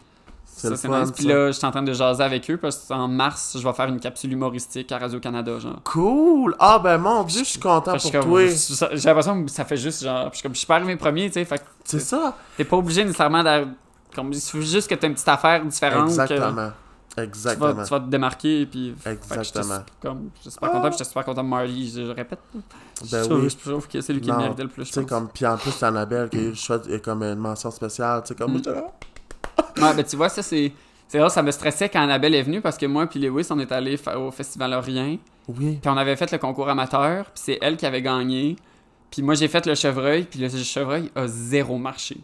C'est 0.52 0.68
ça 0.68 0.76
c'est 0.76 0.88
nice. 0.88 1.10
Puis 1.12 1.24
là, 1.24 1.50
j'étais 1.52 1.64
en 1.66 1.70
train 1.70 1.82
de 1.82 1.92
jaser 1.92 2.22
avec 2.22 2.50
eux 2.50 2.58
parce 2.58 2.76
qu'en 2.86 3.08
mars, 3.08 3.56
je 3.58 3.66
vais 3.66 3.72
faire 3.72 3.88
une 3.88 3.98
capsule 4.00 4.32
humoristique 4.32 4.92
à 4.92 4.98
Radio-Canada, 4.98 5.58
genre. 5.58 5.80
Cool! 5.84 6.54
Ah, 6.58 6.78
ben 6.78 6.98
mon 6.98 7.22
dieu, 7.24 7.44
je 7.44 7.48
suis 7.50 7.58
content 7.60 7.92
que 7.94 7.98
je 7.98 8.10
pour 8.10 8.10
suis 8.10 8.76
toi. 8.76 8.88
J'ai 8.92 9.08
l'impression 9.08 9.44
que 9.44 9.50
ça 9.50 9.64
fait 9.64 9.76
juste 9.78 10.02
genre. 10.04 10.24
puis 10.24 10.32
Je 10.32 10.36
suis 10.36 10.42
comme, 10.42 10.52
je 10.54 10.58
suis 10.58 10.66
pas 10.66 10.76
arrivé 10.76 10.96
premier, 10.96 11.28
tu 11.28 11.34
sais. 11.34 11.44
Fait 11.46 11.58
que 11.58 11.64
C'est 11.84 12.00
ça. 12.00 12.36
t'es 12.56 12.64
pas 12.64 12.76
obligé 12.76 13.04
nécessairement 13.04 13.42
d'aller. 13.42 13.68
Comme, 14.14 14.32
il 14.32 14.40
suffit 14.40 14.66
juste 14.66 14.90
que 14.90 14.94
t'aies 14.96 15.06
une 15.06 15.14
petite 15.14 15.28
affaire 15.28 15.64
différente. 15.64 16.06
que 16.06 16.10
Exactement. 16.10 16.72
Tu 17.10 17.16
vas, 17.16 17.22
Exactement. 17.24 17.84
tu 17.84 17.90
vas 17.90 18.00
te 18.00 18.08
démarquer. 18.10 18.66
Puis, 18.66 18.94
que 19.02 19.08
Exactement. 19.10 19.78
Comme, 20.02 20.30
j'étais 20.38 20.50
super 20.50 20.70
content. 20.70 20.82
puis 20.82 20.92
J'étais 20.92 21.04
super 21.04 21.24
content 21.24 21.42
de 21.44 21.48
Marley. 21.48 21.86
Je, 21.86 22.04
je 22.06 22.10
répète. 22.10 22.38
je, 23.04 23.10
Ben 23.10 23.22
trouve, 23.24 23.42
oui. 23.44 23.48
je 23.50 23.70
trouve 23.70 23.88
que 23.88 24.00
c'est 24.00 24.12
lui 24.12 24.20
qui 24.20 24.30
méritait 24.32 24.62
le 24.64 24.68
plus. 24.68 24.84
Tu 24.84 24.90
je 24.90 24.94
sais, 25.00 25.06
comme. 25.06 25.28
Puis 25.32 25.46
en 25.46 25.56
plus, 25.56 25.70
c'est 25.70 25.86
Annabelle 25.86 26.28
le 26.32 26.54
choix 26.54 26.78
de- 26.78 26.98
comme 26.98 27.22
une 27.22 27.36
mention 27.36 27.70
spéciale. 27.70 28.22
Tu 28.22 28.28
sais, 28.28 28.34
comme. 28.34 28.54
Mm. 28.58 28.62
Ouais, 29.76 29.94
ben 29.94 30.04
tu 30.04 30.16
vois, 30.16 30.28
ça 30.28 30.42
c'est. 30.42 30.72
C'est 31.08 31.18
vrai, 31.18 31.28
ça 31.28 31.42
me 31.42 31.50
stressait 31.50 31.88
quand 31.88 32.00
Annabelle 32.00 32.36
est 32.36 32.42
venue 32.42 32.60
parce 32.60 32.78
que 32.78 32.86
moi 32.86 33.04
puis 33.08 33.18
Lewis, 33.18 33.48
on 33.50 33.58
est 33.58 33.72
allé 33.72 33.98
au 34.16 34.30
Festival 34.30 34.72
Orient. 34.74 35.16
Oui. 35.48 35.78
Puis 35.82 35.90
on 35.90 35.96
avait 35.96 36.14
fait 36.14 36.30
le 36.30 36.38
concours 36.38 36.68
amateur, 36.68 37.24
puis 37.24 37.32
c'est 37.34 37.58
elle 37.60 37.76
qui 37.76 37.84
avait 37.84 38.00
gagné. 38.00 38.54
Puis 39.10 39.20
moi 39.22 39.34
j'ai 39.34 39.48
fait 39.48 39.66
le 39.66 39.74
chevreuil, 39.74 40.22
puis 40.22 40.38
le 40.38 40.48
chevreuil 40.48 41.10
a 41.16 41.26
zéro 41.26 41.78
marché. 41.78 42.18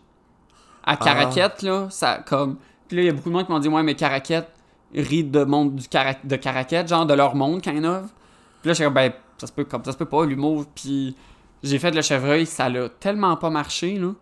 À 0.84 0.92
Ah. 0.92 0.96
Caraquette, 0.96 1.62
là, 1.62 1.88
ça 1.90 2.22
comme. 2.24 2.58
Puis 2.86 2.96
là, 2.96 3.02
il 3.02 3.06
y 3.06 3.08
a 3.08 3.12
beaucoup 3.12 3.28
de 3.28 3.34
monde 3.34 3.46
qui 3.46 3.52
m'ont 3.52 3.58
dit, 3.58 3.68
ouais, 3.68 3.82
mais 3.82 3.96
Caraquette 3.96 4.48
rit 4.94 5.24
de 5.24 5.42
monde 5.42 5.74
du 5.74 5.88
cara... 5.88 6.14
de 6.22 6.36
Caraquette, 6.36 6.86
genre 6.86 7.04
de 7.06 7.14
leur 7.14 7.34
monde, 7.34 7.60
kind 7.60 7.84
of. 7.84 8.04
Puis 8.62 8.68
là, 8.68 8.74
suis 8.74 8.84
comme, 8.84 8.94
ben, 8.94 9.12
ça 9.38 9.48
se 9.48 9.52
peut, 9.52 9.64
comme 9.64 9.84
ça 9.84 9.90
se 9.90 9.96
peut 9.96 10.04
pas, 10.04 10.24
l'humour. 10.24 10.64
Puis 10.72 11.16
j'ai 11.64 11.80
fait 11.80 11.90
le 11.90 12.02
chevreuil, 12.02 12.46
ça 12.46 12.68
l'a 12.68 12.88
tellement 12.88 13.36
pas 13.36 13.50
marché, 13.50 13.98
là. 13.98 14.12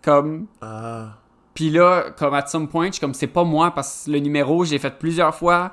Comme. 0.00 0.46
Ah. 0.62 1.17
Puis 1.58 1.70
là, 1.70 2.04
comme 2.16 2.34
à 2.34 2.46
some 2.46 2.68
point, 2.68 2.86
je 2.86 2.92
suis 2.92 3.00
comme 3.00 3.14
c'est 3.14 3.26
pas 3.26 3.42
moi 3.42 3.72
parce 3.72 4.04
que 4.06 4.12
le 4.12 4.20
numéro, 4.20 4.64
j'ai 4.64 4.78
fait 4.78 4.96
plusieurs 4.96 5.34
fois. 5.34 5.72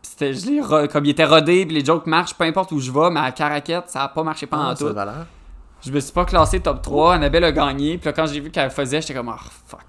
Puis 0.00 0.12
c'était, 0.12 0.32
je 0.32 0.86
comme 0.86 1.04
il 1.04 1.10
était 1.10 1.26
rodé, 1.26 1.66
puis 1.66 1.74
les 1.74 1.84
jokes 1.84 2.06
marchent, 2.06 2.32
peu 2.32 2.44
importe 2.44 2.72
où 2.72 2.80
je 2.80 2.90
vais, 2.90 3.10
mais 3.10 3.20
à 3.20 3.30
Caraquette, 3.30 3.90
ça 3.90 4.04
a 4.04 4.08
pas 4.08 4.22
marché 4.22 4.46
pendant 4.46 4.70
Ah, 4.70 4.74
tout. 4.74 4.86
Je 5.82 5.92
me 5.92 6.00
suis 6.00 6.12
pas 6.14 6.24
classé 6.24 6.60
top 6.60 6.80
3, 6.80 7.16
Annabelle 7.16 7.44
a 7.44 7.52
gagné, 7.52 7.98
puis 7.98 8.06
là, 8.06 8.14
quand 8.14 8.24
j'ai 8.24 8.40
vu 8.40 8.50
qu'elle 8.50 8.64
le 8.64 8.70
faisait, 8.70 9.02
j'étais 9.02 9.12
comme, 9.12 9.28
oh 9.28 9.38
fuck. 9.66 9.80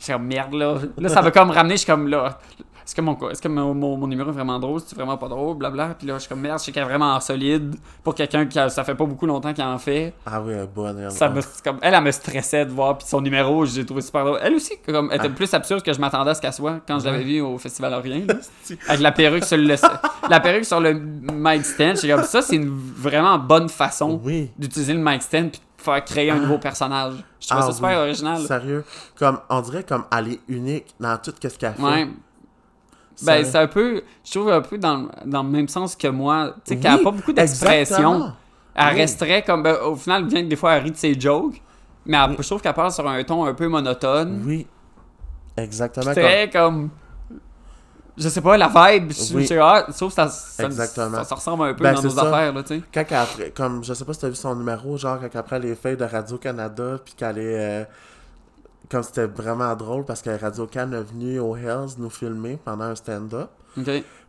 J'étais 0.00 0.14
comme 0.14 0.26
merde 0.26 0.54
là. 0.54 0.74
Là, 0.98 1.08
ça 1.08 1.22
m'a 1.22 1.30
comme 1.30 1.50
ramené, 1.50 1.74
je 1.74 1.82
suis 1.82 1.86
comme 1.86 2.08
là. 2.08 2.40
Est-ce 2.84 2.94
que, 2.94 3.00
mon, 3.00 3.16
est-ce 3.30 3.40
que 3.40 3.48
mon, 3.48 3.74
mon, 3.74 3.96
mon 3.96 4.06
numéro 4.06 4.30
est 4.30 4.32
vraiment 4.32 4.58
drôle? 4.58 4.80
C'est 4.84 4.94
vraiment 4.96 5.16
pas 5.16 5.28
drôle? 5.28 5.56
Blabla. 5.56 5.94
Puis 5.98 6.06
là, 6.06 6.14
je 6.14 6.20
suis 6.20 6.28
comme 6.28 6.40
merde, 6.40 6.58
je 6.58 6.64
sais 6.64 6.72
qu'elle 6.72 6.82
est 6.82 6.86
vraiment 6.86 7.18
solide 7.20 7.76
pour 8.02 8.14
quelqu'un 8.14 8.46
qui 8.46 8.58
a- 8.58 8.68
ça 8.68 8.82
fait 8.84 8.94
pas 8.94 9.04
beaucoup 9.04 9.26
longtemps 9.26 9.52
qu'il 9.52 9.62
en 9.64 9.78
fait. 9.78 10.12
Ah 10.26 10.40
oui, 10.42 10.52
est 10.54 10.66
bonne. 10.66 10.98
elle. 10.98 11.10
Ça 11.12 11.28
me, 11.28 11.40
c'est 11.40 11.62
comme, 11.64 11.78
elle, 11.82 11.94
elle 11.94 12.02
me 12.02 12.10
stressait 12.10 12.66
de 12.66 12.70
voir, 12.72 12.98
puis 12.98 13.06
son 13.06 13.20
numéro, 13.20 13.64
j'ai 13.66 13.86
trouvé 13.86 14.02
super 14.02 14.24
drôle. 14.24 14.38
Elle 14.42 14.54
aussi, 14.54 14.72
comme, 14.86 15.08
elle 15.10 15.18
était 15.18 15.28
Ah. 15.28 15.36
plus 15.36 15.52
absurde 15.54 15.82
que 15.82 15.92
je 15.92 16.00
m'attendais 16.00 16.30
à 16.30 16.34
ce 16.34 16.40
qu'elle 16.40 16.52
soit 16.52 16.80
quand 16.86 16.98
je 16.98 17.04
l'avais 17.04 17.22
vue 17.22 17.40
au 17.40 17.56
Festival 17.58 17.92
Orient. 17.94 18.26
avec 18.88 19.00
la 19.00 19.12
perruque 19.12 19.44
sur 19.44 19.56
le, 19.56 19.74
la 20.28 20.40
perruque 20.40 20.64
sur 20.64 20.80
le 20.80 20.94
mic 20.94 21.64
stand. 21.64 21.96
J'étais 21.96 22.14
comme, 22.14 22.24
ça, 22.24 22.42
c'est 22.42 22.56
une 22.56 22.68
vraiment 22.96 23.38
bonne 23.38 23.68
façon 23.68 24.20
Oui. 24.24 24.50
d'utiliser 24.58 24.94
le 24.94 25.00
mic 25.00 25.22
stand 25.22 25.50
puis 25.50 25.60
de 25.78 25.82
faire 25.82 26.04
créer 26.04 26.30
un 26.30 26.38
nouveau 26.38 26.58
personnage. 26.58 27.14
Je 27.40 27.48
trouve 27.48 27.60
Ah 27.62 27.66
ça 27.66 27.72
super 27.72 27.90
oui. 27.90 27.96
original. 27.96 28.40
Sérieux. 28.42 28.84
Comme, 29.18 29.38
on 29.50 29.60
dirait 29.60 29.82
comme 29.84 30.04
elle 30.16 30.28
est 30.34 30.40
unique 30.48 30.94
dans 31.00 31.16
tout 31.18 31.32
ce 31.40 31.48
qu'elle 31.58 31.72
fait. 31.74 31.82
Ouais. 31.82 32.08
Ben, 33.24 33.44
c'est 33.44 33.58
un 33.58 33.66
peu, 33.66 34.02
je 34.24 34.30
trouve 34.30 34.50
un 34.50 34.60
peu 34.60 34.78
dans, 34.78 35.08
dans 35.24 35.42
le 35.42 35.48
même 35.48 35.68
sens 35.68 35.94
que 35.96 36.08
moi. 36.08 36.54
Tu 36.64 36.74
sais, 36.74 36.80
qu'elle 36.80 36.92
a 36.92 36.98
pas 36.98 37.10
beaucoup 37.10 37.32
d'expression. 37.32 38.32
Elle 38.74 38.94
Oui. 38.94 39.00
resterait 39.00 39.42
comme. 39.42 39.62
ben, 39.62 39.76
au 39.84 39.96
final, 39.96 40.24
bien 40.26 40.42
que 40.42 40.48
des 40.48 40.56
fois, 40.56 40.74
elle 40.74 40.84
rit 40.84 40.90
de 40.92 40.96
ses 40.96 41.18
jokes. 41.18 41.60
Mais 42.06 42.16
elle- 42.16 42.30
Oui. 42.30 42.36
je 42.40 42.46
trouve 42.46 42.60
qu'elle 42.62 42.72
parle 42.74 42.90
sur 42.92 43.06
un 43.08 43.22
ton 43.24 43.44
un 43.44 43.54
peu 43.54 43.68
monotone. 43.68 44.42
Oui. 44.46 44.66
Exactement. 45.56 46.06
comme- 46.06 46.14
Très 46.14 46.50
comme. 46.50 46.90
Je 48.16 48.28
sais 48.28 48.40
pas, 48.42 48.56
la 48.58 48.68
vibe. 48.68 49.10
Je 49.12 49.34
Oui. 49.34 49.46
je 49.46 49.54
ah, 49.58 49.86
sauf 49.90 50.08
que 50.10 50.14
ça, 50.14 50.28
ça, 50.28 50.64
Exactement. 50.66 51.16
ça, 51.18 51.24
ça 51.24 51.34
ressemble 51.34 51.64
un 51.64 51.74
peu 51.74 51.82
Ben, 51.84 51.94
dans 51.94 52.02
nos 52.02 52.10
ça. 52.10 52.22
affaires, 52.28 52.52
là, 52.52 52.62
tu 52.62 52.76
sais. 52.78 52.82
Quand 52.92 53.16
après, 53.16 53.50
comme, 53.50 53.82
je 53.82 53.94
sais 53.94 54.04
pas 54.04 54.12
si 54.12 54.20
t'as 54.20 54.28
vu 54.28 54.34
son 54.34 54.54
numéro, 54.54 54.98
genre, 54.98 55.18
quand 55.20 55.38
après 55.38 55.58
les 55.58 55.74
feuilles 55.74 55.96
de 55.96 56.04
Radio-Canada, 56.04 56.98
puis 57.04 57.14
qu'elle 57.14 57.38
est. 57.38 57.58
euh, 57.58 57.84
comme 58.90 59.02
c'était 59.02 59.26
vraiment 59.26 59.74
drôle 59.76 60.04
parce 60.04 60.22
que 60.22 60.30
Radio-Can 60.30 60.92
est 60.92 61.02
venu 61.02 61.38
au 61.38 61.56
Hells 61.56 61.90
nous 61.98 62.10
filmer 62.10 62.58
pendant 62.64 62.84
un 62.84 62.94
stand-up. 62.94 63.50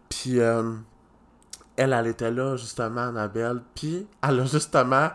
Puis 0.09 0.39
euh, 0.39 0.73
elle, 1.75 1.93
elle 1.93 2.07
était 2.07 2.31
là, 2.31 2.55
justement, 2.55 3.01
Annabelle. 3.07 3.61
Puis 3.75 4.07
elle 4.21 4.39
a 4.39 4.45
justement. 4.45 5.09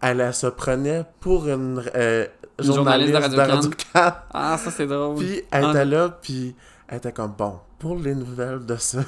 Elle, 0.00 0.20
elle 0.20 0.34
se 0.34 0.46
prenait 0.46 1.04
pour 1.20 1.48
une, 1.48 1.82
euh, 1.94 2.26
Une 2.58 2.64
journaliste, 2.64 3.12
journaliste 3.12 3.30
de 3.32 3.36
de 3.36 3.40
Radio-Can. 3.50 3.92
Radio-Can. 3.94 4.12
Ah, 4.32 4.58
ça, 4.58 4.70
c'est 4.70 4.86
drôle. 4.86 5.16
Puis 5.16 5.42
elle 5.50 5.64
Ah. 5.64 5.70
était 5.70 5.84
là, 5.86 6.08
puis 6.10 6.54
elle 6.86 6.98
était 6.98 7.12
comme, 7.12 7.32
bon, 7.36 7.58
pour 7.78 7.96
les 7.96 8.14
nouvelles 8.14 8.64
de 8.64 8.76
ça. 8.76 8.98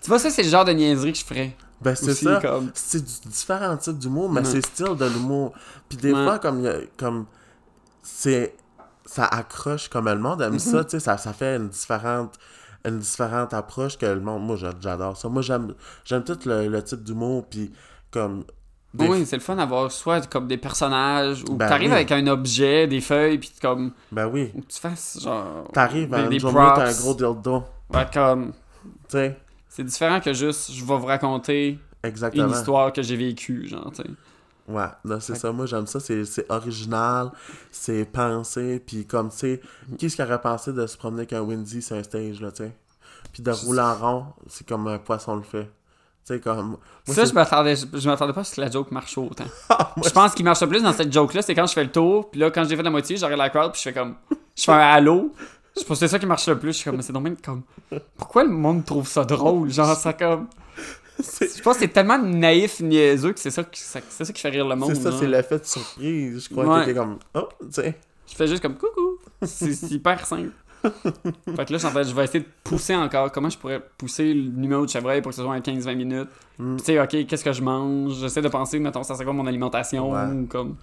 Tu 0.00 0.08
vois, 0.08 0.18
ça, 0.18 0.30
c'est 0.30 0.42
le 0.42 0.48
genre 0.48 0.64
de 0.64 0.72
niaiserie 0.72 1.12
que 1.12 1.18
je 1.18 1.24
ferais. 1.24 1.56
Ben, 1.80 1.94
c'est 1.94 2.14
ça. 2.14 2.40
c'est 2.74 3.04
du 3.04 3.28
différents 3.28 3.76
types 3.76 3.98
d'humour, 3.98 4.30
mais 4.30 4.42
c'est 4.44 4.64
style 4.64 4.96
de 4.96 5.04
l'humour. 5.06 5.52
Puis 5.88 5.98
des 5.98 6.12
fois, 6.12 6.38
comme, 6.38 6.66
comme 6.96 7.26
c'est 8.02 8.56
ça 9.08 9.24
accroche 9.24 9.88
comme 9.88 10.06
le 10.06 10.18
monde 10.18 10.42
aime 10.42 10.58
ça, 10.58 10.84
tu 10.84 10.90
sais, 10.90 11.00
ça, 11.00 11.16
ça 11.16 11.32
fait 11.32 11.56
une 11.56 11.68
différente 11.68 12.34
une 12.84 13.00
différente 13.00 13.52
approche 13.54 13.98
que 13.98 14.06
le 14.06 14.20
monde. 14.20 14.46
Moi, 14.46 14.56
j'a- 14.56 14.72
j'adore 14.80 15.16
ça. 15.16 15.28
Moi, 15.28 15.42
j'aime 15.42 15.74
j'aime 16.04 16.22
tout 16.22 16.38
le, 16.46 16.68
le 16.68 16.82
type 16.82 17.02
d'humour, 17.02 17.44
puis 17.50 17.72
comme. 18.10 18.44
des- 18.94 19.08
Oui, 19.08 19.26
c'est 19.26 19.36
le 19.36 19.42
fun 19.42 19.56
d'avoir 19.56 19.90
soit 19.90 20.26
comme 20.30 20.46
des 20.46 20.58
personnages 20.58 21.42
ou 21.48 21.56
Ben 21.56 21.68
t'arrives 21.68 21.88
oui. 21.90 21.96
avec 21.96 22.12
un 22.12 22.26
objet, 22.28 22.86
des 22.86 23.00
feuilles, 23.00 23.38
puis 23.38 23.50
comme. 23.60 23.92
Ben 24.12 24.26
oui. 24.28 24.52
ou 24.54 24.60
tu 24.60 24.78
fasses 24.78 25.18
genre. 25.20 25.68
T'arrives 25.72 26.14
à 26.14 26.22
des- 26.28 26.34
une 26.36 26.40
journée, 26.40 26.68
t'as 26.76 26.88
un 26.88 27.00
gros 27.00 27.14
dildo. 27.14 27.64
Ouais, 27.92 28.06
comme. 28.12 28.52
Tu 28.84 28.92
sais, 29.08 29.36
C'est 29.68 29.84
différent 29.84 30.20
que 30.20 30.32
juste, 30.32 30.70
je 30.72 30.84
vais 30.84 30.96
vous 30.96 31.06
raconter 31.06 31.78
exactement. 32.04 32.46
une 32.46 32.52
histoire 32.54 32.92
que 32.92 33.02
j'ai 33.02 33.16
vécue, 33.16 33.66
genre, 33.68 33.90
tu 33.90 34.02
sais. 34.02 34.08
Ouais, 34.68 34.86
non, 35.04 35.18
c'est 35.18 35.34
ça. 35.34 35.50
Moi, 35.50 35.66
j'aime 35.66 35.86
ça. 35.86 35.98
C'est 35.98 36.24
c'est 36.24 36.50
original, 36.50 37.30
c'est 37.70 38.04
pensé, 38.04 38.82
puis 38.84 39.06
comme, 39.06 39.30
tu 39.30 39.38
sais, 39.38 39.60
qui 39.98 40.10
ce 40.10 40.16
qui 40.16 40.22
aurait 40.22 40.40
pensé 40.40 40.72
de 40.72 40.86
se 40.86 40.96
promener 40.96 41.20
avec 41.20 41.32
un 41.32 41.40
Windy 41.40 41.80
sur 41.80 41.96
un 41.96 42.02
stage, 42.02 42.40
là, 42.40 42.52
tu 42.52 42.64
sais? 42.64 42.72
Puis 43.32 43.42
de 43.42 43.50
rouler 43.50 43.80
en 43.80 43.94
rond, 43.94 44.26
c'est 44.46 44.66
comme 44.66 44.86
un 44.88 44.98
poisson 44.98 45.36
le 45.36 45.42
fait. 45.42 45.64
Tu 46.26 46.34
sais, 46.34 46.40
comme... 46.40 46.70
moi, 46.70 46.78
ça, 47.06 47.24
je 47.24 47.32
m'attendais, 47.32 47.76
je, 47.76 47.86
je 47.92 48.08
m'attendais 48.08 48.34
pas 48.34 48.42
à 48.42 48.44
ce 48.44 48.56
que 48.56 48.60
la 48.60 48.70
joke 48.70 48.90
marche 48.90 49.16
autant. 49.16 49.44
Ah, 49.70 49.92
moi, 49.96 50.06
je 50.06 50.12
pense 50.12 50.34
qu'il 50.34 50.44
marche 50.44 50.60
le 50.60 50.68
plus 50.68 50.82
dans 50.82 50.92
cette 50.92 51.12
joke-là, 51.12 51.40
c'est 51.40 51.54
quand 51.54 51.66
je 51.66 51.72
fais 51.72 51.84
le 51.84 51.90
tour, 51.90 52.30
puis 52.30 52.40
là, 52.40 52.50
quand 52.50 52.64
j'ai 52.64 52.76
fait 52.76 52.82
la 52.82 52.90
moitié, 52.90 53.16
j'arrive 53.16 53.38
la 53.38 53.48
crowd, 53.48 53.72
puis 53.72 53.80
je 53.82 53.88
fais 53.88 53.94
comme. 53.94 54.16
Je 54.54 54.64
fais 54.64 54.72
un 54.72 54.78
halo. 54.78 55.32
Je 55.76 55.84
pense 55.84 56.00
que 56.00 56.06
c'est 56.06 56.08
ça 56.08 56.18
qui 56.18 56.26
marche 56.26 56.46
le 56.48 56.58
plus. 56.58 56.72
Je 56.72 56.78
suis 56.78 56.84
comme, 56.84 56.96
mais 56.96 57.02
c'est 57.02 57.12
donc 57.12 57.40
comme. 57.40 57.62
Pourquoi 58.16 58.42
le 58.44 58.50
monde 58.50 58.84
trouve 58.84 59.06
ça 59.06 59.24
drôle? 59.24 59.70
Genre, 59.70 59.96
ça 59.96 60.12
comme. 60.12 60.48
Je 61.18 61.62
pense 61.62 61.74
que 61.76 61.80
c'est 61.82 61.88
tellement 61.92 62.18
naïf, 62.18 62.80
niaiseux 62.80 63.32
que 63.32 63.40
c'est 63.40 63.50
ça, 63.50 63.64
qui- 63.64 63.80
ça- 63.80 64.00
ça 64.08 64.24
qui 64.32 64.40
fait 64.40 64.50
rire 64.50 64.66
le 64.68 64.76
monde. 64.76 64.94
c'est 64.94 65.02
ça, 65.02 65.12
c'est 65.18 65.26
l'effet 65.26 65.58
de 65.58 65.64
surprise. 65.64 66.44
Je 66.44 66.48
crois 66.50 66.64
Ouais. 66.66 66.80
qu'il 66.84 66.90
était 66.90 66.98
comme... 67.00 67.18
Oh, 67.34 67.48
tu 67.60 67.66
sais. 67.72 67.96
Je 68.26 68.34
fais 68.34 68.46
juste 68.46 68.62
comme 68.62 68.76
coucou. 68.76 69.18
C'est 69.42 69.90
hyper 69.90 70.24
simple. 70.26 70.50
fait 70.84 71.64
que 71.64 71.72
là, 71.72 71.84
en 71.84 71.90
fait, 71.90 72.04
je 72.04 72.14
vais 72.14 72.24
essayer 72.24 72.40
de 72.40 72.48
pousser 72.62 72.94
encore. 72.94 73.32
Comment 73.32 73.50
je 73.50 73.58
pourrais 73.58 73.82
pousser 73.98 74.32
le 74.32 74.42
numéro 74.50 74.84
de 74.86 74.90
chevreuil 74.90 75.20
pour 75.22 75.30
que 75.30 75.36
ce 75.36 75.42
soit 75.42 75.54
à 75.54 75.58
15-20 75.60 75.96
minutes? 75.96 76.28
Mm. 76.58 76.76
Tu 76.76 76.84
sais, 76.84 77.00
ok, 77.00 77.26
qu'est-ce 77.26 77.42
que 77.44 77.52
je 77.52 77.62
mange? 77.62 78.14
J'essaie 78.20 78.42
de 78.42 78.48
penser, 78.48 78.78
mettons, 78.78 79.02
ça 79.02 79.16
c'est 79.16 79.24
quoi 79.24 79.32
mon 79.32 79.46
alimentation? 79.46 80.12
Ouais. 80.12 80.26
ou 80.32 80.46
comme... 80.46 80.76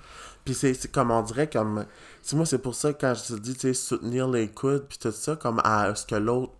Puis 0.43 0.53
c'est 0.53 0.91
comme 0.91 1.11
on 1.11 1.21
dirait 1.23 1.49
comme. 1.49 1.85
Tu 2.27 2.35
moi, 2.35 2.45
c'est 2.45 2.59
pour 2.61 2.75
ça 2.75 2.93
que 2.93 3.01
quand 3.01 3.13
je 3.15 3.33
te 3.35 3.39
dis, 3.39 3.53
tu 3.53 3.61
sais, 3.61 3.73
soutenir 3.73 4.27
les 4.27 4.47
coudes, 4.49 4.85
puis 4.87 4.97
tout 4.99 5.11
ça, 5.11 5.35
comme 5.37 5.59
à 5.63 5.95
ce 5.95 6.05
que 6.05 6.15
l'autre 6.15 6.51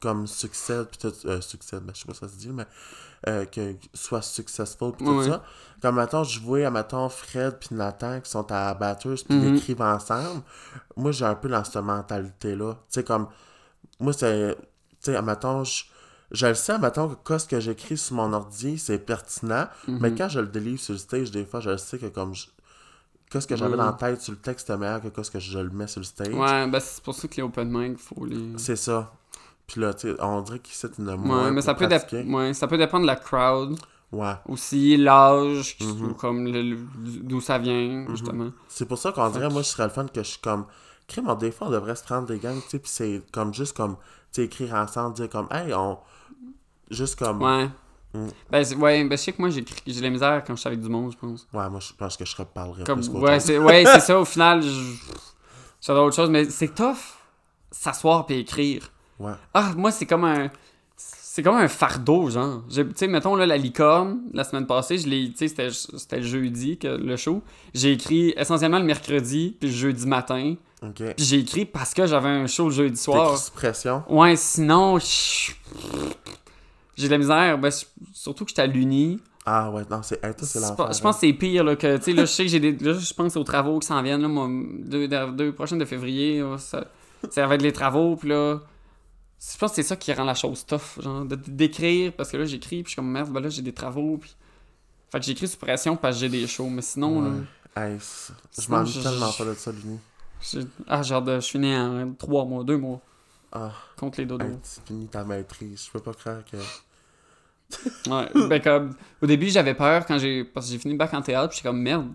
comme 0.00 0.26
succède, 0.26 0.86
puis 0.88 0.98
tout. 0.98 1.12
Euh, 1.26 1.40
succède, 1.40 1.82
ben, 1.82 1.92
je 1.94 2.00
sais 2.00 2.06
pas 2.06 2.14
si 2.14 2.20
ça 2.20 2.28
se 2.28 2.36
dit, 2.36 2.50
mais. 2.50 2.66
euh, 3.28 3.44
que 3.46 3.74
soit 3.94 4.22
successful, 4.22 4.92
puis 4.92 5.04
tout 5.06 5.22
ça. 5.24 5.42
Comme, 5.82 5.96
mettons, 5.96 6.22
je 6.22 6.38
vois, 6.38 6.70
mettons, 6.70 7.08
Fred 7.08 7.58
puis 7.58 7.74
Nathan 7.74 8.20
qui 8.20 8.30
sont 8.30 8.46
à 8.52 8.72
Batters, 8.74 9.14
puis 9.26 9.36
ils 9.36 9.48
Mhm. 9.50 9.56
écrivent 9.56 9.80
ensemble. 9.82 10.42
Moi, 10.96 11.12
j'ai 11.12 11.24
un 11.24 11.34
peu 11.34 11.48
dans 11.48 11.64
cette 11.64 11.76
mentalité-là. 11.82 12.74
Tu 12.74 12.80
sais, 12.90 13.04
comme. 13.04 13.28
Moi, 13.98 14.12
c'est. 14.12 14.56
Tu 15.02 15.12
sais, 15.12 15.22
mettons, 15.22 15.64
je. 15.64 15.84
Je 16.32 16.46
le 16.48 16.54
sais, 16.54 16.76
mettons, 16.78 17.14
que 17.14 17.38
ce 17.38 17.46
que 17.46 17.58
j'écris 17.60 17.96
sur 17.96 18.16
mon 18.16 18.32
ordi, 18.32 18.78
c'est 18.78 18.98
pertinent, 18.98 19.68
mais 19.88 20.10
Mhm. 20.10 20.18
quand 20.18 20.28
je 20.28 20.40
le 20.40 20.48
délivre 20.48 20.80
sur 20.80 20.92
le 20.92 20.98
stage, 20.98 21.30
des 21.30 21.44
fois, 21.46 21.60
je 21.60 21.70
le 21.70 21.78
sais 21.78 21.98
que 21.98 22.06
comme 22.06 22.34
je- 22.34 22.48
Qu'est-ce 23.30 23.46
que 23.48 23.56
j'avais 23.56 23.72
Mhm. 23.72 23.78
dans 23.78 23.86
la 23.86 23.92
tête 23.94 24.20
sur 24.20 24.32
le 24.32 24.38
texte 24.38 24.70
est 24.70 24.76
meilleur 24.76 25.00
que 25.02 25.08
qu'est-ce 25.08 25.32
que 25.32 25.40
je 25.40 25.58
le 25.58 25.70
mets 25.70 25.88
sur 25.88 25.98
le 26.00 26.04
stage. 26.06 26.28
Ouais, 26.32 26.66
ben 26.68 26.78
c'est 26.78 27.02
pour 27.02 27.12
ça 27.14 27.26
que 27.26 27.34
les 27.36 27.42
open 27.42 27.68
mic, 27.70 27.98
faut 27.98 28.24
les... 28.24 28.56
C'est 28.56 28.76
ça. 28.76 29.12
Puis 29.66 29.80
là, 29.80 29.92
tu 29.94 30.14
on 30.20 30.40
dirait 30.42 30.58
qu'ils 30.60 30.74
c'est 30.74 30.96
une 30.98 31.08
Ouais, 31.08 31.16
moins 31.16 31.50
mais 31.50 31.60
ça 31.60 31.74
peut, 31.74 31.86
ouais, 31.88 32.54
ça 32.54 32.68
peut 32.68 32.78
dépendre 32.78 33.02
de 33.02 33.06
la 33.08 33.16
crowd. 33.16 33.76
Ouais. 34.12 34.34
Aussi, 34.48 34.96
l'âge, 34.96 35.76
Mhm. 35.80 36.10
ou 36.10 36.14
comme 36.14 36.50
d'où 37.24 37.40
ça 37.40 37.58
vient, 37.58 38.06
justement. 38.10 38.50
C'est 38.68 38.86
pour 38.86 38.98
ça 38.98 39.10
qu'on 39.12 39.28
dirait, 39.30 39.48
moi, 39.48 39.62
je 39.62 39.66
serais 39.68 39.84
le 39.84 39.90
fun 39.90 40.06
que 40.06 40.22
je 40.22 40.28
suis 40.28 40.40
comme. 40.40 40.66
Crime, 41.08 41.28
des 41.38 41.50
fois, 41.52 41.66
on 41.68 41.70
devrait 41.70 41.96
se 41.96 42.04
prendre 42.04 42.26
des 42.26 42.38
gangs, 42.38 42.60
tu 42.62 42.68
sais, 42.70 42.78
puis 42.78 42.90
c'est 42.90 43.22
comme 43.32 43.52
juste 43.54 43.76
comme, 43.76 43.96
tu 43.96 44.02
sais, 44.32 44.44
écrire 44.44 44.74
ensemble, 44.74 45.14
dire 45.16 45.28
comme, 45.28 45.48
hey, 45.50 45.72
on. 45.74 45.98
Juste 46.90 47.16
comme. 47.18 47.42
Ouais, 47.42 47.68
Ouais. 48.14 48.20
Mm. 48.20 48.28
Ben, 48.50 48.64
c'est- 48.64 48.76
ouais, 48.76 49.04
ben, 49.04 49.18
je 49.18 49.22
sais 49.22 49.32
que 49.32 49.42
moi, 49.42 49.50
j'ai 49.50 49.60
de 49.62 50.00
la 50.02 50.10
misère 50.10 50.42
quand 50.46 50.54
je 50.54 50.60
suis 50.60 50.68
avec 50.68 50.80
du 50.80 50.88
monde, 50.88 51.12
je 51.12 51.18
pense. 51.18 51.46
moi, 51.52 51.68
je 51.80 51.92
pense 51.92 52.16
que 52.16 52.24
je 52.24 52.34
reparlerais 52.36 52.84
Comme, 52.84 53.00
plus 53.00 53.08
ouais, 53.10 53.40
c'est 53.40 53.58
ouais, 53.58 53.84
ça, 53.84 54.18
au 54.20 54.24
final, 54.24 54.62
je- 54.62 54.94
j'adore 55.80 56.06
autre 56.06 56.16
chose, 56.16 56.30
mais 56.30 56.48
c'est 56.48 56.74
tough, 56.74 56.96
s'asseoir 57.70 58.24
puis 58.24 58.36
écrire. 58.38 58.88
Ouais. 59.18 59.32
Ah, 59.54 59.72
moi, 59.76 59.90
c'est 59.90 60.06
comme 60.06 60.24
un. 60.24 60.50
C'est 60.96 61.42
comme 61.42 61.56
un 61.56 61.68
fardeau, 61.68 62.30
genre. 62.30 62.62
Tu 62.72 62.82
sais, 62.94 63.06
mettons, 63.08 63.34
là, 63.36 63.44
la 63.44 63.58
licorne, 63.58 64.20
la 64.32 64.42
semaine 64.44 64.66
passée, 64.66 64.96
je 64.98 65.06
l'ai. 65.06 65.30
Tu 65.30 65.36
sais, 65.36 65.48
c'était- 65.48 65.70
c'était 65.70 66.16
le 66.16 66.22
jeudi, 66.26 66.78
que, 66.78 66.88
le 66.88 67.16
show. 67.16 67.42
J'ai 67.74 67.92
écrit 67.92 68.32
essentiellement 68.36 68.78
le 68.78 68.84
mercredi, 68.86 69.54
puis 69.60 69.68
le 69.68 69.74
jeudi 69.74 70.06
matin. 70.06 70.54
Puis 71.14 71.24
j'ai 71.26 71.38
écrit 71.40 71.64
parce 71.66 71.92
que 71.92 72.06
j'avais 72.06 72.28
un 72.28 72.46
show 72.46 72.66
le 72.68 72.74
jeudi 72.74 72.96
soir. 72.96 73.36
sous 73.38 73.52
pression? 73.52 74.02
Ouais, 74.08 74.36
sinon, 74.36 74.98
j'ai 76.96 77.06
de 77.08 77.12
la 77.12 77.18
misère. 77.18 77.58
Ben, 77.58 77.70
surtout 78.12 78.44
que 78.44 78.50
j'étais 78.50 78.62
à 78.62 78.66
l'Uni. 78.66 79.20
Ah 79.44 79.70
ouais, 79.70 79.82
non, 79.90 80.00
c'est. 80.02 80.22
Hey, 80.24 80.32
c'est 80.38 80.58
Je 80.58 81.00
pense 81.02 81.16
que 81.16 81.20
c'est 81.20 81.32
pire, 81.32 81.62
là, 81.64 81.76
que, 81.76 81.96
tu 81.98 82.02
sais, 82.02 82.12
là, 82.12 82.22
je 82.24 82.32
sais 82.32 82.44
que 82.44 82.50
j'ai 82.50 82.58
des... 82.60 82.72
Là, 82.84 82.94
je 82.98 83.14
pense 83.14 83.36
aux 83.36 83.44
travaux 83.44 83.78
qui 83.78 83.86
s'en 83.86 84.02
viennent, 84.02 84.22
là, 84.22 84.26
moi, 84.28 84.48
deux, 84.80 85.06
deux 85.06 85.52
prochaines 85.52 85.78
de 85.78 85.84
février, 85.84 86.40
là, 86.40 86.58
ça, 86.58 86.84
ça 87.30 87.46
va 87.46 87.54
être 87.54 87.62
les 87.62 87.72
travaux, 87.72 88.16
puis 88.16 88.30
là... 88.30 88.58
Je 89.40 89.58
pense 89.58 89.70
que 89.70 89.76
c'est 89.76 89.82
ça 89.82 89.96
qui 89.96 90.12
rend 90.12 90.24
la 90.24 90.34
chose 90.34 90.64
tough, 90.64 91.00
genre, 91.00 91.24
de- 91.24 91.36
d'écrire, 91.36 92.12
parce 92.12 92.30
que 92.30 92.36
là, 92.38 92.44
j'écris, 92.46 92.82
puis 92.82 92.84
je 92.84 92.88
suis 92.90 92.96
comme, 92.96 93.10
merde, 93.10 93.30
ben 93.30 93.40
là, 93.40 93.48
j'ai 93.48 93.62
des 93.62 93.72
travaux, 93.72 94.16
puis... 94.18 94.34
Fait 95.10 95.20
que 95.20 95.24
j'écris 95.26 95.46
sous 95.46 95.56
pression 95.58 95.96
parce 95.96 96.16
que 96.16 96.20
j'ai 96.22 96.28
des 96.28 96.46
shows, 96.46 96.68
mais 96.68 96.82
sinon, 96.82 97.22
là, 97.22 97.30
Ouais. 97.30 97.42
Hey, 97.78 97.98
je 97.98 98.32
je- 98.62 99.00
tellement 99.02 99.30
pas 99.32 99.44
de 99.44 99.54
ça, 99.54 99.70
l'uni. 99.70 99.98
Ah, 100.88 101.02
genre, 101.02 101.22
de- 101.22 101.36
je 101.36 101.40
suis 101.40 101.58
né 101.58 101.76
en 101.78 102.12
trois 102.14 102.44
mois, 102.46 102.64
deux 102.64 102.78
mois, 102.78 103.00
Ah, 103.52 103.72
contre 103.98 104.18
les 104.20 104.26
dodos. 104.26 104.44
hey, 104.46 104.52
tu 104.62 104.80
finis 104.86 105.06
ta 105.08 105.22
maîtrise. 105.24 105.84
Je 105.86 105.90
peux 105.90 106.00
pas 106.00 106.14
croire 106.14 106.42
que. 106.50 106.56
Ouais, 108.08 108.48
ben 108.48 108.60
comme, 108.62 108.94
au 109.20 109.26
début 109.26 109.48
j'avais 109.50 109.74
peur 109.74 110.06
quand 110.06 110.18
j'ai, 110.18 110.44
parce 110.44 110.66
que 110.66 110.72
j'ai 110.72 110.78
fini 110.78 110.94
le 110.94 110.98
bac 110.98 111.12
en 111.14 111.20
théâtre, 111.22 111.48
puis 111.48 111.56
j'étais 111.58 111.68
comme 111.68 111.80
merde. 111.82 112.08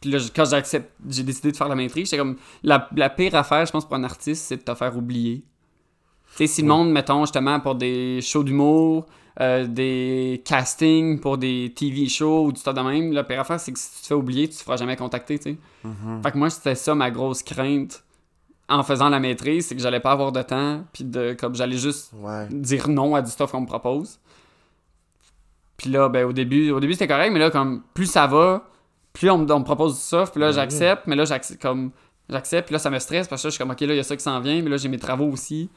Puis 0.00 0.10
là, 0.10 0.18
quand 0.34 0.44
j'ai 1.08 1.22
décidé 1.22 1.52
de 1.52 1.56
faire 1.56 1.68
la 1.68 1.76
maîtrise, 1.76 2.06
j'étais 2.06 2.18
comme, 2.18 2.36
la, 2.64 2.88
la 2.96 3.08
pire 3.08 3.34
affaire, 3.36 3.64
je 3.64 3.70
pense, 3.70 3.84
pour 3.86 3.94
un 3.94 4.02
artiste, 4.04 4.44
c'est 4.44 4.56
de 4.56 4.62
te 4.62 4.74
faire 4.74 4.96
oublier. 4.96 5.44
Sais, 6.34 6.46
si 6.46 6.62
le 6.62 6.68
monde, 6.68 6.90
mettons, 6.90 7.20
justement, 7.24 7.60
pour 7.60 7.74
des 7.74 8.20
shows 8.22 8.42
d'humour, 8.42 9.06
euh, 9.40 9.66
des 9.66 10.42
castings 10.44 11.20
pour 11.20 11.38
des 11.38 11.72
TV 11.76 12.08
shows 12.08 12.46
ou 12.46 12.52
du 12.52 12.62
tas 12.62 12.72
de 12.72 12.80
même, 12.80 13.12
la 13.12 13.24
pire 13.24 13.40
affaire, 13.40 13.60
c'est 13.60 13.72
que 13.72 13.78
si 13.78 13.96
tu 13.96 14.00
te 14.02 14.06
fais 14.08 14.14
oublier, 14.14 14.48
tu 14.48 14.56
te 14.56 14.62
feras 14.62 14.76
jamais 14.76 14.96
contacter, 14.96 15.38
tu 15.38 15.52
sais. 15.52 15.56
Mhm. 15.84 16.22
Fait 16.22 16.32
que 16.32 16.38
moi, 16.38 16.50
c'était 16.50 16.74
ça 16.74 16.94
ma 16.94 17.10
grosse 17.10 17.42
crainte 17.42 18.02
en 18.68 18.82
faisant 18.82 19.08
la 19.10 19.20
maîtrise, 19.20 19.66
c'est 19.66 19.74
que 19.76 19.82
j'allais 19.82 20.00
pas 20.00 20.12
avoir 20.12 20.32
de 20.32 20.40
temps, 20.42 20.84
puis 20.92 21.04
de, 21.04 21.34
comme, 21.38 21.54
j'allais 21.54 21.76
juste 21.76 22.12
Ouais. 22.14 22.46
dire 22.50 22.88
non 22.88 23.14
à 23.14 23.20
du 23.22 23.30
stuff 23.30 23.50
qu'on 23.52 23.60
me 23.62 23.66
propose. 23.66 24.18
Puis 25.76 25.90
là, 25.90 26.08
ben, 26.08 26.24
au 26.26 26.32
début, 26.32 26.70
au 26.70 26.80
début 26.80 26.92
c'était 26.92 27.08
correct, 27.08 27.32
mais 27.32 27.38
là, 27.40 27.50
comme, 27.50 27.82
plus 27.94 28.06
ça 28.06 28.26
va, 28.26 28.64
plus 29.12 29.28
on, 29.30 29.38
me- 29.38 29.52
on 29.52 29.58
me 29.60 29.64
propose 29.64 29.94
du 29.96 30.00
stuff, 30.00 30.30
puis 30.32 30.40
là, 30.40 30.48
Ben 30.48 30.52
j'accepte, 30.52 31.06
mais 31.06 31.16
là, 31.16 31.24
j'accepte, 31.24 31.60
comme, 31.60 31.90
j'accepte, 32.28 32.66
puis 32.68 32.72
là, 32.74 32.78
ça 32.78 32.88
me 32.90 32.98
stresse, 32.98 33.28
parce 33.28 33.42
que 33.42 33.48
là, 33.48 33.50
je 33.50 33.54
suis 33.54 33.58
comme, 33.62 33.72
ok, 33.72 33.80
là, 33.80 33.94
il 33.94 33.96
y 33.96 34.00
a 34.00 34.04
ça 34.04 34.16
qui 34.16 34.22
s'en 34.22 34.40
vient, 34.40 34.62
mais 34.62 34.70
là, 34.70 34.76
j'ai 34.76 34.88
mes 34.88 34.98
travaux 34.98 35.26
aussi. 35.26 35.68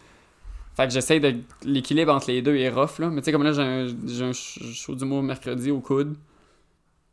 Fait 0.76 0.88
que 0.88 0.94
j'essaie 0.94 1.20
de 1.20 1.36
l'équilibre 1.64 2.14
entre 2.14 2.28
les 2.32 2.42
deux 2.42 2.56
est 2.58 2.70
rough, 2.70 3.00
là. 3.00 3.10
Mais 3.10 3.22
tu 3.22 3.26
sais, 3.26 3.32
comme 3.32 3.44
là, 3.44 3.54
j'ai 3.54 3.62
un, 3.62 3.88
j'ai 4.06 4.24
un 4.26 4.32
sh- 4.32 4.74
show 4.74 4.94
d'humour 4.96 5.24
mercredi 5.24 5.72
au 5.72 5.80
coude. 5.80 6.16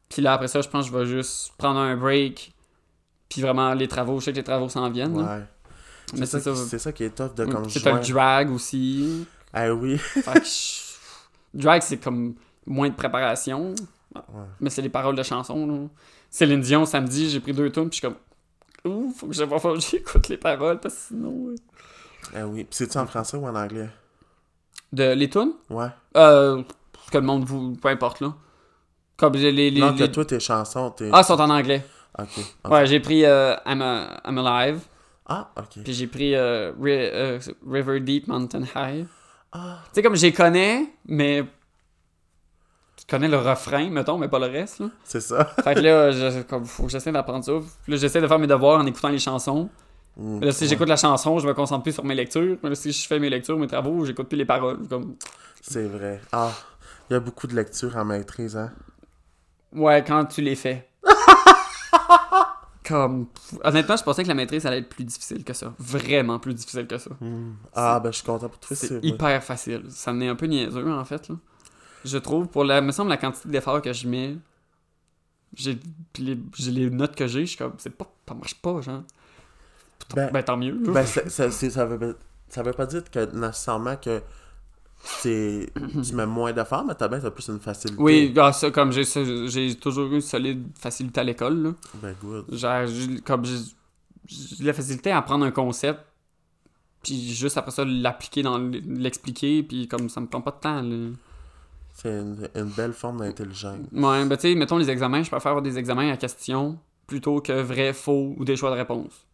Puis 0.09 0.21
là, 0.21 0.35
après 0.35 0.49
ça, 0.49 0.61
je 0.61 0.69
pense 0.69 0.87
que 0.91 0.93
je 0.93 0.99
vais 0.99 1.07
juste 1.07 1.53
prendre 1.57 1.79
un 1.79 1.97
break. 1.97 2.53
Puis 3.29 3.41
vraiment, 3.41 3.73
les 3.75 3.89
travaux, 3.89 4.19
je 4.21 4.27
sais 4.27 4.33
que 4.33 4.37
les 4.37 4.43
travaux 4.45 4.69
s'en 4.69 4.91
viennent. 4.91 5.17
là. 5.17 5.37
Ouais. 5.39 5.43
Mais 6.15 6.27
C'est 6.27 6.41
c'est 6.41 6.55
ça, 6.55 6.57
c'est 6.69 6.79
ça 6.79 6.93
qui 6.93 7.05
est 7.05 7.11
tough 7.15 7.35
de 7.35 7.47
comme 7.47 7.69
C'est 7.71 7.81
joindre- 7.81 8.07
drag 8.07 8.51
aussi. 8.51 9.27
Ah 9.53 9.73
oui. 9.73 9.97
Fait 9.97 10.41
que 10.41 10.45
je- 10.45 10.83
drag, 11.63 11.81
c'est 11.83 11.99
comme 11.99 12.35
moins 12.67 12.89
de 12.91 12.95
préparation. 12.95 13.75
Ouais. 14.15 14.21
Mais 14.61 14.69
c'est 14.71 14.83
les 14.83 14.91
paroles 14.91 15.17
de 15.17 15.23
chansons. 15.23 15.67
Là. 15.67 15.89
Céline 16.29 16.61
Dion, 16.61 16.85
samedi, 16.85 17.31
j'ai 17.31 17.41
pris 17.41 17.53
deux 17.55 17.71
tours, 17.71 17.89
puis 17.89 18.01
je 18.03 18.07
suis 18.07 18.09
comme. 18.09 18.17
Ouh, 18.93 19.13
faut 19.17 19.29
que 19.29 19.33
je- 19.35 19.45
faut 19.47 19.73
que 19.75 19.81
j'écoute 19.81 20.29
les 20.29 20.37
paroles, 20.37 20.81
parce 20.81 20.95
que 20.95 21.01
sinon. 21.09 21.55
Ah 22.35 22.47
oui. 22.47 22.67
C'est-tu 22.71 22.97
en 22.99 23.07
français 23.07 23.37
ou 23.37 23.47
en 23.47 23.55
anglais? 23.55 23.89
De 24.93 25.13
les 25.13 25.29
tunes 25.31 25.53
Ouais. 25.71 25.89
Euh. 26.17 26.63
Que 27.11 27.19
le 27.19 27.25
monde 27.25 27.45
vous. 27.45 27.75
Peu 27.77 27.89
importe, 27.89 28.21
là. 28.21 28.33
Comme 29.17 29.35
les. 29.35 29.53
les, 29.53 29.71
les- 29.71 29.81
non, 29.81 29.93
que 29.95 30.01
les- 30.01 30.11
toi, 30.13 30.25
tes 30.25 30.41
chansons, 30.41 30.91
t'es... 30.91 31.09
Ah, 31.13 31.23
sont 31.23 31.39
en 31.41 31.51
anglais. 31.51 31.85
Ok. 32.19 32.29
Ouais, 32.71 32.87
j'ai 32.87 33.01
pris 33.01 33.25
euh, 33.25 33.55
I'm, 33.67 33.81
a- 33.83 34.21
I'm 34.27 34.39
Alive, 34.39 34.81
Ah, 35.27 35.51
ok. 35.57 35.83
puis 35.85 35.93
j'ai 35.95 36.07
pris 36.07 36.35
euh, 36.35 36.73
Ri- 36.81 36.91
euh, 37.13 37.39
River 37.67 38.01
Deep 38.01 38.27
Mountain 38.29 38.65
High. 38.75 39.07
Ah, 39.53 39.79
Tu 39.85 39.91
sais, 39.95 40.03
comme 40.03 40.17
j'ai 40.17 40.33
connais, 40.33 40.87
mais. 41.07 41.45
Tu 42.97 43.05
connais 43.09 43.29
le 43.29 43.39
refrain, 43.39 43.89
mettons, 43.91 44.19
mais 44.19 44.29
pas 44.29 44.39
le 44.39 44.47
reste, 44.47 44.81
là. 44.81 44.87
c'est 45.05 45.21
ça. 45.21 45.45
Fait 45.65 45.75
que 45.75 45.81
là, 45.81 46.11
je, 46.13 46.43
comme, 46.43 46.65
faut 46.67 46.85
que 46.85 46.91
j'essaie 46.91 47.13
d'apprendre 47.13 47.45
ça. 47.45 47.53
Puis 47.83 47.93
là, 47.93 47.99
j'essaie 47.99 48.21
de 48.21 48.27
faire 48.27 48.39
mes 48.39 48.47
devoirs 48.47 48.81
en 48.81 48.87
écoutant 48.87 49.09
les 49.09 49.19
chansons. 49.19 49.69
Mm, 50.17 50.41
là, 50.41 50.53
si 50.53 50.65
ouais. 50.65 50.71
j'écoute 50.71 50.89
la 50.89 50.97
chanson, 50.97 51.39
je 51.39 51.47
me 51.47 51.55
concentre 51.55 51.83
plus 51.83 51.93
sur 51.93 52.05
mes 52.05 52.15
lectures. 52.15 52.59
Mais 52.63 52.69
là, 52.69 52.75
si 52.75 52.93
je 52.93 53.07
fais 53.07 53.19
mes 53.19 53.31
lectures, 53.31 53.59
mes 53.59 53.67
travaux, 53.67 54.05
j'écoute 54.05 54.29
plus 54.29 54.37
les 54.37 54.45
paroles. 54.45 54.87
Comme... 54.89 55.17
C'est 55.61 55.87
vrai. 55.87 56.21
Ah, 56.33 56.53
il 57.09 57.15
y 57.15 57.17
a 57.17 57.21
beaucoup 57.21 57.47
de 57.47 57.55
lectures 57.55 57.97
en 57.97 58.05
maîtrise, 58.05 58.57
hein? 58.57 58.73
Ouais, 59.75 60.05
quand 60.07 60.25
tu 60.27 60.43
les 60.43 60.55
fais. 60.55 60.89
comme. 62.85 63.27
Honnêtement, 63.65 63.97
je 63.97 64.03
pensais 64.03 64.23
que 64.23 64.29
la 64.29 64.35
maîtrise 64.35 64.67
allait 64.67 64.79
être 64.79 64.89
plus 64.89 65.05
difficile 65.05 65.45
que 65.45 65.53
ça. 65.53 65.73
Vraiment 65.79 66.39
plus 66.39 66.55
difficile 66.55 66.87
que 66.87 66.99
ça. 66.99 67.11
Mm. 67.21 67.55
Ah, 67.75 68.01
ben 68.01 68.11
je 68.11 68.17
suis 68.17 68.27
content 68.27 68.49
pour 68.49 68.59
toi. 68.59 68.77
C'est 68.77 69.03
hyper 69.03 69.43
facile. 69.43 69.85
Ça 69.89 70.13
me 70.13 70.25
est 70.25 70.29
un 70.29 70.37
peu 70.37 70.47
niaiseux, 70.47 70.93
en 70.93 71.05
fait. 71.05 71.29
Là. 71.29 71.37
Je 72.05 72.19
trouve, 72.19 72.49
pour 72.49 72.65
la, 72.65 72.81
me 72.81 72.93
semble, 72.93 73.11
la 73.11 73.17
quantité 73.17 73.49
d'efforts 73.49 73.81
que 73.81 73.93
je 73.93 74.09
mets, 74.09 74.37
j'ai 75.55 75.79
puis 76.13 76.25
les, 76.25 76.71
les 76.71 76.91
notes 76.91 77.15
que 77.15 77.27
j'ai, 77.27 77.43
je 77.43 77.51
suis 77.51 77.59
comme, 77.59 77.75
c'est 77.79 77.97
pas, 77.97 78.13
ça 78.29 78.35
marche 78.35 78.61
pas, 78.61 78.81
genre. 78.81 79.03
Ben, 80.15 80.31
Ben, 80.33 80.43
tant 80.43 80.57
mieux. 80.57 80.79
ben 80.85 81.05
ça, 81.05 81.47
veut, 81.87 82.17
ça 82.49 82.63
veut 82.63 82.73
pas 82.73 82.87
dire 82.87 83.03
que 83.11 83.35
nécessairement 83.35 83.97
que 83.97 84.23
c'est 85.05 85.71
tu 86.07 86.15
mets 86.15 86.27
moins 86.27 86.53
d'efforts, 86.53 86.85
mais 86.85 86.95
t'as 86.95 87.09
bien 87.09 87.19
plus 87.31 87.49
une 87.49 87.61
facilité. 87.61 88.01
Oui, 88.01 88.35
ah, 88.37 88.53
ça, 88.53 88.71
comme 88.71 88.93
j'ai 88.93 89.75
toujours 89.77 90.11
eu 90.13 90.17
une 90.17 90.21
solide 90.21 90.67
facilité 90.79 91.21
à 91.21 91.25
l'école. 91.25 91.75
Ben 91.95 92.15
good. 92.23 92.47
Comme 93.25 93.45
j'ai 93.45 94.65
la 94.65 94.73
facilité 94.73 95.11
à 95.11 95.19
apprendre 95.19 95.45
un 95.45 95.51
concept, 95.51 96.01
puis 97.03 97.33
juste 97.33 97.57
après 97.59 97.73
ça, 97.73 97.85
l'appliquer 97.85 98.43
dans 98.43 98.59
l'expliquer, 98.59 99.63
puis 99.63 99.89
comme 99.89 100.09
ça 100.09 100.21
me 100.21 100.27
prend 100.27 100.41
pas 100.41 100.53
de 100.53 100.61
temps, 100.61 100.83
là. 100.83 101.11
C'est 101.95 102.09
une, 102.09 102.49
une 102.55 102.71
belle 102.71 102.95
forme 102.95 103.19
d'intelligence. 103.19 103.81
Ouais, 103.93 104.25
ben 104.25 104.37
tu 104.37 104.49
sais, 104.49 104.55
mettons 104.55 104.79
les 104.79 104.89
examens, 104.89 105.23
je 105.23 105.31
préfère 105.31 105.51
avoir 105.51 105.63
des 105.63 105.77
examens 105.77 106.11
à 106.11 106.17
questions 106.17 106.79
plutôt 107.07 107.41
que 107.41 107.53
vrai, 107.53 107.93
faux 107.93 108.35
ou 108.39 108.45
des 108.45 108.57
choix 108.57 108.71
de 108.71 108.77
réponse. 108.77 109.27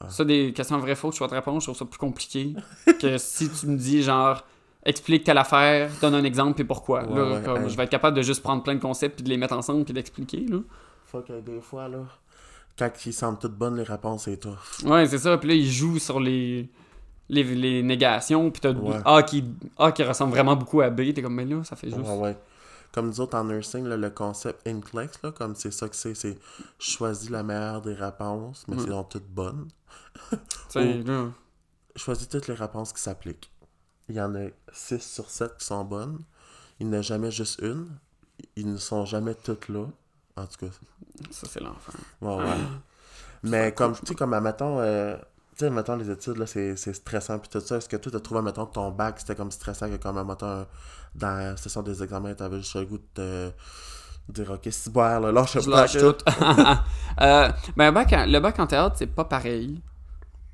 Ah. 0.00 0.08
Ça, 0.08 0.24
des 0.24 0.52
questions 0.52 0.78
vrai, 0.78 0.94
faux, 0.94 1.10
choix 1.10 1.26
de 1.28 1.34
réponse, 1.34 1.64
je 1.64 1.66
trouve 1.70 1.76
ça 1.78 1.84
plus 1.84 1.98
compliqué 1.98 2.54
que 3.00 3.18
si 3.18 3.50
tu 3.50 3.66
me 3.66 3.76
dis 3.76 4.02
genre 4.02 4.44
explique 4.84 5.24
telle 5.24 5.38
affaire, 5.38 5.90
donne 6.00 6.14
un 6.14 6.24
exemple 6.24 6.60
et 6.60 6.64
pourquoi. 6.64 7.04
Ouais, 7.04 7.14
là, 7.16 7.34
ouais, 7.38 7.42
comme. 7.44 7.68
Je 7.68 7.76
vais 7.76 7.82
être 7.84 7.90
capable 7.90 8.16
de 8.16 8.22
juste 8.22 8.42
prendre 8.42 8.62
plein 8.62 8.74
de 8.76 8.80
concepts 8.80 9.16
puis 9.16 9.24
de 9.24 9.28
les 9.28 9.36
mettre 9.36 9.54
ensemble 9.54 9.84
puis 9.84 9.92
d'expliquer. 9.92 10.46
là. 10.46 10.58
Faut 11.06 11.20
que 11.20 11.40
des 11.40 11.60
fois, 11.60 11.88
là, 11.88 11.98
quand 12.78 12.90
ils 13.06 13.12
semblent 13.12 13.38
toutes 13.38 13.56
bonnes, 13.56 13.76
les 13.76 13.82
réponses, 13.82 14.24
c'est 14.24 14.36
tout. 14.38 14.56
Ouais, 14.84 15.06
c'est 15.06 15.18
ça. 15.18 15.36
Puis 15.36 15.48
là, 15.48 15.54
il 15.56 15.68
joue 15.68 15.98
sur 15.98 16.20
les, 16.20 16.68
les, 17.28 17.42
les 17.42 17.82
négations. 17.82 18.50
Puis 18.52 18.60
t'as. 18.60 18.72
A, 19.04 19.22
qui, 19.24 19.44
A 19.78 19.90
qui 19.90 20.04
ressemble 20.04 20.30
vraiment 20.32 20.54
beaucoup 20.54 20.80
à 20.80 20.90
B. 20.90 21.12
T'es 21.12 21.22
comme, 21.22 21.34
mais 21.34 21.44
là, 21.44 21.64
ça 21.64 21.74
fait 21.76 21.88
juste. 21.88 22.00
Ouais, 22.00 22.16
ouais. 22.16 22.36
Comme 22.92 23.08
nous 23.08 23.20
autres 23.20 23.36
en 23.36 23.44
nursing, 23.44 23.84
là, 23.84 23.96
le 23.96 24.10
concept 24.10 24.66
Inclex, 24.66 25.18
là, 25.22 25.32
comme 25.32 25.54
c'est 25.54 25.72
ça 25.72 25.88
que 25.88 25.96
c'est, 25.96 26.14
c'est 26.14 26.38
choisis 26.78 27.28
la 27.28 27.42
meilleure 27.42 27.82
des 27.82 27.92
réponses, 27.94 28.64
mais 28.68 28.76
Mm. 28.76 28.80
c'est 28.80 28.86
donc 28.88 29.08
toutes 29.10 29.28
bonnes. 29.28 29.66
Choisis 31.96 32.28
toutes 32.28 32.46
les 32.46 32.54
réponses 32.54 32.92
qui 32.92 33.00
s'appliquent. 33.02 33.50
Il 34.08 34.14
y 34.16 34.20
en 34.20 34.34
a 34.34 34.46
6 34.72 35.00
sur 35.00 35.28
7 35.30 35.56
qui 35.58 35.64
sont 35.64 35.84
bonnes. 35.84 36.20
Il 36.80 36.88
n'y 36.88 36.96
en 36.96 37.00
a 37.00 37.02
jamais 37.02 37.30
juste 37.30 37.60
une. 37.60 37.88
Ils 38.56 38.70
ne 38.72 38.76
sont 38.78 39.04
jamais 39.04 39.34
toutes 39.34 39.68
là. 39.68 39.86
En 40.36 40.46
tout 40.46 40.66
cas, 40.66 40.72
Ça, 41.30 41.46
c'est 41.50 41.60
l'enfer. 41.60 41.94
ouais, 42.20 42.36
ouais. 42.36 42.56
Mais 43.42 43.72
comme, 43.74 43.94
tu 43.94 44.06
sais, 44.06 44.14
comme, 44.14 44.38
mettons, 44.40 44.78
euh, 44.80 45.16
tu 45.56 45.64
sais, 45.64 45.70
mettons, 45.70 45.96
les 45.96 46.10
études, 46.10 46.36
là, 46.38 46.46
c'est 46.46 46.76
c'est 46.76 46.92
stressant, 46.94 47.38
puis 47.38 47.48
tout 47.48 47.60
ça. 47.60 47.76
Est-ce 47.76 47.88
que 47.88 47.96
toi, 47.96 48.12
t'as 48.12 48.20
trouvé, 48.20 48.42
mettons, 48.42 48.66
que 48.66 48.72
ton 48.74 48.90
bac, 48.92 49.16
c'était 49.18 49.34
comme 49.34 49.50
stressant, 49.50 49.88
que 49.90 49.96
comme, 49.96 50.24
mettons, 50.26 50.66
dans 51.14 51.36
la 51.36 51.56
session 51.56 51.82
des 51.82 52.02
examens, 52.02 52.34
t'avais 52.34 52.58
juste 52.58 52.74
le 52.76 52.84
goût 52.86 52.98
de 52.98 53.04
te 53.14 53.52
dire, 54.28 54.50
ok, 54.50 54.68
boire, 54.90 55.20
là, 55.20 55.32
lâche 55.32 55.58
Je 55.60 55.70
lâche 55.70 55.92
tout. 55.96 56.14
euh, 57.20 57.48
ben, 57.76 57.86
le 57.86 57.90
bac 57.92 58.12
en- 58.12 58.26
le 58.26 58.38
bac 58.40 58.58
en 58.58 58.66
théâtre, 58.66 58.96
c'est 58.98 59.06
pas 59.06 59.24
pareil. 59.24 59.80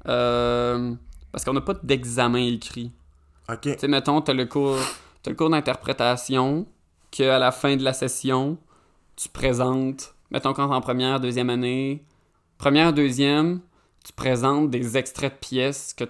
Euh, 0.07 0.95
parce 1.33 1.45
qu'on 1.45 1.53
n'a 1.55 1.61
pas 1.61 1.75
d'examen 1.83 2.39
écrit. 2.39 2.93
Ok, 3.49 3.61
Tu 3.63 3.79
sais, 3.79 3.89
mettons, 3.89 4.21
t'as 4.21 4.33
le 4.33 4.47
cours, 4.47 4.79
t'as 5.23 5.31
le 5.31 5.37
cours 5.37 5.51
d'interprétation, 5.51 6.67
qu'à 7.11 7.39
la 7.39 7.53
fin 7.53 7.77
de 7.77 7.83
la 7.83 7.93
session, 7.93 8.59
tu 9.17 9.29
présentes, 9.29 10.15
mettons 10.31 10.53
quand 10.53 10.71
en 10.71 10.81
première, 10.81 11.21
deuxième 11.21 11.51
année, 11.51 12.05
première, 12.59 12.93
deuxième, 12.93 13.61
tu 14.05 14.13
présentes 14.13 14.71
des 14.71 14.97
extraits 14.97 15.35
de 15.35 15.39
pièces 15.39 15.95
que 15.95 16.05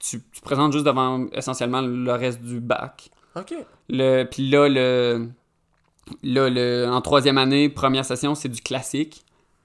tu, 0.00 0.22
tu 0.32 0.40
présentes 0.42 0.72
juste 0.72 0.84
devant 0.84 1.26
essentiellement 1.32 1.80
le 1.80 2.12
reste 2.12 2.40
du 2.42 2.60
bac. 2.60 3.10
ok. 3.36 3.54
Le, 3.88 4.24
puis 4.24 4.48
là, 4.50 4.68
le, 4.68 5.28
là 6.22 6.48
le, 6.50 6.86
en 6.90 7.00
troisième 7.00 7.38
année, 7.38 7.68
première 7.68 8.04
session, 8.04 8.34
c'est 8.34 8.48
du 8.48 8.60
classique. 8.62 9.24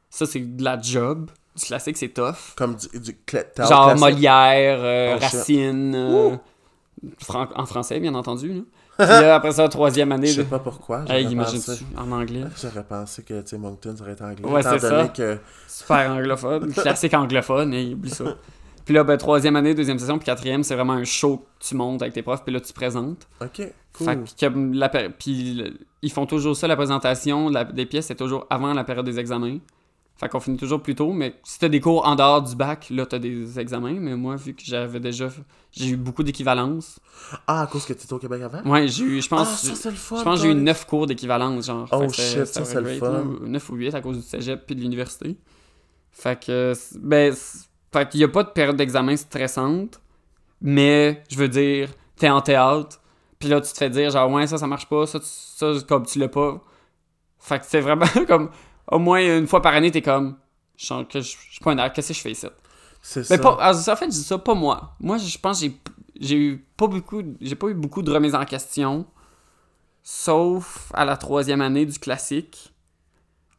Ça, 0.09 0.25
c'est 0.25 0.39
de 0.39 0.63
la 0.63 0.79
job. 0.81 1.29
Du 1.55 1.65
classique, 1.65 1.97
c'est 1.97 2.09
tough. 2.09 2.55
Comme 2.55 2.75
du, 2.75 2.99
du 2.99 3.17
Genre 3.57 3.85
classique? 3.85 3.99
Molière, 3.99 4.79
euh, 4.81 5.15
Oh. 5.15 5.19
Racine, 5.21 5.93
euh, 5.95 6.35
fran- 7.19 7.49
en 7.55 7.65
français, 7.65 7.99
bien 7.99 8.15
entendu. 8.15 8.53
Là. 8.53 8.61
Puis 8.99 9.07
là, 9.07 9.35
après 9.35 9.51
ça, 9.53 9.67
troisième 9.69 10.11
année. 10.11 10.27
Je 10.27 10.33
sais 10.37 10.43
de... 10.43 10.49
pas 10.49 10.59
pourquoi. 10.59 11.05
Hey, 11.07 11.33
pensé, 11.35 11.71
en 11.97 12.11
anglais. 12.11 12.43
j'aurais 12.61 12.83
pensé 12.83 13.23
que, 13.23 13.55
Moncton 13.55 13.95
aurait 14.01 14.11
été 14.13 14.23
anglais. 14.23 14.45
Ouais, 14.45 14.61
c'est 14.61 14.79
ça. 14.79 15.07
que... 15.07 15.37
Super 15.67 16.11
anglophone. 16.11 16.73
Classique 16.73 17.13
anglophone, 17.13 17.73
et 17.73 17.93
oublie 17.93 18.09
ça. 18.09 18.25
Puis 18.89 18.95
là, 18.95 19.03
ben, 19.03 19.17
troisième 19.17 19.55
année, 19.55 19.75
deuxième 19.75 19.99
session, 19.99 20.17
puis 20.17 20.25
quatrième, 20.25 20.63
c'est 20.63 20.73
vraiment 20.73 20.93
un 20.93 21.03
show 21.03 21.37
que 21.59 21.63
tu 21.67 21.75
montes 21.75 22.01
avec 22.01 22.11
tes 22.15 22.23
profs, 22.23 22.43
puis 22.43 22.51
là, 22.51 22.59
tu 22.59 22.73
présentes. 22.73 23.27
Ok, 23.39 23.61
cool. 23.93 24.07
Fait 24.07 24.49
que 24.49 24.75
la 24.75 24.89
puis 25.11 25.63
ils 26.01 26.11
font 26.11 26.25
toujours 26.25 26.55
ça, 26.57 26.65
la 26.67 26.75
présentation 26.75 27.49
la- 27.49 27.65
des 27.65 27.85
pièces, 27.85 28.07
c'est 28.07 28.15
toujours 28.15 28.47
avant 28.49 28.73
la 28.73 28.83
période 28.83 29.05
des 29.05 29.19
examens. 29.19 29.59
Fait 30.15 30.27
qu'on 30.27 30.39
finit 30.39 30.57
toujours 30.57 30.81
plus 30.81 30.95
tôt, 30.95 31.13
mais 31.13 31.35
si 31.43 31.59
t'as 31.59 31.69
des 31.69 31.79
cours 31.79 32.07
en 32.07 32.15
dehors 32.15 32.41
du 32.41 32.55
bac, 32.55 32.87
là, 32.89 33.05
t'as 33.05 33.19
des 33.19 33.59
examens. 33.59 33.99
Mais 33.99 34.15
moi, 34.15 34.35
vu 34.37 34.55
que 34.55 34.63
j'avais 34.65 34.99
déjà... 34.99 35.29
J'ai 35.71 35.89
eu 35.89 35.95
beaucoup 35.95 36.23
d'équivalence. 36.23 36.99
Ah, 37.45 37.61
à 37.61 37.67
cause 37.67 37.85
que 37.85 37.93
tu 37.93 38.05
étais 38.05 38.13
au 38.13 38.17
Québec 38.17 38.41
avant? 38.41 38.67
Ouais, 38.71 38.87
j'ai 38.87 39.03
eu... 39.03 39.21
Je 39.21 39.27
Ah, 39.31 39.35
pense... 39.35 39.61
ça, 39.61 39.75
c'est 39.75 39.91
le 39.91 39.95
fun. 39.97 40.17
je 40.17 40.23
pense 40.23 40.39
que 40.39 40.45
j'ai 40.47 40.51
eu 40.51 40.55
toi. 40.55 40.61
9 40.63 40.85
cours 40.87 41.05
d'équivalence, 41.05 41.67
genre. 41.67 41.87
Oh 41.91 42.09
shit, 42.11 42.45
ça, 42.47 42.65
c'est 42.65 42.81
le 42.81 42.95
fun. 42.95 43.23
9 43.43 43.69
ou 43.69 43.75
8 43.75 43.93
à 43.93 44.01
cause 44.01 44.17
du 44.17 44.23
cégep 44.23 44.65
puis 44.65 44.75
de 44.75 44.81
l'université. 44.81 45.37
Fait 46.11 46.43
que... 46.43 46.73
Ben... 46.97 47.33
Fait 47.91 48.07
qu'il 48.09 48.19
y 48.19 48.23
a 48.23 48.27
pas 48.27 48.43
de 48.43 48.49
période 48.49 48.75
d'examen 48.75 49.15
stressante, 49.17 49.99
mais, 50.61 51.23
je 51.29 51.37
veux 51.37 51.47
dire, 51.47 51.89
t'es 52.17 52.29
en 52.29 52.41
théâtre, 52.41 52.99
puis 53.39 53.49
là, 53.49 53.61
tu 53.61 53.71
te 53.71 53.77
fais 53.77 53.89
dire, 53.89 54.11
genre, 54.11 54.29
ouais, 54.31 54.45
ça, 54.47 54.57
ça 54.57 54.67
marche 54.67 54.87
pas, 54.87 55.05
ça, 55.07 55.19
tu- 55.19 55.25
ça 55.27 55.71
comme 55.87 56.05
tu 56.05 56.19
l'as 56.19 56.27
pas. 56.27 56.61
Fait 57.39 57.59
que 57.59 57.65
c'est 57.65 57.79
vraiment 57.81 58.05
comme... 58.27 58.49
Au 58.91 58.99
moins, 58.99 59.19
une 59.37 59.47
fois 59.47 59.61
par 59.61 59.73
année, 59.73 59.91
t'es 59.91 60.01
comme... 60.01 60.35
Je 60.77 60.85
sens 60.85 61.05
que 61.09 61.19
je 61.21 61.27
suis 61.27 61.59
pas 61.63 61.71
un 61.71 61.77
acte, 61.77 61.95
qu'est-ce 61.95 62.09
que 62.09 62.13
je 62.13 62.21
fais 62.21 62.31
ici? 62.31 62.47
C'est 63.01 63.29
Mais 63.29 63.37
ça. 63.37 63.43
pas, 63.43 63.71
en 63.73 63.95
fait, 63.95 64.05
je 64.05 64.09
dis 64.11 64.23
ça 64.23 64.37
pas 64.37 64.53
moi. 64.55 64.95
Moi, 64.99 65.17
je 65.17 65.37
pense 65.37 65.59
que 65.61 65.67
j'ai 65.67 65.77
j'ai 66.21 66.35
eu 66.37 66.57
pas 66.75 66.87
beaucoup, 66.87 67.21
j'ai 67.39 67.55
pas 67.55 67.67
eu 67.69 67.73
beaucoup 67.73 68.01
de 68.01 68.11
remises 68.11 68.35
en 68.35 68.43
question, 68.43 69.05
sauf 70.03 70.91
à 70.93 71.05
la 71.05 71.17
troisième 71.17 71.61
année 71.61 71.85
du 71.85 71.97
classique, 71.99 72.73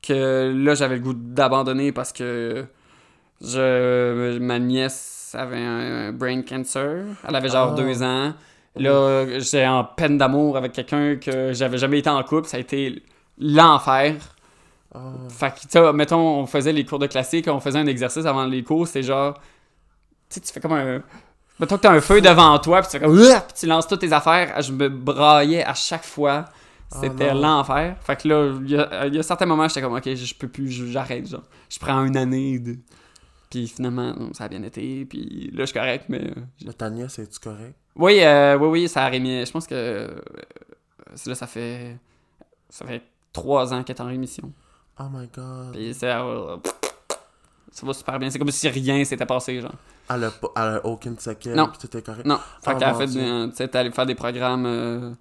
que 0.03 0.53
là 0.55 0.74
j'avais 0.74 0.97
le 0.97 1.01
goût 1.03 1.14
d'abandonner 1.14 1.93
parce 1.93 2.12
que 2.12 2.66
je, 3.41 4.38
ma 4.38 4.59
nièce 4.59 5.34
avait 5.38 5.59
un 5.64 6.12
brain 6.12 6.43
cancer. 6.43 7.05
Elle 7.26 7.36
avait 7.36 7.49
genre 7.49 7.74
Ah. 7.76 7.80
deux 7.82 8.03
ans. 8.03 8.34
Là, 8.76 9.38
j'étais 9.38 9.66
en 9.66 9.84
peine 9.84 10.16
d'amour 10.18 10.57
avec 10.57 10.72
quelqu'un 10.72 11.16
que 11.16 11.53
j'avais 11.53 11.78
jamais 11.78 11.99
été 11.99 12.11
en 12.11 12.22
couple. 12.22 12.49
Ça 12.49 12.57
a 12.57 12.61
été 12.61 13.03
l'enfer. 13.38 14.14
Ah, 14.95 14.99
Fait 15.28 15.51
que, 15.55 15.61
tu 15.61 15.68
sais, 15.70 15.93
mettons, 15.93 16.41
on 16.41 16.47
faisait 16.47 16.72
les 16.72 16.84
cours 16.84 16.99
de 16.99 17.07
classique, 17.07 17.47
on 17.49 17.61
faisait 17.61 17.78
un 17.78 17.86
exercice 17.86 18.26
avant 18.26 18.45
les 18.45 18.62
cours, 18.62 18.86
c'est 18.88 19.03
genre. 19.03 19.34
Tu 19.34 19.41
sais, 20.30 20.41
tu 20.41 20.53
fais 20.53 20.61
comme 20.61 20.72
un. 20.72 21.03
Mettons 21.59 21.76
que 21.76 21.82
t'as 21.82 21.93
un 21.93 22.01
feu 22.01 22.20
devant 22.20 22.59
toi, 22.59 22.80
puis 22.80 22.91
tu 22.91 22.99
fais 22.99 23.05
comme. 23.05 23.16
Puis 23.16 23.55
tu 23.59 23.66
lances 23.66 23.86
toutes 23.86 24.01
tes 24.01 24.12
affaires. 24.12 24.61
Je 24.62 24.72
me 24.72 24.88
braillais 24.88 25.64
à 25.64 25.74
chaque 25.74 26.05
fois. 26.05 26.47
C'était 27.01 27.30
Oh 27.32 27.41
l'enfer. 27.41 27.97
Fait 28.01 28.16
que 28.16 28.26
là, 28.26 28.53
il 28.61 29.12
y 29.12 29.16
y 29.16 29.18
a 29.18 29.22
certains 29.22 29.47
moments, 29.47 29.68
j'étais 29.68 29.80
comme, 29.80 29.95
ok, 29.95 30.12
je, 30.12 30.34
peux 30.34 30.49
plus, 30.49 30.70
j'arrête, 30.91 31.28
genre. 31.28 31.45
Je 31.68 31.78
prends 31.78 32.05
une 32.05 32.16
année 32.16 32.59
de. 32.59 32.76
Puis 33.51 33.66
finalement, 33.66 34.14
ça 34.32 34.44
a 34.44 34.48
bien 34.48 34.62
été, 34.62 35.05
puis 35.07 35.51
là, 35.53 35.61
je 35.61 35.66
suis 35.66 35.74
correct, 35.78 36.05
mais. 36.09 36.22
euh, 36.24 36.34
mais 36.64 36.72
ta 36.72 36.88
nièce, 36.88 37.18
es-tu 37.18 37.40
correct? 37.40 37.74
oui, 37.96 38.20
euh, 38.22 38.57
oui, 38.57 38.68
oui, 38.68 38.88
ça 38.88 39.05
a 39.05 39.09
rémi. 39.09 39.44
Je 39.44 39.51
pense 39.51 39.66
que. 39.66 39.74
euh, 39.74 40.09
là, 41.26 41.34
ça 41.34 41.46
fait. 41.46 41.98
Ça 42.68 42.84
fait 42.86 43.03
trois 43.32 43.74
ans 43.74 43.82
qu'elle 43.82 43.96
est 43.96 44.01
en 44.01 44.07
rémission. 44.07 44.53
Oh 45.01 45.05
my 45.12 45.26
god. 45.34 45.72
Puis 45.72 45.92
c'est. 45.94 46.11
euh, 46.12 46.57
ça 47.72 47.86
va 47.86 47.92
super 47.92 48.18
bien. 48.20 48.30
C'est 48.30 48.38
comme 48.38 48.51
si 48.53 48.68
rien 48.68 49.03
s'était 49.05 49.26
passé, 49.26 49.61
genre. 49.61 49.74
Elle 50.09 50.24
a, 50.24 50.32
elle 50.57 50.62
a 50.62 50.86
aucune 50.86 51.18
séquelle, 51.18 51.55
Non. 51.57 51.68
puis 51.68 51.88
tout 51.88 51.96
est 51.96 52.03
correct. 52.03 52.26
Non. 52.26 52.38
Fait 52.62 52.72
Oh, 52.74 52.78
qu'elle 52.78 52.88
a 52.88 52.94
fait. 52.94 53.07
Tu 53.07 53.57
sais, 53.57 53.68
t'es 53.68 53.78
allé 53.78 53.90
faire 53.90 54.07
des 54.07 54.14
programmes. 54.16 54.66
euh, 54.66 55.12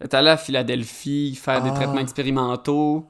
Elle 0.00 0.06
est 0.06 0.14
allée 0.14 0.30
à 0.30 0.36
Philadelphie 0.36 1.34
faire 1.36 1.62
des 1.62 1.70
Ah. 1.70 1.74
traitements 1.74 1.98
expérimentaux. 2.00 3.08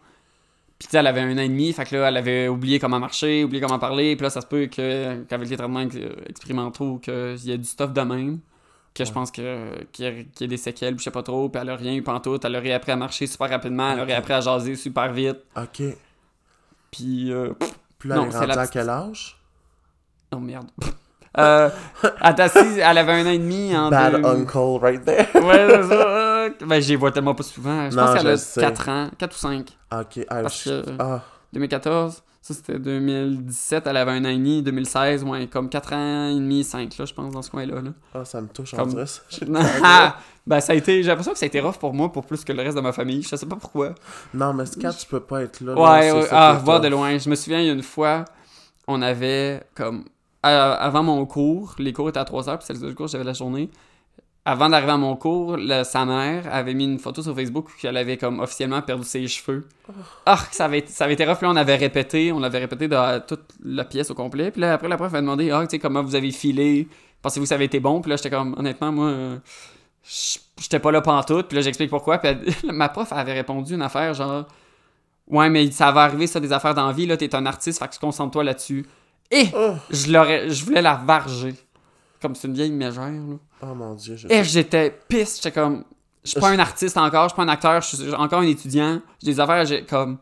Puis 0.79 0.89
elle 0.93 1.07
avait 1.07 1.21
un 1.21 1.33
an 1.37 1.41
et 1.41 1.49
demi, 1.49 1.73
fait 1.73 1.85
que 1.85 1.97
là, 1.97 2.09
elle 2.09 2.17
avait 2.17 2.49
oublié 2.49 2.79
comment 2.79 2.99
marcher, 2.99 3.45
oublié 3.45 3.63
comment 3.63 3.79
parler. 3.79 4.17
Puis 4.17 4.25
là, 4.25 4.31
ça 4.31 4.41
se 4.41 4.47
peut 4.47 4.67
que, 4.67 5.23
qu'avec 5.25 5.49
les 5.49 5.57
traitements 5.57 5.81
ex- 5.81 5.97
expérimentaux, 6.29 6.99
qu'il 6.99 7.39
y 7.45 7.53
a 7.53 7.57
du 7.57 7.65
stuff 7.65 7.93
de 7.93 8.01
même. 8.03 8.41
Que 8.93 9.05
je 9.05 9.11
pense 9.13 9.31
que, 9.33 9.85
qu'il 9.93 10.05
y, 10.05 10.09
a, 10.09 10.13
qu'il 10.13 10.41
y 10.43 10.45
a 10.45 10.47
des 10.47 10.57
séquelles, 10.57 10.97
je 10.99 11.03
sais 11.03 11.11
pas 11.11 11.23
trop. 11.25 11.49
Puis 11.49 11.61
elle 11.61 11.71
a 11.71 11.75
rien 11.77 11.95
eu 11.95 12.03
pantoute. 12.03 12.45
Elle 12.45 12.55
a 12.57 12.61
réappris 12.61 12.93
à 12.93 12.97
marcher 12.97 13.27
super 13.27 13.49
rapidement. 13.51 13.91
Elle 13.93 13.99
a 14.01 14.03
Ok. 14.03 14.09
réappris 14.09 14.33
à 14.35 14.41
jaser 14.41 14.77
super 14.77 15.13
vite. 15.13 15.39
Ok. 15.57 15.83
Puis. 16.91 17.33
euh, 17.33 17.53
Puis 17.99 18.09
là, 18.09 18.17
Non, 18.17 18.27
elle 18.29 18.35
est 18.35 18.39
rendue 18.39 18.59
à 18.59 18.67
quel 18.69 18.89
âge? 18.89 19.37
Oh 20.33 20.39
merde. 20.39 20.69
euh, 21.39 21.71
elle, 22.03 22.35
elle 22.79 22.99
avait 22.99 23.13
un 23.13 23.27
an 23.27 23.31
et 23.31 23.39
demi 23.39 23.77
en 23.77 23.91
Bad 23.91 24.15
deux- 24.21 24.25
uncle 24.29 24.79
right 24.81 25.05
there. 25.05 25.27
Ouais, 25.43 25.67
c'est 25.71 25.89
ça. 25.89 26.34
Ben, 26.67 26.81
j'y 26.81 26.95
vois 26.97 27.13
tellement 27.13 27.35
pas 27.35 27.43
souvent. 27.43 27.91
Je 27.91 27.97
Non, 27.97 28.05
pense 28.07 28.15
qu'elle 28.15 28.23
je 28.27 28.29
a 28.33 28.37
sais. 28.37 28.61
4 28.61 28.89
ans, 28.89 29.11
4 29.19 29.35
ou 29.35 29.39
5. 29.39 29.77
Ok. 29.93 30.25
Ah, 30.29 30.43
Parce 30.43 30.65
je- 30.65 30.83
que- 30.83 30.91
ah, 30.99 31.23
2014, 31.53 32.23
ça 32.43 32.55
c'était 32.55 32.79
2017, 32.79 33.87
elle 33.87 33.97
avait 33.97 34.11
un 34.13 34.25
an 34.25 34.29
et 34.29 34.37
demi. 34.37 34.63
2016, 34.63 35.25
ouais, 35.25 35.47
comme 35.47 35.69
4 35.69 35.93
ans 35.93 36.29
et 36.31 36.35
demi, 36.35 36.65
5, 36.65 36.97
là, 36.99 37.05
je 37.05 37.15
pense, 37.15 37.33
dans 37.33 37.43
ce 37.43 37.51
coin-là. 37.51 37.81
Là. 37.81 37.91
ah, 38.15 38.25
ça 38.25 38.41
me 38.41 38.49
touche, 38.49 38.73
ça. 38.73 38.85
J'ai- 39.31 39.47
ben, 40.47 40.61
ça 40.61 40.73
a 40.73 40.77
été. 40.77 41.03
J'ai 41.03 41.09
l'impression 41.09 41.33
que 41.33 41.39
ça 41.39 41.45
a 41.45 41.49
été 41.49 41.61
rough 41.61 41.77
pour 41.79 41.95
moi 41.95 42.11
pour 42.13 42.27
plus 42.27 42.45
que 42.45 42.53
le 42.53 42.63
reste 42.63 42.77
de 42.77 42.83
ma 42.83 42.93
famille. 42.93 43.23
Je 43.23 43.35
sais 43.37 43.47
pas 43.47 43.57
pourquoi. 43.57 43.95
Non, 44.35 44.53
mais 44.53 44.65
quand 44.81 44.91
tu 44.93 45.07
peux 45.07 45.21
pas 45.21 45.43
être 45.43 45.61
là. 45.61 45.75
là, 45.75 45.81
Ouais, 45.81 46.11
c'est 46.11 46.13
ouais. 46.13 46.29
Ah, 46.33 46.61
voir 46.65 46.81
de 46.81 46.89
loin. 46.89 47.17
Je 47.19 47.29
me 47.31 47.35
souviens, 47.35 47.61
il 47.61 47.67
y 47.67 47.71
a 47.71 47.73
une 47.73 47.83
fois, 47.83 48.25
on 48.87 49.01
avait 49.03 49.63
comme. 49.75 50.05
avant 50.43 51.03
mon 51.03 51.25
cours, 51.25 51.75
les 51.79 51.93
cours 51.95 52.09
étaient 52.11 52.19
à 52.21 52.25
3 52.25 52.49
heures, 52.51 52.59
puis 52.59 52.67
c'est 52.67 52.75
le 52.75 52.81
seul 52.81 52.95
cours 52.95 53.09
j'avais 53.09 53.25
la 53.25 53.33
journée. 53.33 53.71
Avant 54.47 54.69
d'arriver 54.69 54.93
à 54.93 54.97
mon 54.99 55.17
cours, 55.17 55.57
le- 55.57 55.85
sa 55.85 56.05
mère 56.05 56.45
avait 56.53 56.75
mis 56.75 56.85
une 56.85 56.99
photo 56.99 57.23
sur 57.23 57.35
Facebook 57.35 57.69
qu'elle 57.81 57.97
avait 57.97 58.19
comme 58.19 58.41
officiellement 58.41 58.83
perdu 58.83 59.05
ses 59.05 59.27
cheveux. 59.27 59.67
Ah, 60.27 60.39
ça 60.53 60.67
avait, 60.67 60.79
été- 60.81 60.93
ça 60.93 61.05
avait 61.05 61.15
été 61.15 61.25
rough. 61.25 61.41
Là, 61.41 61.49
on 61.51 61.57
avait 61.57 61.77
répété, 61.77 62.31
on 62.31 62.43
avait 62.43 62.59
répété 62.59 62.87
dans 62.87 63.23
toute 63.27 63.41
la 63.65 63.85
pièce 63.85 64.11
au 64.11 64.15
complet. 64.15 64.51
Puis 64.51 64.61
là, 64.61 64.75
après, 64.75 64.89
la 64.89 64.97
prof 64.99 65.11
m'a 65.13 65.23
demandé, 65.23 65.51
ah, 65.51 65.63
tu 65.63 65.71
sais, 65.71 65.79
comment 65.79 66.03
vous 66.03 66.15
avez 66.15 66.31
filé? 66.31 66.89
Pensez-vous 67.23 67.45
que 67.45 67.49
ça 67.49 67.55
avait 67.55 67.65
été 67.65 67.81
bon? 67.81 68.03
Puis 68.03 68.11
là, 68.11 68.17
j'étais 68.17 68.29
comme, 68.29 68.55
honnêtement, 68.59 68.93
moi, 68.93 69.07
euh, 69.07 69.39
j'étais 70.61 70.79
pas 70.79 70.93
là 70.93 71.01
pantoute. 71.01 71.49
Puis 71.49 71.57
là, 71.57 71.63
j'explique 71.63 71.89
pourquoi. 71.91 72.19
Puis 72.19 72.29
elle- 72.29 72.73
ma 72.75 72.89
prof 72.91 73.13
avait 73.13 73.33
répondu 73.33 73.75
une 73.75 73.83
affaire 73.83 74.13
genre, 74.15 74.45
ouais, 75.29 75.49
mais 75.49 75.71
ça 75.71 75.91
va 75.91 76.03
arriver, 76.03 76.27
ça, 76.27 76.39
des 76.41 76.53
affaires 76.53 76.75
d'envie. 76.75 77.07
Là, 77.07 77.17
t'es 77.17 77.35
un 77.35 77.47
artiste, 77.47 77.79
fait 77.79 77.89
que 77.89 77.99
concentre-toi 77.99 78.45
là-dessus. 78.45 78.85
Et 79.31 79.47
Oh, 79.57 79.71
je 79.91 80.13
l'aurais, 80.13 80.51
je 80.51 80.65
voulais 80.67 80.83
la 80.83 80.95
varger. 80.97 81.55
Comme 82.21 82.35
c'est 82.35 82.47
une 82.49 82.55
vieille 82.55 82.73
mégère, 82.73 83.05
là. 83.11 83.37
Oh 83.71 83.75
mon 83.75 83.95
dieu. 83.95 84.17
Je... 84.17 84.29
Et 84.29 84.45
j'étais 84.45 84.91
pisse, 85.09 85.37
j'étais 85.37 85.53
comme 85.53 85.85
je 86.25 86.31
suis 86.31 86.41
pas 86.41 86.49
un 86.51 86.59
artiste 86.59 86.97
encore, 86.97 87.25
je 87.25 87.29
suis 87.31 87.37
pas 87.37 87.43
un 87.43 87.49
acteur, 87.49 87.81
je 87.83 87.97
suis 87.97 88.15
encore 88.15 88.41
un 88.41 88.47
étudiant. 88.47 89.01
J'ai 89.23 89.33
des 89.33 89.41
affaires, 89.41 89.65
j'ai 89.67 89.85
comme 89.85 90.19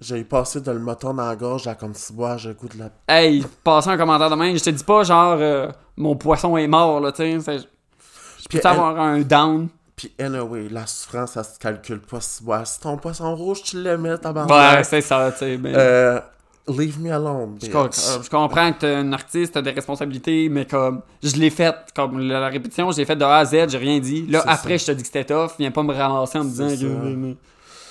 J'ai 0.00 0.22
passé 0.24 0.60
de 0.60 0.70
le 0.70 0.78
moton 0.78 1.12
dans 1.14 1.26
la 1.26 1.34
gorge 1.34 1.66
à 1.66 1.74
comme 1.74 1.94
si 1.94 2.12
bois, 2.12 2.36
j'ai 2.36 2.54
goût 2.54 2.68
de 2.68 2.78
la. 2.78 2.90
Hey, 3.08 3.44
passer 3.64 3.88
un 3.90 3.96
commentaire 3.96 4.30
de 4.30 4.36
même, 4.36 4.56
je 4.56 4.62
te 4.62 4.70
dis 4.70 4.84
pas 4.84 5.02
genre 5.02 5.36
euh, 5.40 5.68
mon 5.96 6.14
poisson 6.14 6.56
est 6.56 6.68
mort, 6.68 7.00
là, 7.00 7.10
tu 7.10 7.40
sais. 7.40 7.58
Je 7.58 8.46
peux 8.60 8.66
avoir 8.68 8.98
un 9.00 9.20
down. 9.20 9.68
Puis 9.96 10.12
anyway, 10.20 10.68
la 10.70 10.86
souffrance, 10.86 11.32
ça 11.32 11.42
se 11.42 11.58
calcule 11.58 12.00
pas 12.00 12.20
si 12.20 12.44
bois. 12.44 12.64
Si 12.64 12.78
ton 12.78 12.96
poisson 12.96 13.34
rouge, 13.34 13.64
tu 13.64 13.82
l'aimais, 13.82 14.10
Ouais, 14.12 14.18
tabarnak. 14.18 14.84
c'est 14.84 15.00
ça, 15.00 15.32
tu 15.32 15.38
sais. 15.38 15.58
mais- 15.58 15.72
Euh, 15.74 16.20
leave 16.68 17.00
me 17.00 17.10
alone, 17.12 17.56
Je, 17.62 17.66
euh, 17.70 17.88
je 18.22 18.28
comprends 18.30 18.72
que 18.72 18.78
t'es 18.80 18.94
un 18.94 19.12
artiste, 19.12 19.54
t'as 19.54 19.62
des 19.62 19.70
responsabilités, 19.70 20.48
mais 20.48 20.66
comme 20.66 21.02
je 21.22 21.36
l'ai 21.36 21.50
fait, 21.50 21.74
comme 21.94 22.18
la, 22.18 22.40
la 22.40 22.48
répétition, 22.48 22.90
je 22.92 22.98
l'ai 22.98 23.04
fait 23.04 23.16
de 23.16 23.24
A 23.24 23.38
à 23.38 23.44
Z, 23.44 23.68
j'ai 23.70 23.78
rien 23.78 23.98
dit. 23.98 24.26
Là, 24.26 24.42
après, 24.46 24.78
je 24.78 24.86
te 24.86 24.92
dis 24.92 25.02
que 25.02 25.06
c'était 25.06 25.24
tough, 25.24 25.52
viens 25.58 25.70
pas 25.70 25.82
me 25.82 25.92
ramasser 25.94 26.38
en 26.38 26.44
me 26.44 26.50
disant 26.50 26.68
que. 26.68 27.34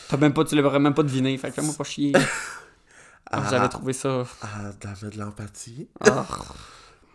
T'as 0.10 0.18
même 0.18 0.34
pas, 0.34 0.46
tu 0.46 0.56
l'aurais 0.56 0.80
même 0.80 0.94
pas 0.94 1.04
deviné, 1.04 1.38
fait 1.38 1.50
que 1.50 1.56
fais-moi 1.56 1.74
pas 1.78 1.84
chier. 1.84 2.14
Ah, 3.30 3.44
J'avais 3.52 3.68
trouvé 3.68 3.92
ça. 3.92 4.24
Ah, 4.42 4.72
t'avais 4.80 5.14
de 5.14 5.20
l'empathie. 5.20 5.90
Ah, 6.00 6.26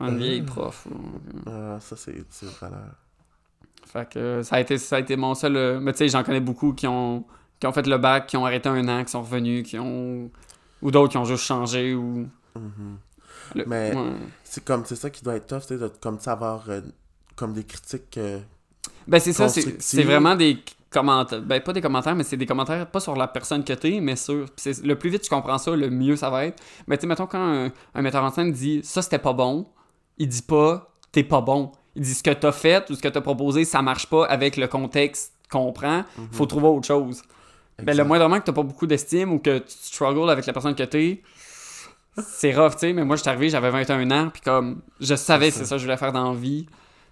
une 0.01 0.19
vieille 0.19 0.43
prof. 0.43 0.87
Ah, 1.47 1.79
ça, 1.81 1.97
c'est 1.97 2.11
utile, 2.11 2.49
valeur. 2.61 2.81
Fait 3.91 4.07
que 4.11 4.19
euh, 4.19 4.43
ça 4.43 4.57
a 4.57 4.61
été, 4.61 4.77
ça 4.77 4.97
a 4.97 4.99
été 5.01 5.17
mon 5.17 5.35
seul. 5.35 5.57
euh, 5.57 5.81
Mais 5.81 5.93
tu 5.93 5.99
sais, 6.01 6.09
j'en 6.09 6.23
connais 6.23 6.41
beaucoup 6.41 6.75
qui 6.75 6.87
ont, 6.87 7.25
qui 7.59 7.67
ont 7.67 7.73
fait 7.73 7.87
le 7.87 7.97
bac, 7.97 8.27
qui 8.27 8.37
ont 8.37 8.45
arrêté 8.45 8.69
un 8.69 8.87
an, 8.89 9.03
qui 9.05 9.11
sont 9.11 9.23
revenus, 9.23 9.67
qui 9.67 9.79
ont. 9.79 10.31
Ou 10.83 10.91
d'autres 10.91 11.11
qui 11.12 11.16
ont 11.18 11.24
juste 11.24 11.45
changé, 11.45 11.95
ou. 11.95 12.28
Mhm. 12.57 12.99
le- 13.55 13.64
Mais- 13.66 13.95
ouais. 13.95 14.12
C'est 14.45 14.64
comme, 14.64 14.85
c'est 14.85 14.97
ça 14.97 15.11
qui 15.11 15.22
doit 15.22 15.37
être 15.37 15.47
tough, 15.47 15.66
tu 15.66 15.76
de 15.78 15.89
comme 16.01 16.18
savoir, 16.18 16.64
euh, 16.68 16.80
comme 17.37 17.53
des 17.55 17.64
critiques. 17.64 18.18
euh, 18.18 18.41
Ben 19.07 19.18
c'est 19.18 19.33
ça, 19.33 19.49
c'est 19.78 20.03
vraiment 20.03 20.35
des 20.37 20.59
commentaires. 20.91 21.41
Ben 21.43 21.61
pas 21.62 21.72
des 21.72 21.80
commentaires, 21.80 22.14
mais 22.14 22.24
c'est 22.24 22.37
des 22.37 22.47
commentaires 22.47 22.87
pas 22.91 23.01
sur 23.01 23.16
la 23.16 23.26
personne 23.28 23.64
que 23.64 23.72
t'es, 23.72 24.01
mais 24.01 24.16
sur. 24.16 24.47
le 24.85 24.95
plus 24.95 25.11
vite 25.11 25.22
tu 25.22 25.30
comprends 25.30 25.59
ça, 25.59 25.74
le 25.74 25.89
mieux 25.91 26.16
ça 26.16 26.30
va 26.30 26.45
être. 26.47 26.62
Mais 26.87 26.97
tu 26.99 27.03
sais, 27.03 27.07
mettons 27.07 27.26
quand 27.26 27.39
un, 27.43 27.72
un 27.95 28.03
metteur 28.03 28.22
en 28.22 28.30
scène 28.30 28.53
dit 28.53 28.80
ça 28.85 29.01
c'était 29.03 29.18
pas 29.18 29.33
bon, 29.33 29.66
il 30.18 30.28
dit 30.28 30.43
pas 30.43 30.93
t'es 31.11 31.24
pas 31.24 31.41
bon. 31.41 31.72
Il 31.95 32.03
dit 32.03 32.14
ce 32.14 32.22
que 32.22 32.30
t'as 32.30 32.53
fait 32.53 32.89
ou 32.91 32.95
ce 32.95 33.01
que 33.03 33.09
t'as 33.09 33.20
proposé, 33.20 33.64
ça 33.64 33.83
marche 33.83 34.07
pas 34.09 34.24
avec 34.26 34.57
le 34.57 34.66
contexte 34.66 35.33
qu'on 35.51 35.72
prend, 35.72 36.05
faut 36.33 36.47
trouver 36.47 36.68
autre 36.68 36.87
chose. 36.87 37.22
Ben 37.83 37.97
le 37.97 38.05
moindrement 38.05 38.39
que 38.39 38.45
t'as 38.45 38.53
pas 38.53 38.62
beaucoup 38.62 38.87
d'estime 38.87 39.33
ou 39.33 39.39
que 39.39 39.59
tu 39.59 39.74
struggles 39.80 40.30
avec 40.30 40.47
la 40.47 40.53
personne 40.53 40.74
que 40.74 40.83
t'es, 40.83 41.22
c'est 42.18 42.55
rough, 42.55 42.72
tu 42.72 42.78
sais. 42.78 42.93
Mais 42.93 43.05
moi, 43.05 43.16
je 43.16 43.22
suis 43.22 43.30
arrivé, 43.30 43.49
j'avais 43.49 43.70
21 43.70 44.11
ans, 44.11 44.30
puis 44.33 44.43
comme, 44.43 44.83
je 45.01 45.14
savais 45.14 45.49
que 45.49 45.55
C'est 45.55 45.61
ça. 45.61 45.66
ça 45.66 45.74
que 45.76 45.78
je 45.80 45.85
voulais 45.85 45.97
faire 45.97 46.12
dans 46.12 46.33
la 46.33 46.39
vie. 46.39 46.66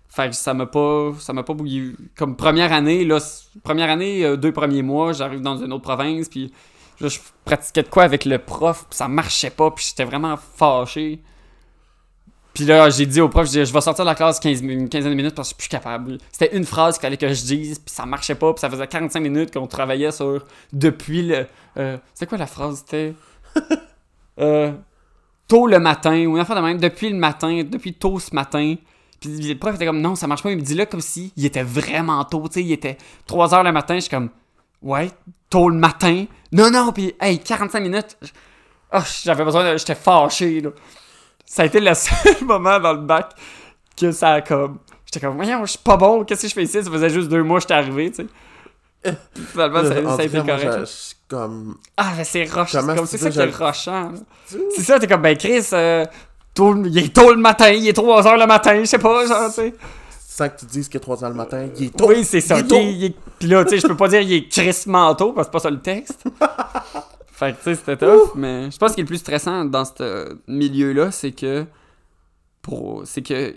Fait 0.09 0.29
que 0.29 0.35
ça 0.35 0.55
m'a 0.55 0.67
pas, 0.67 1.13
ça 1.21 1.33
m'a 1.33 1.43
pas 1.45 1.55
bouillé. 1.55 1.93
Comme 2.17 2.37
première 2.37 2.73
année, 2.73 3.05
là, 3.05 3.19
première 3.63 3.89
année, 3.91 4.25
euh, 4.25 4.37
deux 4.37 4.53
premiers 4.53 4.83
mois, 4.83 5.13
j'arrive 5.13 5.41
dans 5.41 5.57
une 5.57 5.73
autre 5.73 5.85
province, 5.85 6.29
puis 6.29 6.53
là, 7.01 7.09
je 7.09 7.19
pratiquais 7.45 7.85
de 7.85 7.89
quoi 7.89 8.03
avec 8.03 8.25
le 8.25 8.39
prof, 8.39 8.87
puis 8.91 8.97
ça 8.97 9.07
marchait 9.07 9.51
pas, 9.51 9.71
puis 9.71 9.87
j'étais 9.89 10.05
vraiment 10.05 10.37
fâché. 10.37 11.23
Puis 12.55 12.65
là, 12.65 12.91
j'ai 12.91 13.07
dit 13.07 13.21
au 13.21 13.29
prof, 13.29 13.47
je, 13.47 13.51
dis, 13.53 13.65
je 13.65 13.73
vais 13.73 13.81
sortir 13.81 14.05
de 14.05 14.11
la 14.11 14.15
classe 14.17 14.41
15, 14.41 14.63
mi- 14.63 14.75
une 14.75 14.89
quinzaine 14.89 15.13
de 15.13 15.17
minutes 15.17 15.35
parce 15.35 15.49
que 15.53 15.55
je 15.57 15.63
suis 15.63 15.69
plus 15.69 15.77
capable. 15.77 16.19
C'était 16.33 16.57
une 16.57 16.65
phrase 16.65 16.95
qu'il 16.97 17.03
fallait 17.03 17.17
que 17.17 17.29
je 17.29 17.43
dise, 17.45 17.79
puis 17.79 17.95
ça 17.95 18.05
marchait 18.07 18.35
pas, 18.35 18.53
puis 18.53 18.61
ça 18.61 18.69
faisait 18.69 18.87
45 18.87 19.21
minutes 19.21 19.53
qu'on 19.53 19.67
travaillait 19.69 20.11
sur 20.11 20.45
depuis 20.73 21.23
le. 21.23 21.47
Euh, 21.77 21.97
c'est 22.15 22.29
quoi 22.29 22.39
la 22.39 22.47
phrase 22.49 22.79
C'était. 22.79 23.15
euh, 24.41 24.73
tôt 25.49 25.67
le 25.67 25.79
matin, 25.79 26.27
ou 26.27 26.35
une 26.37 26.41
affaire 26.41 26.57
de 26.57 26.61
même, 26.61 26.79
depuis 26.79 27.11
le 27.11 27.17
matin, 27.17 27.63
depuis 27.69 27.95
tôt 27.95 28.19
ce 28.19 28.35
matin. 28.35 28.75
Puis 29.21 29.31
le 29.39 29.55
prof 29.59 29.75
était 29.75 29.87
comme 29.87 30.01
non, 30.01 30.15
ça 30.15 30.27
marche 30.27 30.43
pas. 30.43 30.51
Il 30.51 30.57
me 30.57 30.63
dit 30.63 30.75
là 30.75 30.87
comme 30.87 31.01
si 31.03 31.33
il 31.37 31.45
était 31.45 31.63
vraiment 31.63 32.25
tôt, 32.25 32.43
tu 32.49 32.55
sais, 32.55 32.63
il 32.65 32.73
était 32.73 32.97
3 33.27 33.55
heures 33.55 33.63
le 33.65 33.73
matin. 33.73 33.95
Je 33.97 34.01
suis 34.01 34.11
comme 34.11 34.31
ouais, 34.83 35.11
tôt 35.51 35.69
le 35.69 35.77
matin? 35.77 36.25
Non, 36.53 36.71
non, 36.71 36.91
puis 36.93 37.15
hey, 37.21 37.39
45 37.39 37.81
minutes. 37.81 38.17
Oh, 38.93 38.99
j'avais 39.23 39.45
besoin 39.45 39.73
de. 39.73 39.77
J'étais 39.79 39.95
fâché, 39.95 40.61
là. 40.63 40.71
Ça 41.53 41.63
a 41.63 41.65
été 41.67 41.81
le 41.81 41.93
seul 41.95 42.37
moment 42.43 42.79
dans 42.79 42.93
le 42.93 43.01
bac 43.01 43.33
que 44.01 44.13
ça 44.13 44.35
a 44.35 44.41
comme. 44.41 44.79
J'étais 45.05 45.27
comme, 45.27 45.35
voyons, 45.35 45.65
je 45.65 45.71
suis 45.71 45.79
pas 45.81 45.97
bon, 45.97 46.23
qu'est-ce 46.25 46.43
que 46.43 46.49
je 46.49 46.55
fais 46.55 46.63
ici? 46.63 46.85
Ça 46.85 46.89
faisait 46.89 47.11
juste 47.11 47.29
deux 47.29 47.43
mois 47.43 47.59
que 47.59 47.63
j'étais 47.63 47.75
arrivé, 47.75 48.13
tu 48.13 48.23
sais. 49.05 49.17
Finalement, 49.51 49.83
ça, 49.83 49.95
a 50.21 50.23
été 50.23 50.37
moi, 50.43 50.47
correct. 50.47 51.17
comme. 51.27 51.77
Ah, 51.97 52.13
mais 52.17 52.23
c'est 52.23 52.45
roche, 52.45 52.71
c'est 52.71 52.79
comme 52.87 53.07
ça 53.07 53.19
qui 53.31 53.39
est 53.41 53.47
là. 53.61 54.11
C'est 54.77 54.83
ça, 54.83 54.99
t'es 55.01 55.09
comme, 55.09 55.23
ben 55.23 55.37
Chris, 55.37 55.65
euh, 55.73 56.05
tôt 56.55 56.77
il 56.85 56.97
est 56.99 57.13
tôt 57.13 57.31
le 57.35 57.41
matin, 57.41 57.71
il 57.71 57.89
est 57.89 57.93
3 57.95 58.27
heures 58.29 58.37
le 58.37 58.47
matin, 58.47 58.79
je 58.79 58.85
sais 58.85 58.99
pas, 58.99 59.27
genre, 59.27 59.49
tu 59.49 59.55
sais. 59.55 59.75
Sans 60.29 60.49
que 60.49 60.61
tu 60.61 60.67
dises 60.67 60.89
qu'il 60.89 60.99
est 60.99 61.01
3 61.01 61.25
heures 61.25 61.31
le 61.31 61.37
matin, 61.37 61.67
il 61.77 61.87
est 61.87 61.97
tôt. 61.97 62.09
Oui, 62.11 62.25
c'est 62.25 62.41
ça. 62.41 62.57
Il 62.57 62.61
est 62.61 62.63
il 62.63 62.69
tôt. 62.69 62.77
est- 62.77 62.93
il 62.93 63.05
est- 63.07 63.17
Puis 63.41 63.49
là, 63.49 63.65
tu 63.65 63.71
sais, 63.71 63.79
je 63.81 63.87
peux 63.89 63.97
pas 63.97 64.07
dire 64.09 64.21
il 64.21 64.33
est 64.35 64.49
crissement 64.49 65.13
tôt, 65.17 65.33
parce 65.33 65.49
que 65.49 65.51
c'est 65.51 65.59
pas 65.59 65.69
ça 65.69 65.71
le 65.71 65.81
texte. 65.81 66.23
fait 67.41 67.53
que, 67.53 67.57
tu 67.57 67.63
sais, 67.65 67.75
c'était 67.75 67.97
tough, 67.97 68.35
mais 68.35 68.71
je 68.71 68.77
pense 68.77 68.89
que 68.89 68.91
ce 68.91 68.95
qui 68.97 69.01
est 69.01 69.05
le 69.05 69.09
plus 69.09 69.17
stressant 69.17 69.65
dans 69.65 69.87
ce 69.87 70.39
milieu-là, 70.47 71.11
c'est 71.11 71.33
que. 71.33 71.65
Pour... 72.61 73.07
C'est 73.07 73.23
que 73.23 73.55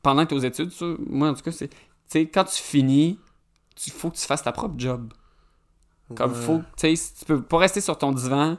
pendant 0.00 0.22
que 0.22 0.28
t'es 0.28 0.36
aux 0.36 0.38
études, 0.38 0.70
ça, 0.70 0.86
moi 1.08 1.28
en 1.28 1.34
tout 1.34 1.42
cas, 1.42 1.50
c'est. 1.50 1.70
Tu 1.70 1.76
sais, 2.06 2.26
quand 2.28 2.44
tu 2.44 2.62
finis, 2.62 3.18
il 3.84 3.92
faut 3.92 4.10
que 4.10 4.16
tu 4.16 4.24
fasses 4.24 4.44
ta 4.44 4.52
propre 4.52 4.76
job. 4.78 5.12
Comme 6.14 6.30
Ouais. 6.30 6.38
faut, 6.38 6.58
tu 6.76 6.96
sais, 6.96 7.14
tu 7.18 7.24
peux 7.24 7.42
pas 7.42 7.58
rester 7.58 7.80
sur 7.80 7.98
ton 7.98 8.12
divan, 8.12 8.58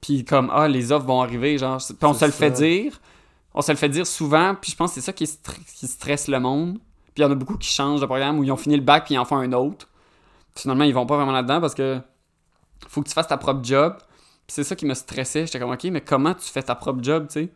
puis 0.00 0.24
comme, 0.24 0.50
ah, 0.52 0.68
les 0.68 0.92
offres 0.92 1.06
vont 1.06 1.20
arriver, 1.20 1.58
genre, 1.58 1.78
puis 1.78 1.96
on 2.02 2.14
se 2.14 2.24
le 2.24 2.30
fait 2.30 2.52
dire, 2.52 3.00
on 3.54 3.60
se 3.62 3.72
le 3.72 3.78
fait 3.78 3.88
dire 3.88 4.06
souvent, 4.06 4.54
puis 4.54 4.70
je 4.70 4.76
pense 4.76 4.90
que 4.90 5.00
c'est 5.00 5.06
ça 5.06 5.12
qui, 5.12 5.28
qui 5.74 5.86
stresse 5.88 6.28
le 6.28 6.38
monde, 6.38 6.78
puis 7.06 7.14
il 7.16 7.22
y 7.22 7.24
en 7.24 7.30
a 7.32 7.34
beaucoup 7.34 7.58
qui 7.58 7.68
changent 7.68 8.00
de 8.00 8.06
programme, 8.06 8.38
ou 8.38 8.44
ils 8.44 8.52
ont 8.52 8.56
fini 8.56 8.76
le 8.76 8.82
bac, 8.82 9.06
puis 9.06 9.14
ils 9.14 9.18
en 9.18 9.24
font 9.24 9.38
un 9.38 9.52
autre, 9.52 9.88
finalement, 10.54 10.84
ils 10.84 10.94
vont 10.94 11.06
pas 11.06 11.16
vraiment 11.16 11.32
là-dedans, 11.32 11.60
parce 11.60 11.74
que 11.74 12.00
faut 12.88 13.02
que 13.02 13.08
tu 13.08 13.14
fasses 13.14 13.28
ta 13.28 13.36
propre 13.36 13.64
job, 13.64 13.94
puis 13.98 14.54
c'est 14.54 14.64
ça 14.64 14.76
qui 14.76 14.86
me 14.86 14.94
stressait, 14.94 15.46
j'étais 15.46 15.58
comme, 15.58 15.72
ok, 15.72 15.84
mais 15.84 16.00
comment 16.00 16.34
tu 16.34 16.48
fais 16.50 16.62
ta 16.62 16.74
propre 16.74 17.02
job, 17.02 17.26
tu 17.28 17.34
sais? 17.40 17.52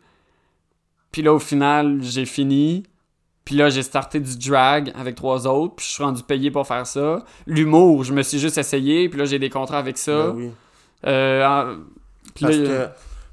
Puis 1.11 1.21
là, 1.21 1.33
au 1.33 1.39
final, 1.39 1.99
j'ai 2.01 2.25
fini, 2.25 2.83
puis 3.45 3.55
là, 3.55 3.69
j'ai 3.69 3.81
starté 3.83 4.19
du 4.19 4.37
drag 4.37 4.91
avec 4.95 5.15
trois 5.15 5.47
autres, 5.47 5.75
puis 5.75 5.85
je 5.87 5.91
suis 5.93 6.03
rendu 6.03 6.21
payé 6.23 6.51
pour 6.51 6.67
faire 6.67 6.85
ça. 6.85 7.23
L'humour, 7.47 8.03
je 8.03 8.13
me 8.13 8.21
suis 8.21 8.37
juste 8.39 8.57
essayé, 8.57 9.09
puis 9.09 9.17
là, 9.19 9.25
j'ai 9.25 9.39
des 9.39 9.49
contrats 9.49 9.79
avec 9.79 9.97
ça. 9.97 10.27
Ben 10.27 10.35
oui. 10.35 10.51
Euh, 11.07 11.45
en- 11.45 11.77
puis 12.35 12.45
Parce 12.45 12.57
là, 12.57 12.67
que 12.67 12.89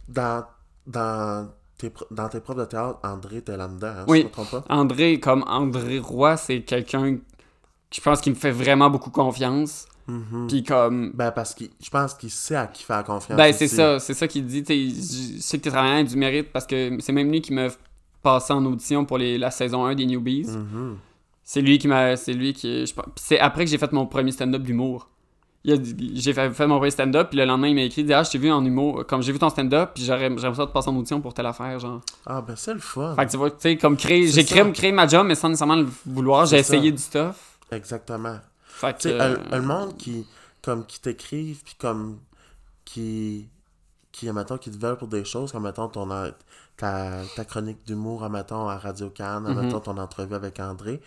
dans, 0.08 0.44
dans, 0.86 1.48
tes, 1.76 1.92
dans 2.10 2.28
tes 2.28 2.40
profs 2.40 2.56
de 2.56 2.64
théâtre, 2.64 2.98
André 3.02 3.38
était 3.38 3.56
là-dedans, 3.56 3.88
hein, 3.88 4.04
Oui. 4.08 4.26
si 4.34 4.44
pas. 4.50 4.64
André, 4.70 5.20
comme 5.20 5.44
André 5.48 5.98
Roy, 5.98 6.36
c'est 6.36 6.62
quelqu'un 6.62 7.16
qui 7.16 7.20
je 7.92 8.00
pense 8.00 8.20
qui 8.20 8.30
me 8.30 8.34
fait 8.34 8.50
vraiment 8.50 8.90
beaucoup 8.90 9.10
confiance. 9.10 9.86
Mhm. 10.08 10.46
Puis 10.48 10.62
comme. 10.62 11.12
Ben 11.14 11.30
parce 11.32 11.54
que 11.54 11.64
je 11.82 11.90
pense 11.90 12.14
qu'il 12.14 12.30
sait 12.30 12.56
à 12.56 12.66
qui 12.66 12.84
faire 12.84 13.02
confiance. 13.04 13.36
Ben, 13.36 13.52
c'est 13.52 13.68
ça, 13.68 13.98
c'est 13.98 14.14
ça 14.14 14.28
qu'il 14.28 14.46
dit. 14.46 14.64
Je 14.66 15.40
sais 15.40 15.58
que 15.58 15.64
t'es 15.64 15.70
travaillant 15.70 16.04
du 16.04 16.16
mérite 16.16 16.52
parce 16.52 16.66
que 16.66 16.96
c'est 17.00 17.12
même 17.12 17.30
lui 17.30 17.40
qui 17.40 17.52
m'a 17.52 17.68
passé 18.22 18.52
en 18.52 18.64
audition 18.64 19.04
pour 19.04 19.18
les, 19.18 19.38
la 19.38 19.50
saison 19.50 19.84
1 19.84 19.94
des 19.94 20.06
Newbies. 20.06 20.46
Mhm. 20.46 20.96
C'est 21.42 21.60
lui 21.60 21.78
qui 21.78 21.88
m'a. 21.88 22.16
C'est 22.16 22.32
lui 22.32 22.52
qui. 22.52 22.84
c'est 23.16 23.38
après 23.38 23.64
que 23.64 23.70
j'ai 23.70 23.78
fait 23.78 23.92
mon 23.92 24.06
premier 24.06 24.32
stand-up 24.32 24.62
d'humour. 24.62 25.08
J'ai 25.64 26.32
fait, 26.32 26.50
fait 26.52 26.66
mon 26.68 26.76
premier 26.76 26.92
stand-up, 26.92 27.28
puis 27.30 27.38
le 27.38 27.44
lendemain, 27.44 27.66
il 27.66 27.74
m'a 27.74 27.82
écrit 27.82 28.06
Ah, 28.12 28.22
je 28.22 28.30
t'ai 28.30 28.38
vu 28.38 28.52
en 28.52 28.64
humour. 28.64 29.04
Comme 29.06 29.20
j'ai 29.20 29.32
vu 29.32 29.38
ton 29.40 29.50
stand-up, 29.50 29.90
puis 29.94 30.04
j'aimerais 30.04 30.54
ça 30.54 30.66
te 30.66 30.72
passer 30.72 30.90
en 30.90 30.96
audition 30.96 31.20
pour 31.20 31.34
telle 31.34 31.46
affaire, 31.46 31.78
genre. 31.80 32.00
Ah, 32.24 32.40
ben 32.40 32.54
c'est 32.54 32.74
le 32.74 32.78
fun. 32.78 33.16
Fait 33.16 33.26
que 33.26 33.30
tu 33.32 33.36
vois, 33.36 33.50
tu 33.50 33.56
sais, 33.58 33.76
comme 33.76 33.96
créer. 33.96 34.28
J'ai 34.28 34.44
créé, 34.44 34.92
ma 34.92 35.08
job, 35.08 35.26
mais 35.26 35.34
sans 35.34 35.48
nécessairement 35.48 35.76
le 35.76 35.88
vouloir. 36.06 36.46
J'ai 36.46 36.58
essayé 36.58 36.92
du 36.92 37.02
stuff. 37.02 37.58
Exactement. 37.72 38.38
Fait 38.76 38.96
que. 39.00 39.08
Euh, 39.08 39.36
un, 39.50 39.58
un 39.58 39.60
monde 39.60 39.96
qui, 39.96 40.26
comme, 40.62 40.84
qui 40.86 41.00
t'écrive, 41.00 41.62
puis 41.64 41.74
comme, 41.78 42.18
qui, 42.84 43.48
qui, 44.12 44.30
mettons, 44.32 44.58
qui 44.58 44.70
te 44.70 44.76
veulent 44.78 44.96
pour 44.98 45.08
des 45.08 45.24
choses, 45.24 45.52
comme, 45.52 45.64
mettons, 45.64 45.88
ton, 45.88 46.08
ta, 46.76 47.22
ta 47.34 47.44
chronique 47.44 47.84
d'humour, 47.86 48.28
mettons, 48.28 48.68
à 48.68 48.76
Radio 48.78 49.10
Cannes, 49.10 49.44
Mhm. 49.44 49.60
mettons, 49.62 49.80
ton 49.80 49.96
entrevue 49.98 50.34
avec 50.34 50.60
André, 50.60 51.00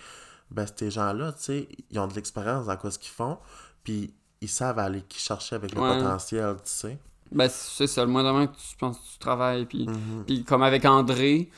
ben, 0.51 0.65
ces 0.75 0.89
gens-là, 0.91 1.31
tu 1.33 1.43
sais, 1.43 1.67
ils 1.91 1.99
ont 1.99 2.07
de 2.07 2.13
l'expérience 2.15 2.65
dans 2.65 2.75
quoi 2.77 2.89
ce 2.91 2.97
qu'ils 2.99 3.11
font, 3.13 3.37
puis 3.83 4.13
ils 4.41 4.49
savent 4.49 4.79
aller 4.79 5.01
qui 5.03 5.19
chercher 5.19 5.55
avec 5.55 5.75
le 5.75 5.81
Ouais. 5.81 5.97
potentiel, 5.97 6.55
tu 6.55 6.61
sais. 6.71 6.97
Ben, 7.31 7.47
c'est 7.47 7.85
ça. 7.85 8.03
Le 8.03 8.09
moindrement 8.09 8.47
que 8.47 8.55
tu 8.55 8.75
penses 8.79 8.97
que 8.97 9.11
tu 9.13 9.19
travailles, 9.19 9.65
puis. 9.67 9.85
Mhm. 9.87 10.23
Puis 10.25 10.43
comme 10.43 10.63
avec 10.63 10.83
André, 10.85 11.51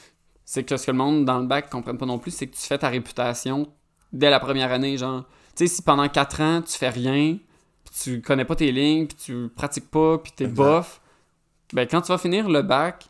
c'est 0.43 0.65
que 0.65 0.75
ce 0.75 0.87
que 0.87 0.91
le 0.91 0.97
monde 0.97 1.23
dans 1.23 1.39
le 1.39 1.47
bac 1.47 1.69
comprenne 1.69 1.97
pas 1.97 2.05
non 2.05 2.19
plus, 2.19 2.31
c'est 2.31 2.47
que 2.47 2.55
tu 2.55 2.61
fais 2.63 2.77
ta 2.77 2.89
réputation 2.89 3.71
dès 4.11 4.29
la 4.29 4.41
première 4.41 4.71
année, 4.73 4.97
genre. 4.97 5.23
Tu 5.61 5.67
sais, 5.67 5.75
si 5.75 5.81
pendant 5.83 6.09
4 6.09 6.41
ans, 6.41 6.61
tu 6.63 6.75
fais 6.75 6.89
rien, 6.89 7.37
puis 7.83 7.93
tu 8.01 8.21
connais 8.23 8.45
pas 8.45 8.55
tes 8.55 8.71
lignes, 8.71 9.05
puis 9.05 9.15
tu 9.15 9.47
pratiques 9.55 9.91
pas, 9.91 10.17
puis 10.17 10.31
t'es 10.35 10.47
bof, 10.47 10.99
ben 11.71 11.87
quand 11.87 12.01
tu 12.01 12.07
vas 12.07 12.17
finir 12.17 12.49
le 12.49 12.63
bac, 12.63 13.05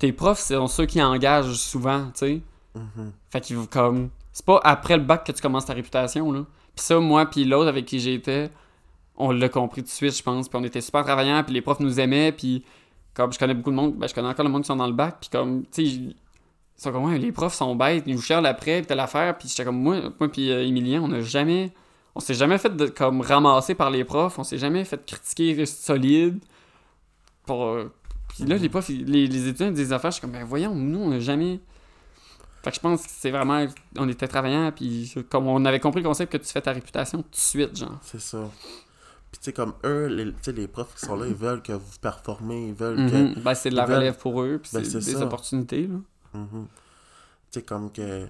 tes 0.00 0.10
profs 0.10 0.40
sont 0.40 0.66
ceux 0.66 0.86
qui 0.86 1.00
engagent 1.00 1.54
souvent, 1.54 2.06
tu 2.06 2.12
sais. 2.14 2.42
Mhm. 2.74 3.12
Fait 3.30 3.40
qu'ils 3.40 3.56
vont 3.56 3.66
comme... 3.66 4.10
C'est 4.32 4.44
pas 4.44 4.60
après 4.64 4.96
le 4.96 5.04
bac 5.04 5.24
que 5.24 5.30
tu 5.30 5.40
commences 5.40 5.66
ta 5.66 5.74
réputation, 5.74 6.32
là. 6.32 6.44
Puis 6.74 6.84
ça, 6.84 6.98
moi 6.98 7.24
puis 7.26 7.44
l'autre 7.44 7.68
avec 7.68 7.84
qui 7.84 8.00
j'étais, 8.00 8.50
on 9.16 9.30
l'a 9.30 9.48
compris 9.48 9.82
tout 9.82 9.86
de 9.86 9.92
suite, 9.92 10.16
je 10.16 10.24
pense. 10.24 10.48
Puis 10.48 10.58
on 10.58 10.64
était 10.64 10.80
super 10.80 11.04
travaillants, 11.04 11.44
puis 11.44 11.54
les 11.54 11.62
profs 11.62 11.78
nous 11.78 12.00
aimaient, 12.00 12.32
puis 12.32 12.64
comme 13.14 13.32
je 13.32 13.38
connais 13.38 13.54
beaucoup 13.54 13.70
de 13.70 13.76
monde, 13.76 13.94
ben 13.94 14.08
je 14.08 14.14
connais 14.14 14.28
encore 14.28 14.44
le 14.44 14.50
monde 14.50 14.62
qui 14.62 14.66
sont 14.66 14.74
dans 14.74 14.88
le 14.88 14.92
bac, 14.92 15.18
puis 15.20 15.30
comme, 15.30 15.64
tu 15.66 15.86
sais, 15.86 16.00
sont 16.82 16.92
comme, 16.92 17.04
ouais, 17.04 17.18
les 17.18 17.32
profs 17.32 17.54
sont 17.54 17.74
bêtes, 17.74 18.04
ils 18.06 18.14
nous 18.14 18.20
cherchent 18.22 18.44
après, 18.44 18.78
puis 18.78 18.86
telle 18.86 19.00
affaire, 19.00 19.36
puis 19.38 19.48
j'étais 19.48 19.64
comme, 19.64 19.80
moi, 19.80 19.96
moi 20.20 20.30
puis 20.30 20.50
euh, 20.50 20.66
Emilien, 20.66 21.00
on 21.02 21.12
a 21.12 21.20
jamais... 21.20 21.72
On 22.14 22.20
s'est 22.20 22.32
jamais 22.34 22.56
fait 22.56 22.74
de, 22.74 22.86
comme 22.86 23.20
ramasser 23.20 23.74
par 23.74 23.90
les 23.90 24.02
profs, 24.02 24.38
on 24.38 24.44
s'est 24.44 24.56
jamais 24.56 24.84
fait 24.86 25.04
critiquer 25.04 25.66
solide. 25.66 26.38
pour. 27.44 27.62
euh, 27.64 27.92
Puis 28.28 28.44
là, 28.44 28.56
les 28.56 28.70
profs, 28.70 28.88
les, 28.88 29.26
les 29.26 29.48
étudiants 29.48 29.70
des 29.70 29.92
affaires, 29.92 30.10
je 30.10 30.14
suis 30.14 30.20
comme, 30.22 30.32
ben 30.32 30.42
voyons, 30.44 30.74
nous, 30.74 30.98
on 30.98 31.08
n'a 31.10 31.20
jamais. 31.20 31.60
Fait 32.64 32.70
que 32.70 32.76
je 32.76 32.80
pense 32.80 33.02
que 33.02 33.08
c'est 33.12 33.30
vraiment. 33.30 33.66
On 33.98 34.08
était 34.08 34.26
travaillant, 34.28 34.72
puis 34.74 35.12
comme 35.28 35.46
on 35.46 35.62
avait 35.66 35.78
compris 35.78 36.00
le 36.00 36.08
concept 36.08 36.32
que 36.32 36.38
tu 36.38 36.50
fais 36.50 36.62
ta 36.62 36.72
réputation 36.72 37.18
tout 37.22 37.30
de 37.30 37.36
suite, 37.36 37.76
genre. 37.76 37.98
C'est 38.02 38.20
ça. 38.20 38.48
Puis 39.30 39.38
tu 39.38 39.44
sais, 39.44 39.52
comme 39.52 39.74
eux, 39.84 40.06
les, 40.06 40.24
tu 40.24 40.32
sais, 40.40 40.52
les 40.52 40.68
profs 40.68 40.94
qui 40.98 41.04
sont 41.04 41.16
là, 41.16 41.26
ils 41.26 41.34
veulent 41.34 41.60
que 41.62 41.72
vous 41.72 41.98
performez, 42.00 42.68
ils 42.68 42.74
veulent 42.74 42.98
Mhm. 42.98 43.34
Ben, 43.44 43.54
c'est 43.54 43.68
de 43.68 43.76
la 43.76 43.84
veulent- 43.84 43.96
relève 43.98 44.16
pour 44.16 44.40
eux, 44.40 44.58
puis 44.62 44.70
Ben, 44.72 44.82
c'est 44.84 45.02
c'est 45.02 45.12
des 45.12 45.18
ça. 45.18 45.24
opportunités, 45.26 45.86
là. 45.86 45.96
Mhm. 46.36 46.66
Tu 47.50 47.60
sais, 47.60 47.62
comme 47.62 47.90
que. 47.92 48.28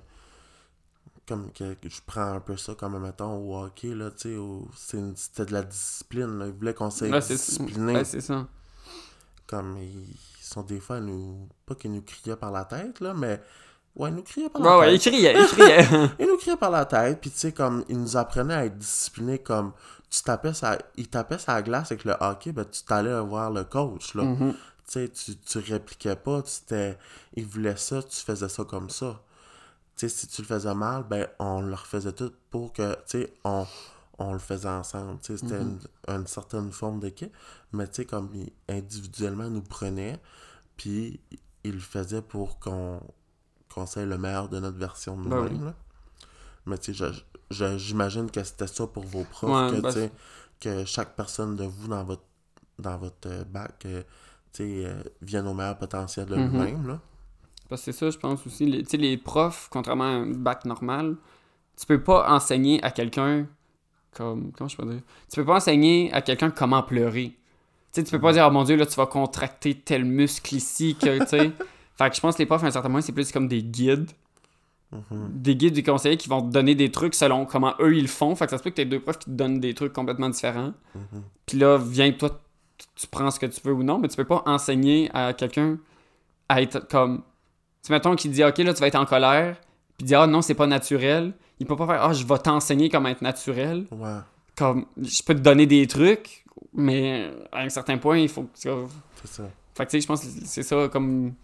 Comme 1.29 1.51
que 1.51 1.75
je 1.83 2.01
prends 2.07 2.35
un 2.35 2.41
peu 2.41 2.57
ça 2.57 2.75
comme, 2.77 3.01
mettons, 3.03 3.35
au 3.37 3.57
hockey, 3.65 3.95
là, 3.97 4.11
tu 4.13 4.29
sais, 4.31 4.37
au- 4.37 4.69
c'est 4.77 4.97
une- 4.99 5.17
c'était 5.17 5.45
de 5.47 5.53
la 5.55 5.63
discipline, 5.65 6.39
là. 6.39 6.47
Ils 6.47 6.53
voulaient 6.53 6.73
qu'on 6.75 6.89
Ouais, 6.89 7.21
c'est 7.21 7.35
discipliné. 7.35 7.95
ouais, 7.95 8.05
c'est 8.05 8.21
ça. 8.21 8.47
comme, 9.49 9.77
ils 9.79 10.17
sont 10.41 10.63
des 10.63 10.81
fois, 10.81 11.01
nous. 11.01 11.49
Pas 11.67 11.75
qu'ils 11.77 11.93
nous 11.93 12.03
criaient 12.03 12.37
par 12.37 12.51
la 12.53 12.65
tête, 12.65 13.01
là, 13.01 13.13
mais. 13.15 13.41
Ouais, 13.97 14.11
ils 14.11 14.15
nous 14.15 14.23
criaient 14.23 14.51
par 14.51 14.61
Ouais, 14.63 14.69
la 14.69 14.79
ouais, 14.79 14.99
tête. 14.99 15.13
criait, 15.13 15.35
il 15.41 15.47
criait. 15.47 15.89
Ils 16.21 16.27
nous 16.29 16.37
criaient 16.37 16.57
par 16.57 16.71
la 16.71 16.85
tête, 16.85 17.21
puis 17.21 17.31
tu 17.31 17.39
sais, 17.39 17.53
comme, 17.53 17.83
ils 17.89 17.99
nous 17.99 18.17
apprenaient 18.17 18.55
à 18.55 18.65
être 18.67 18.77
disciplinés, 18.77 19.39
comme, 19.39 19.73
tu 20.11 20.21
tapais 20.23 20.53
ils 20.97 21.09
sa 21.39 21.63
glace 21.63 21.91
avec 21.93 22.05
le 22.05 22.15
hockey, 22.21 22.53
ben, 22.53 22.65
tu 22.71 22.83
t'allais 22.83 23.19
voir 23.23 23.51
le 23.51 23.65
coach, 23.65 24.15
là. 24.15 24.23
Mhm. 24.25 24.55
Tu 24.91 25.11
tu, 25.11 25.37
tu 25.39 25.59
répliquais 25.59 26.17
pas, 26.17 26.43
tu 26.43 26.63
t'es... 26.67 26.99
Ils 27.35 27.47
voulaient 27.47 27.77
ça, 27.77 28.03
tu 28.03 28.17
faisais 28.17 28.49
ça 28.49 28.65
comme 28.65 28.91
ça. 28.91 29.23
Tu 29.97 30.09
sais, 30.09 30.17
si 30.17 30.27
tu 30.29 30.43
le 30.43 30.47
faisais 30.49 30.75
mal, 30.75 31.05
ben, 31.05 31.29
on 31.39 31.63
le 31.63 31.75
refaisait 31.75 32.13
tout 32.13 32.33
pour 32.51 32.73
que, 32.73 32.97
tu 33.09 33.27
on, 33.45 33.67
on 34.19 34.33
le 34.35 34.39
faisait 34.39 34.69
ensemble. 34.69 35.19
C'était 35.23 35.61
Mhm. 35.61 35.63
une, 35.63 35.81
une 36.09 36.27
certaine 36.27 36.73
forme 36.73 37.01
d'équipe, 37.01 37.35
mais 37.73 37.89
tu 37.89 38.05
comme, 38.07 38.31
ils, 38.35 38.53
individuellement, 38.69 39.45
ils 39.45 39.53
nous 39.53 39.63
prenaient, 39.63 40.21
puis 40.77 41.21
ils 41.65 41.73
le 41.75 41.81
faisaient 41.81 42.23
pour 42.23 42.59
qu'on 42.61 43.01
qu'on 43.75 43.87
soit 43.87 44.07
le 44.07 44.19
meilleur 44.19 44.49
de 44.51 44.61
notre 44.61 44.79
version 44.79 45.17
de 45.17 45.23
Ben 45.25 45.41
nous-mêmes, 45.41 45.51
oui. 45.51 45.65
là. 45.65 45.75
Mais 46.67 46.79
tu 46.79 46.95
sais, 46.95 47.05
je- 47.15 47.23
je- 47.51 47.79
j'imagine 47.79 48.31
que 48.31 48.43
c'était 48.45 48.67
ça 48.67 48.87
pour 48.87 49.05
vos 49.05 49.25
profs, 49.25 49.65
Ouais, 49.65 49.73
que, 49.73 49.83
ben, 49.83 49.97
que 50.61 50.85
chaque 50.85 51.17
personne 51.17 51.57
de 51.57 51.65
vous 51.65 51.89
dans 51.89 52.05
votre 52.05 52.23
dans 52.79 52.99
votre 52.99 53.29
euh, 53.29 53.45
bac 53.45 53.87
euh, 54.61 54.65
tu 54.67 54.81
sais, 54.81 54.87
euh, 54.87 55.03
vienne 55.23 55.47
au 55.47 55.55
meilleur 55.55 55.77
potentiel 55.79 56.27
de 56.27 56.37
Mhm. 56.37 56.87
là. 56.87 57.01
Parce 57.69 57.83
que 57.85 57.93
c'est 57.93 57.99
ça, 57.99 58.11
je 58.11 58.19
pense 58.19 58.47
aussi. 58.47 58.67
Les, 58.67 58.83
tu 58.83 58.91
sais, 58.91 58.97
les 58.97 59.17
profs, 59.17 59.69
contrairement 59.71 60.05
à 60.05 60.09
un 60.09 60.27
bac 60.27 60.65
normal, 60.65 61.17
tu 61.79 61.85
peux 61.87 62.01
pas 62.03 62.31
enseigner 62.33 62.83
à 62.83 62.91
quelqu'un 62.91 63.47
comme. 64.15 64.53
Comment 64.53 64.69
je 64.69 64.77
peux 64.77 64.87
dire? 64.87 65.01
Tu 65.31 65.41
peux 65.41 65.45
pas 65.45 65.57
enseigner 65.57 66.13
à 66.13 66.23
quelqu'un 66.23 66.51
comment 66.51 66.83
pleurer. 66.83 67.31
Tu 67.93 68.01
sais, 68.01 68.05
tu 68.05 68.11
peux 68.11 68.21
pas 68.21 68.33
dire, 68.33 68.47
oh 68.49 68.53
mon 68.53 68.63
dieu, 68.65 68.77
là, 68.77 68.87
tu 68.87 68.95
vas 68.95 69.07
contracter 69.07 69.75
tel 69.75 70.05
muscle 70.05 70.55
ici, 70.55 70.95
que, 71.01 71.19
tu 71.21 71.27
sais. 71.27 71.51
fait 71.97 72.11
que 72.11 72.17
je 72.17 72.21
pense 72.21 72.35
que 72.37 72.43
les 72.43 72.47
profs, 72.47 72.63
à 72.63 72.67
un 72.67 72.71
certain 72.71 72.89
moment, 72.89 73.01
c'est 73.03 73.13
plus 73.13 73.33
comme 73.33 73.49
des 73.49 73.63
guides. 73.63 74.11
Mhm. 74.93 75.31
Des 75.33 75.57
guides, 75.57 75.75
des 75.75 75.83
conseillers 75.83 76.17
qui 76.17 76.29
vont 76.29 76.43
te 76.43 76.53
donner 76.53 76.77
des 76.77 76.93
trucs 76.93 77.15
selon 77.15 77.45
comment 77.47 77.75
eux 77.81 77.97
ils 77.97 78.03
le 78.03 78.09
font. 78.09 78.37
Fait 78.37 78.45
que 78.45 78.53
ça 78.53 78.59
se 78.59 78.63
peut 78.63 78.71
que 78.71 78.77
t'aies 78.77 78.85
deux 78.85 79.01
profs 79.01 79.19
qui 79.19 79.27
te 79.27 79.31
donnent 79.35 79.59
des 79.59 79.75
trucs 79.75 79.93
complètement 79.93 80.29
différents. 80.29 80.73
Mhm. 80.95 81.23
Puis 81.47 81.59
là, 81.59 81.77
viens, 81.79 82.13
toi, 82.13 82.41
tu- 82.97 83.07
prends 83.09 83.31
ce 83.31 83.39
que 83.41 83.47
tu 83.47 83.61
veux 83.65 83.73
ou 83.73 83.83
non, 83.83 83.99
mais 83.99 84.09
tu 84.09 84.17
peux 84.17 84.25
pas 84.25 84.43
enseigner 84.47 85.11
à 85.15 85.33
quelqu'un 85.33 85.79
à 86.49 86.61
être 86.63 86.87
comme. 86.89 87.23
Tu 87.83 87.93
mettons 87.93 88.17
qu'il 88.17 88.31
dit, 88.33 88.43
OK, 88.45 88.59
là, 88.59 88.75
tu 88.75 88.81
vas 88.81 88.89
être 88.89 88.97
en 88.97 89.07
colère, 89.07 89.57
puis 89.97 90.01
il 90.01 90.07
dit, 90.07 90.15
ah 90.15 90.27
non, 90.27 90.43
c'est 90.43 90.55
pas 90.55 90.67
naturel. 90.67 91.33
Il 91.61 91.67
peut 91.67 91.77
pas 91.77 91.87
faire, 91.87 92.03
ah, 92.03 92.13
je 92.13 92.27
vais 92.27 92.39
t'enseigner 92.39 92.89
comment 92.89 93.09
être 93.09 93.23
naturel. 93.23 93.87
Ouais, 93.91 94.19
Comme, 94.57 94.87
je 95.01 95.23
peux 95.23 95.35
te 95.35 95.41
donner 95.41 95.67
des 95.67 95.87
trucs, 95.87 96.45
mais 96.75 97.31
à 97.53 97.61
un 97.63 97.69
certain 97.69 97.97
point, 97.99 98.19
il 98.19 98.29
faut 98.29 98.43
que 98.43 98.59
tu. 98.59 98.69
c'est 99.23 99.29
ça. 99.29 99.45
Fait 99.75 99.85
que, 99.87 99.91
tu 99.91 99.97
sais, 99.97 100.01
je 100.03 100.07
pense 100.07 100.21
que 100.23 100.27
c'est 100.45 100.63
ça, 100.63 100.89
comme. 100.89 101.35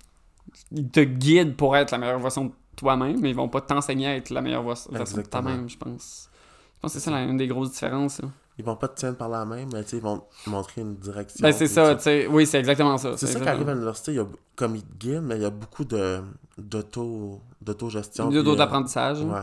Ils 0.71 0.89
te 0.89 1.01
guident 1.01 1.55
pour 1.57 1.77
être 1.77 1.93
la 1.93 1.99
meilleure 1.99 2.19
version 2.19 2.47
de 2.47 2.53
toi-même, 2.77 3.21
mais 3.21 3.31
ils 3.31 3.37
vont 3.37 3.49
pas 3.49 3.61
t'enseigner 3.61 4.07
à 4.09 4.17
être 4.17 4.31
la 4.31 4.43
meilleure 4.43 4.63
version 4.65 4.91
de 5.23 5.23
toi-même, 5.43 5.69
je 5.71 5.77
pense. 5.79 6.29
Je 6.77 6.81
pense 6.81 6.93
que 6.95 6.99
c'est 6.99 7.05
ça 7.05 7.11
la- 7.13 7.23
une 7.23 7.37
des 7.37 7.47
grosses 7.47 7.71
différences. 7.73 8.21
là. 8.21 8.29
Ils 8.63 8.67
vont 8.67 8.77
pas 8.77 8.87
te 8.87 9.01
tenir 9.01 9.17
par 9.17 9.29
la 9.29 9.45
main, 9.45 9.67
mais 9.73 9.81
ils 9.93 10.01
vont 10.01 10.23
te 10.45 10.49
montrer 10.49 10.83
une 10.83 10.95
direction. 10.95 11.43
Ben, 11.43 11.53
c'est 11.53 11.67
ça, 11.67 11.97
tu- 11.97 12.03
sais. 12.03 12.29
Oui, 12.29 12.47
c'est 12.47 12.61
exactement 12.61 12.97
ça. 12.97 13.17
C'est 13.17 13.27
ça 13.27 13.33
qui 13.33 13.39
exactement. 13.39 13.57
arrive 13.57 13.69
à 13.69 13.73
l'université, 13.73 14.13
il 14.13 14.19
y 14.19 14.21
a, 14.21 14.27
comme 14.55 14.77
ils 14.77 14.85
te 14.85 14.95
guident, 14.99 15.23
mais 15.23 15.35
il 15.35 15.43
y 15.43 15.45
a 15.45 15.51
beaucoup 15.51 15.85
d'autogestion. 15.85 18.31
D'autres 18.31 18.61
euh, 18.61 18.65
hein. 18.65 19.15
Ouais, 19.25 19.41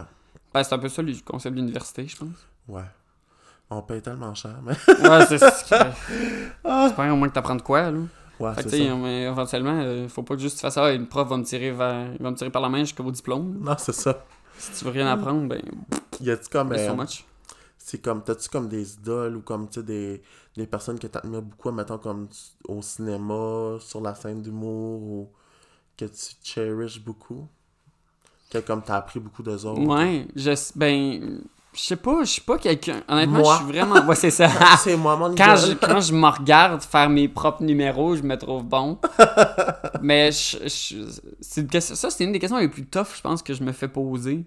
Ben, 0.53 0.63
c'est 0.63 0.73
un 0.73 0.79
peu 0.79 0.87
ça 0.87 1.01
le 1.01 1.13
concept 1.25 1.53
de 1.53 1.59
l'université, 1.59 2.07
je 2.07 2.15
pense. 2.15 2.29
ouais. 2.69 2.83
On 3.71 3.81
paye 3.83 4.01
tellement 4.01 4.33
cher, 4.33 4.55
mais... 4.63 4.71
Ouais, 5.07 5.25
c'est 5.27 5.37
ça. 5.37 5.49
J'espère 5.51 5.93
au 7.13 7.15
moins 7.17 7.27
que 7.27 7.33
t'apprends 7.33 7.55
de 7.57 7.61
quoi, 7.61 7.91
là. 7.91 7.99
Ouais, 8.39 8.53
Fait 8.55 8.63
que, 8.63 8.69
c'est 8.69 8.87
ça. 8.87 8.95
mais 8.95 9.23
éventuellement, 9.23 9.79
euh, 9.83 10.07
faut 10.07 10.23
pas 10.23 10.35
que 10.35 10.41
juste 10.41 10.55
tu 10.55 10.61
fasses 10.61 10.73
ça, 10.75 10.85
ah, 10.85 10.91
une 10.93 11.07
prof 11.07 11.27
va 11.27 11.37
me 11.37 11.43
tirer 11.43 11.71
vers... 11.71 12.13
il 12.17 12.23
va 12.23 12.31
me 12.31 12.35
tirer 12.35 12.49
par 12.49 12.61
la 12.61 12.69
main 12.69 12.79
jusqu'au 12.79 13.11
diplôme. 13.11 13.57
Non, 13.61 13.75
c'est 13.77 13.93
ça. 13.93 14.23
Si 14.57 14.71
tu 14.71 14.85
veux 14.85 14.91
rien 14.91 15.07
apprendre, 15.11 15.47
ben, 15.47 15.61
Y 16.21 16.31
a-tu 16.31 16.49
comme... 16.49 16.69
thanks 16.69 16.87
so 16.87 16.95
much. 16.95 17.25
C'est 17.89 17.97
comme... 17.97 18.23
T'as-tu 18.23 18.49
comme 18.49 18.67
des 18.69 18.93
idoles 18.93 19.37
ou 19.37 19.41
comme, 19.41 19.67
tu 19.67 19.81
des, 19.81 20.21
des 20.55 20.67
personnes 20.67 20.99
que 20.99 21.07
t'admires 21.07 21.41
beaucoup, 21.41 21.71
mettons, 21.71 21.97
comme 21.97 22.27
au 22.67 22.83
cinéma, 22.83 23.77
sur 23.79 23.99
la 24.01 24.13
scène 24.13 24.43
d'humour, 24.43 25.01
ou 25.01 25.29
que 25.97 26.05
tu 26.05 26.35
cherishes 26.43 27.03
beaucoup? 27.03 27.47
Que 28.51 28.59
comme 28.59 28.83
t'as 28.83 28.97
appris 28.97 29.19
beaucoup 29.19 29.41
d'eux 29.41 29.65
autres? 29.65 29.81
Ouais, 29.81 30.27
je... 30.35 30.51
Ben, 30.75 31.39
je 31.73 31.79
sais 31.79 31.95
pas, 31.95 32.23
je 32.23 32.29
suis 32.29 32.41
pas 32.41 32.59
quelqu'un... 32.59 33.01
Honnêtement, 33.07 33.39
Moi? 33.39 33.53
je 33.59 33.63
suis 33.63 33.73
vraiment... 33.73 34.05
Ouais, 34.07 34.15
c'est 34.15 34.29
ça. 34.31 34.49
c'est 34.77 34.95
moi, 34.95 35.15
mon 35.15 35.33
quand, 35.35 35.55
je, 35.55 35.73
quand 35.73 35.99
je 35.99 36.13
me 36.13 36.27
regarde 36.27 36.83
faire 36.83 37.09
mes 37.09 37.27
propres 37.27 37.63
numéros, 37.63 38.15
je 38.15 38.21
me 38.21 38.37
trouve 38.37 38.63
bon. 38.65 38.99
Mais 40.01 40.31
je, 40.31 40.57
je- 40.67 41.19
c'est 41.41 41.61
une 41.61 41.67
question- 41.67 41.95
ça, 41.95 42.11
c'est 42.11 42.23
une 42.23 42.33
des 42.33 42.39
questions 42.39 42.59
les 42.59 42.67
plus 42.69 42.85
tough, 42.85 43.15
je 43.15 43.21
pense, 43.21 43.41
que 43.41 43.55
je 43.55 43.63
me 43.63 43.71
fais 43.71 43.87
poser. 43.87 44.45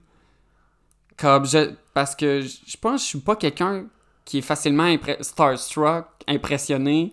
Comme 1.23 1.47
je, 1.47 1.71
parce 1.95 2.17
que 2.17 2.41
je 2.43 2.77
pense 2.77 2.95
que 3.01 3.05
je 3.05 3.09
suis 3.11 3.19
pas 3.21 3.37
quelqu'un 3.37 3.85
qui 4.25 4.39
est 4.39 4.43
facilement 4.43 4.93
starstruck, 5.21 6.07
impressionné. 6.27 7.13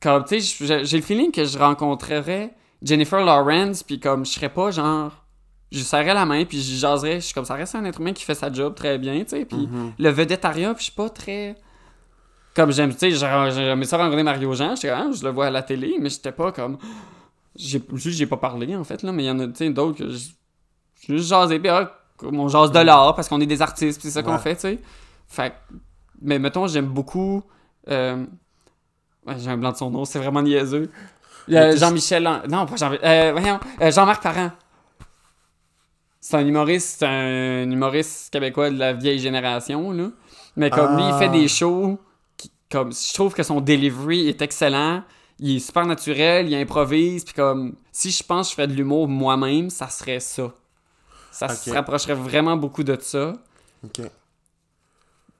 Comme, 0.00 0.24
tu 0.24 0.40
sais, 0.40 0.84
j'ai 0.84 0.96
le 0.96 1.02
feeling 1.02 1.30
que 1.30 1.44
je 1.44 1.58
rencontrerais 1.58 2.54
Jennifer 2.82 3.22
Lawrence, 3.24 3.82
puis 3.82 4.00
comme, 4.00 4.24
je 4.24 4.30
serais 4.32 4.48
pas 4.48 4.70
genre. 4.70 5.12
Je 5.70 5.80
serrais 5.80 6.14
la 6.14 6.24
main, 6.26 6.44
puis 6.46 6.60
je 6.62 6.74
jaserais. 6.76 7.16
Je 7.16 7.26
suis 7.26 7.34
comme, 7.34 7.44
ça 7.44 7.54
reste 7.54 7.74
un 7.74 7.84
être 7.84 8.00
humain 8.00 8.12
qui 8.14 8.24
fait 8.24 8.34
sa 8.34 8.50
job 8.52 8.74
très 8.74 8.98
bien, 8.98 9.20
tu 9.22 9.28
sais. 9.28 9.44
Puis 9.44 9.68
Mhm. 9.70 9.92
le 9.98 10.08
vedettariat, 10.10 10.72
puis 10.74 10.80
je 10.80 10.90
suis 10.90 10.96
pas 10.96 11.08
très. 11.10 11.56
Comme 12.54 12.72
j'aime, 12.72 12.92
tu 12.92 12.98
sais, 12.98 13.10
j'ai- 13.10 13.50
j'aimais 13.54 13.84
ça 13.86 13.96
rencontrer 13.98 14.22
Mario 14.22 14.52
Jean, 14.54 14.72
ah, 14.74 15.10
je 15.14 15.24
le 15.24 15.30
vois 15.30 15.46
à 15.46 15.50
la 15.50 15.62
télé, 15.62 15.96
mais 16.00 16.08
j'étais 16.10 16.32
pas 16.32 16.52
comme. 16.52 16.78
J'ai, 17.54 17.82
juste, 17.94 18.16
j'ai 18.18 18.26
pas 18.26 18.36
parlé, 18.38 18.74
en 18.76 18.84
fait, 18.84 19.02
là, 19.02 19.12
mais 19.12 19.24
il 19.24 19.26
y 19.26 19.30
en 19.30 19.38
a, 19.40 19.46
tu 19.46 19.56
sais, 19.56 19.70
d'autres 19.70 19.98
que 19.98 20.08
je. 20.10 20.30
J'ai 21.06 21.16
juste 21.16 21.28
jasé, 21.28 21.58
puis 21.58 21.68
ah, 21.68 21.90
on 22.22 22.48
jase 22.48 22.72
de 22.72 22.78
l'art, 22.80 23.14
parce 23.14 23.28
qu'on 23.28 23.40
est 23.40 23.46
des 23.46 23.62
artistes, 23.62 24.00
c'est 24.02 24.10
ça 24.10 24.22
qu'on 24.22 24.38
fait, 24.38 24.54
tu 24.56 24.60
sais. 24.62 24.78
Fait 25.28 25.52
Mais 26.20 26.38
mettons, 26.38 26.66
j'aime 26.66 26.86
beaucoup. 26.86 27.42
euh, 27.88 28.24
ouais, 29.26 29.34
j'ai 29.38 29.50
un 29.50 29.56
blanc 29.56 29.72
de 29.72 29.76
son 29.76 29.90
nom, 29.90 30.04
c'est 30.04 30.18
vraiment 30.18 30.42
niaiseux. 30.42 30.90
Euh, 31.50 31.76
Jean-Michel. 31.76 32.26
An- 32.28 32.42
Non, 32.48 32.66
pas 32.66 32.76
Jean. 32.76 32.92
Euh, 33.02 33.32
voyons, 33.32 33.58
euh, 33.80 33.90
Jean-Marc 33.90 34.22
Parent. 34.22 34.52
C'est 36.20 36.36
un 36.36 36.46
humoriste, 36.46 36.98
c'est 37.00 37.06
un 37.06 37.68
humoriste 37.70 38.32
québécois 38.32 38.70
de 38.70 38.78
la 38.78 38.92
vieille 38.92 39.18
génération, 39.18 39.90
là. 39.90 40.08
Mais 40.56 40.70
comme 40.70 40.96
lui, 40.96 41.02
il 41.04 41.14
fait 41.18 41.24
Ah. 41.26 41.28
des 41.28 41.48
shows, 41.48 41.98
qui, 42.36 42.52
comme, 42.70 42.92
je 42.92 43.12
trouve 43.14 43.34
que 43.34 43.42
son 43.42 43.60
delivery 43.60 44.28
est 44.28 44.40
excellent. 44.42 45.02
Il 45.40 45.56
est 45.56 45.60
super 45.60 45.84
naturel, 45.86 46.48
il 46.48 46.54
improvise, 46.54 47.24
puis 47.24 47.34
comme, 47.34 47.74
si 47.90 48.10
je 48.12 48.22
pense 48.22 48.46
que 48.46 48.50
je 48.50 48.54
ferais 48.56 48.68
de 48.68 48.74
l'humour 48.74 49.08
moi-même, 49.08 49.70
ça 49.70 49.88
serait 49.88 50.20
ça. 50.20 50.52
Ça 51.32 51.48
se 51.48 51.70
rapprocherait 51.70 52.14
vraiment 52.14 52.56
beaucoup 52.56 52.84
de 52.84 52.96
ça. 53.00 53.32
Ok. 53.84 54.00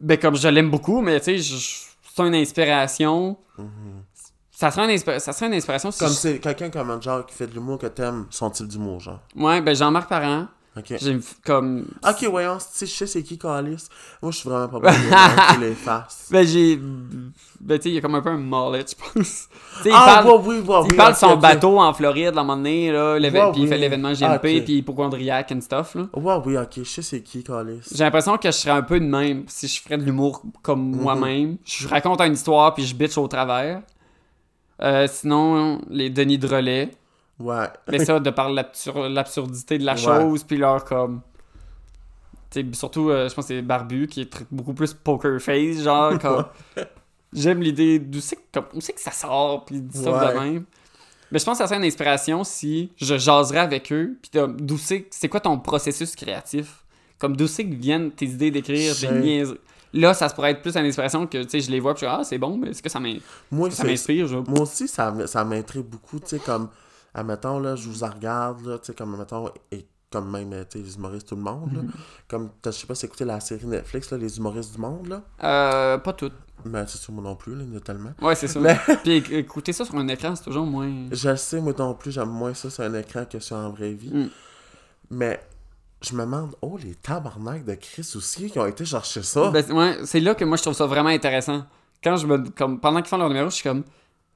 Ben, 0.01 0.19
comme 0.19 0.35
je 0.37 0.49
l'aime 0.49 0.71
beaucoup, 0.71 1.01
mais 1.01 1.21
tu 1.21 1.41
sais, 1.41 1.87
c'est 2.17 2.23
une 2.23 2.35
inspiration. 2.35 3.37
Mhm. 3.59 4.03
Ça 4.51 4.71
serait 4.71 4.85
une, 4.85 4.97
inspi- 4.99 5.19
ça 5.19 5.33
serait 5.33 5.47
une 5.47 5.55
inspiration 5.55 5.91
si 5.91 5.99
Comme 6.01 6.09
je- 6.09 6.15
c'est 6.15 6.39
quelqu'un 6.39 6.71
comme 6.71 6.91
un 6.91 7.01
genre 7.01 7.25
qui 7.27 7.35
fait 7.35 7.47
de 7.47 7.55
l'humour 7.55 7.79
que 7.79 7.87
t'aimes 7.87 8.27
son 8.31 8.51
type 8.51 8.67
d'humour, 8.69 9.01
genre. 9.01 9.21
Ouais, 9.35 9.61
ben 9.61 9.75
Jean-Marc 9.75 10.09
Parent. 10.09 10.47
Ok. 10.75 10.95
J'aime 11.03 11.19
f- 11.19 11.35
comme. 11.45 11.87
Ok, 12.09 12.25
voyons, 12.31 12.57
tu 12.57 12.65
sais, 12.73 12.87
je 12.87 12.93
sais 12.93 13.07
c'est 13.07 13.23
qui 13.23 13.37
Calis. 13.39 13.89
Moi, 14.23 14.33
je 14.33 14.39
suis 14.39 14.49
vraiment 14.49 14.69
pas 14.69 14.79
bon 14.81 14.89
pour 14.89 15.61
les 15.61 15.75
faces. 15.75 16.29
Ben, 16.31 16.47
j'ai. 16.47 16.77
Ben, 17.61 17.79
tu 17.79 17.83
sais, 17.83 17.89
il 17.91 17.95
y 17.97 17.99
a 17.99 18.01
comme 18.01 18.15
un 18.15 18.23
peu 18.23 18.31
un 18.31 18.39
mullet, 18.39 18.83
je 18.89 18.95
pense. 18.95 19.13
Tu 19.13 19.83
sais, 19.83 19.89
il 19.91 19.93
Ah, 19.95 20.23
parle, 20.25 20.29
ouais, 20.29 20.43
oui, 20.47 20.59
ouais, 20.61 20.77
il 20.87 20.91
oui, 20.93 20.97
parle 20.97 21.11
de 21.13 21.17
ok, 21.17 21.21
son 21.21 21.33
ok. 21.33 21.41
bateau 21.41 21.79
en 21.79 21.93
Floride, 21.93 22.29
à 22.29 22.41
un 22.41 22.43
moment 22.45 22.57
donné, 22.57 22.91
là, 22.91 23.17
puis 23.21 23.63
il 23.63 23.69
fait 23.69 23.75
oui. 23.75 23.81
l'événement 23.81 24.13
GMP, 24.15 24.25
Ah, 24.25 24.35
ok. 24.37 24.41
puis 24.65 24.77
hypochondriac 24.79 25.53
and 25.53 25.61
stuff, 25.61 25.95
là. 25.95 26.07
Ouais, 26.15 26.37
oui, 26.47 26.57
ok, 26.57 26.71
je 26.79 26.83
sais 26.85 27.03
c'est 27.03 27.21
qui 27.21 27.45
Calis. 27.45 27.81
J'ai 27.95 28.05
l'impression 28.05 28.39
que 28.39 28.49
je 28.51 28.57
serais 28.57 28.71
un 28.73 28.83
peu 28.83 28.99
de 28.99 29.05
même 29.05 29.45
si 29.49 29.69
je 29.69 29.79
ferais 29.79 29.99
de 29.99 30.05
l'humour 30.05 30.43
comme 30.63 30.89
Mhm. 30.91 31.03
moi-même. 31.03 31.57
Je 31.67 31.87
raconte 31.87 32.23
une 32.23 32.33
histoire, 32.33 32.73
puis 32.73 32.87
je 32.87 32.95
bitch 32.95 33.19
au 33.19 33.29
travers. 33.29 33.83
Euh, 34.81 35.07
sinon, 35.07 35.83
les 35.91 36.09
Denis 36.09 36.39
Drolet. 36.39 36.91
Ouais. 37.43 37.67
Mais 37.91 38.05
ça, 38.05 38.21
de 38.21 38.31
par 38.31 38.51
l'absur- 38.51 39.09
l'absurdité 39.09 39.79
de 39.79 39.85
la 39.85 39.93
Ouais. 39.95 39.99
chose, 39.99 40.45
puis 40.45 40.57
leur 40.57 40.85
comme. 40.85 41.21
Tu 42.51 42.61
sais, 42.61 42.67
surtout, 42.75 43.09
euh, 43.11 43.29
je 43.29 43.35
pense 43.35 43.47
que 43.47 43.55
c'est 43.55 43.63
Barbu 43.63 44.07
qui 44.09 44.23
est 44.23 44.45
beaucoup 44.51 44.75
plus 44.75 44.93
poker 44.93 45.41
face, 45.41 45.83
genre, 45.83 46.19
comme. 46.19 46.45
j'aime 47.33 47.63
l'idée 47.63 47.99
d'où 47.99 48.21
c'est 48.21 48.37
que, 48.37 48.43
comme- 48.53 48.67
où 48.75 48.81
c'est 48.81 48.93
que 48.93 49.01
ça 49.01 49.11
sort, 49.11 49.65
puis 49.65 49.81
du 49.81 49.99
stuff 49.99 50.21
de 50.21 50.39
Ouais. 50.39 50.51
même. 50.53 50.65
Mais 51.31 51.39
je 51.39 51.45
pense 51.47 51.57
que 51.57 51.65
ça 51.65 51.69
serait 51.69 51.79
une 51.79 51.87
inspiration 51.87 52.45
si 52.45 52.93
je 52.99 53.17
jaserais 53.17 53.61
avec 53.61 53.91
eux, 53.91 54.19
puis 54.21 54.31
d'où 54.59 54.77
c'est, 54.77 55.07
c'est 55.11 55.31
quoi 55.31 55.41
ton 55.41 55.59
processus 55.59 56.15
créatif? 56.15 56.85
Comme 57.19 57.37
d'où 57.37 57.47
c'est 57.47 57.65
que 57.65 57.75
viennent 57.75 58.11
tes 58.11 58.27
idées 58.27 58.51
d'écrire, 58.51 58.95
des 59.01 59.11
niaiseries? 59.11 59.59
Là, 59.95 60.13
ça 60.15 60.29
se 60.29 60.35
pourrait 60.35 60.51
être 60.53 60.63
plus 60.63 60.77
une 60.77 60.85
inspiration 60.87 61.27
que, 61.27 61.43
tu 61.43 61.49
sais, 61.51 61.61
je 61.61 61.71
les 61.71 61.79
vois, 61.81 61.95
puis 61.95 62.01
je 62.03 62.07
suis 62.07 62.15
ah, 62.21 62.25
c'est 62.25 62.37
bon, 62.39 62.57
mais 62.59 62.71
est-ce 62.71 62.83
que 62.83 62.89
ça 62.91 63.01
Moi, 63.51 63.71
ça 63.71 63.85
m'inspire? 63.85 64.27
Je... 64.27 64.37
Moi 64.37 64.61
aussi, 64.61 64.89
ça, 64.89 65.15
ça 65.27 65.45
m'intrigue 65.45 65.85
beaucoup, 65.85 66.19
tu 66.21 66.29
sais, 66.29 66.39
comme, 66.39 66.69
admettons, 67.15 67.59
là, 67.59 67.77
je 67.77 67.89
vous 67.89 68.05
en 68.05 68.11
regarde, 68.11 68.65
là, 68.67 68.79
tu 68.79 68.87
sais, 68.87 68.95
comme, 68.95 69.13
admettons, 69.15 69.51
et 69.71 69.87
comme 70.11 70.31
même, 70.31 70.51
tu 70.71 70.79
sais, 70.79 70.85
les 70.85 70.95
humoristes, 70.97 71.29
tout 71.29 71.37
le 71.37 71.43
monde, 71.43 71.73
là. 71.75 71.83
Mhm. 71.83 71.91
Comme, 72.29 72.51
je 72.65 72.71
sais 72.71 72.87
pas 72.87 72.95
si 72.95 73.07
écouté 73.07 73.25
la 73.25 73.41
série 73.41 73.67
Netflix, 73.67 74.11
là, 74.11 74.19
les 74.19 74.37
humoristes 74.37 74.75
du 74.75 74.81
monde, 74.81 75.07
là. 75.09 75.23
Euh, 75.43 75.99
pas 75.99 76.13
toutes. 76.13 76.35
Mais 76.65 76.85
c'est 76.87 76.99
sûr, 76.99 77.13
moi 77.13 77.25
non 77.25 77.35
plus, 77.35 77.55
là, 77.57 77.65
il 77.65 77.73
y 77.73 77.75
en 77.75 77.79
a 77.79 77.81
tellement. 77.81 78.13
Ouais, 78.21 78.35
c'est 78.35 78.47
ça. 78.47 78.61
Mais- 78.61 78.79
Puis 79.03 79.21
éc- 79.21 79.33
écouter 79.33 79.73
ça 79.73 79.85
sur 79.85 79.97
un 79.97 80.07
écran, 80.09 80.37
c'est 80.37 80.45
toujours 80.45 80.67
moins. 80.67 80.91
Je 81.11 81.29
le 81.31 81.37
sais, 81.37 81.61
moi 81.61 81.73
non 81.79 81.95
plus, 81.95 82.13
j'aime 82.13 82.29
moins 82.29 82.55
ça 82.55 82.71
sur 82.71 82.85
un 82.85 82.95
écran 82.95 83.25
que 83.25 83.41
sur 83.41 83.57
en 83.57 83.71
vraie 83.71 83.93
vie. 83.95 84.13
Mm. 84.15 84.29
Mais, 85.11 85.41
je 86.03 86.15
me 86.15 86.21
demande, 86.21 86.55
oh, 86.63 86.77
les 86.83 86.95
tabarnaks 86.95 87.65
de 87.65 87.75
Chris 87.75 88.09
aussi 88.17 88.51
qui 88.51 88.59
ont 88.59 88.67
été 88.67 88.85
chercher 88.85 89.23
ça. 89.23 89.51
Ben, 89.51 89.65
ouais, 89.73 89.99
c'est 90.05 90.21
là 90.21 90.35
que 90.35 90.45
moi 90.45 90.57
je 90.57 90.63
trouve 90.63 90.75
ça 90.75 90.87
vraiment 90.87 91.09
intéressant. 91.11 91.65
Quand 92.03 92.17
je 92.17 92.27
me. 92.27 92.39
Comme, 92.51 92.81
pendant 92.81 92.99
qu'ils 93.01 93.09
font 93.09 93.17
leur 93.19 93.29
numéro, 93.29 93.49
je 93.49 93.55
suis 93.55 93.63
comme. 93.69 93.85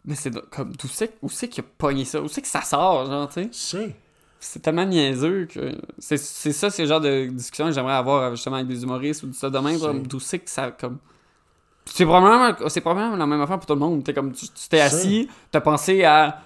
Mais 0.07 0.15
c'est 0.15 0.31
comme. 0.51 0.73
D'où 0.77 0.87
c'est 0.89 1.15
où 1.23 1.29
c'est 1.29 1.49
qu'il 1.49 1.65
a 1.65 1.67
pogné 1.79 2.05
ça? 2.05 2.21
Où 2.21 2.29
c'est 2.29 2.43
que 2.43 2.49
ça 2.49 2.63
sort, 2.63 3.07
genre, 3.07 3.29
tu 3.29 3.49
sais? 3.53 3.97
C'est 4.39 4.61
tellement 4.61 4.85
niaiseux 4.85 5.47
que. 5.47 5.73
C'est 5.99 6.17
c'est 6.19 6.53
ça, 6.53 6.71
c'est 6.71 6.83
le 6.83 6.89
genre 6.89 7.01
de 7.01 7.27
discussion 7.27 7.67
que 7.67 7.73
j'aimerais 7.73 7.95
avoir 7.95 8.31
justement 8.37 8.57
avec 8.57 8.69
des 8.69 8.83
humoristes 8.83 9.23
ou 9.25 9.27
du 9.29 9.33
ça 9.35 9.51
de 9.51 9.59
même. 9.59 10.07
D'où 10.07 10.21
c'est 10.21 10.39
que 10.39 10.51
ça. 10.51 10.71
Comme. 10.71 10.99
C'est 11.87 12.05
probablement, 12.05 12.69
c'est 12.69 12.81
probablement 12.81 13.17
la 13.17 13.27
même 13.27 13.41
affaire 13.41 13.59
pour 13.59 13.67
tout 13.67 13.75
le 13.75 13.81
monde. 13.81 14.05
T'es 14.05 14.13
comme, 14.15 14.33
tu 14.33 14.47
tu 14.49 14.69
t'es 14.69 14.81
assis, 14.81 15.29
t'as 15.51 15.61
pensé 15.61 16.05
à 16.05 16.41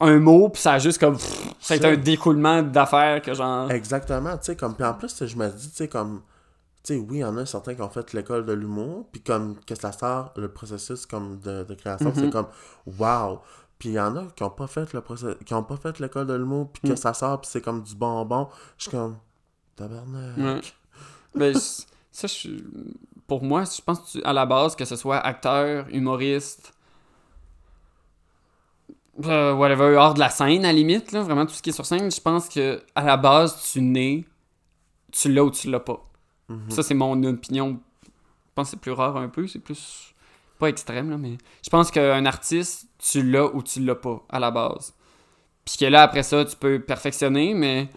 un 0.00 0.18
mot, 0.18 0.48
puis 0.48 0.60
ça 0.60 0.72
a 0.74 0.78
juste 0.78 0.98
comme. 0.98 1.16
pff, 1.16 1.54
ça 1.60 1.74
a 1.74 1.76
été 1.76 1.86
C'est- 1.86 1.92
un 1.92 1.96
découlement 1.96 2.62
d'affaires 2.62 3.22
que 3.22 3.32
genre. 3.34 3.70
Exactement, 3.70 4.36
tu 4.38 4.44
sais, 4.46 4.56
comme, 4.56 4.74
puis 4.74 4.84
en 4.84 4.94
plus, 4.94 5.24
je 5.24 5.36
me 5.36 5.48
dis, 5.48 5.70
tu 5.70 5.76
sais, 5.76 5.88
comme, 5.88 6.20
tu 6.84 6.94
sais, 6.94 6.98
oui, 6.98 7.18
il 7.18 7.20
y 7.20 7.24
en 7.24 7.36
a 7.36 7.46
certains 7.46 7.74
qui 7.74 7.82
ont 7.82 7.88
fait 7.90 8.12
l'école 8.12 8.44
de 8.44 8.52
l'humour, 8.52 9.06
puis 9.12 9.20
comme, 9.22 9.56
que 9.64 9.74
ça 9.74 9.92
sort, 9.92 10.32
le 10.36 10.48
processus, 10.52 11.06
comme, 11.06 11.38
de, 11.40 11.62
de 11.64 11.74
création, 11.74 12.08
Mhm. 12.08 12.14
c'est 12.16 12.30
comme, 12.30 12.48
wow! 12.98 13.40
Puis 13.78 13.90
il 13.90 13.94
y 13.94 14.00
en 14.00 14.14
a 14.16 14.24
qui 14.36 14.42
ont 14.44 14.50
pas 14.50 14.66
fait 14.68 14.92
le 14.92 15.00
process... 15.00 15.36
qui 15.44 15.54
ont 15.54 15.62
pas 15.64 15.76
fait 15.76 15.98
l'école 16.00 16.26
de 16.26 16.34
l'humour, 16.34 16.70
puis 16.72 16.82
que 16.88 16.92
Mm. 16.94 16.96
ça 16.96 17.14
sort, 17.14 17.40
puis 17.40 17.50
c'est 17.52 17.60
comme 17.60 17.82
du 17.82 17.94
bonbon. 17.94 18.48
Je 18.78 18.82
suis 18.84 18.90
comme, 18.90 19.16
tabarnak. 19.76 20.36
Ouais. 20.38 20.60
Ben, 21.34 21.54
ça, 22.10 22.26
je- 22.26 22.48
pour 23.26 23.42
moi, 23.42 23.64
je 23.64 23.80
pense 23.80 24.00
que 24.00 24.06
tu- 24.18 24.22
à 24.24 24.32
la 24.32 24.44
base, 24.46 24.76
que 24.76 24.84
ce 24.84 24.94
soit 24.96 25.18
acteur, 25.18 25.86
humoriste, 25.90 26.72
euh, 29.24 29.52
whatever, 29.54 29.96
hors 29.96 30.14
de 30.14 30.20
la 30.20 30.30
scène, 30.30 30.64
à 30.64 30.68
la 30.68 30.72
limite, 30.72 31.12
là, 31.12 31.22
vraiment 31.22 31.46
tout 31.46 31.52
ce 31.54 31.62
qui 31.62 31.70
est 31.70 31.72
sur 31.74 31.86
scène, 31.86 32.10
je 32.10 32.20
pense 32.20 32.48
que 32.48 32.82
à 32.94 33.04
la 33.04 33.16
base, 33.16 33.60
tu 33.72 33.80
nais, 33.82 34.24
tu 35.10 35.32
l'as 35.32 35.44
ou 35.44 35.50
tu 35.50 35.70
l'as 35.70 35.80
pas. 35.80 36.00
Ça, 36.68 36.82
c'est 36.82 36.94
mon 36.94 37.22
opinion. 37.24 37.78
Je 38.04 38.08
pense 38.54 38.68
que 38.68 38.70
c'est 38.72 38.80
plus 38.80 38.92
rare 38.92 39.16
un 39.16 39.28
peu, 39.28 39.46
c'est 39.46 39.58
plus. 39.58 40.14
Pas 40.58 40.68
extrême, 40.68 41.10
là, 41.10 41.16
mais. 41.16 41.38
Je 41.64 41.70
pense 41.70 41.90
qu'un 41.90 42.24
artiste, 42.26 42.86
tu 42.98 43.22
l'as 43.22 43.46
ou 43.54 43.62
tu 43.62 43.80
l'as 43.80 43.94
pas, 43.94 44.22
à 44.28 44.38
la 44.38 44.50
base. 44.50 44.94
Puis 45.64 45.76
que 45.78 45.84
là, 45.86 46.02
après 46.02 46.22
ça, 46.22 46.44
tu 46.44 46.56
peux 46.56 46.80
perfectionner, 46.80 47.54
mais 47.54 47.88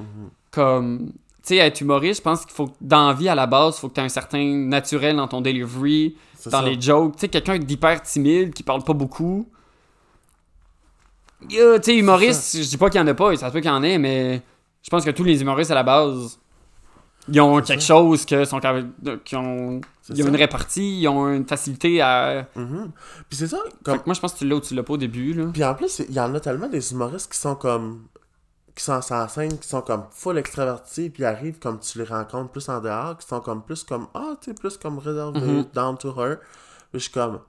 comme. 0.52 1.12
Tu 1.44 1.50
sais, 1.50 1.58
être 1.58 1.80
humoriste, 1.80 2.22
je 2.22 2.24
pense 2.24 2.44
qu'il 2.44 2.56
faut 2.56 2.68
que 2.68 2.76
dans 2.82 3.10
la 3.10 3.14
vie, 3.14 3.30
à 3.30 3.36
la 3.36 3.46
base, 3.46 3.78
il 3.78 3.82
faut 3.82 3.90
que 3.90 3.94
tu 3.94 4.02
aies 4.02 4.06
un 4.06 4.10
certain 4.10 4.44
naturel 4.44 5.18
dans 5.18 5.28
ton 5.28 5.42
delivery, 5.42 6.16
dans 6.46 6.52
ça. 6.52 6.62
les 6.64 6.82
jokes. 6.82 7.14
Tu 7.18 7.20
sais, 7.20 7.28
quelqu'un 7.30 7.60
d'hyper 7.60 8.02
timide, 8.02 8.52
qui 8.52 8.64
parle 8.64 8.84
pas 8.84 8.94
beaucoup. 8.94 9.48
Yeah, 11.48 11.78
tu 11.80 11.92
sais, 11.92 11.98
humoriste, 11.98 12.58
je 12.58 12.68
dis 12.68 12.78
pas 12.78 12.90
qu'il 12.90 13.00
y 13.00 13.04
en 13.04 13.08
a 13.08 13.14
pas, 13.14 13.36
ça 13.36 13.50
se 13.50 13.54
peut 13.54 13.60
qu'il 13.60 13.70
y 13.70 13.74
en 13.74 13.84
ait, 13.84 14.00
mais 14.00 14.42
je 14.82 14.90
pense 14.90 15.06
que 15.06 15.12
tous 15.12 15.24
les 15.24 15.42
humoristes, 15.42 15.70
à 15.70 15.76
la 15.76 15.84
base, 15.84 16.40
ils 17.28 17.42
ont 17.42 17.62
quelque 17.62 17.82
ça. 17.82 17.88
chose 17.88 18.26
que 18.26 18.46
sont 18.46 18.60
qui 18.60 19.36
ont 19.36 19.82
ils 20.10 20.22
ont 20.22 20.26
ça. 20.26 20.30
une 20.30 20.36
répartie, 20.36 21.00
ils 21.02 21.08
ont 21.08 21.28
une 21.32 21.46
facilité 21.48 22.02
à. 22.02 22.48
Mhm. 22.56 22.92
Puis 23.30 23.38
c'est 23.40 23.48
ça, 23.48 23.58
comme, 23.84 24.00
moi, 24.06 24.14
je 24.14 24.20
pense 24.20 24.34
que 24.34 24.40
tu 24.40 24.48
l'as 24.48 24.56
ou 24.56 24.62
tu 24.62 24.76
l'as 24.76 24.84
pas 24.84 24.94
au 24.94 24.98
début, 24.98 25.34
là. 25.34 25.46
Puis 25.52 25.64
en 25.64 25.74
plus, 25.74 26.00
il 26.08 26.14
y 26.14 26.20
en 26.20 26.34
a 26.36 26.40
tellement 26.40 26.68
des 26.70 26.92
humoristes 26.92 27.32
qui 27.32 27.38
sont 27.40 27.56
comme. 27.56 28.08
qui 28.76 28.84
sont 28.84 29.00
la 29.10 29.28
scène, 29.30 29.58
qui 29.58 29.68
sont 29.68 29.82
comme 29.82 30.04
full 30.12 30.38
extravertis, 30.38 31.10
puis 31.10 31.24
arrivent 31.24 31.60
comme 31.60 31.80
tu 31.80 31.98
les 31.98 32.04
rencontres 32.04 32.52
plus 32.52 32.68
en 32.70 32.82
dehors, 32.82 33.18
qui 33.18 33.26
sont 33.26 33.40
comme 33.40 33.64
plus 33.64 33.84
comme. 33.84 34.08
Ah, 34.14 34.34
tu 34.42 34.52
sais, 34.52 34.54
plus 34.54 34.78
comme 34.78 35.00
réservé, 35.00 35.40
Mhm. 35.40 35.66
down 35.74 35.98
to 35.98 36.10
her. 36.22 36.38
Puis 36.92 37.00
je 37.00 37.00
suis 37.00 37.12
comme. 37.12 37.40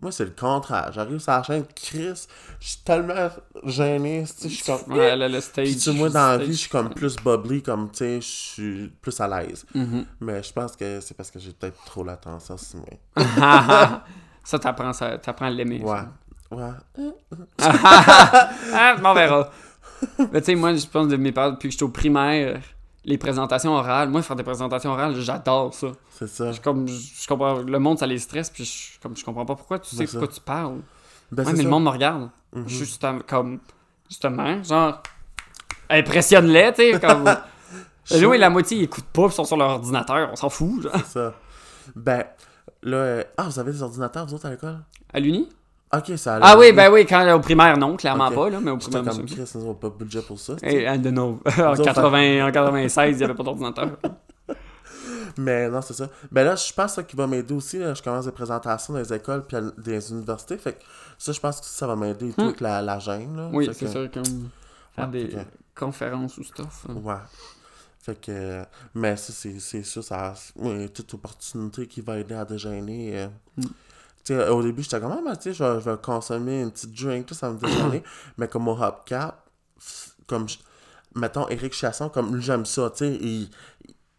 Moi, 0.00 0.12
c'est 0.12 0.24
le 0.24 0.30
contraire. 0.30 0.92
J'arrive 0.92 1.18
sur 1.18 1.32
la 1.32 1.42
chaîne, 1.42 1.64
Chris, 1.74 2.26
je 2.60 2.68
suis 2.68 2.78
tellement 2.84 3.30
gêné, 3.64 4.24
je 4.42 4.48
suis 4.48 4.64
comme. 4.64 4.96
Ouais, 4.96 5.16
le, 5.16 5.26
le 5.26 5.40
stage. 5.40 5.66
Puis 5.66 5.74
tu 5.74 5.80
sais, 5.80 5.92
moi, 5.92 6.08
dans 6.08 6.28
la 6.30 6.38
vie, 6.38 6.52
je 6.52 6.58
suis 6.58 6.70
comme 6.70 6.90
plus 6.90 7.16
bubbly, 7.16 7.62
comme, 7.62 7.90
tu 7.90 7.98
sais, 7.98 8.20
je 8.20 8.26
suis 8.26 8.92
plus 9.02 9.20
à 9.20 9.26
l'aise. 9.26 9.66
Mhm. 9.74 10.04
Mais 10.20 10.42
je 10.42 10.52
pense 10.52 10.76
que 10.76 11.00
c'est 11.00 11.16
parce 11.16 11.30
que 11.32 11.40
j'ai 11.40 11.52
peut-être 11.52 11.84
trop 11.84 12.04
l'attention 12.04 12.56
sur 12.56 12.78
moi. 12.78 12.86
ça, 14.44 14.58
t'apprends, 14.60 14.92
ça, 14.92 15.18
t'apprends 15.18 15.46
à 15.46 15.50
l'aimer. 15.50 15.82
Ouais. 15.82 15.96
ça. 15.96 16.56
Ouais. 16.56 17.10
ah, 17.58 18.96
on 19.04 19.14
verra. 19.14 19.50
Mais 20.32 20.40
tu 20.40 20.46
sais, 20.46 20.54
moi, 20.54 20.74
je 20.74 20.86
pense 20.86 21.08
de 21.08 21.16
mes 21.16 21.32
parents, 21.32 21.50
depuis 21.50 21.68
que 21.68 21.72
j'étais 21.72 21.82
au 21.82 21.88
primaire, 21.88 22.60
les 23.08 23.16
présentations 23.18 23.72
orales, 23.72 24.10
moi, 24.10 24.20
faire 24.22 24.36
des 24.36 24.42
présentations 24.42 24.90
orales, 24.90 25.14
j'adore 25.16 25.72
ça. 25.72 25.88
C'est 26.10 26.28
ça. 26.28 26.52
Je, 26.52 26.60
comme, 26.60 26.86
je, 26.86 26.92
je 27.22 27.26
comprends, 27.26 27.54
le 27.58 27.78
monde, 27.78 27.98
ça 27.98 28.06
les 28.06 28.18
stresse, 28.18 28.50
puis 28.50 28.64
je, 28.66 29.00
comme, 29.00 29.16
je 29.16 29.24
comprends 29.24 29.46
pas 29.46 29.54
pourquoi, 29.56 29.78
tu 29.78 29.96
sais 29.96 30.06
ça. 30.06 30.18
pourquoi 30.18 30.34
tu 30.34 30.40
parles. 30.42 30.80
Ben, 31.32 31.44
ouais, 31.46 31.52
mais 31.54 31.62
le 31.62 31.70
monde 31.70 31.84
me 31.84 31.88
regarde. 31.90 32.28
Mhm. 32.54 32.68
Justement, 32.68 33.20
comme, 33.26 33.60
justement, 34.10 34.62
genre, 34.62 35.02
impressionne-les, 35.88 36.72
tu 36.74 36.92
sais, 36.92 37.00
comme... 37.06 37.24
Nous, 38.20 38.34
et 38.34 38.38
la 38.38 38.50
moitié, 38.50 38.78
ils 38.78 38.82
écoutent 38.84 39.04
pas, 39.06 39.26
ils 39.26 39.32
sont 39.32 39.44
sur 39.44 39.56
leur 39.56 39.70
ordinateur, 39.70 40.30
on 40.32 40.36
s'en 40.36 40.48
fout, 40.50 40.82
genre. 40.82 40.92
C'est 40.96 41.12
ça. 41.18 41.34
Ben, 41.96 42.24
là. 42.82 42.96
euh, 42.96 43.24
Ah, 43.36 43.44
vous 43.44 43.58
avez 43.58 43.72
des 43.72 43.82
ordinateurs, 43.82 44.26
vous 44.26 44.34
autres, 44.34 44.46
à 44.46 44.50
l'école? 44.50 44.78
À 45.12 45.20
l'Uni? 45.20 45.48
Ok, 45.94 46.12
ça 46.18 46.34
allait. 46.36 46.44
Ah 46.46 46.58
oui, 46.58 46.72
ben 46.72 46.92
oui, 46.92 47.06
quand 47.06 47.34
au 47.34 47.40
primaire, 47.40 47.76
non, 47.78 47.96
clairement 47.96 48.30
pas, 48.30 48.50
là, 48.50 48.60
mais 48.60 48.70
au 48.70 48.76
primaire, 48.76 49.04
comme. 49.04 49.24
Chris, 49.24 49.42
n'avons 49.54 49.74
pas 49.74 49.88
de 49.88 49.94
budget 49.94 50.20
pour 50.22 50.38
ça. 50.38 50.54
Hey, 50.62 50.84
I 50.84 50.98
don't 50.98 51.12
know. 51.12 51.40
en, 51.46 51.72
autres, 51.72 51.82
80, 51.84 52.46
en 52.46 52.52
96, 52.52 53.12
il 53.12 53.16
n'y 53.16 53.24
avait 53.24 53.34
pas 53.34 53.42
d'ordinateur. 53.42 53.90
Mais 55.36 55.68
non, 55.68 55.80
c'est 55.82 55.94
ça. 55.94 56.08
Ben 56.32 56.44
là, 56.44 56.56
je 56.56 56.72
pense 56.72 56.86
que 56.90 56.94
ça 56.96 57.02
qui 57.04 57.14
va 57.14 57.26
m'aider 57.26 57.54
aussi. 57.54 57.78
là, 57.78 57.94
je 57.94 58.02
commence 58.02 58.24
des 58.24 58.32
présentations 58.32 58.92
dans 58.92 58.98
les 58.98 59.12
écoles 59.14 59.44
puis 59.46 59.56
des 59.78 60.10
universités. 60.10 60.58
Fait 60.58 60.72
que 60.72 60.78
ça, 61.16 61.30
je 61.32 61.38
pense 61.40 61.60
que 61.60 61.66
ça 61.66 61.86
va 61.86 61.94
m'aider 61.96 62.32
tout 62.32 62.42
Hmm. 62.42 62.46
avec 62.46 62.60
la, 62.60 62.82
la 62.82 62.98
gêne. 62.98 63.36
Là. 63.36 63.48
Oui, 63.52 63.70
c'est 63.72 63.84
que- 63.86 63.90
sûr, 63.90 64.10
comme 64.10 64.24
faire 64.94 65.06
Ouais, 65.06 65.10
des 65.26 65.36
conférences 65.76 66.36
ou 66.38 66.42
stuff. 66.44 66.86
hein. 66.88 66.94
Ouais. 67.04 67.14
Fait 68.00 68.20
que. 68.20 68.62
Mais 68.94 69.16
ça, 69.16 69.32
c'est 69.32 69.82
sûr, 69.84 70.02
ça. 70.02 70.34
Oui, 70.56 70.88
toute 70.90 71.14
opportunité 71.14 71.86
qui 71.86 72.00
va 72.00 72.18
aider 72.18 72.34
à 72.34 72.44
dégêner. 72.44 73.12
euh. 73.18 73.28
Mm. 73.58 73.62
Au 74.34 74.62
début, 74.62 74.82
j'étais 74.82 75.00
comme, 75.00 75.12
ah, 75.12 75.20
mais 75.24 75.36
tu 75.36 75.42
sais, 75.44 75.52
je 75.54 75.64
vais, 75.64 75.80
je 75.80 75.90
vais 75.90 75.96
consommer 76.02 76.62
une 76.62 76.70
petite 76.70 76.92
drink, 76.94 77.26
tout 77.26 77.34
ça 77.34 77.50
me 77.50 77.58
dégêner. 77.58 78.02
mais 78.38 78.48
comme 78.48 78.68
au 78.68 78.76
Hopcap, 78.80 79.44
comme. 80.26 80.48
je- 80.48 80.58
Mettons, 81.14 81.48
Eric 81.48 81.72
Chasson, 81.72 82.10
comme 82.10 82.38
j'aime 82.40 82.66
ça, 82.66 82.90
tu 82.90 82.98
sais, 82.98 83.14
il, 83.20 83.48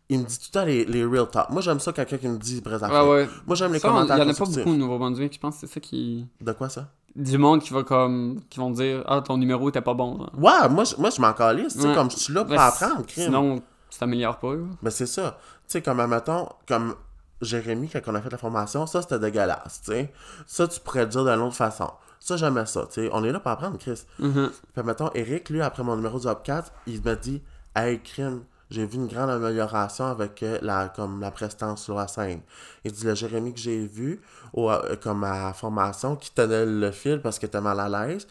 il 0.10 0.20
me 0.20 0.26
dit 0.26 0.38
tout 0.39 0.45
le 0.47 0.60
temps 0.60 0.66
les, 0.66 0.86
les 0.86 1.05
real 1.05 1.28
talk. 1.30 1.49
Moi, 1.51 1.62
j'aime 1.62 1.80
ça, 1.80 1.93
quelqu'un 1.93 2.18
qui 2.18 2.28
me 2.28 2.38
dit 2.38 2.62
présentement. 2.62 3.03
Ouais, 3.03 3.10
ouais. 3.24 3.30
Moi, 3.45 3.55
j'aime 3.55 3.72
les 3.72 3.80
Ça, 3.80 3.88
on- 3.89 3.91
Il 3.91 3.93
commentaires 4.07 4.18
y 4.18 4.22
en 4.28 4.30
a 4.30 4.34
pas 4.34 4.45
beaucoup 4.45 4.70
au 4.72 4.76
Nouveau-Brunswick, 4.76 5.34
je 5.34 5.39
pense 5.39 5.55
que 5.55 5.68
c'est 5.68 5.74
ça 5.74 5.80
qui. 5.80 6.26
De 6.41 6.51
quoi 6.51 6.68
ça? 6.68 6.88
Du 7.16 7.38
monde 7.38 7.62
qui 7.62 7.72
va 7.74 7.84
comme. 7.84 8.39
qui 8.49 8.60
vont 8.60 8.72
dire 8.72 9.03
Ah, 9.07 9.22
ton 9.22 9.38
numéro 9.38 9.70
était 9.70 9.82
pas 9.82 9.93
bon. 9.93 10.28
Ouais, 10.38 10.68
moi, 10.70 10.84
je, 10.84 10.95
moi, 10.97 11.10
je 11.12 11.22
m'en 11.22 11.32
calisse, 11.34 11.76
tu 11.76 11.82
sais, 11.82 11.93
comme 11.93 12.10
je 12.12 12.18
suis 12.18 12.34
là 12.34 12.43
pour 12.43 12.51
Ouais, 12.53 12.57
apprendre, 12.60 13.05
crime. 13.05 13.26
Sinon, 13.26 13.62
tu 13.89 13.99
t'améliores 13.99 14.39
pas. 14.39 14.55
là. 14.55 14.64
Ben, 14.82 14.89
c'est 14.89 15.05
ça. 15.05 15.38
Tu 15.68 15.74
sais, 15.74 15.82
comme, 15.84 16.05
mettons, 16.07 16.49
comme 16.68 16.95
Jérémy, 17.42 17.90
quand 17.90 18.02
on 18.08 18.16
a 18.16 18.22
fait 18.22 18.30
la 18.30 18.38
formation, 18.38 18.86
ça, 18.86 19.02
c'était 19.02 19.20
dégueulasse, 19.20 19.82
tu 19.84 19.92
sais. 19.92 20.14
Ça, 20.46 20.68
tu 20.68 20.80
pourrais 20.80 21.08
dire 21.08 21.24
d'une 21.24 21.42
autre 21.42 21.56
façon. 21.56 21.92
Ça, 22.20 22.36
j'aimais 22.36 22.66
ça, 22.66 22.86
tu 22.88 23.02
sais. 23.02 23.10
On 23.14 23.24
est 23.24 23.32
là 23.32 23.40
pour 23.40 23.52
apprendre, 23.52 23.78
Chris. 23.78 24.04
Mhm. 24.20 24.52
Puis, 24.74 24.84
mettons, 24.84 25.10
Eric, 25.14 25.50
lui, 25.50 25.62
après 25.62 25.84
mon 25.84 25.96
numéro 25.96 26.20
du 26.20 26.28
Hop 26.28 26.44
4, 26.44 26.72
il 26.88 27.02
m'a 27.02 27.16
dit 27.16 27.42
Hey, 27.76 28.02
crime, 28.02 28.44
j'ai 28.70 28.86
vu 28.86 28.98
une 28.98 29.08
grande 29.08 29.30
amélioration 29.30 30.06
avec 30.06 30.44
euh, 30.44 30.60
la, 30.62 30.90
comme, 30.90 31.22
la 31.22 31.32
prestance 31.32 31.84
sur 31.84 31.96
la 31.96 32.08
scène. 32.08 32.42
Il 32.84 32.92
dit 32.92 33.06
Le 33.06 33.16
Jérémy 33.16 33.54
que 33.54 33.60
j'ai 33.60 33.86
vu, 33.86 34.22
au, 34.54 34.70
euh, 34.70 34.96
comme 35.02 35.24
à 35.24 35.46
la 35.46 35.54
formation, 35.54 36.16
qui 36.18 36.32
tenait 36.32 36.66
le 36.66 36.92
fil 36.92 37.22
parce 37.22 37.40
qu'il 37.40 37.48
était 37.48 37.62
mal 37.62 37.80
à 37.80 37.88
l'aise, 37.88 38.28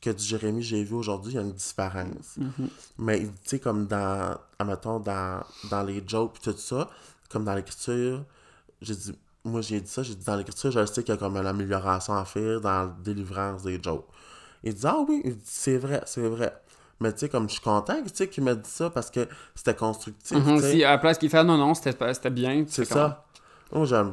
que 0.00 0.10
du 0.10 0.24
Jérémy 0.24 0.60
que 0.60 0.66
j'ai 0.66 0.82
vu 0.82 0.94
aujourd'hui, 0.94 1.32
il 1.32 1.36
y 1.36 1.38
a 1.38 1.42
une 1.42 1.52
différence. 1.52 2.36
Mhm. 2.36 2.68
Mais 2.98 3.20
tu 3.20 3.30
sais, 3.44 3.58
comme 3.60 3.86
dans, 3.86 4.36
admettons, 4.58 4.98
dans, 4.98 5.44
dans 5.70 5.82
les 5.82 6.02
jokes 6.04 6.32
pis 6.34 6.40
tout 6.40 6.58
ça, 6.58 6.88
comme 7.30 7.44
dans 7.44 7.54
l'écriture, 7.54 8.24
j'ai 8.80 8.94
dit, 8.94 9.14
moi 9.44 9.60
j'ai 9.60 9.80
dit 9.80 9.88
ça, 9.88 10.02
j'ai 10.02 10.14
dit 10.14 10.24
dans 10.24 10.36
l'écriture, 10.36 10.70
je 10.70 10.84
sais 10.86 11.02
qu'il 11.02 11.14
y 11.14 11.16
a 11.16 11.20
comme 11.20 11.36
une 11.36 11.46
amélioration 11.46 12.14
à 12.14 12.24
faire 12.24 12.60
dans 12.60 12.68
la 12.70 12.94
délivrance 13.02 13.62
des 13.62 13.80
jokes. 13.82 14.06
Il 14.62 14.74
dit, 14.74 14.86
ah 14.86 14.98
oui, 15.08 15.36
c'est 15.44 15.78
vrai, 15.78 16.02
c'est 16.06 16.28
vrai. 16.28 16.52
Mais 17.00 17.12
tu 17.12 17.20
sais, 17.20 17.28
comme 17.30 17.48
je 17.48 17.54
suis 17.54 17.62
content 17.62 17.94
tu 18.02 18.10
sais, 18.12 18.28
qu'il 18.28 18.44
m'a 18.44 18.54
dit 18.54 18.68
ça 18.68 18.90
parce 18.90 19.10
que 19.10 19.26
c'était 19.54 19.74
constructif. 19.74 20.36
Tu 20.36 20.60
sais. 20.60 20.72
Si 20.72 20.84
à 20.84 20.90
la 20.90 20.98
place 20.98 21.16
qu'il 21.16 21.30
fait 21.30 21.42
non, 21.42 21.56
non, 21.56 21.72
c'était 21.74 22.30
bien. 22.30 22.64
C'est 22.68 22.84
ça. 22.84 23.24
Oh, 23.72 23.84
j'aime, 23.84 24.10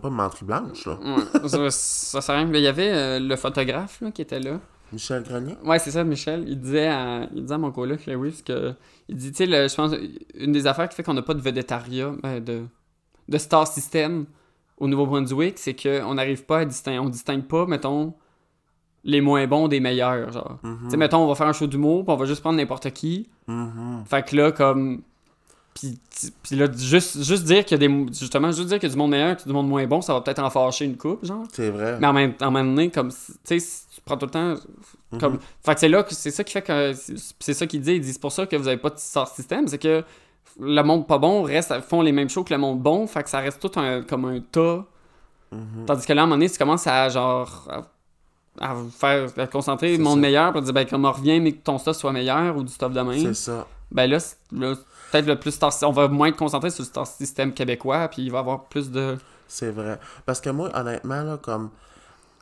pas 0.00 0.08
menterie 0.08 0.44
blanche, 0.44 0.86
là. 0.86 0.96
Ouais, 1.02 1.48
ça, 1.48 1.70
ça 1.70 2.20
sert 2.20 2.34
à 2.34 2.38
rien. 2.38 2.46
Mais 2.46 2.60
Il 2.60 2.64
y 2.64 2.68
avait 2.68 2.92
euh, 2.92 3.18
le 3.18 3.36
photographe 3.36 4.00
là, 4.00 4.12
qui 4.12 4.22
était 4.22 4.38
là. 4.38 4.60
Michel 4.92 5.22
Grenier? 5.24 5.56
Ouais, 5.64 5.78
c'est 5.80 5.90
ça, 5.90 6.04
Michel. 6.04 6.44
Il 6.46 6.60
disait 6.60 6.88
à, 6.88 7.26
il 7.34 7.42
disait 7.42 7.54
à 7.54 7.58
mon 7.58 7.72
coloc, 7.72 8.06
Lewis, 8.06 8.42
que. 8.44 8.72
Il 9.08 9.16
dit, 9.16 9.32
tu 9.32 9.44
sais, 9.44 9.68
je 9.68 9.74
pense, 9.74 9.92
une 10.34 10.52
des 10.52 10.66
affaires 10.66 10.88
qui 10.88 10.94
fait 10.94 11.02
qu'on 11.02 11.14
n'a 11.14 11.22
pas 11.22 11.34
de 11.34 11.40
vedettariat, 11.40 12.12
euh, 12.24 12.40
de, 12.40 12.62
de 13.30 13.38
star 13.38 13.66
system 13.66 14.26
au 14.78 14.88
Nouveau-Brunswick, 14.88 15.58
c'est 15.58 15.74
qu'on 15.74 16.14
n'arrive 16.14 16.44
pas 16.44 16.58
à 16.60 16.64
distinguer. 16.64 16.98
On 16.98 17.08
distingue 17.08 17.44
pas, 17.44 17.66
mettons, 17.66 18.14
les 19.04 19.20
moins 19.20 19.46
bons 19.46 19.68
des 19.68 19.80
meilleurs, 19.80 20.32
genre. 20.32 20.58
Mhm. 20.62 20.78
Tu 20.84 20.90
sais, 20.90 20.96
mettons, 20.96 21.18
on 21.18 21.26
va 21.28 21.34
faire 21.34 21.46
un 21.46 21.52
show 21.52 21.66
d'humour, 21.66 22.04
puis 22.04 22.12
on 22.12 22.16
va 22.16 22.26
juste 22.26 22.40
prendre 22.40 22.56
n'importe 22.58 22.90
qui. 22.90 23.28
Mhm. 23.46 24.04
Fait 24.06 24.26
que 24.26 24.36
là, 24.36 24.52
comme. 24.52 25.02
Puis, 25.74 26.56
là, 26.56 26.66
juste, 26.76 27.22
juste 27.22 27.44
dire 27.44 27.64
qu'il 27.64 27.80
y 27.80 27.84
a 27.84 27.88
des. 27.88 28.06
Justement, 28.12 28.50
juste 28.52 28.68
dire 28.68 28.78
qu'il 28.78 28.88
y 28.88 28.90
a 28.90 28.94
du 28.94 28.98
monde 28.98 29.12
meilleur 29.12 29.36
que 29.36 29.44
du 29.44 29.52
monde 29.52 29.68
moins 29.68 29.86
bon, 29.86 30.00
ça 30.00 30.12
va 30.12 30.20
peut-être 30.20 30.42
en 30.42 30.50
fâcher 30.50 30.84
une 30.84 30.96
coupe, 30.96 31.24
genre. 31.24 31.44
C'est 31.52 31.70
vrai. 31.70 31.98
Mais 32.00 32.06
en 32.06 32.12
même, 32.12 32.34
en 32.40 32.50
même 32.50 32.76
temps, 32.76 33.02
comme. 33.02 33.10
Tu 33.10 33.16
sais, 33.44 33.58
si 33.60 33.86
tu 33.94 34.00
prends 34.04 34.16
tout 34.16 34.26
le 34.26 34.32
temps. 34.32 34.54
Comme, 35.18 35.34
Mhm. 35.34 35.40
Fait 35.64 35.74
que 35.74 35.80
c'est 35.80 35.88
là 35.88 36.02
que 36.02 36.14
c'est 36.14 36.30
ça 36.30 36.44
qui 36.44 36.52
fait 36.52 36.62
que. 36.62 36.92
C'est 36.94 37.14
c'est 37.38 37.54
ça 37.54 37.66
qu'il 37.66 37.80
dit. 37.80 37.94
Il 37.94 38.00
dit 38.00 38.12
c'est 38.12 38.20
pour 38.20 38.32
ça 38.32 38.46
que 38.46 38.56
vous 38.56 38.68
avez 38.68 38.76
pas 38.76 38.90
de 38.90 38.98
sort 38.98 39.28
système. 39.28 39.66
C'est 39.68 39.78
que 39.78 40.04
le 40.58 40.82
monde 40.82 41.06
pas 41.06 41.18
bon 41.18 41.42
reste, 41.42 41.80
font 41.82 42.02
les 42.02 42.12
mêmes 42.12 42.28
shows 42.28 42.44
que 42.44 42.52
le 42.54 42.58
monde 42.60 42.80
bon. 42.80 43.06
Fait 43.06 43.22
que 43.22 43.30
ça 43.30 43.38
reste 43.40 43.60
tout 43.60 43.78
un, 43.78 44.02
comme 44.02 44.24
un 44.24 44.40
tas. 44.40 44.84
Mhm. 45.52 45.84
Tandis 45.86 46.06
que 46.06 46.12
là, 46.12 46.22
à 46.22 46.24
un 46.24 46.26
moment 46.26 46.36
donné, 46.36 46.48
tu 46.50 46.58
commences 46.58 46.86
à 46.86 47.08
genre. 47.08 47.68
à, 48.60 48.70
à 48.70 48.74
faire. 48.90 49.28
à 49.38 49.46
concentrer, 49.46 49.96
le 49.96 50.02
monde 50.02 50.14
ça. 50.16 50.20
meilleur, 50.20 50.52
pour 50.52 50.62
dire, 50.62 50.72
ben, 50.72 50.86
comme 50.86 51.04
on 51.04 51.12
revient, 51.12 51.40
mais 51.40 51.52
que 51.52 51.62
ton 51.62 51.78
stuff 51.78 51.96
soit 51.96 52.12
meilleur 52.12 52.56
ou 52.56 52.62
du 52.62 52.72
stuff 52.72 52.92
de 52.92 53.00
même 53.00 53.18
C'est 53.20 53.34
ça. 53.34 53.66
ben 53.90 54.08
là, 54.10 54.18
là, 54.52 54.74
peut-être 55.10 55.26
le 55.26 55.38
plus 55.38 55.52
star- 55.52 55.72
on 55.82 55.92
va 55.92 56.08
moins 56.08 56.28
être 56.28 56.36
concentré 56.36 56.70
sur 56.70 56.82
le 56.82 56.86
star 56.88 57.06
système 57.06 57.52
québécois, 57.54 58.08
puis 58.08 58.22
il 58.22 58.30
va 58.30 58.38
y 58.38 58.40
avoir 58.40 58.64
plus 58.64 58.90
de. 58.90 59.16
C'est 59.48 59.70
vrai. 59.70 59.98
Parce 60.26 60.40
que 60.40 60.50
moi, 60.50 60.70
honnêtement, 60.74 61.22
là, 61.22 61.36
comme 61.40 61.70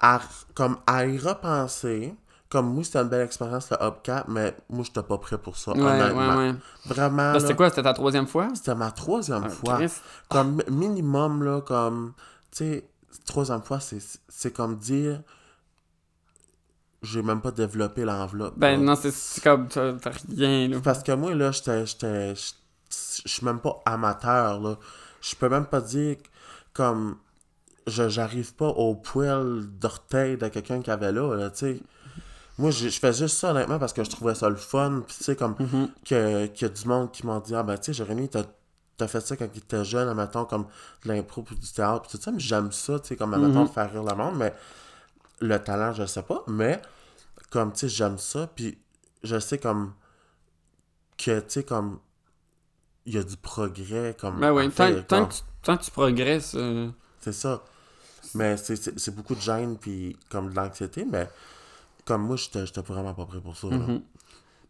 à, 0.01 0.21
comme 0.55 0.77
à 0.87 1.07
y 1.07 1.19
repenser, 1.19 2.15
comme 2.49 2.73
moi, 2.73 2.83
c'était 2.85 2.99
une 3.01 3.09
belle 3.09 3.27
expérience, 3.27 3.71
le 3.71 3.77
Hubcap, 3.85 4.27
mais 4.29 4.57
moi, 4.71 4.83
j'étais 4.85 5.03
pas 5.03 5.19
prêt 5.19 5.37
pour 5.39 5.57
ça, 5.57 5.73
Ouais, 5.73 5.83
honnêtement. 5.83 6.37
ouais. 6.37 6.55
Vraiment, 6.87 7.39
c'était 7.39 7.55
quoi? 7.55 7.69
C'était 7.69 7.83
ta 7.83 7.93
troisième 7.93 8.27
fois? 8.27 8.49
C'était 8.55 8.75
ma 8.75 8.91
troisième 8.91 9.45
Ah, 9.45 9.51
fois. 9.51 9.81
Comme 10.31 10.63
minimum, 10.71 11.43
là, 11.45 11.61
comme, 11.61 12.15
tu 12.51 12.59
sais, 12.59 12.89
troisième 13.27 13.63
fois, 13.63 13.79
c'est 13.81 14.53
comme 14.53 14.77
dire, 14.77 15.21
j'ai 17.03 17.23
même 17.23 17.41
pas 17.41 17.51
développé 17.51 18.05
l'enveloppe. 18.05 18.55
Ben 18.57 18.73
là. 18.73 18.77
non, 18.79 18.97
c'est- 18.97 19.43
comme. 19.43 19.69
T'as 19.69 19.93
rien, 20.37 20.69
là. 20.69 20.79
Parce 20.83 21.03
que 21.03 21.13
moi, 21.13 21.35
là, 21.35 21.51
j'étais. 21.53 21.85
Je 22.35 22.53
je 23.25 23.29
suis 23.31 23.45
même 23.45 23.61
pas 23.61 23.81
amateur, 23.85 24.61
là. 24.61 24.79
Je 25.21 25.35
peux 25.37 25.49
même 25.49 25.67
pas 25.67 25.81
dire 25.81 26.17
comme. 26.73 27.17
je 27.87 28.09
J'arrive 28.09 28.55
pas 28.55 28.69
au 28.69 28.95
poil 28.95 29.67
d'orteil 29.79 30.37
de 30.39 30.49
quelqu'un 30.49 30.81
qui 30.81 30.91
avait 30.91 31.13
là, 31.13 31.35
là, 31.37 31.51
tu 31.51 31.59
sais. 31.59 31.81
Moi, 32.59 32.71
je 32.73 32.89
je 32.89 32.99
fais 32.99 33.13
juste 33.13 33.37
ça, 33.39 33.51
honnêtement, 33.53 33.79
parce 33.79 33.93
que 33.93 34.03
je 34.05 34.11
trouvais 34.11 34.35
ça 34.35 34.49
le 34.49 34.57
fun. 34.57 35.03
Puis, 35.07 35.17
tu 35.19 35.25
sais, 35.25 35.37
comme. 35.37 35.55
Que- 36.05 36.47
Qu'il 36.47 36.69
y 36.69 36.71
a 36.71 36.75
du 36.75 36.87
monde 36.89 37.11
qui 37.13 37.25
m'ont 37.27 37.39
dit 37.41 37.55
Ah, 37.55 37.63
ben, 37.63 37.77
tu 37.79 37.85
sais, 37.87 37.93
Jérémy, 37.93 38.29
t'as 38.29 38.45
t'as 38.97 39.07
fait 39.07 39.21
ça 39.21 39.37
quand 39.37 39.47
il 39.55 39.59
était 39.59 39.85
jeune, 39.85 40.09
admettons, 40.09 40.45
comme 40.45 40.67
de 41.05 41.09
l'impro 41.13 41.43
puis 41.43 41.55
du 41.55 41.71
théâtre, 41.73 42.03
puis 42.09 42.19
tout 42.19 42.23
ça, 42.25 42.33
mais 42.33 42.41
j'aime 42.41 42.73
ça, 42.73 42.99
tu 42.99 43.07
sais, 43.09 43.17
comme, 43.17 43.33
admettons, 43.33 43.61
Mhm. 43.63 43.69
faire 43.69 43.93
rire 43.93 44.03
le 44.03 44.15
monde, 44.17 44.37
mais 44.37 44.53
le 45.41 45.57
talent, 45.63 45.93
je 45.93 46.05
sais 46.05 46.23
pas, 46.25 46.43
mais 46.49 46.83
comme, 47.51 47.73
tu 47.73 47.79
sais, 47.81 47.89
j'aime 47.89 48.19
ça, 48.19 48.49
puis 48.53 48.77
je 49.23 49.39
sais, 49.39 49.59
comme, 49.59 49.93
que, 51.17 51.39
tu 51.41 51.45
sais, 51.49 51.63
comme, 51.63 52.01
il 53.07 53.15
y 53.15 53.19
a 53.19 53.23
du 53.23 53.37
progrès, 53.37 54.17
comme, 54.21 54.41
Ben 54.41 54.51
oui, 54.53 54.69
tant, 54.71 54.93
tant 55.07 55.27
que 55.27 55.35
tu, 55.35 55.41
tant 55.63 55.77
que 55.77 55.85
tu 55.85 55.91
progresses. 55.93 56.55
euh, 56.57 56.89
c'est 57.21 57.33
ça. 57.33 57.63
Mais 58.35 58.57
c'est 58.57 59.15
beaucoup 59.15 59.37
de 59.37 59.41
gêne, 59.41 59.79
puis 59.79 60.17
comme 60.29 60.51
de 60.51 60.57
l'anxiété, 60.57 61.05
mais 61.05 61.29
comme 62.09 62.23
moi, 62.23 62.37
j'étais 62.37 62.67
j'étais 62.67 62.81
vraiment 62.81 63.15
pas 63.15 63.25
prêt 63.27 63.41
pour 63.41 63.57
ça, 63.57 63.69
mhm. 63.69 64.03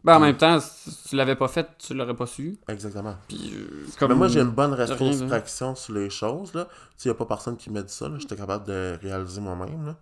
Ben 0.01 0.15
en 0.15 0.19
même 0.21 0.37
temps, 0.37 0.59
si 0.61 1.09
tu 1.09 1.15
l'avais 1.17 1.35
pas 1.35 1.49
fait, 1.49 1.67
tu 1.77 1.93
l'aurais 1.93 2.15
pas 2.15 2.25
su. 2.25 2.57
Exactement. 2.69 3.15
Puis, 3.27 3.51
euh, 3.53 3.85
comme. 3.97 4.11
Mais 4.11 4.15
moi, 4.17 4.27
j'ai 4.29 4.39
une 4.39 4.51
bonne 4.51 4.73
rétrospection 4.73 5.75
sur 5.75 5.93
les 5.93 6.09
choses. 6.09 6.53
Là. 6.53 6.69
Tu 6.97 7.07
il 7.07 7.07
n'y 7.09 7.11
a 7.11 7.15
pas 7.15 7.25
personne 7.25 7.57
qui 7.57 7.69
m'a 7.69 7.81
dit 7.81 7.91
ça. 7.93 8.07
là. 8.07 8.17
J'étais 8.17 8.37
capable 8.37 8.65
de 8.65 8.97
réaliser 9.01 9.41
moi-même. 9.41 9.87
là. 9.87 9.95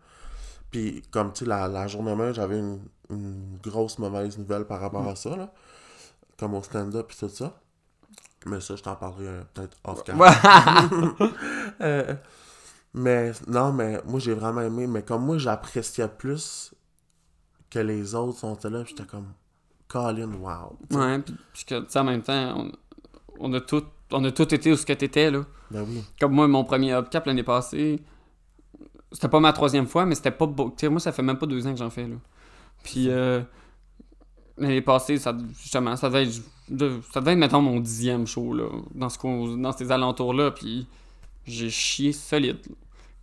Puis, 0.69 1.01
comme 1.09 1.33
tu 1.33 1.39
sais, 1.39 1.45
la, 1.49 1.67
la 1.67 1.87
journée 1.87 2.13
même, 2.13 2.31
j'avais 2.31 2.59
une, 2.59 2.79
une 3.09 3.57
grosse 3.63 3.97
mauvaise 3.97 4.37
nouvelle 4.37 4.65
par 4.65 4.81
rapport 4.81 5.01
Mm. 5.03 5.07
à 5.07 5.15
ça. 5.15 5.35
Là. 5.35 5.51
Comme 6.37 6.53
au 6.53 6.61
stand-up 6.61 7.11
et 7.11 7.15
tout 7.17 7.29
ça. 7.29 7.59
Mais 8.45 8.61
ça, 8.61 8.75
je 8.75 8.83
t'en 8.83 8.95
parlerai 8.95 9.27
euh, 9.27 9.41
peut-être 9.53 9.77
off 9.83 10.03
cam 10.05 10.19
Ouais. 10.19 10.29
Euh, 11.81 12.13
mais 12.93 13.31
non, 13.47 13.71
mais 13.73 13.99
moi, 14.05 14.19
j'ai 14.19 14.35
vraiment 14.35 14.61
aimé. 14.61 14.85
Mais 14.85 15.01
comme 15.01 15.25
moi, 15.25 15.39
j'appréciais 15.39 16.07
plus 16.07 16.71
que 17.69 17.79
les 17.79 18.15
autres 18.15 18.39
sont 18.39 18.57
là. 18.65 18.83
J'étais 18.85 19.03
comme, 19.05 19.27
Colin, 19.87 20.31
wow. 20.33 20.77
Ouais, 20.91 21.19
puis, 21.19 21.65
que, 21.65 21.79
tu 21.79 21.85
sais, 21.89 21.99
en 21.99 22.03
même 22.03 22.21
temps, 22.21 22.57
on, 22.59 22.71
on 23.39 23.53
a 23.53 23.61
tout. 23.61 23.83
On 24.11 24.23
a 24.23 24.31
tout 24.31 24.53
été 24.53 24.71
où 24.71 24.77
ce 24.77 24.85
que 24.85 24.93
t'étais, 24.93 25.29
là. 25.29 25.43
Ben 25.69 25.83
oui. 25.85 26.01
Comme 26.19 26.31
moi, 26.31 26.47
mon 26.47 26.63
premier 26.63 26.93
upcap 26.93 27.25
l'année 27.25 27.43
passée, 27.43 28.01
c'était 29.11 29.27
pas 29.27 29.41
ma 29.41 29.51
troisième 29.51 29.85
fois, 29.85 30.05
mais 30.05 30.15
c'était 30.15 30.31
pas 30.31 30.45
beau. 30.45 30.73
Moi, 30.83 30.99
ça 31.01 31.11
fait 31.11 31.21
même 31.23 31.37
pas 31.37 31.45
deux 31.45 31.67
ans 31.67 31.71
que 31.73 31.77
j'en 31.79 31.89
fais, 31.89 32.07
là. 32.07 32.15
Puis, 32.83 33.09
euh, 33.09 33.41
l'année 34.57 34.81
passée, 34.81 35.17
ça, 35.17 35.35
justement, 35.61 35.95
ça 35.97 36.07
devait 36.07 36.23
être, 36.25 36.41
de- 36.69 37.01
ça 37.11 37.19
devait 37.19 37.33
être, 37.33 37.37
mettons, 37.37 37.61
mon 37.61 37.81
dixième 37.81 38.25
show, 38.25 38.53
là, 38.53 38.69
dans, 38.95 39.09
ce, 39.09 39.57
dans 39.61 39.71
ces 39.73 39.91
alentours-là, 39.91 40.51
puis 40.51 40.87
j'ai 41.45 41.69
chié 41.69 42.13
solide. 42.13 42.59
là. 42.69 42.75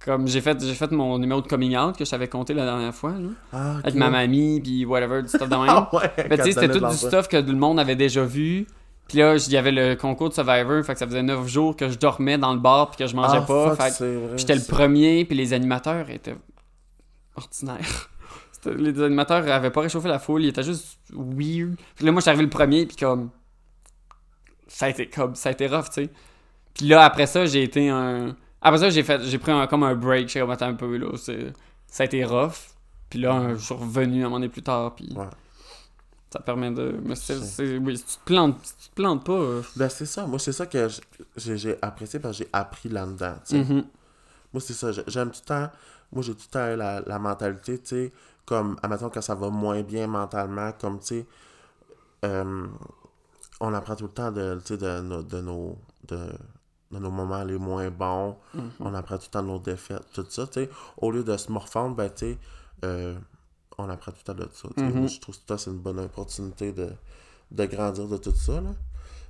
Comme 0.05 0.29
j'ai 0.29 0.41
fait, 0.43 0.61
j'ai 0.63 0.75
fait 0.75 0.91
mon 0.93 1.19
numéro 1.19 1.41
de 1.41 1.49
coming 1.49 1.77
out 1.77 1.97
que 1.97 2.05
je 2.05 2.11
t'avais 2.11 2.29
compté 2.29 2.53
la 2.53 2.65
dernière 2.67 2.95
fois, 2.95 3.13
là, 3.13 3.29
Ah, 3.53 3.77
avec 3.83 3.95
ma 3.95 4.11
mamie, 4.11 4.61
puis 4.61 4.85
whatever, 4.85 5.23
du 5.23 5.29
stuff 5.29 5.49
de 5.49 5.57
même. 5.57 5.65
Ah 5.69 5.89
ouais, 5.95 6.11
Mais 6.29 6.37
tu 6.37 6.45
sais, 6.45 6.53
c'était 6.53 6.69
tout 6.69 6.85
du 6.87 6.95
stuff 6.97 7.27
que 7.29 7.39
le 7.39 7.53
monde 7.55 7.81
avait 7.81 7.97
déjà 7.97 8.23
vu. 8.25 8.67
Puis 9.09 9.19
là, 9.19 9.37
il 9.37 9.53
y 9.53 9.57
avait 9.57 9.71
le 9.73 9.95
concours 9.97 10.29
de 10.31 10.35
Survivor, 10.35 10.83
fait 10.85 10.93
que 10.95 10.99
ça 10.99 11.07
faisait 11.07 11.23
9 11.23 11.47
jours 11.47 11.77
que 11.77 11.89
je 11.89 11.99
dormais 11.99 12.37
dans 12.39 12.53
le 12.55 12.59
bar 12.61 12.91
puis 12.91 12.99
que 13.05 13.07
je 13.11 13.15
mangeais 13.17 13.39
Ah, 13.39 13.47
pas. 13.47 13.77
fuck, 13.77 13.93
Fait 13.93 14.39
j'étais 14.39 14.55
le 14.55 14.63
premier, 14.67 15.25
puis 15.25 15.37
les 15.37 15.53
animateurs 15.53 16.09
étaient 16.11 16.37
ordinaires. 17.37 18.11
Les 18.79 18.99
animateurs 19.03 19.47
avaient 19.53 19.71
pas 19.71 19.83
réchauffé 19.83 20.09
la 20.09 20.19
foule, 20.19 20.43
ils 20.45 20.49
étaient 20.49 20.63
juste 20.63 20.99
weird. 21.13 21.77
Puis 21.97 22.07
là, 22.07 22.13
moi, 22.13 22.21
je 22.21 22.23
suis 22.23 22.31
arrivé 22.31 22.45
le 22.45 22.49
premier, 22.51 22.87
puis 22.87 22.97
comme. 22.97 23.29
Ça 24.69 24.87
a 24.87 24.89
été 24.89 25.07
comme. 25.07 25.35
Ça 25.35 25.51
a 25.51 25.53
été 25.53 25.67
rough, 25.67 25.91
tu 25.93 26.05
sais. 26.05 26.11
Puis 26.73 26.87
là, 26.87 27.05
après 27.05 27.27
ça, 27.27 27.45
j'ai 27.45 27.63
été 27.63 27.91
un. 27.91 28.35
Après 28.65 28.79
ça, 28.79 28.91
j'ai 28.91 29.03
fait 29.05 29.23
j'ai 29.23 29.39
pris 29.39 29.53
un, 29.53 29.67
comme 29.67 29.83
un 29.85 29.95
break. 29.95 30.29
J'ai 30.29 30.41
attends 30.41 30.67
un 30.69 30.75
peu, 30.75 30.97
là. 30.97 31.17
c'est- 31.17 31.53
Ça 31.87 32.03
a 32.03 32.07
été 32.07 32.25
rough. 32.25 32.71
Puis 33.11 33.21
là, 33.21 33.55
je 33.55 33.63
suis 33.63 33.75
revenu 33.75 34.21
un 34.23 34.25
moment 34.25 34.37
donné 34.37 34.49
plus 34.49 34.63
tard, 34.63 34.95
puis. 34.97 35.13
Ouais. 35.15 35.27
Ça 36.33 36.41
permet 36.41 36.71
de. 36.73 36.97
Mais 37.05 37.15
c'est. 37.15 37.37
C'est- 37.39 37.45
c'est- 37.45 37.79
Oui, 37.79 37.97
si 37.97 38.05
tu 38.05 38.17
te 38.17 38.25
plantes, 38.25 38.59
si 38.65 38.75
tu 38.77 38.89
te 38.89 38.95
plantes 38.97 39.25
pas. 39.25 39.33
euh, 39.33 39.63
Ben, 39.77 39.89
c'est 39.89 40.07
ça. 40.07 40.27
Moi, 40.27 40.39
c'est 40.41 40.51
ça 40.53 40.67
que 40.67 40.89
j'ai 41.37 41.57
j'ai 41.57 41.79
apprécié 41.83 42.19
parce 42.19 42.39
que 42.39 42.45
j'ai 42.45 42.51
appris 42.53 42.89
là-dedans. 42.89 43.35
tu 43.47 43.57
sais. 43.65 43.73
mhm. 43.73 43.85
Moi, 44.53 44.61
c'est 44.61 44.73
ça. 44.73 44.91
j'ai- 44.91 45.05
J'aime 45.07 45.31
tout 45.31 45.41
le 45.43 45.47
temps. 45.47 45.71
Moi, 46.13 46.23
j'ai 46.23 46.33
tout 46.35 46.45
le 46.47 46.51
temps 46.51 46.77
la, 46.77 47.01
la 47.07 47.19
mentalité, 47.21 47.79
tu 47.79 47.87
sais, 47.89 48.13
comme, 48.47 48.77
admettons, 48.83 49.11
quand 49.11 49.21
ça 49.21 49.35
va 49.35 49.51
moins 49.51 49.83
bien 49.83 50.07
mentalement, 50.07 50.71
comme, 50.81 50.99
tu 51.01 51.07
sais, 51.07 51.27
euh, 52.25 52.67
on 53.61 53.75
apprend 53.75 53.95
tout 53.97 54.05
le 54.05 54.11
temps 54.11 54.31
de, 54.33 54.59
de, 54.71 55.41
nos, 55.41 55.77
de, 56.09 56.19
de 56.95 56.99
nos 57.01 57.11
moments 57.11 57.45
les 57.45 57.59
moins 57.59 57.91
bons. 57.91 58.37
Mhm. 58.55 58.71
On 58.81 58.95
apprend 58.95 59.17
tout 59.19 59.25
le 59.27 59.31
temps 59.31 59.43
nos 59.43 59.59
défaites, 59.59 60.05
tout 60.13 60.27
ça, 60.29 60.47
tu 60.47 60.55
sais. 60.65 60.71
Au 60.97 61.11
lieu 61.11 61.25
de 61.25 61.37
se 61.37 61.51
morfondre, 61.53 61.95
ben, 61.97 62.09
tu 62.11 62.33
sais, 62.33 62.39
euh, 62.85 63.15
on 63.79 63.89
apprend 63.89 64.13
tout 64.13 64.19
le 64.27 64.35
temps 64.35 64.41
de 64.45 64.49
ça. 64.53 64.69
Mhm. 64.77 64.93
Moi, 65.01 65.07
je 65.09 65.21
trouve 65.21 65.37
que 65.47 65.57
c'est 65.57 65.71
une 65.71 65.79
bonne 65.79 65.99
opportunité 66.01 66.73
de, 66.73 66.91
de 67.51 67.65
grandir 67.67 68.07
de 68.09 68.17
tout 68.17 68.35
ça, 68.35 68.61
là. 68.61 68.71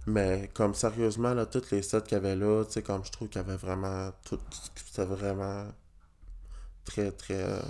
Mais 0.06 0.50
comme 0.52 0.74
sérieusement, 0.74 1.32
là, 1.32 1.46
toutes 1.46 1.70
les 1.70 1.80
sets 1.82 2.02
qu'il 2.02 2.12
y 2.12 2.16
avait 2.16 2.36
là, 2.36 2.64
tu 2.66 2.72
sais, 2.72 2.82
comme 2.82 3.02
je 3.04 3.10
trouve 3.10 3.28
qu'il 3.28 3.40
y 3.40 3.44
avait 3.44 3.56
vraiment 3.56 4.10
tout. 4.24 4.38
C'était 4.76 5.06
vraiment 5.06 5.64
très, 6.84 7.10
très. 7.10 7.42
euh, 7.42 7.60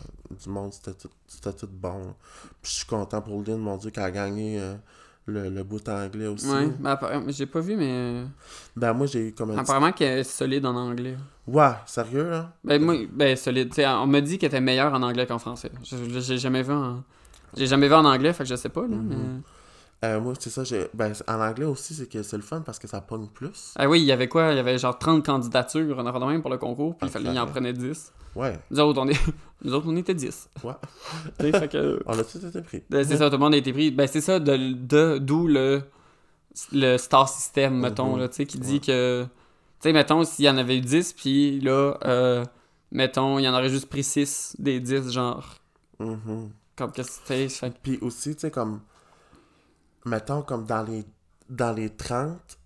du 0.42 0.48
monde, 0.48 0.72
c'était 0.72 0.94
tout, 0.94 1.10
c'était 1.28 1.52
tout 1.52 1.68
bon. 1.70 2.14
Puis 2.60 2.72
je 2.72 2.76
suis 2.78 2.86
content 2.86 3.22
pour 3.22 3.40
Lynn, 3.42 3.58
mon 3.58 3.76
Dieu, 3.76 3.90
qu'elle 3.90 4.02
a 4.04 4.10
gagné 4.10 4.58
euh, 4.60 4.74
le, 5.26 5.48
le 5.48 5.62
bout 5.64 5.88
anglais 5.88 6.26
aussi. 6.26 6.48
Ouais, 6.48 6.68
mais 6.80 6.90
apparemment- 6.90 7.24
j'ai 7.28 7.46
pas 7.46 7.60
vu, 7.60 7.76
mais. 7.76 8.24
Ben, 8.76 8.92
moi, 8.92 9.06
j'ai 9.06 9.28
eu 9.28 9.32
comme 9.32 9.50
un 9.50 9.54
petit- 9.54 9.60
Apparemment 9.62 9.92
qu'elle 9.92 10.18
est 10.20 10.24
solide 10.24 10.66
en 10.66 10.74
anglais. 10.76 11.16
Ouais, 11.46 11.70
sérieux, 11.86 12.32
hein? 12.32 12.50
Ben, 12.62 12.82
moi, 12.82 12.94
ben, 13.12 13.36
solide. 13.36 13.72
On 13.78 14.06
m'a 14.06 14.20
dit 14.20 14.38
qu'elle 14.38 14.48
était 14.48 14.60
meilleure 14.60 14.92
en 14.92 15.02
anglais 15.02 15.26
qu'en 15.26 15.38
français. 15.38 15.70
J'ai 15.82 16.38
jamais 16.38 16.62
vu 16.62 16.72
en. 16.72 17.02
J'ai 17.56 17.66
jamais 17.66 17.86
vu 17.88 17.94
en 17.94 18.04
anglais, 18.04 18.32
fait 18.32 18.42
que 18.44 18.48
je 18.50 18.56
sais 18.56 18.68
pas, 18.68 18.82
là. 18.82 18.88
Mhm. 18.88 19.06
mais- 19.08 19.40
Euh, 20.04 20.20
moi, 20.20 20.34
c'est 20.38 20.50
ça, 20.50 20.64
j'ai. 20.64 20.88
Ben, 20.94 21.12
en 21.28 21.40
anglais 21.40 21.64
aussi, 21.64 21.94
c'est 21.94 22.08
que 22.08 22.22
c'est 22.22 22.36
le 22.36 22.42
fun 22.42 22.60
parce 22.60 22.78
que 22.78 22.86
ça 22.86 23.00
pogne 23.00 23.26
plus. 23.28 23.72
Ah 23.76 23.88
oui, 23.88 24.00
il 24.00 24.04
y 24.06 24.12
avait 24.12 24.28
quoi? 24.28 24.50
Il 24.52 24.56
y 24.56 24.60
avait 24.60 24.76
genre 24.76 24.98
30 24.98 25.24
candidatures 25.24 25.98
en 25.98 26.04
avant 26.06 26.26
même 26.26 26.42
pour 26.42 26.50
le 26.50 26.58
concours, 26.58 26.96
puis 26.96 27.06
il 27.06 27.08
Ah, 27.08 27.12
fallait 27.12 27.30
qu'il 27.30 27.38
en 27.38 27.46
prenait 27.46 27.72
10. 27.72 28.12
Ouais, 28.36 28.58
Nous 28.70 28.80
autres, 28.80 29.00
on, 29.00 29.08
est... 29.08 29.18
Nous 29.62 29.72
autres, 29.72 29.86
on 29.88 29.96
était 29.96 30.12
10. 30.14 30.50
Ouais. 30.64 30.72
Fait 31.52 31.68
que. 31.70 32.02
on 32.06 32.18
a 32.18 32.24
tout 32.24 32.44
été 32.44 32.60
pris. 32.62 32.82
Ben, 32.90 33.04
c'est 33.04 33.16
ça, 33.16 33.26
tout 33.30 33.36
le 33.36 33.38
monde 33.38 33.54
a 33.54 33.56
été 33.56 33.72
pris. 33.72 33.90
Ben, 33.90 34.06
c'est 34.06 34.20
ça, 34.20 34.40
de, 34.40 34.56
de- 34.74 35.18
d'où 35.18 35.46
le, 35.46 35.82
le 36.72 36.96
star 36.98 37.28
system, 37.28 37.78
mettons, 37.80 38.14
Mhm. 38.14 38.20
là, 38.20 38.28
tu 38.28 38.34
sais, 38.36 38.46
qui 38.46 38.58
dit 38.58 38.74
Ouais. 38.74 38.80
que. 38.80 39.22
Tu 39.80 39.88
sais, 39.90 39.92
mettons, 39.92 40.24
s'il 40.24 40.44
y 40.44 40.50
en 40.50 40.56
avait 40.58 40.76
eu 40.76 40.80
10, 40.80 41.12
puis 41.14 41.60
là, 41.60 41.96
euh, 42.04 42.44
mettons, 42.90 43.38
il 43.38 43.42
y 43.44 43.48
en 43.48 43.54
aurait 43.54 43.68
juste 43.70 43.88
pris 43.88 44.02
6 44.04 44.56
des 44.58 44.80
10, 44.80 45.10
genre. 45.12 45.46
Mhm. 45.98 46.50
Comme 46.76 46.90
que 46.92 47.02
c'était. 47.02 47.48
fait 47.48 47.72
Puis 47.82 47.98
aussi, 48.02 48.34
tu 48.34 48.40
sais, 48.42 48.50
comme. 48.50 48.80
Mettons, 50.04 50.42
comme 50.42 50.64
dans 50.66 50.82
les, 50.82 51.04
dans 51.48 51.72
les 51.72 51.90
30. 51.90 52.58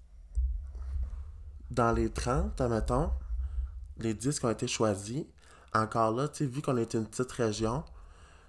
Dans 1.70 1.93
les 1.93 2.09
30, 2.11 2.61
mettons, 2.62 3.11
les 3.99 4.14
disques 4.14 4.45
ont 4.45 4.51
été 4.51 4.66
choisis. 4.66 5.24
Encore 5.74 6.12
là, 6.12 6.28
tu 6.28 6.39
sais, 6.39 6.47
vu 6.47 6.62
qu'on 6.62 6.76
est 6.78 6.95
une 6.95 7.05
petite 7.07 7.30
région, 7.32 7.84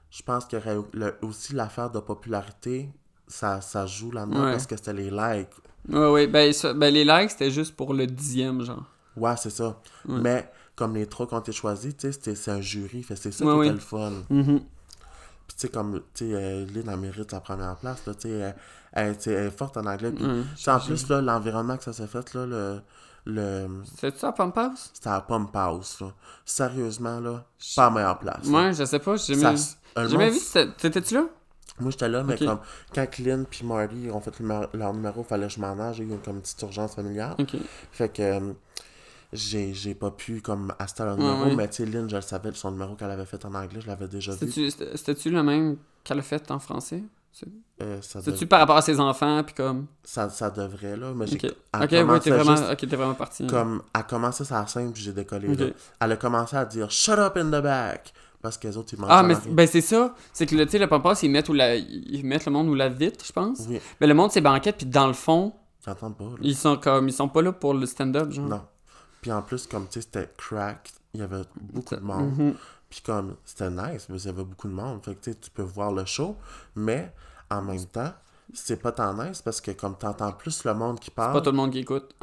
je 0.10 0.22
pense 0.24 0.46
qu'il 0.46 0.58
y 0.58 0.62
aurait 0.62 0.78
le- 0.94 1.16
aussi 1.22 1.54
l'affaire 1.54 1.90
de 1.92 2.00
popularité. 2.00 2.90
Ça, 3.28 3.60
ça 3.62 3.86
joue 3.86 4.12
là-dedans 4.12 4.46
Ouais. 4.46 4.52
parce 4.54 4.66
que 4.66 4.76
c'était 4.78 4.94
les 4.94 5.12
likes. 5.12 5.50
Ouais, 5.90 6.10
ouais, 6.12 6.28
ben, 6.28 6.52
ça- 6.54 6.74
ben 6.74 6.94
les 6.94 7.04
likes, 7.04 7.32
c'était 7.32 7.52
juste 7.52 7.76
pour 7.76 7.94
le 7.94 8.08
dixième, 8.08 8.64
genre. 8.64 8.86
Ouais, 9.18 9.36
c'est 9.38 9.50
ça. 9.50 9.80
Ouais. 10.08 10.20
Mais 10.22 10.52
comme 10.76 10.96
les 10.96 11.06
trois 11.06 11.28
qui 11.28 11.34
ont 11.34 11.40
été 11.40 11.52
choisis, 11.52 11.96
tu 11.98 12.12
sais, 12.14 12.36
c'est 12.36 12.52
un 12.52 12.62
jury. 12.62 13.04
Fait 13.04 13.18
c'est 13.18 13.32
ça 13.34 13.46
Ouais, 13.46 13.52
qui 13.54 13.60
oui. 13.60 13.66
était 13.68 13.74
le 13.76 13.80
fun. 13.82 14.12
Mhm. 14.30 14.60
Puis 14.60 15.56
tu 15.56 15.56
sais, 15.58 15.70
comme, 15.70 16.00
tu 16.14 16.26
sais, 16.30 16.34
euh, 16.34 16.66
Lynn, 16.68 16.88
elle 16.88 17.00
mérite 17.00 17.30
sa 17.32 17.42
première 17.42 17.76
place, 17.76 18.06
là, 18.06 18.14
tu 18.16 18.22
sais, 18.22 18.30
elle, 18.30 18.56
elle, 18.94 19.16
est 19.26 19.50
forte 19.52 19.78
en 19.78 19.86
anglais. 19.86 20.12
Puis, 20.12 20.26
en 20.68 20.80
plus, 20.80 21.08
là, 21.10 21.22
l'environnement 21.22 21.78
que 21.78 21.84
ça 21.84 21.94
s'est 21.94 22.08
fait, 22.08 22.34
là, 22.34 22.46
le, 22.46 22.82
le, 23.26 23.68
C'est 23.98 24.18
ça, 24.18 24.32
Pump 24.32 24.58
House? 24.58 24.90
c'était 24.94 25.10
à 25.10 25.22
Pump 25.22 25.56
House, 25.56 26.00
là. 26.02 26.08
Sérieusement, 26.46 27.20
là, 27.20 27.46
pas 27.76 27.86
la 27.86 27.90
meilleure 27.92 28.20
place. 28.20 28.48
Ouais, 28.48 28.74
je 28.74 28.86
sais 28.86 29.00
pas, 29.00 29.16
j'ai 29.18 29.36
jamais, 29.36 29.58
jamais 29.96 30.30
vu. 30.32 30.40
c'était- 30.40 30.72
T'étais-tu 30.74 31.14
là? 31.16 31.26
Moi, 31.80 31.92
j'étais 31.92 32.10
là, 32.10 32.24
mais 32.24 32.38
comme, 32.38 32.60
quand 32.94 33.20
Lynn 33.20 33.46
puis 33.46 33.66
Marty 33.66 34.10
ont 34.12 34.20
fait 34.20 34.38
le 34.40 34.48
leur 34.74 34.94
numéro, 34.94 35.24
fallait 35.24 35.48
que 35.48 35.54
je 35.54 35.60
m'en 35.62 35.80
aille, 35.80 35.94
j'ai 35.94 36.04
eu 36.04 36.18
comme 36.26 36.36
une 36.36 36.42
petite 36.42 36.62
urgence 36.62 36.96
familiale. 36.96 37.36
Fait 37.92 38.10
que 38.10 38.22
euh, 38.22 38.54
j'ai 39.32 39.74
j'ai 39.74 39.94
pas 39.96 40.12
pu 40.12 40.42
comme 40.42 40.74
à 40.80 40.86
leur 41.06 41.16
numéro, 41.18 41.46
ouais. 41.46 41.56
mais 41.56 41.68
tu 41.70 41.76
sais, 41.78 41.86
Lynn, 41.86 42.10
je 42.10 42.16
le 42.18 42.22
savais, 42.22 42.52
son 42.54 42.72
numéro 42.72 42.96
qu'elle 42.96 43.12
avait 43.12 43.26
fait 43.26 43.46
en 43.46 43.54
anglais, 43.54 43.80
je 43.80 43.88
l'avais 43.88 44.08
déjà 44.08 44.34
vu. 44.34 44.52
C'était- 44.52 44.98
c'était-tu 44.98 45.30
le 45.30 45.42
même 45.44 45.78
qu'elle 46.04 46.20
a 46.20 46.24
fait 46.24 46.50
en 46.52 46.60
français? 46.60 47.04
Euh, 47.82 48.00
dev- 48.26 48.46
par 48.48 48.60
rapport 48.60 48.76
à 48.78 48.82
ses 48.82 49.00
enfants, 49.00 49.42
puis 49.44 49.56
comme. 49.56 49.86
ça, 50.04 50.30
ça 50.30 50.50
devrait, 50.50 50.98
là, 50.98 51.14
mais 51.16 51.28
j'ai 51.28 51.36
Ok, 51.38 51.44
elle 51.44 51.84
ok, 51.84 51.92
ouais, 51.92 52.00
commençait 52.02 52.20
t'es 52.20 52.30
vraiment, 52.36 52.56
juste 52.58 52.70
ok, 52.72 52.78
t'es 52.90 52.96
vraiment 52.96 53.14
parti. 53.14 53.48
comme 53.48 53.82
a 53.94 54.04
commencé 54.04 54.44
sa 54.44 54.68
scène 54.68 54.92
puis 54.92 55.02
j'ai 55.02 55.14
décollé 55.14 55.56
là. 55.56 55.68
Elle 56.02 56.12
a 56.12 56.18
commencé 56.18 56.56
à 56.58 56.66
dire 56.66 56.92
shut 56.92 57.18
up 57.18 57.38
in 57.38 57.46
the 57.48 57.62
back 57.64 58.12
parce 58.42 58.58
que 58.58 58.68
les 58.68 58.76
autres 58.76 58.94
ils 58.94 59.00
mangent 59.00 59.10
Ah, 59.12 59.24
mais 59.24 59.36
ben 59.52 59.66
c'est 59.68 59.80
ça. 59.82 60.14
C'est 60.34 60.46
que 60.46 60.56
le- 60.56 60.66
tu 60.66 60.72
sais, 60.74 60.80
le 60.80 60.88
House, 60.92 61.24
ils 61.24 61.30
mettent, 61.32 61.48
où 61.50 61.54
la, 61.54 61.76
ils 61.76 62.26
mettent 62.26 62.46
le 62.46 62.52
monde 62.52 62.68
où 62.68 62.74
la 62.76 62.90
vite, 62.90 63.24
je 63.26 63.32
pense. 63.32 63.60
oui 63.70 63.80
Mais 64.02 64.08
le 64.08 64.14
monde, 64.14 64.32
c'est 64.32 64.42
banquette, 64.42 64.78
puis 64.78 64.86
dans 64.86 65.08
le 65.08 65.14
fond, 65.14 65.54
pas 65.86 65.96
ils 66.42 66.56
sont 66.58 66.76
comme. 66.78 67.08
Ils 67.08 67.14
sont 67.14 67.30
pas 67.30 67.42
là 67.42 67.52
pour 67.54 67.74
le 67.74 67.86
stand-up, 67.86 68.32
genre. 68.32 68.46
non 68.48 68.62
puis 69.22 69.32
en 69.34 69.42
plus 69.42 69.68
comme 69.68 69.86
tu 69.88 69.96
sais 69.96 70.02
c'était 70.02 70.30
crack 70.38 70.92
il 71.14 71.20
y 71.20 71.24
avait 71.24 71.42
beaucoup 71.60 71.94
de 71.96 72.00
monde 72.00 72.32
Mhm. 72.38 72.54
Puis 72.90 73.02
comme 73.02 73.36
c'était 73.46 73.70
nice 73.70 74.08
mais 74.10 74.18
il 74.20 74.26
y 74.26 74.30
avait 74.30 74.44
beaucoup 74.44 74.68
de 74.68 74.74
monde 74.74 75.04
fait 75.04 75.16
que 75.16 75.30
tu 75.32 75.50
peux 75.52 75.62
voir 75.64 75.92
le 75.92 76.06
show 76.06 76.36
mais 76.76 77.14
en 77.50 77.62
même 77.62 77.86
temps 77.86 78.14
c'est 78.54 78.82
pas 78.82 78.92
tant 78.92 79.14
nice 79.14 79.42
parce 79.42 79.62
que 79.62 79.72
comme 79.72 79.96
t'entends 79.98 80.32
plus 80.32 80.64
le 80.64 80.74
monde 80.74 81.00
qui 81.00 81.12
Pas 81.12 81.32
parle 81.32 81.42
tout 81.44 81.52
le 81.52 81.58
monde 81.58 81.72
qui 81.72 81.80
écoute. 81.80 82.16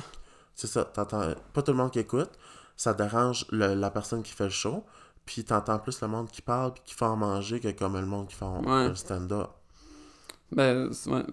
c'est 0.55 0.67
ça 0.67 0.85
t'entends 0.85 1.23
pas 1.53 1.63
tout 1.63 1.73
le 1.73 1.79
monde 1.79 1.91
qui 1.93 2.01
écoute 2.01 2.31
ça 2.77 2.93
dérange 2.95 3.47
le- 3.51 3.75
la 3.75 3.91
personne 3.91 4.23
qui 4.23 4.33
fait 4.33 4.45
le 4.45 4.51
show 4.51 4.85
puis 5.25 5.45
t'entends 5.45 5.79
plus 5.79 6.01
le 6.03 6.09
monde 6.09 6.29
qui 6.31 6.43
parle 6.43 6.73
puis 6.75 6.83
qui 6.85 6.95
fait 6.95 7.05
en 7.05 7.17
manger 7.17 7.61
que 7.61 7.71
comme 7.73 7.95
le 7.99 8.07
monde 8.07 8.27
qui 8.29 8.35
fait 8.35 8.45
en- 8.45 8.63
Ouais. 8.65 8.89
le 8.89 8.95
stand-up 8.95 9.51
Ben, 10.53 10.91
ouais. 11.07 11.25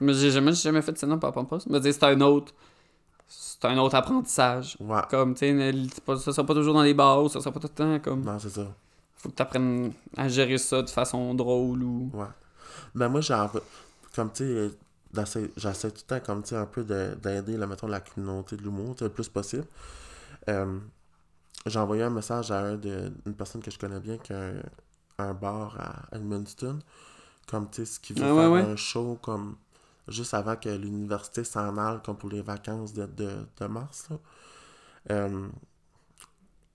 Mais 0.00 0.12
j'ai 0.14 0.30
jamais, 0.30 0.52
jamais 0.52 0.82
fait 0.82 0.92
de 0.92 0.96
stand-up 0.98 1.20
Pump 1.20 1.52
House. 1.52 1.66
Mais 1.68 1.80
c'est 1.80 2.02
un 2.02 2.20
autre. 2.20 2.52
C'est 3.28 3.64
un 3.64 3.76
autre 3.78 3.94
apprentissage. 3.96 4.76
ouais 4.80 5.00
Comme, 5.10 5.34
tu 5.34 5.46
sais, 5.46 6.16
ça 6.18 6.32
sera 6.32 6.46
pas 6.46 6.54
toujours 6.54 6.74
dans 6.74 6.82
les 6.82 6.94
bars, 6.94 7.28
ça 7.30 7.40
sera 7.40 7.52
pas 7.52 7.60
tout 7.60 7.68
le 7.68 7.74
temps. 7.74 7.98
Comme, 8.00 8.22
non 8.24 8.38
c'est 8.38 8.50
ça 8.50 8.66
faut 9.16 9.30
que 9.30 9.34
t'apprennes 9.34 9.92
à 10.16 10.28
gérer 10.28 10.58
ça 10.58 10.82
de 10.82 10.90
façon 10.90 11.34
drôle 11.34 11.82
ou. 11.82 12.10
Ouais. 12.12 12.26
Ben 12.94 13.08
moi, 13.08 13.20
Comme 14.14 14.30
tu 14.32 14.70
sais, 15.24 15.50
j'essaie 15.56 15.90
tout 15.90 16.02
le 16.08 16.18
temps, 16.18 16.24
comme 16.24 16.42
tu 16.42 16.50
sais, 16.50 16.56
un 16.56 16.66
peu 16.66 16.84
de- 16.84 17.16
d'aider, 17.22 17.56
là, 17.56 17.66
mettons, 17.66 17.86
la 17.86 18.00
communauté 18.00 18.56
de 18.56 18.62
l'humour, 18.62 18.94
tu 18.96 19.04
le 19.04 19.10
plus 19.10 19.28
possible. 19.28 19.64
Euh, 20.48 20.78
j'ai 21.64 21.78
envoyé 21.78 22.02
un 22.02 22.10
message 22.10 22.50
à 22.50 22.60
un 22.60 22.76
de, 22.76 23.10
une 23.24 23.34
personne 23.34 23.62
que 23.62 23.70
je 23.70 23.78
connais 23.78 24.00
bien 24.00 24.18
qui 24.18 24.32
a 24.32 24.38
un, 24.38 24.54
un 25.18 25.34
bar 25.34 25.76
à 25.80 26.16
Edmundston. 26.16 26.78
Comme 27.48 27.70
tu 27.70 27.84
sais, 27.84 27.92
ce 27.94 28.00
qui 28.00 28.12
veut 28.12 28.22
Ah, 28.24 28.34
ouais, 28.34 28.40
faire 28.42 28.52
ouais. 28.52 28.60
un 28.62 28.76
show 28.76 29.18
comme 29.22 29.56
juste 30.08 30.34
avant 30.34 30.56
que 30.56 30.68
l'université 30.68 31.44
s'en 31.44 31.76
aille, 31.78 31.98
comme 32.04 32.16
pour 32.16 32.30
les 32.30 32.42
vacances 32.42 32.92
de, 32.92 33.06
de, 33.06 33.30
de 33.60 33.66
mars. 33.66 34.06
Là. 34.10 34.16
Euh, 35.10 35.48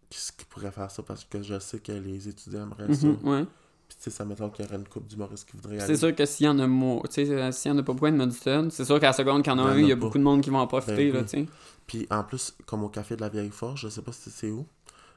Qu'est-ce 0.10 0.32
qui 0.34 0.44
pourrait 0.46 0.72
faire 0.72 0.92
ça? 0.92 1.04
Parce 1.04 1.24
que 1.24 1.42
je 1.42 1.58
sais 1.60 1.80
que 1.80 1.92
les 1.94 2.28
étudiants 2.28 2.64
aimeraient 2.64 2.94
ça. 2.94 3.08
Mhm, 3.08 3.18
ouais. 3.24 3.46
Puis 3.88 3.98
tu 3.98 4.04
sais, 4.04 4.10
ça 4.10 4.26
mettons 4.26 4.50
qu'il 4.50 4.66
y 4.66 4.68
aurait 4.68 4.78
une 4.78 4.88
coupe 4.88 5.08
d'humoristes 5.08 5.50
qui 5.50 5.56
voudrait. 5.58 5.80
C'est 5.80 5.96
sûr 5.98 6.14
que 6.16 6.26
s'il 6.26 6.46
y 6.46 6.50
en 6.50 6.60
a 6.60 6.68
mo- 6.68 7.02
tu 7.10 7.26
sais, 7.26 7.30
euh, 7.32 7.52
s'il 7.52 7.72
y 7.72 7.74
en 7.74 7.78
a 7.78 7.84
pas 7.84 7.94
beaucoup 7.94 8.06
à 8.06 8.10
Edmundston, 8.10 8.70
c'est 8.72 8.84
sûr 8.86 9.00
qu'à 9.00 9.08
la 9.08 9.14
seconde 9.14 9.44
qu'il 9.44 9.52
y 9.52 9.56
en 9.56 9.60
a 9.60 9.64
un, 9.72 9.78
il 9.78 9.88
y 9.88 9.92
a 9.92 9.96
pas. 9.96 10.02
beaucoup 10.02 10.18
de 10.18 10.24
monde 10.24 10.42
qui 10.42 10.50
vont 10.50 10.60
en 10.60 10.68
profiter, 10.68 11.12
Ben 11.12 11.14
là, 11.14 11.20
oui. 11.22 11.26
tu 11.26 11.46
sais. 11.46 11.48
Puis 11.88 12.08
en 12.10 12.24
plus, 12.24 12.54
comme 12.66 12.84
au 12.84 12.90
Café 12.90 13.16
de 13.16 13.22
la 13.22 13.30
Vieille 13.30 13.50
Forge, 13.50 13.82
je 13.82 13.90
sais 13.90 14.02
pas 14.02 14.12
si 14.12 14.30
c'est 14.30 14.50
où, 14.52 14.66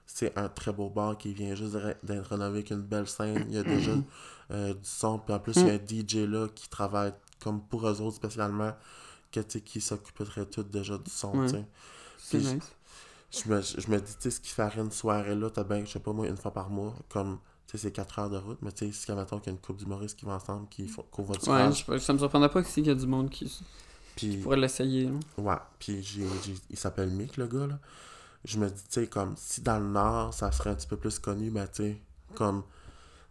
c'est 0.06 0.36
un 0.38 0.48
très 0.48 0.72
beau 0.72 0.90
bar 0.90 1.16
qui 1.18 1.32
vient 1.32 1.54
juste 1.54 1.76
d'être 2.02 2.28
rénové 2.30 2.58
avec 2.58 2.70
une 2.70 2.82
belle 2.82 3.06
scène. 3.08 3.44
Il 3.48 3.54
y 3.54 3.58
a 3.58 3.62
déjà 3.62 3.92
euh, 4.50 4.74
du 4.74 4.80
son, 4.82 5.18
puis 5.18 5.34
en 5.34 5.38
plus, 5.40 5.54
il 5.56 5.66
y 5.66 5.70
a 5.70 5.74
un 5.74 5.76
DJ 5.78 6.28
là 6.28 6.48
qui 6.54 6.68
travaille 6.68 7.12
comme 7.42 7.60
pour 7.62 7.86
eux 7.88 8.00
autres 8.00 8.16
spécialement, 8.16 8.72
que, 9.32 9.40
tu 9.40 9.46
sais, 9.52 9.60
qui 9.60 9.80
s'occuperait 9.80 10.46
tout 10.46 10.62
déjà 10.62 10.96
du 10.98 11.10
son. 11.10 11.36
Ouais. 11.38 11.46
tu 11.46 11.52
sais. 11.54 11.64
C'est 12.18 12.38
Puis- 12.38 12.46
nice. 12.54 12.72
Je 13.30 13.48
me, 13.52 13.60
je 13.62 13.90
me 13.90 13.98
dis, 13.98 14.12
tu 14.14 14.20
sais, 14.20 14.30
ce 14.30 14.40
qui 14.40 14.50
ferait 14.50 14.80
une 14.80 14.92
soirée 14.92 15.34
là, 15.34 15.50
t'as 15.50 15.64
bien, 15.64 15.84
je 15.84 15.90
sais 15.90 15.98
pas 15.98 16.12
moi, 16.12 16.28
une 16.28 16.36
fois 16.36 16.52
par 16.52 16.70
mois, 16.70 16.94
comme, 17.08 17.38
tu 17.66 17.72
sais, 17.76 17.78
c'est 17.88 17.90
4 17.92 18.18
heures 18.20 18.30
de 18.30 18.36
route, 18.38 18.58
mais 18.62 18.70
tu 18.70 18.86
sais, 18.86 18.92
si, 18.92 19.10
mettons 19.12 19.38
qu'il 19.40 19.46
y 19.46 19.50
a 19.50 19.56
une 19.56 19.60
couple 19.60 19.80
d'humoristes 19.80 20.16
qui 20.16 20.24
vont 20.24 20.32
ensemble, 20.34 20.68
qui 20.68 20.86
font 20.86 21.04
qu'on 21.10 21.24
va 21.24 21.34
Ouais, 21.34 21.72
je- 21.72 21.98
ça 21.98 22.12
me 22.12 22.18
surprendrait 22.18 22.50
pas 22.50 22.62
qu'il 22.62 22.86
y 22.86 22.90
a 22.90 22.94
du 22.94 23.06
monde 23.08 23.30
qui, 23.30 23.46
qui 24.14 24.28
puis... 24.28 24.36
pourrait 24.36 24.56
l'essayer. 24.58 25.10
Ouais, 25.36 25.56
puis 25.80 26.00
j'ai, 26.00 26.24
il 26.70 26.76
s'appelle 26.78 27.10
Mick, 27.10 27.36
le 27.36 27.48
gars, 27.48 27.66
là. 27.66 27.80
Je 28.44 28.56
me 28.58 28.68
dis, 28.68 28.82
tu 28.84 29.00
sais, 29.00 29.06
comme, 29.08 29.34
si 29.36 29.62
dans 29.62 29.80
le 29.80 29.88
Nord, 29.88 30.32
ça 30.32 30.52
serait 30.52 30.70
un 30.70 30.74
petit 30.76 30.86
peu 30.86 30.96
plus 30.96 31.18
connu, 31.18 31.50
ben, 31.50 31.66
tu 31.66 31.82
sais, 31.82 32.00
comme, 32.36 32.62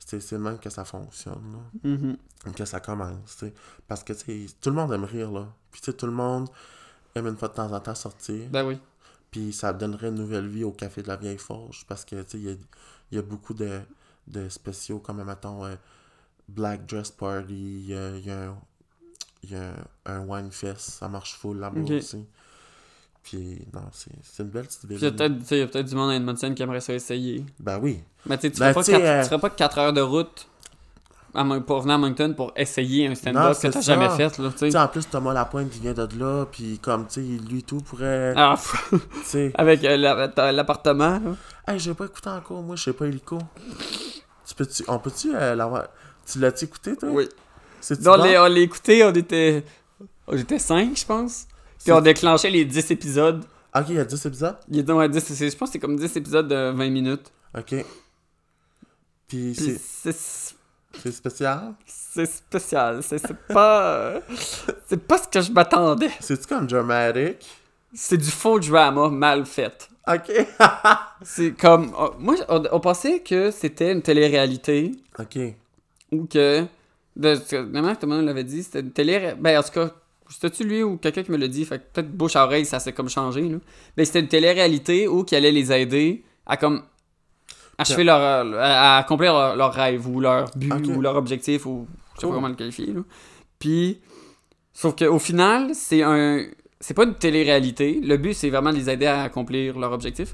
c'est 0.06 0.38
même 0.38 0.60
que 0.60 0.70
ça 0.70 0.86
fonctionne, 0.86 1.54
là. 1.54 1.90
Mhm. 1.90 2.18
Que 2.56 2.66
ça 2.66 2.80
commence. 2.80 3.44
Parce 3.88 4.04
que, 4.04 4.14
tu 4.14 4.48
tout 4.62 4.70
le 4.70 4.76
monde 4.76 4.92
aime 4.94 5.06
rire, 5.06 5.32
là. 5.32 5.48
Puis, 5.72 5.82
tu 5.82 5.94
tout 5.94 6.06
le 6.06 6.12
monde 6.12 6.50
aime 7.16 7.28
une 7.28 7.38
fois 7.38 7.48
de 7.48 7.54
temps 7.54 7.72
en 7.72 7.80
temps 7.80 7.96
sortir. 7.96 8.50
Ben 8.50 8.66
oui. 8.66 8.80
Puis, 9.32 9.54
ça 9.54 9.74
donnerait 9.74 10.10
une 10.10 10.16
nouvelle 10.16 10.48
vie 10.48 10.64
au 10.64 10.72
Café 10.72 11.02
de 11.02 11.08
la 11.08 11.16
Vieille 11.16 11.38
Forge. 11.38 11.86
Parce 11.88 12.06
que, 12.06 12.22
tu 12.24 12.38
il 12.38 12.44
y 12.44 12.50
a, 12.50 12.54
il 13.12 13.16
y 13.16 13.18
a 13.18 13.22
beaucoup 13.22 13.54
de, 13.54 13.82
de 14.28 14.50
spéciaux, 14.50 15.00
comme, 15.00 15.24
mettons, 15.24 15.66
euh, 15.66 15.76
Black 16.50 16.86
Dress 16.86 17.12
Party, 17.12 17.54
il 17.54 17.86
y 17.88 17.96
a, 17.96 18.18
y 18.18 18.30
a 18.30 18.50
un 18.50 18.58
y 19.44 19.56
a 19.56 19.74
un, 20.06 20.16
un 20.18 20.20
wine 20.26 20.52
fest, 20.52 20.80
ça 20.80 21.10
marche 21.10 21.36
full 21.36 21.58
là-bas 21.58 21.82
aussi. 21.82 22.26
Puis, 23.24 23.60
non, 23.74 23.82
c'est 23.92 24.44
une 24.44 24.50
belle 24.50 24.66
petite 24.66 24.86
ville. 24.86 24.98
Il 25.00 25.58
y 25.58 25.62
a 25.62 25.68
peut-être 25.68 25.86
du 25.88 25.96
monde 25.96 26.12
à 26.12 26.16
Edmonton 26.16 26.54
qui 26.54 26.62
aimerait 26.62 26.82
ça 26.82 26.94
essayer. 26.94 27.46
Ben 27.60 27.80
oui. 27.82 28.00
Mais 28.26 28.38
tu 28.38 28.52
tu 28.52 28.60
Ben, 28.60 28.74
ferais 28.74 28.74
pas, 28.74 28.84
tu 28.84 28.92
sais, 28.92 28.98
quatre- 29.30 29.44
euh, 29.46 29.50
4 29.50 29.78
heures 29.80 29.94
de 29.94 30.02
route 30.02 30.48
à 31.36 31.44
pour 31.62 31.80
venir 31.82 31.96
à 31.96 31.98
Moncton 31.98 32.34
pour 32.36 32.52
essayer 32.56 33.08
un 33.08 33.10
Non, 33.10 33.16
stand-up 33.16 33.58
que 33.60 33.68
t'as 33.70 33.82
jamais 33.82 34.10
fait, 34.10 34.38
là, 34.38 34.50
tu 34.50 34.54
Tu 34.54 34.58
sais. 34.60 34.72
sais, 34.72 34.78
en 34.78 34.88
plus, 34.88 35.08
Thomas 35.10 35.34
Lapointe 35.34 35.70
qui 35.72 35.80
vient 35.80 35.94
de 35.94 36.08
là, 36.20 36.46
puis 36.52 36.78
comme, 36.80 37.08
tu 37.08 37.14
sais, 37.14 37.44
lui 37.50 37.64
tout 37.64 37.78
pourrait. 37.78 38.34
Ah, 38.36 38.56
avec 39.56 39.84
euh, 39.84 39.98
l'appartement. 40.52 41.20
Hey, 41.68 41.80
j'ai 41.80 41.94
pas 41.94 42.06
écouté 42.06 42.30
encore, 42.30 42.62
moi, 42.62 42.76
je 42.76 42.84
sais 42.84 42.94
pas 42.94 43.08
Hélico. 43.08 43.40
Tu 44.46 44.54
peux 44.56 44.66
-tu, 44.66 44.84
on 44.88 45.00
peut-tu 45.00 45.34
euh, 45.34 45.56
l'avoir. 45.56 45.88
Tu 46.30 46.40
l'as-tu 46.40 46.66
écouté, 46.66 46.96
toi? 46.98 47.10
Oui. 47.10 47.28
Donc, 47.90 48.00
on 48.20 48.24
l'a 48.24 48.44
on 48.44 48.48
l'a 48.48 48.60
écouté, 48.60 49.04
on 49.04 49.12
était. 49.14 49.64
On 50.28 50.38
était 50.38 50.60
5, 50.60 50.98
je 50.98 51.06
pense. 51.06 51.48
Puis 51.84 51.92
on 51.92 52.02
déclenchait 52.02 52.50
les 52.50 52.66
10 52.66 52.92
épisodes. 52.92 53.44
Ok, 53.76 53.86
il 53.90 53.96
y 53.96 54.00
a 54.00 54.06
10 54.06 54.26
épisodes? 54.26 54.56
Il 54.70 54.80
est 54.80 54.84
donc 54.84 55.02
à 55.02 55.08
10, 55.08 55.20
c'est- 55.24 55.50
je 55.50 55.58
pense 55.58 55.70
que 55.70 55.74
c'est 55.74 55.80
comme 55.80 55.96
10 55.98 56.16
épisodes 56.16 56.48
de 56.48 56.72
20 56.72 56.90
minutes. 56.90 57.32
Ok. 57.58 57.70
Puis 57.70 57.86
Puis 59.28 59.56
c'est 59.56 60.14
c'est 61.02 61.12
spécial? 61.12 61.74
c'est 61.88 62.26
spécial. 62.28 63.02
C'est 63.02 63.20
pas. 63.48 64.20
c'est 64.88 64.98
pas 65.08 65.18
ce 65.18 65.28
que 65.28 65.42
je 65.42 65.52
m'attendais. 65.52 66.12
C'est-tu 66.20 66.46
comme 66.46 66.68
dramatic 66.68 67.38
C'est 67.94 68.18
du 68.18 68.30
faux 68.30 68.60
drama 68.60 69.10
mal 69.10 69.46
fait. 69.46 69.90
Ok. 70.08 70.32
C'est 71.24 71.54
comme. 71.54 71.94
oh, 71.98 72.12
moi, 72.20 72.36
on, 72.50 72.62
on 72.74 72.80
pensait 72.82 73.22
que 73.22 73.52
c'était 73.52 73.92
une 73.94 74.02
télé-réalité 74.02 74.92
ok. 75.18 75.40
ou 76.12 76.26
que. 76.26 76.66
De, 77.16 77.36
tout 77.38 77.56
le 77.56 78.08
monde 78.08 78.26
l'avait 78.26 78.44
dit, 78.44 78.64
c'était 78.64 78.82
une 78.82 78.92
télé. 78.92 79.34
Ben, 79.40 79.58
en 79.60 79.64
tout 79.64 79.72
cas, 79.72 79.92
c'était-tu 80.34 80.64
lui 80.64 80.82
ou 80.84 80.98
quelqu'un 80.98 81.24
qui 81.24 81.32
me 81.32 81.38
l'a 81.38 81.48
dit, 81.48 81.64
fait 81.64 81.78
que 81.78 81.84
peut-être 81.94 82.12
bouche 82.12 82.36
à 82.36 82.44
oreille, 82.46 82.66
ça 82.66 82.80
s'est 82.80 82.94
comme 82.94 83.10
changé, 83.10 83.42
là. 83.42 83.58
Ben, 83.96 84.06
c'était 84.06 84.20
une 84.20 84.28
télé-réalité 84.28 85.08
où 85.08 85.24
qui 85.24 85.36
allait 85.36 85.52
les 85.52 85.72
aider 85.72 86.24
à 86.46 86.58
comme. 86.58 86.82
achever 87.78 88.04
leur. 88.04 88.20
à, 88.20 88.96
à 88.96 88.98
accomplir 88.98 89.34
leur, 89.34 89.56
leur 89.56 89.74
rêve 89.74 90.08
ou 90.08 90.20
leur 90.20 90.50
but 90.56 90.88
ou 90.88 91.02
leur 91.02 91.16
objectif 91.16 91.66
ou. 91.66 91.88
Je 92.16 92.22
sais 92.22 92.28
pas 92.28 92.34
comment 92.34 92.48
le 92.48 92.56
qualifier, 92.56 92.88
là. 92.88 93.02
Puis. 93.60 94.02
Sauf 94.74 94.96
qu'au 94.96 95.20
final, 95.20 95.76
c'est 95.76 96.02
un. 96.02 96.46
c'est 96.80 96.96
pas 96.96 97.04
une 97.04 97.14
télé-réalité. 97.14 98.00
Le 98.04 98.18
but, 98.18 98.34
c'est 98.34 98.50
vraiment 98.50 98.72
de 98.72 98.78
les 98.78 98.90
aider 98.90 99.06
à 99.06 99.22
accomplir 99.22 99.78
leur 99.78 99.92
objectif. 99.92 100.34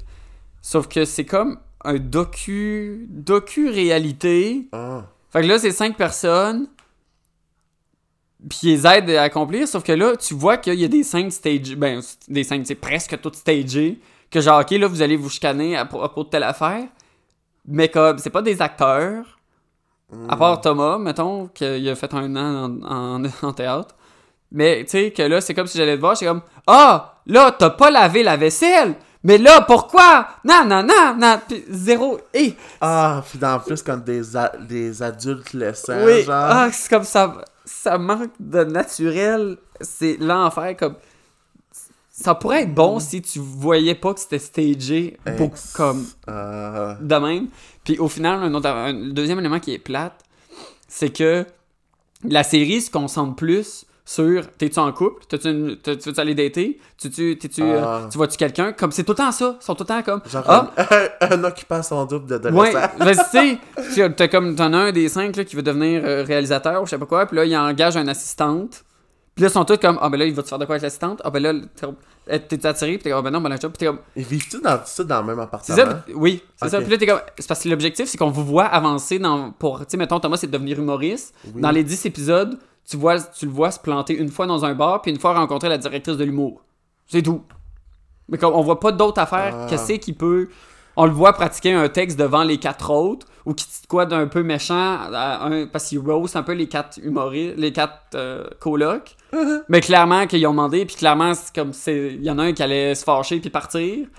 Sauf 0.62 0.88
que 0.88 1.04
c'est 1.04 1.26
comme 1.26 1.58
un 1.84 1.98
docu. 1.98 3.06
docu-réalité. 3.10 4.68
Ah. 4.72 5.04
Fait 5.30 5.42
que 5.42 5.46
là, 5.46 5.58
c'est 5.58 5.72
cinq 5.72 5.98
personnes. 5.98 6.68
Puis 8.48 8.58
ils 8.62 8.70
les 8.72 8.86
aident 8.86 9.10
à 9.10 9.22
accomplir. 9.22 9.68
Sauf 9.68 9.82
que 9.82 9.92
là, 9.92 10.16
tu 10.16 10.34
vois 10.34 10.56
qu'il 10.56 10.74
y 10.74 10.84
a 10.84 10.88
des 10.88 11.02
scènes 11.02 11.30
stage. 11.30 11.76
Ben, 11.76 12.00
c'est- 12.00 12.30
des 12.30 12.44
scènes, 12.44 12.64
c'est 12.64 12.74
presque 12.74 13.20
toutes 13.20 13.36
stagées. 13.36 14.00
Que 14.30 14.40
genre, 14.40 14.60
ok, 14.60 14.70
là, 14.72 14.86
vous 14.86 15.02
allez 15.02 15.16
vous 15.16 15.28
chicaner 15.28 15.76
à 15.76 15.84
propos 15.84 16.24
de 16.24 16.28
telle 16.30 16.44
affaire. 16.44 16.84
Mais 17.66 17.88
comme, 17.88 18.18
c'est 18.18 18.30
pas 18.30 18.42
des 18.42 18.62
acteurs. 18.62 19.24
À 20.28 20.36
part 20.36 20.60
Thomas, 20.60 20.98
mettons, 20.98 21.46
qu'il 21.48 21.88
a 21.88 21.94
fait 21.94 22.12
un 22.14 22.34
an 22.36 22.80
en, 22.82 23.22
en- 23.24 23.30
en 23.48 23.52
théâtre. 23.52 23.94
Mais 24.52 24.82
tu 24.84 24.90
sais, 24.90 25.10
que 25.12 25.22
là, 25.22 25.40
c'est 25.40 25.54
comme 25.54 25.68
si 25.68 25.78
j'allais 25.78 25.94
te 25.96 26.00
voir, 26.00 26.14
j'étais 26.14 26.26
comme 26.26 26.42
Ah, 26.66 27.20
là, 27.26 27.54
t'as 27.56 27.70
pas 27.70 27.90
lavé 27.90 28.22
la 28.24 28.36
vaisselle! 28.36 28.94
Mais 29.22 29.36
là, 29.38 29.60
pourquoi? 29.60 30.26
Non, 30.44 30.64
non, 30.66 30.82
non, 30.82 31.14
non! 31.16 31.38
Puis 31.46 31.62
zéro. 31.68 32.18
Et. 32.34 32.54
Ah, 32.80 33.22
puis 33.28 33.38
en 33.44 33.60
plus, 33.60 33.82
comme 33.82 34.02
des, 34.02 34.22
des 34.66 35.02
adultes 35.02 35.52
laissants, 35.52 36.04
oui, 36.04 36.22
genre. 36.24 36.34
ah, 36.50 36.68
c'est 36.72 36.88
comme 36.90 37.04
ça. 37.04 37.44
Ça 37.72 37.98
manque 37.98 38.32
de 38.40 38.64
naturel. 38.64 39.56
C'est 39.80 40.16
l'enfer. 40.18 40.76
Comme. 40.76 40.96
Ça 42.10 42.34
pourrait 42.34 42.62
être 42.64 42.74
bon 42.74 42.98
si 43.00 43.22
tu 43.22 43.38
voyais 43.38 43.94
pas 43.94 44.12
que 44.12 44.20
c'était 44.20 44.38
stagé 44.38 45.16
Ex- 45.24 45.72
comme 45.72 46.04
Ah. 46.26 46.98
de 47.00 47.14
même. 47.16 47.46
Puis 47.84 47.98
au 47.98 48.08
final, 48.08 48.42
un, 48.42 48.52
autre, 48.52 48.68
un 48.68 48.92
deuxième 48.92 49.38
élément 49.38 49.60
qui 49.60 49.72
est 49.72 49.78
plate, 49.78 50.22
c'est 50.86 51.08
que 51.10 51.46
la 52.24 52.42
série 52.42 52.82
se 52.82 52.90
concentre 52.90 53.36
plus 53.36 53.86
sur 54.12 54.44
t'es-tu 54.58 54.78
en 54.80 54.90
couple, 54.92 55.24
T'as-tu 55.28 55.48
une- 55.50 55.76
tu 55.76 56.10
veux 56.10 56.18
aller 56.18 56.34
dater, 56.34 56.80
tu, 56.98 57.10
tu, 57.10 57.38
t'es-tu, 57.38 57.62
euh, 57.62 57.80
Ah. 57.84 58.08
tu 58.10 58.18
vois-tu 58.18 58.36
quelqu'un, 58.36 58.72
comme 58.72 58.90
c'est 58.90 59.04
tout 59.04 59.12
le 59.12 59.16
temps 59.18 59.30
ça, 59.30 59.56
ils 59.60 59.64
sont 59.64 59.74
tout 59.76 59.84
le 59.84 59.88
temps 59.88 60.02
comme 60.02 60.20
Genre 60.28 60.42
ah 60.48 60.70
un, 61.20 61.26
un 61.30 61.44
occupant 61.44 61.80
son 61.82 62.04
double 62.06 62.26
de 62.40 62.50
ouais, 62.50 62.74
adolescent. 62.74 63.22
ben, 63.32 63.56
tu 63.76 63.84
sais, 63.94 64.08
tu- 64.08 64.14
t'as 64.16 64.26
comme 64.26 64.56
t'en 64.56 64.72
as 64.72 64.78
un 64.78 64.92
des 64.92 65.08
cinq 65.08 65.36
là, 65.36 65.44
qui 65.44 65.54
veut 65.54 65.62
devenir 65.62 66.02
euh, 66.04 66.24
réalisateur 66.26 66.82
ou 66.82 66.86
je 66.86 66.90
sais 66.90 66.98
pas 66.98 67.06
quoi, 67.06 67.26
puis 67.26 67.36
là 67.36 67.44
il 67.44 67.56
engage 67.56 67.96
une 67.96 68.08
assistante. 68.08 68.84
Puis 69.36 69.44
là, 69.44 69.48
ils 69.48 69.52
sont 69.52 69.64
tous 69.64 69.76
comme, 69.78 69.96
ah 70.02 70.08
ben 70.10 70.18
là, 70.18 70.24
il 70.26 70.34
va 70.34 70.42
te 70.42 70.48
faire 70.48 70.58
de 70.58 70.64
quoi 70.64 70.74
avec 70.74 70.82
l'assistante? 70.82 71.22
Ah 71.24 71.30
ben 71.30 71.40
là, 71.40 71.52
t'es- 72.48 72.66
attiré? 72.66 72.94
Puis 72.94 73.04
t'es 73.04 73.10
comme, 73.10 73.20
ah 73.20 73.22
ben 73.22 73.30
non, 73.30 73.40
ben 73.40 73.48
là, 73.48 73.58
puis 73.58 73.70
t'es 73.78 73.86
comme, 73.86 74.00
Ils 74.16 74.24
vivent-tu 74.24 74.60
dans, 74.60 74.80
ça 74.84 75.04
dans 75.04 75.20
le 75.20 75.26
même 75.28 75.38
appartement? 75.38 75.76
ça, 75.76 76.04
oui, 76.16 76.42
c'est 76.56 76.68
ça. 76.68 76.80
Puis 76.80 76.90
là, 76.90 76.98
t'es 76.98 77.06
comme. 77.06 77.20
C'est 77.38 77.46
parce 77.48 77.62
que 77.62 77.68
l'objectif, 77.68 78.06
c'est 78.08 78.18
qu'on 78.18 78.30
vous 78.30 78.44
voit 78.44 78.64
avancer 78.64 79.20
dans. 79.20 79.52
Pour, 79.52 79.78
tu 79.78 79.84
sais, 79.88 79.96
mettons, 79.96 80.18
Thomas, 80.18 80.36
c'est 80.36 80.48
de 80.48 80.52
devenir 80.52 80.80
humoriste. 80.80 81.32
Oui. 81.54 81.62
Dans 81.62 81.70
les 81.70 81.84
10 81.84 82.04
épisodes, 82.06 82.58
tu, 82.90 82.96
vois, 82.96 83.20
tu 83.20 83.46
le 83.46 83.52
vois 83.52 83.70
se 83.70 83.78
planter 83.78 84.14
une 84.16 84.28
fois 84.30 84.46
dans 84.46 84.64
un 84.64 84.74
bar, 84.74 85.00
puis 85.02 85.10
une 85.12 85.18
fois 85.20 85.32
rencontrer 85.34 85.68
la 85.68 85.78
directrice 85.78 86.16
de 86.16 86.24
l'humour. 86.24 86.62
C'est 87.06 87.22
tout. 87.22 87.42
Mais 88.28 88.38
comme 88.38 88.54
on 88.54 88.62
voit 88.62 88.80
pas 88.80 88.92
d'autres 88.92 89.20
affaires, 89.20 89.54
Ah. 89.56 89.66
qu'est-ce 89.68 89.92
qu'il 89.94 90.14
peut. 90.16 90.48
On 90.96 91.06
le 91.06 91.12
voit 91.12 91.32
pratiquer 91.32 91.72
un 91.72 91.88
texte 91.88 92.18
devant 92.18 92.42
les 92.42 92.58
quatre 92.58 92.90
autres, 92.90 93.26
ou 93.46 93.54
qui 93.54 93.64
dit 93.64 93.86
quoi 93.88 94.06
d'un 94.06 94.26
peu 94.26 94.42
méchant, 94.42 94.98
à 95.12 95.46
un- 95.46 95.66
parce 95.66 95.88
qu'il 95.88 95.98
roast 96.00 96.36
un 96.36 96.42
peu 96.42 96.52
les 96.52 96.68
quatre 96.68 96.98
humoristes, 97.02 97.54
les 97.56 97.72
quatre 97.72 98.00
euh, 98.14 98.44
colocs. 98.58 99.16
Mais 99.68 99.80
clairement 99.80 100.26
qu'ils 100.26 100.46
ont 100.46 100.50
demandé, 100.50 100.84
puis 100.84 100.96
clairement, 100.96 101.32
comme 101.54 101.72
c'est. 101.72 102.14
Il 102.14 102.22
y 102.24 102.30
en 102.30 102.38
a 102.38 102.42
un 102.44 102.52
qui 102.52 102.62
allait 102.62 102.94
se 102.94 103.04
fâcher 103.04 103.40
puis 103.40 103.50
partir. 103.50 104.06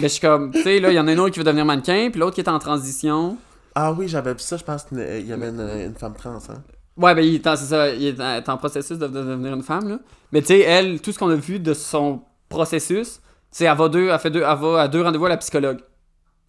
Mais 0.00 0.08
je 0.08 0.08
suis 0.08 0.20
comme, 0.20 0.50
tu 0.52 0.62
sais, 0.62 0.78
là, 0.80 0.90
il 0.90 0.94
y 0.94 1.00
en 1.00 1.06
a 1.08 1.12
un 1.12 1.18
autre 1.18 1.30
qui 1.32 1.38
veut 1.40 1.44
devenir 1.44 1.64
mannequin, 1.64 2.08
puis 2.10 2.20
l'autre 2.20 2.34
qui 2.34 2.40
est 2.40 2.48
en 2.48 2.58
transition. 2.58 3.36
Ah 3.74 3.92
oui, 3.92 4.08
j'avais 4.08 4.32
vu 4.32 4.38
ça, 4.40 4.56
je 4.56 4.64
pense 4.64 4.84
qu'il 4.84 5.26
y 5.26 5.32
avait 5.32 5.48
une, 5.48 5.60
une 5.60 5.94
femme 5.94 6.14
trans, 6.14 6.38
hein. 6.48 6.62
Ouais, 6.96 7.14
ben, 7.14 7.22
il 7.24 7.36
est 7.36 7.46
en, 7.46 7.56
c'est 7.56 7.66
ça, 7.66 7.88
il 7.90 8.04
est 8.06 8.20
en, 8.20 8.52
en 8.54 8.56
processus 8.56 8.98
de, 8.98 9.06
de 9.06 9.12
devenir 9.22 9.54
une 9.54 9.62
femme, 9.62 9.88
là. 9.88 9.98
Mais 10.32 10.40
tu 10.42 10.48
sais, 10.48 10.60
elle, 10.60 11.00
tout 11.00 11.12
ce 11.12 11.18
qu'on 11.18 11.30
a 11.30 11.34
vu 11.34 11.58
de 11.58 11.72
son 11.74 12.22
processus, 12.48 13.20
c'est 13.50 13.64
elle 13.64 13.76
va, 13.76 13.88
deux, 13.88 14.08
elle 14.08 14.18
fait 14.18 14.30
deux, 14.30 14.42
elle 14.42 14.58
va 14.58 14.82
à 14.82 14.88
deux 14.88 15.02
rendez-vous 15.02 15.26
à 15.26 15.30
la 15.30 15.36
psychologue. 15.38 15.80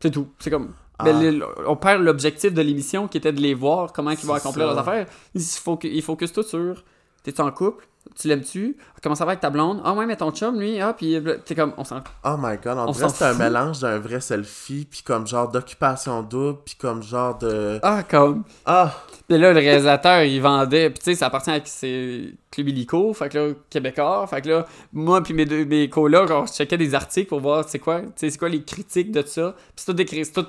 C'est 0.02 0.12
tout. 0.12 0.28
C'est 0.40 0.50
comme. 0.50 0.74
ben, 1.04 1.16
Ah. 1.16 1.32
le- 1.32 1.46
on 1.70 1.76
perd 1.76 2.02
l'objectif 2.04 2.54
de 2.54 2.62
l'émission 2.62 3.08
qui 3.08 3.18
était 3.18 3.32
de 3.32 3.40
les 3.42 3.54
voir, 3.54 3.94
comment 3.94 4.12
ils 4.12 4.18
vont 4.20 4.34
accomplir 4.34 4.68
ça. 4.68 4.74
leurs 4.74 4.80
affaires. 4.80 5.08
Il 5.36 5.42
faut 5.42 5.78
que- 5.78 5.88
il 5.88 6.02
focus 6.02 6.34
tout 6.34 6.44
sur. 6.44 6.84
T'es-tu 7.24 7.42
en 7.42 7.52
couple? 7.52 7.88
Tu 8.20 8.28
l'aimes-tu? 8.28 8.78
Comment 9.04 9.14
ça 9.14 9.26
va 9.26 9.32
avec 9.32 9.42
ta 9.42 9.52
blonde? 9.52 9.80
Ah 9.86 9.94
ouais, 9.94 10.08
mais 10.08 10.18
ton 10.18 10.32
chum, 10.32 10.60
lui, 10.60 10.80
ah, 10.82 10.92
puis 10.94 11.22
t'es 11.46 11.54
comme, 11.54 11.72
on 11.78 11.84
s'en 11.84 12.02
Oh 12.26 12.36
my 12.40 12.58
god, 12.58 12.80
on, 12.80 12.88
On 12.90 12.94
que 12.94 13.08
c'est 13.10 13.24
un 13.26 13.36
mélange 13.36 13.80
d'un 13.80 14.00
vrai 14.00 14.20
selfie, 14.22 14.88
puis 14.90 15.04
comme 15.04 15.28
genre 15.28 15.48
d'occupation 15.50 16.24
double, 16.24 16.58
puis 16.66 16.74
comme 16.76 17.04
genre 17.04 17.38
de... 17.38 17.80
Ah, 17.84 18.02
comme. 18.02 18.44
Ah! 18.66 18.92
Puis 19.32 19.40
là, 19.40 19.54
le 19.54 19.60
réalisateur, 19.60 20.24
il 20.24 20.42
vendait. 20.42 20.90
Puis 20.90 21.00
tu 21.00 21.06
sais, 21.06 21.16
ça 21.16 21.28
appartient 21.28 21.52
à 21.52 21.62
c'est 21.64 22.34
Club 22.52 22.68
Illico, 22.68 23.14
fait 23.14 23.30
que 23.30 23.38
là, 23.38 23.54
Québécois. 23.70 24.28
Fait 24.28 24.42
que 24.42 24.50
là, 24.50 24.66
moi 24.92 25.24
puis 25.24 25.34
mes 25.34 25.46
deux 25.46 25.64
mes 25.64 25.90
colocs, 25.90 26.30
on 26.32 26.46
checkait 26.46 26.76
des 26.78 26.94
articles 26.94 27.30
pour 27.30 27.40
voir 27.40 27.64
c'est 27.66 27.80
quoi, 27.80 28.02
tu 28.02 28.08
sais, 28.18 28.30
c'est 28.30 28.38
quoi 28.38 28.50
les 28.50 28.62
critiques 28.62 29.10
de 29.10 29.22
ça. 29.26 29.56
Puis 29.58 29.72
c'est 29.78 29.86
tout 29.86 29.94
décrit, 29.94 30.26
c'est 30.26 30.34
tout 30.34 30.46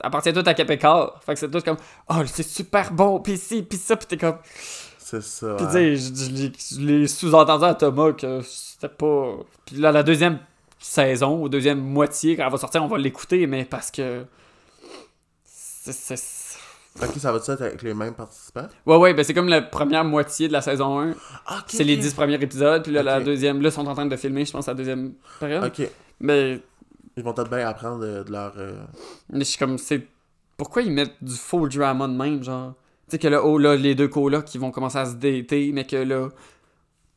appartient 0.00 0.32
tout 0.32 0.44
à 0.46 0.54
Québécois. 0.54 1.18
Fait 1.26 1.32
que 1.34 1.40
c'est 1.40 1.50
tout 1.50 1.60
comme 1.60 1.78
oh, 2.08 2.22
c'est 2.24 2.44
super 2.46 2.92
bon, 2.92 3.18
puis 3.18 3.36
ci, 3.36 3.62
puis 3.64 3.76
ça, 3.76 3.96
puis 3.96 4.06
t'es 4.06 4.16
comme 4.16 4.36
C'est 5.00 5.22
ça. 5.24 5.56
puis 5.56 5.66
hein. 5.66 5.70
tu 5.72 5.96
sais, 5.96 5.96
je, 5.96 6.30
l'ai- 6.30 6.52
je 6.70 6.80
l'ai 6.80 7.06
sous-entendu 7.08 7.64
à 7.64 7.74
Thomas 7.74 8.12
que 8.12 8.42
c'était 8.42 8.94
pas 8.94 9.38
puis 9.66 9.74
là 9.74 9.90
la 9.90 10.04
deuxième 10.04 10.38
saison 10.78 11.42
ou 11.42 11.48
deuxième 11.48 11.80
moitié 11.80 12.36
quand 12.36 12.44
elle 12.46 12.52
va 12.52 12.58
sortir, 12.58 12.84
on 12.84 12.86
va 12.86 12.96
l'écouter 12.96 13.48
mais 13.48 13.64
parce 13.64 13.90
que 13.90 14.24
c'est 15.44 16.16
Ok, 17.02 17.14
ça 17.18 17.32
va-tu 17.32 17.50
être 17.50 17.62
avec 17.62 17.82
les 17.82 17.94
mêmes 17.94 18.14
participants? 18.14 18.66
Ouais, 18.84 18.96
ouais, 18.96 19.14
ben 19.14 19.24
c'est 19.24 19.32
comme 19.34 19.48
la 19.48 19.62
première 19.62 20.04
moitié 20.04 20.48
de 20.48 20.52
la 20.52 20.60
saison 20.60 20.98
1. 21.00 21.14
Ah, 21.46 21.64
C'est 21.66 21.84
les 21.84 21.94
ok. 21.94 22.00
10 22.00 22.14
premiers 22.14 22.34
épisodes, 22.42 22.82
puis 22.82 22.92
là, 22.92 23.02
la 23.02 23.20
deuxième, 23.20 23.60
là, 23.62 23.68
ils 23.68 23.72
sont 23.72 23.86
en 23.86 23.94
train 23.94 24.06
de 24.06 24.16
filmer, 24.16 24.44
je 24.44 24.52
pense, 24.52 24.66
la 24.66 24.74
deuxième 24.74 25.12
période. 25.38 25.64
Ok. 25.64 25.88
Mais, 26.18 26.60
Ils 27.16 27.22
vont 27.22 27.32
peut-être 27.32 27.50
bien 27.50 27.66
apprendre 27.66 28.00
de, 28.00 28.22
de 28.24 28.32
leur... 28.32 28.52
euh, 28.58 28.72
mais 29.30 29.40
je 29.40 29.50
suis 29.50 29.58
comme, 29.58 29.78
c'est. 29.78 30.06
Pourquoi 30.56 30.82
ils 30.82 30.92
mettent 30.92 31.16
du 31.22 31.34
faux 31.34 31.66
drama 31.68 32.06
de 32.06 32.12
même, 32.12 32.42
genre? 32.42 32.74
Tu 33.08 33.12
sais, 33.12 33.18
que 33.18 33.28
là, 33.28 33.42
oh 33.44 33.56
là, 33.56 33.76
les 33.76 33.94
deux 33.94 34.08
colocs 34.08 34.44
qui 34.44 34.58
vont 34.58 34.70
commencer 34.70 34.98
à 34.98 35.06
se 35.06 35.14
dater, 35.14 35.70
mais 35.72 35.86
que 35.86 35.96
là. 35.96 36.28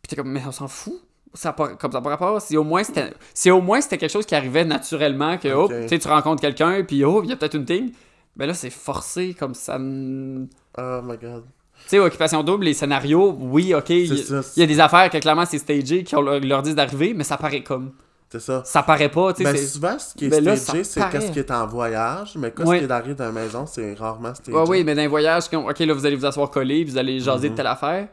Puis 0.02 0.10
t'es 0.10 0.16
comme, 0.16 0.32
mais 0.32 0.42
on 0.48 0.52
s'en 0.52 0.68
fout. 0.68 1.02
Ça 1.34 1.50
a 1.50 1.54
pas, 1.54 1.70
comme 1.70 1.92
ça 1.92 2.00
par 2.00 2.12
rapport, 2.12 2.40
si 2.42 2.56
au 2.58 2.64
moins 2.64 2.84
c'était 2.84 3.12
si 3.34 3.50
au 3.50 3.60
moins 3.60 3.82
c'était 3.82 3.98
quelque 3.98 4.12
chose 4.12 4.26
qui 4.28 4.36
arrivait 4.36 4.66
naturellement 4.66 5.40
que 5.40 5.52
oh, 5.52 5.68
tu 5.68 5.88
sais 5.90 5.98
tu 5.98 6.08
rencontres 6.08 6.42
quelqu'un 6.42 6.84
puis 6.84 7.04
oh 7.04 7.22
il 7.24 7.32
y 7.32 7.34
a 7.34 7.36
peut-être 7.36 7.56
une 7.56 7.66
thing 7.66 7.92
ben 8.36 8.46
là 8.48 8.54
c'est 8.54 8.70
forcé 8.70 9.34
comme 9.34 9.54
ça 9.54 9.76
Oh 9.78 11.02
my 11.04 11.18
god. 11.18 11.44
tu 11.84 11.90
sais 11.90 12.00
occupation 12.00 12.44
double 12.44 12.66
les 12.66 12.74
scénarios 12.74 13.36
oui 13.40 13.74
ok 13.76 13.90
il 13.92 14.14
y, 14.58 14.64
a 14.64 14.66
des 14.66 14.80
affaires 14.80 15.10
que 15.10 15.18
clairement 15.18 15.46
c'est 15.46 15.58
stagé 15.60 16.04
qui 16.04 16.16
leur, 16.16 16.40
leur 16.40 16.62
disent 16.62 16.76
d'arriver 16.76 17.14
mais 17.14 17.24
ça 17.24 17.38
paraît 17.38 17.62
comme 17.64 17.92
C'est 18.30 18.40
ça. 18.40 18.64
ça 18.66 18.82
paraît 18.84 19.10
pas 19.10 19.34
tu 19.34 19.44
sais 19.44 19.52
Ben, 19.54 19.58
souvent, 19.58 20.00
ce 20.00 20.16
qui 20.16 20.26
est 20.26 20.30
Ben 20.30 20.56
stagé, 20.56 20.84
c'est 20.84 21.10
qu'est-ce 21.12 21.32
qui 21.32 21.40
est 21.40 21.52
en 21.52 21.68
voyage, 21.68 22.36
mais 22.38 22.50
quand 22.52 22.66
Ouais. 22.66 22.78
ce 22.82 22.86
qui 22.88 23.12
est 23.12 23.16
dans 23.16 23.26
la 23.26 23.32
maison, 23.32 23.66
c'est 23.68 23.94
rarement 23.94 24.34
stagé. 24.34 24.58
Ouais, 24.58 24.64
oui, 24.68 24.84
mais 24.84 24.96
dans 24.96 25.08
voyages, 25.08 25.48
comme, 25.50 25.66
ok, 25.66 25.78
là, 25.80 25.94
vous 25.94 26.06
allez 26.06 26.16
vous 26.16 26.26
asseoir 26.26 26.50
collé, 26.50 26.84
vous 26.84 26.98
allez 26.98 27.20
jaser 27.20 27.48
Mhm. 27.50 27.54
de 27.54 27.58
telle 27.58 27.68
affaire. 27.68 28.08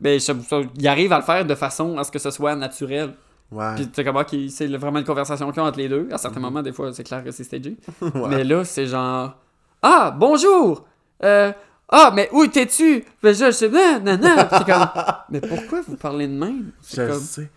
Mais 0.00 0.18
je- 0.18 0.24
ça- 0.24 0.60
il 0.76 0.88
arrive 0.88 1.12
à 1.12 1.18
le 1.18 1.24
faire 1.24 1.44
de 1.44 1.54
façon 1.54 1.96
à 1.98 2.02
ce 2.04 2.10
que 2.10 2.18
ce 2.18 2.30
soit 2.32 2.56
naturel. 2.56 3.12
Ouais. 3.52 3.74
Puis 3.76 3.88
tu 3.88 4.02
comment 4.04 4.24
c'est 4.48 4.66
vraiment 4.76 4.98
une 4.98 5.04
conversation 5.04 5.50
qu'ils 5.52 5.62
ont 5.62 5.66
entre 5.66 5.78
les 5.78 5.88
deux. 5.88 6.08
À 6.10 6.18
certains 6.18 6.40
moments, 6.40 6.62
des 6.62 6.72
fois, 6.72 6.92
c'est 6.92 7.04
clair 7.04 7.22
que 7.22 7.30
c'est 7.30 7.44
stagé. 7.44 7.76
Ouais. 8.02 8.28
Mais 8.28 8.42
là, 8.44 8.64
c'est 8.64 8.86
genre 8.86 9.36
Ah, 9.82 10.14
bonjour! 10.16 10.86
Euh, 11.22 11.52
ah, 11.88 12.12
mais 12.14 12.28
où 12.32 12.46
t'es-tu? 12.46 13.04
Ben, 13.22 13.34
je 13.34 13.50
sais 13.50 13.68
pas, 13.70 13.98
non, 13.98 14.16
non. 14.18 14.36
Puis 14.36 14.58
t'es 14.64 14.72
comme 14.72 14.88
Mais 15.30 15.40
pourquoi 15.40 15.80
vous 15.86 15.96
parlez 15.96 16.28
de 16.28 16.34
même? 16.34 16.72
Je 16.88 17.02
comme. 17.02 17.20
sais. 17.20 17.50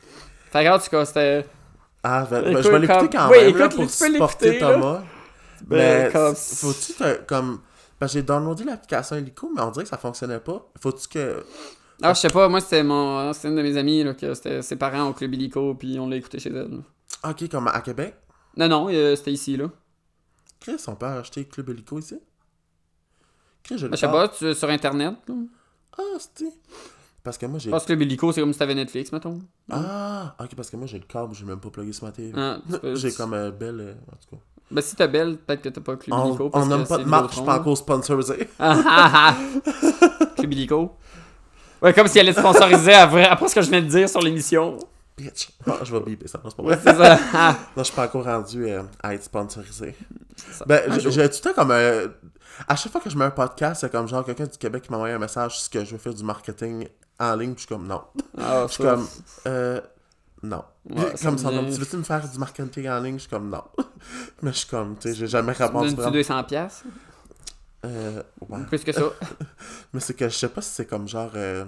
Fait 0.52 0.66
tout 0.80 0.90
cas, 0.90 1.06
c'était. 1.06 1.46
Ah, 2.04 2.26
ben, 2.30 2.42
ben, 2.42 2.62
je 2.62 2.70
vais 2.70 2.80
l'écouter 2.80 3.10
quand 3.12 3.30
oui, 3.30 3.38
même 3.46 3.58
là, 3.58 3.66
écoute, 3.66 3.76
pour 3.78 3.92
tu 3.92 3.98
peux 3.98 4.12
supporter 4.12 4.60
là. 4.60 4.74
Thomas. 4.74 5.02
Ben, 5.66 6.06
mais 6.06 6.12
comme- 6.12 6.36
faut-tu 6.36 6.94
te- 6.94 7.22
comme 7.24 7.60
que 8.00 8.08
j'ai 8.08 8.22
downloadé 8.22 8.66
l'application 8.66 9.16
Helico, 9.16 9.50
mais 9.56 9.62
on 9.62 9.72
dirait 9.72 9.84
que 9.86 9.90
ça 9.90 9.98
fonctionnait 9.98 10.40
pas. 10.40 10.66
Faut-tu 10.82 11.08
que 11.08 11.44
Ah, 12.02 12.14
je 12.14 12.20
sais 12.20 12.30
pas, 12.30 12.50
moi, 12.50 12.60
c'était 12.60 12.84
mon. 12.84 13.32
Une 13.32 13.56
de 13.56 13.62
mes 13.62 13.78
amies, 13.78 14.04
là, 14.04 14.14
que 14.14 14.34
c'était 14.34 14.62
ses 14.62 14.76
parents 14.76 15.08
au 15.10 15.14
club 15.14 15.34
illico, 15.34 15.74
puis 15.76 15.98
on 16.00 16.10
l'a 16.10 16.18
écouté 16.18 16.40
chez 16.40 16.50
elle. 16.50 16.70
là. 17.24 17.30
OK, 17.30 17.50
comme 17.50 17.68
à 17.68 17.80
Québec, 17.82 18.16
Non, 18.58 18.68
non, 18.68 18.88
euh, 18.92 19.16
c'était 19.16 19.32
ici, 19.32 19.56
là. 19.56 19.68
Chris, 20.64 20.82
on 20.88 20.96
peut 20.96 21.06
acheter 21.06 21.44
Club 21.44 21.70
Helico 21.70 22.00
ici? 22.00 22.16
Chris, 23.64 23.78
je 23.78 23.88
le 23.88 23.92
Je 23.92 23.98
sais 23.98 24.08
pas, 24.08 24.30
tu, 24.30 24.54
sur 24.56 24.70
Internet. 24.70 25.16
là. 25.28 25.36
Ah, 25.98 26.18
c'est 26.18 26.46
parce 27.22 27.38
que 27.38 27.46
moi 27.46 27.60
j'ai 27.60 27.70
pense 27.70 27.84
que 27.84 27.88
Club 27.88 28.02
illico, 28.02 28.32
c'est 28.32 28.42
comme 28.42 28.52
si 28.54 28.60
t'avais 28.60 28.76
Netflix, 28.76 29.12
mettons. 29.12 29.40
Ah, 29.70 30.36
OK, 30.40 30.56
parce 30.56 30.70
que 30.70 30.78
moi 30.78 30.88
j'ai 30.88 31.00
le 31.00 31.06
câble, 31.06 31.34
j'ai 31.36 31.46
même 31.46 31.60
pas 31.60 31.70
plugué 31.70 31.92
sur 31.92 32.06
ma 32.06 32.12
télé. 32.12 32.32
Ah, 32.36 32.58
tu 32.70 32.96
J'ai 32.96 33.12
comme 33.12 33.34
un 33.34 33.50
bel 33.50 33.80
euh, 33.80 33.94
en 34.12 34.16
tout 34.16 34.36
cas. 34.36 34.42
Ben, 34.72 34.82
si 34.82 34.96
t'as 34.96 35.08
belle, 35.08 35.38
peut-être 35.38 35.62
que 35.62 35.70
t'as 35.70 35.82
pas 35.82 35.98
Club 35.98 36.18
illico. 36.26 36.46
on 36.46 36.50
parce 36.50 36.68
que 36.68 36.88
pas 36.88 36.98
de 36.98 37.04
marque, 37.04 37.30
je 37.30 37.36
suis 37.36 37.46
pas 37.46 37.60
encore 37.60 37.78
sponsorisé. 37.78 38.50
Ah, 38.58 38.82
ah, 38.86 39.12
ah. 39.14 40.26
Club 40.38 40.52
illico. 40.54 40.98
Ouais, 41.82 41.94
comme 41.94 42.08
si 42.08 42.20
elle 42.20 42.34
sponsoriser 42.34 42.94
après, 42.94 43.26
après 43.26 43.50
ce 43.50 43.56
que 43.56 43.62
je 43.62 43.70
viens 43.70 43.82
de 43.82 43.88
dire 43.88 44.10
sur 44.10 44.22
l'émission. 44.22 44.78
Bitch. 45.18 45.50
Ah, 45.68 45.80
je 45.84 45.96
vais 45.96 46.00
biper 46.04 46.28
ça, 46.28 46.40
non, 46.44 46.50
c'est 46.50 46.56
pas 46.58 46.64
vrai. 46.64 46.80
C'est 46.84 46.96
ça. 46.96 47.20
Ah. 47.34 47.58
Non, 47.78 47.84
je 47.84 47.88
suis 47.88 47.96
pas 47.96 48.06
encore 48.06 48.26
rendu 48.26 48.68
euh, 48.68 48.84
à 49.02 49.14
être 49.14 49.24
sponsorisé. 49.24 49.96
Ben, 50.66 50.82
j'ai 51.00 51.30
tout 51.30 51.36
le 51.36 51.40
temps 51.42 51.54
comme 51.54 51.72
un... 51.72 52.08
À 52.68 52.76
chaque 52.76 52.92
fois 52.92 53.02
que 53.02 53.10
je 53.10 53.18
mets 53.18 53.26
un 53.26 53.32
podcast, 53.32 53.82
c'est 53.82 53.92
comme 53.92 54.08
genre 54.08 54.26
quelqu'un 54.26 54.46
du 54.46 54.58
Québec 54.58 54.84
qui 54.84 54.92
m'a 54.92 54.98
envoyé 54.98 55.14
un 55.16 55.20
message 55.20 55.54
sur 55.56 55.64
ce 55.66 55.70
que 55.70 55.84
je 55.86 55.92
veux 55.92 55.98
faire 55.98 56.14
du 56.14 56.24
marketing 56.24 56.88
en 57.20 57.36
ligne, 57.36 57.54
puis 57.54 57.64
je 57.64 57.68
suis 57.68 57.76
comme 57.76 57.88
non. 57.88 58.02
Ah, 58.38 58.66
Je 58.68 58.74
suis 58.74 58.84
comme 58.84 59.08
euh, 59.48 59.82
non. 60.44 60.64
Ouais, 60.90 61.14
comme 61.22 61.34
me 61.34 61.38
ça, 61.38 61.50
tu 61.50 61.80
veux-tu 61.80 61.98
me 61.98 62.04
faire 62.04 62.28
du 62.28 62.38
marketing 62.38 62.90
en 62.90 63.00
ligne? 63.00 63.16
Je 63.16 63.22
suis 63.22 63.30
comme, 63.30 63.50
non. 63.50 63.64
Mais 64.42 64.52
je 64.52 64.58
suis 64.58 64.68
comme, 64.68 64.98
tu 64.98 65.10
sais, 65.10 65.16
j'ai 65.16 65.28
jamais 65.28 65.54
Tu 65.56 65.64
répondu 65.64 65.88
donnes-tu 65.96 66.02
vraiment. 66.02 66.12
200 66.12 66.44
pièces 66.44 66.84
Euh, 67.86 68.22
ouais. 68.50 68.60
Plus 68.68 68.84
que 68.84 68.92
ça. 68.92 69.02
Mais 69.94 70.00
c'est 70.00 70.14
que 70.14 70.28
je 70.30 70.36
sais 70.36 70.50
pas 70.50 70.62
si 70.62 70.70
c'est 70.72 70.86
comme 70.86 71.08
genre. 71.08 71.32
euh, 71.36 71.66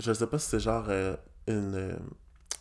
je 0.00 0.12
sais 0.12 0.26
pas 0.26 0.38
si 0.38 0.48
c'est 0.50 0.60
genre 0.60 0.84
euh, 0.88 1.16
une. 1.46 1.96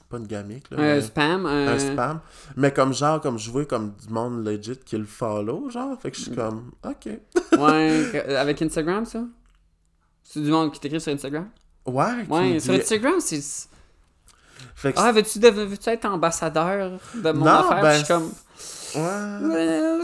Pas 0.10 0.18
une 0.18 0.27
gamique, 0.27 0.69
là. 0.72 0.77
Un 0.77 0.82
mais 0.82 1.02
spam. 1.02 1.45
Un, 1.45 1.68
un 1.68 1.80
spam. 1.80 2.19
Mais 2.56 2.72
comme 2.72 2.94
genre, 2.94 3.19
comme 3.22 3.38
je 3.40 3.49
vois 3.52 3.65
comme 3.65 3.94
du 3.95 4.14
monde 4.14 4.45
legit 4.45 4.77
qui 4.77 4.98
le 4.98 5.06
follow, 5.06 5.69
genre. 5.69 5.99
Fait 5.99 6.11
que 6.11 6.18
je 6.18 6.22
Mm. 6.22 6.26
suis 6.26 6.36
comme, 6.36 6.72
ok. 6.84 7.10
Ouais, 7.60 8.36
avec 8.38 8.61
Instagram, 8.61 9.06
ça? 9.06 9.23
C'est 10.23 10.41
du 10.41 10.49
monde 10.52 10.72
qui 10.72 10.80
t'écrit 10.80 10.99
sur 11.02 11.11
Instagram? 11.14 11.49
Ouais, 11.86 12.26
Ouais, 12.30 12.53
me 12.56 12.60
sur 12.60 12.73
dit- 12.73 12.80
Instagram, 12.82 13.15
c'est. 13.19 13.41
Fait 14.76 14.91
que 14.94 14.99
Ah, 14.99 15.11
veux-tu 15.11 15.40
dev- 15.40 15.68
veux-tu 15.69 15.90
être 15.90 16.06
ambassadeur 16.06 16.99
de 17.15 17.32
mon 17.32 17.45
Non, 17.45 17.52
affaire? 17.52 17.82
ben, 17.82 17.91
je 17.94 17.98
suis 17.98 18.07
comme. 18.07 18.32
Ouais. 18.95 19.98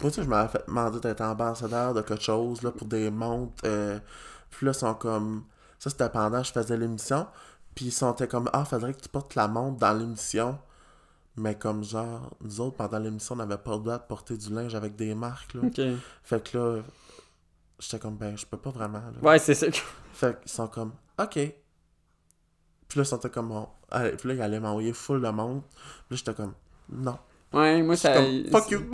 Moi, 0.00 0.10
tu 0.10 0.16
sais, 0.16 0.22
je 0.22 0.28
m'avais 0.28 0.48
fait 0.48 0.64
demander 0.66 1.00
d'être 1.00 1.20
ambassadeur 1.20 1.92
de 1.94 2.00
quelque 2.02 2.22
chose, 2.22 2.62
là, 2.62 2.70
pour 2.70 2.86
des 2.86 3.10
montres. 3.10 3.52
euh, 3.64 3.98
puis 4.50 4.66
là, 4.66 4.72
ils 4.72 4.78
sont 4.78 4.94
comme... 4.94 5.44
Ça, 5.78 5.90
c'était 5.90 6.08
pendant 6.08 6.40
que 6.40 6.46
je 6.46 6.52
faisais 6.52 6.76
l'émission. 6.76 7.26
Puis 7.74 7.86
ils 7.86 7.92
sont 7.92 8.14
comme, 8.28 8.50
ah, 8.52 8.64
faudrait 8.64 8.94
que 8.94 9.00
tu 9.00 9.08
portes 9.08 9.34
la 9.34 9.48
montre 9.48 9.78
dans 9.78 9.92
l'émission. 9.92 10.58
Mais 11.36 11.54
comme 11.54 11.82
genre, 11.82 12.30
nous 12.42 12.60
autres, 12.60 12.76
pendant 12.76 12.98
l'émission, 12.98 13.34
on 13.34 13.38
n'avait 13.38 13.56
pas 13.56 13.72
le 13.72 13.78
droit 13.78 13.98
de 13.98 14.04
porter 14.04 14.36
du 14.36 14.52
linge 14.52 14.74
avec 14.74 14.96
des 14.96 15.14
marques, 15.14 15.54
là. 15.54 15.62
Fait 16.22 16.50
que 16.50 16.58
là, 16.58 16.82
j'étais 17.78 17.98
comme, 17.98 18.16
ben, 18.16 18.36
je 18.36 18.44
peux 18.44 18.58
pas 18.58 18.70
vraiment, 18.70 18.98
là. 18.98 19.22
Ouais, 19.22 19.38
c'est 19.38 19.54
ça. 19.54 19.66
Fait 20.12 20.38
qu'ils 20.40 20.50
sont 20.50 20.68
comme, 20.68 20.92
ok. 21.18 21.34
Puis 21.34 22.98
là, 22.98 23.02
ils 23.02 23.06
sont 23.06 23.18
comme, 23.18 23.48
bon. 23.48 23.68
Allez, 23.90 24.12
puis 24.12 24.28
là, 24.28 24.34
ils 24.34 24.42
allaient 24.42 24.60
m'envoyer 24.60 24.92
full 24.92 25.22
de 25.22 25.28
montre. 25.30 25.66
Puis 25.68 25.78
là, 26.10 26.16
j'étais 26.16 26.34
comme, 26.34 26.52
non. 26.90 27.18
Ouais, 27.54 27.82
moi, 27.82 27.96
ça. 27.96 28.14
Comme, 28.14 28.44
fuck 28.50 28.70
you. 28.70 28.80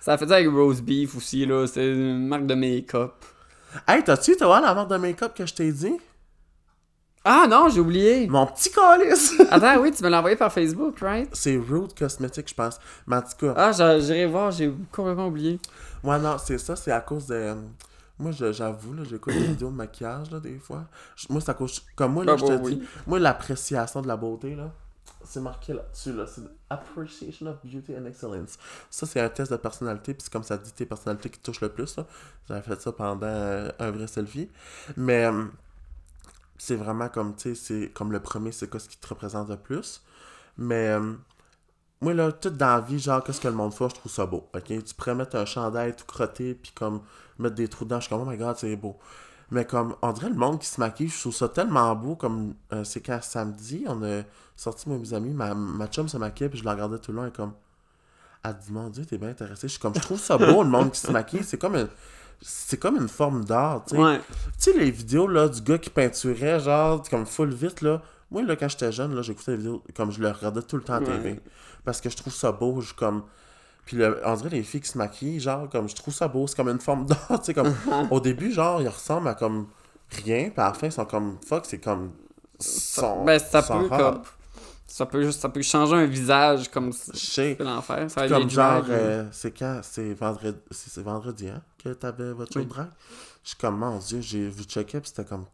ça 0.00 0.12
a 0.12 0.18
fait 0.18 0.28
ça 0.28 0.34
avec 0.34 0.48
Rose 0.48 0.82
Beef 0.82 1.16
aussi, 1.16 1.46
là. 1.46 1.66
C'est 1.66 1.90
une 1.90 2.28
marque 2.28 2.46
de 2.46 2.54
make-up. 2.54 3.14
hey, 3.88 4.04
t'as-tu, 4.04 4.36
t'as 4.36 4.60
la 4.60 4.74
marque 4.74 4.90
de 4.90 4.96
make-up 4.98 5.34
que 5.34 5.46
je 5.46 5.54
t'ai 5.54 5.72
dit? 5.72 5.96
Ah 7.24 7.46
non, 7.48 7.68
j'ai 7.68 7.80
oublié. 7.80 8.26
Mon 8.26 8.46
petit 8.46 8.70
calice! 8.70 9.34
Attends, 9.50 9.78
oui, 9.80 9.92
tu 9.92 10.02
me 10.02 10.08
l'as 10.08 10.18
envoyé 10.18 10.34
par 10.36 10.52
Facebook, 10.52 10.98
right? 11.00 11.28
C'est 11.32 11.56
Root 11.56 11.88
Cosmetics, 11.96 12.48
je 12.48 12.54
pense. 12.54 12.78
Mais 13.06 13.16
en 13.16 13.22
tout 13.22 13.36
cas, 13.38 13.54
Ah, 13.56 13.72
j'irai 14.00 14.26
voir, 14.26 14.50
j'ai 14.50 14.72
complètement 14.90 15.28
oublié. 15.28 15.60
moi, 16.02 16.18
non, 16.18 16.36
c'est 16.38 16.58
ça, 16.58 16.74
c'est 16.74 16.90
à 16.90 17.00
cause 17.00 17.26
de. 17.26 17.34
euh, 17.34 17.54
Moi, 18.18 18.32
j'avoue, 18.32 18.92
là, 18.94 19.02
j'écoute 19.08 19.34
des 19.34 19.40
vidéos 19.46 19.70
de 19.70 19.76
maquillage, 19.76 20.30
là, 20.32 20.40
des 20.40 20.58
fois. 20.58 20.84
Moi, 21.30 21.40
c'est 21.40 21.50
à 21.50 21.54
cause. 21.54 21.80
Comme 21.94 22.12
moi, 22.14 22.24
là, 22.24 22.32
Ah, 22.34 22.36
je 22.38 22.44
te 22.46 22.50
bon, 22.56 22.68
dis. 22.68 22.74
oui. 22.80 22.88
Moi, 23.06 23.18
l'appréciation 23.20 24.02
de 24.02 24.08
la 24.08 24.16
beauté, 24.16 24.54
là, 24.56 24.70
c'est 25.24 25.40
marqué 25.40 25.72
là-dessus, 25.74 26.12
là. 26.12 26.24
C'est 26.26 26.42
Appreciation 26.70 27.46
of 27.46 27.56
Beauty 27.64 27.94
and 27.96 28.06
Excellence. 28.06 28.58
Ça, 28.90 29.06
c'est 29.06 29.20
un 29.20 29.28
test 29.28 29.52
de 29.52 29.56
personnalité, 29.56 30.14
puis 30.14 30.28
comme 30.28 30.42
ça 30.42 30.56
dit 30.56 30.72
tes 30.72 30.86
personnalités 30.86 31.30
qui 31.30 31.38
touchent 31.38 31.60
le 31.60 31.68
plus, 31.68 31.96
là. 31.96 32.04
J'avais 32.48 32.62
fait 32.62 32.80
ça 32.80 32.90
pendant 32.90 33.26
euh, 33.26 33.68
un 33.78 33.90
vrai 33.92 34.08
selfie. 34.08 34.48
Mais. 34.96 35.24
euh, 35.26 35.44
c'est 36.64 36.76
vraiment 36.76 37.08
comme, 37.08 37.34
tu 37.34 37.54
sais, 37.54 37.54
c'est 37.54 37.92
comme 37.92 38.12
le 38.12 38.20
premier, 38.20 38.52
c'est 38.52 38.68
quoi 38.70 38.78
ce 38.80 38.88
qui 38.88 38.96
te 38.98 39.08
représente 39.08 39.48
le 39.48 39.56
plus. 39.56 40.02
Mais. 40.56 40.88
euh, 40.88 41.14
moi, 42.00 42.14
là, 42.14 42.32
tout 42.32 42.50
dans 42.50 42.66
la 42.66 42.80
vie, 42.80 42.98
genre, 42.98 43.22
qu'est-ce 43.22 43.40
que 43.40 43.46
le 43.46 43.54
monde 43.54 43.72
fait, 43.72 43.88
je 43.88 43.94
trouve 43.94 44.10
ça 44.10 44.26
beau. 44.26 44.48
Ok? 44.56 44.64
Tu 44.84 44.94
pourrais 44.96 45.14
mettre 45.14 45.36
un 45.36 45.44
chandail 45.44 45.94
tout 45.94 46.04
crotté, 46.04 46.54
puis 46.54 46.72
comme 46.74 47.00
mettre 47.38 47.54
des 47.54 47.68
trous 47.68 47.84
dedans, 47.84 48.00
je 48.00 48.06
suis 48.06 48.10
comme, 48.10 48.26
oh 48.26 48.30
my 48.30 48.36
god, 48.36 48.56
c'est 48.58 48.74
beau. 48.74 48.96
Mais 49.52 49.64
comme, 49.64 49.94
on 50.02 50.12
dirait 50.12 50.30
le 50.30 50.34
monde 50.34 50.58
qui 50.58 50.66
se 50.66 50.80
maquille, 50.80 51.08
je 51.08 51.20
trouve 51.20 51.34
ça 51.34 51.48
tellement 51.48 51.94
beau. 51.94 52.16
Comme, 52.16 52.54
euh, 52.72 52.82
c'est 52.82 53.02
quand 53.02 53.22
samedi, 53.22 53.84
on 53.86 54.02
a 54.02 54.22
sorti, 54.56 54.88
mes 54.88 55.14
amis, 55.14 55.32
ma, 55.32 55.54
ma 55.54 55.86
chum 55.86 56.08
se 56.08 56.16
maquillait, 56.16 56.48
puis 56.50 56.58
je 56.58 56.64
la 56.64 56.72
regardais 56.72 56.98
tout 56.98 57.12
le 57.12 57.18
long, 57.18 57.26
et 57.26 57.30
comme, 57.30 57.52
elle 58.44 58.56
dit, 58.58 58.72
mon 58.72 58.88
dieu, 58.90 59.04
t'es 59.06 59.16
bien 59.18 59.28
intéressé. 59.28 59.68
Je 59.68 59.72
suis 59.74 59.80
comme, 59.80 59.94
je 59.94 60.00
trouve 60.00 60.18
ça 60.20 60.36
beau, 60.38 60.64
le 60.64 60.70
monde 60.70 60.90
qui 60.90 60.98
se 60.98 61.12
maquille. 61.12 61.44
C'est 61.44 61.58
comme, 61.58 61.76
un- 61.76 61.88
c'est 62.42 62.78
comme 62.78 62.96
une 62.96 63.08
forme 63.08 63.44
d'art, 63.44 63.84
tu 63.86 63.94
sais. 63.96 64.02
Ouais. 64.02 64.18
Tu 64.60 64.72
sais, 64.72 64.78
les 64.78 64.90
vidéos 64.90 65.26
là, 65.26 65.48
du 65.48 65.60
gars 65.62 65.78
qui 65.78 65.88
peinturait, 65.90 66.60
genre, 66.60 67.02
comme 67.08 67.24
full 67.24 67.50
vite, 67.54 67.80
là. 67.80 68.02
Moi, 68.30 68.42
là, 68.42 68.56
quand 68.56 68.68
j'étais 68.68 68.90
jeune, 68.92 69.14
là, 69.14 69.22
j'écoutais 69.22 69.52
les 69.52 69.56
vidéos, 69.58 69.82
comme 69.94 70.10
je 70.10 70.20
le 70.20 70.30
regardais 70.30 70.62
tout 70.62 70.76
le 70.76 70.82
temps 70.82 70.94
à 70.94 71.00
TV. 71.00 71.30
Ouais. 71.32 71.40
Parce 71.84 72.00
que 72.00 72.10
je 72.10 72.16
trouve 72.16 72.32
ça 72.34 72.50
beau, 72.52 72.80
je 72.80 72.92
comme. 72.94 73.22
Puis 73.84 73.96
le- 73.96 74.20
on 74.24 74.34
dirait 74.36 74.50
les 74.50 74.62
filles 74.62 74.80
qui 74.80 74.88
se 74.88 74.96
maquillent, 74.98 75.40
genre, 75.40 75.68
comme, 75.68 75.88
je 75.88 75.94
trouve 75.94 76.14
ça 76.14 76.28
beau, 76.28 76.46
c'est 76.46 76.56
comme 76.56 76.68
une 76.68 76.80
forme 76.80 77.04
d'art, 77.06 77.40
tu 77.40 77.46
sais, 77.46 77.54
comme. 77.54 77.74
au 78.10 78.20
début, 78.20 78.50
genre, 78.52 78.80
ils 78.82 78.88
ressemblent 78.88 79.28
à 79.28 79.34
comme 79.34 79.66
rien, 80.24 80.50
puis 80.50 80.60
à 80.60 80.68
la 80.68 80.72
fin, 80.74 80.86
ils 80.86 80.92
sont 80.92 81.04
comme. 81.04 81.36
Fuck, 81.46 81.64
c'est 81.66 81.78
comme. 81.78 82.10
Ben, 83.24 83.38
ça 83.38 83.62
peut, 83.62 83.88
comme. 83.88 84.22
Ça 84.86 85.06
peut, 85.06 85.22
juste- 85.24 85.40
ça 85.40 85.48
peut 85.48 85.62
changer 85.62 85.94
un 85.94 86.04
visage 86.04 86.70
comme 86.70 86.92
ça. 86.92 87.12
Je 87.14 87.18
sais. 87.18 87.54
C'est 87.58 87.64
l'enfer. 87.64 88.10
Ça 88.10 88.20
va 88.20 88.26
être 88.26 88.32
Comme 88.32 88.50
genre, 88.50 88.84
euh, 88.90 89.24
c'est 89.32 89.50
quand? 89.56 89.80
C'est 89.82 90.12
vendredi, 90.12 90.58
c'est 90.70 91.02
vendredi, 91.02 91.48
hein, 91.48 91.62
que 91.82 91.90
t'avais 91.94 92.32
votre 92.32 92.52
show 92.52 92.60
Oui. 92.60 92.66
de 92.66 92.70
drag? 92.70 92.88
Je 93.42 93.48
suis 93.50 93.58
comme, 93.58 93.78
mon 93.78 93.98
dieu, 93.98 94.20
j'ai 94.20 94.48
vu 94.48 94.64
checker, 94.64 95.00
puis 95.00 95.08
c'était 95.08 95.24
comme. 95.28 95.44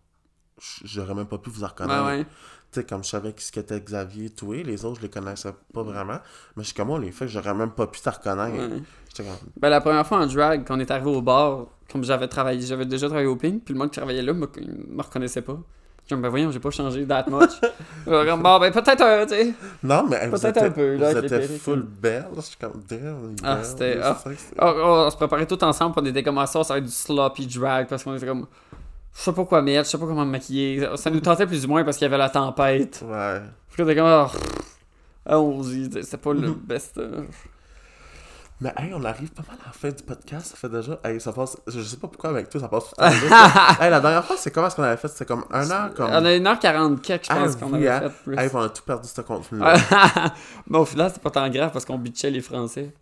J'aurais 0.85 1.15
même 1.15 1.27
pas 1.27 1.39
pu 1.39 1.51
vous 1.51 1.63
en 1.63 1.69
reconnaître. 1.69 2.05
ouais. 2.07 2.25
Tu 2.71 2.81
sais, 2.81 2.85
comme 2.85 3.03
je 3.05 3.09
savais 3.09 3.33
ce 3.39 3.51
qu'était 3.53 3.81
Xavier 3.81 4.29
Toué, 4.31 4.63
les 4.63 4.85
autres, 4.85 4.97
je 4.97 5.03
les 5.03 5.09
connaissais 5.09 5.55
pas 5.73 5.83
vraiment. 5.83 6.19
Mais 6.57 6.63
je 6.65 6.69
suis 6.69 6.75
comme, 6.75 6.89
moi, 6.89 6.99
les 6.99 7.13
faits, 7.13 7.29
j'aurais 7.29 7.55
même 7.55 7.71
pas 7.71 7.87
pu 7.87 8.01
te 8.01 8.11
reconnaître. 8.11 8.57
ouais. 8.59 8.83
Comme, 9.17 9.27
Ben, 9.57 9.69
la 9.71 9.81
première 9.81 10.07
fois 10.07 10.19
en 10.19 10.27
drag, 10.27 10.65
quand 10.67 10.77
on 10.77 10.81
est 10.81 10.91
arrivé 10.91 11.09
au 11.11 11.23
bar, 11.23 11.67
comme 11.91 12.05
j'avais 12.05 12.29
travaillé, 12.29 12.61
j'avais 12.61 12.85
déjà 12.87 13.07
travaillé 13.07 13.27
au 13.29 13.37
Pink, 13.37 13.65
puis 13.65 13.73
le 13.73 13.79
monde 13.79 13.91
qui 13.91 13.99
travaillait 13.99 14.21
là 14.23 14.33
me, 14.35 14.47
me 14.47 15.03
reconnaissait 15.03 15.43
pas. 15.43 15.59
Comme, 16.09 16.23
ben 16.23 16.29
voyons, 16.31 16.51
j'ai 16.51 16.59
pas 16.59 16.71
changé 16.71 17.07
that 17.07 17.27
much. 17.29 17.51
Comme, 18.07 18.43
bon, 18.43 18.59
ben 18.59 18.73
peut-être 18.73 19.03
un, 19.03 19.27
tu 19.27 19.35
sais. 19.35 19.53
non, 19.83 20.07
mais 20.09 20.29
Peut-être 20.31 20.47
étiez, 20.57 20.63
un 20.63 20.71
peu, 20.71 20.97
là, 20.97 21.13
vous 21.13 21.19
étiez 21.25 21.41
full 21.59 21.81
hein. 21.81 21.87
belle. 22.01 22.27
Je 22.37 22.41
suis 22.41 22.57
comme, 22.57 22.83
damn, 22.89 23.35
Ah, 23.45 23.63
c'était- 23.63 23.99
ah. 24.03 24.17
Oh, 24.25 24.73
oh, 24.77 25.05
on 25.07 25.11
se 25.11 25.17
préparait 25.17 25.47
tous 25.47 25.63
ensemble, 25.63 25.95
on 25.99 26.05
était 26.07 26.23
comme, 26.23 26.39
ah, 26.39 26.47
ça, 26.47 26.65
ça 26.65 26.75
va 26.75 26.79
être 26.79 26.87
du 26.87 26.91
sloppy 26.91 27.47
drag, 27.47 27.89
parce 27.89 28.03
qu'on 28.05 28.17
était 28.17 28.27
comme, 28.27 28.47
je 29.15 29.21
sais 29.21 29.33
pas 29.33 29.45
quoi 29.45 29.61
mettre, 29.61 29.85
je 29.85 29.91
sais 29.91 29.99
pas 29.99 30.07
comment 30.07 30.25
me 30.25 30.31
maquiller. 30.31 30.89
Ça 30.97 31.11
nous 31.11 31.21
tentait 31.21 31.47
plus 31.47 31.65
ou 31.67 31.69
moins 31.69 31.85
parce 31.85 31.97
qu'il 31.99 32.05
y 32.07 32.09
avait 32.09 32.17
la 32.19 32.31
tempête. 32.31 33.05
Ouais. 33.07 33.41
Puis 33.73 33.83
on 33.83 33.87
était 33.87 33.97
comme, 33.97 34.07
ah, 34.07 34.31
allons-y, 35.27 35.91
c'était 36.03 36.17
pas 36.17 36.33
le 36.33 36.51
best. 36.67 36.99
Mais 38.61 38.73
hey, 38.77 38.93
on 38.93 39.05
arrive 39.05 39.31
pas 39.31 39.43
mal 39.47 39.57
à 39.63 39.67
la 39.67 39.73
fin 39.73 39.89
du 39.91 40.03
podcast. 40.03 40.47
Ça 40.49 40.57
fait 40.57 40.69
déjà. 40.69 40.99
Hey, 41.05 41.21
ça 41.21 41.33
passe. 41.33 41.57
Je 41.69 41.81
sais 41.81 41.97
pas 41.97 42.09
pourquoi 42.09 42.31
avec 42.31 42.51
toi, 42.51 42.61
ça 42.61 42.67
passe 42.69 42.91
tout 42.91 42.95
le 42.99 43.29
temps. 43.29 43.81
Hey, 43.85 43.89
la 43.91 44.01
dernière 44.01 44.25
fois, 44.25 44.37
c'est 44.37 44.51
comment 44.51 44.67
est-ce 44.67 44.75
qu'on 44.75 44.83
avait 44.83 44.97
fait? 44.97 45.07
C'était 45.09 45.27
comme 45.27 45.45
un 45.53 45.71
heure, 45.71 45.95
comme. 45.95 46.11
On 46.11 46.25
a 46.25 46.31
1h40 46.31 46.99
quelque, 47.01 47.27
je 47.27 47.31
Ah, 47.33 47.37
pense 47.37 47.55
qu'on 47.57 47.73
oui, 47.73 47.87
avait 47.87 48.07
hein? 48.07 48.11
fait 48.11 48.23
plus. 48.25 48.37
Hey, 48.39 48.51
on 48.53 48.61
a 48.63 48.69
tout 48.69 48.83
perdu 48.83 49.09
ce 49.09 49.21
contenu-là. 49.21 49.77
Mais 50.67 50.79
au 50.79 50.85
final, 50.85 51.11
c'est 51.15 51.23
pas 51.23 51.31
tant 51.31 51.49
grave 51.49 51.71
parce 51.73 51.85
qu'on 51.85 51.99
bitchait 51.99 52.31
les 52.31 52.41
Français. 52.41 52.93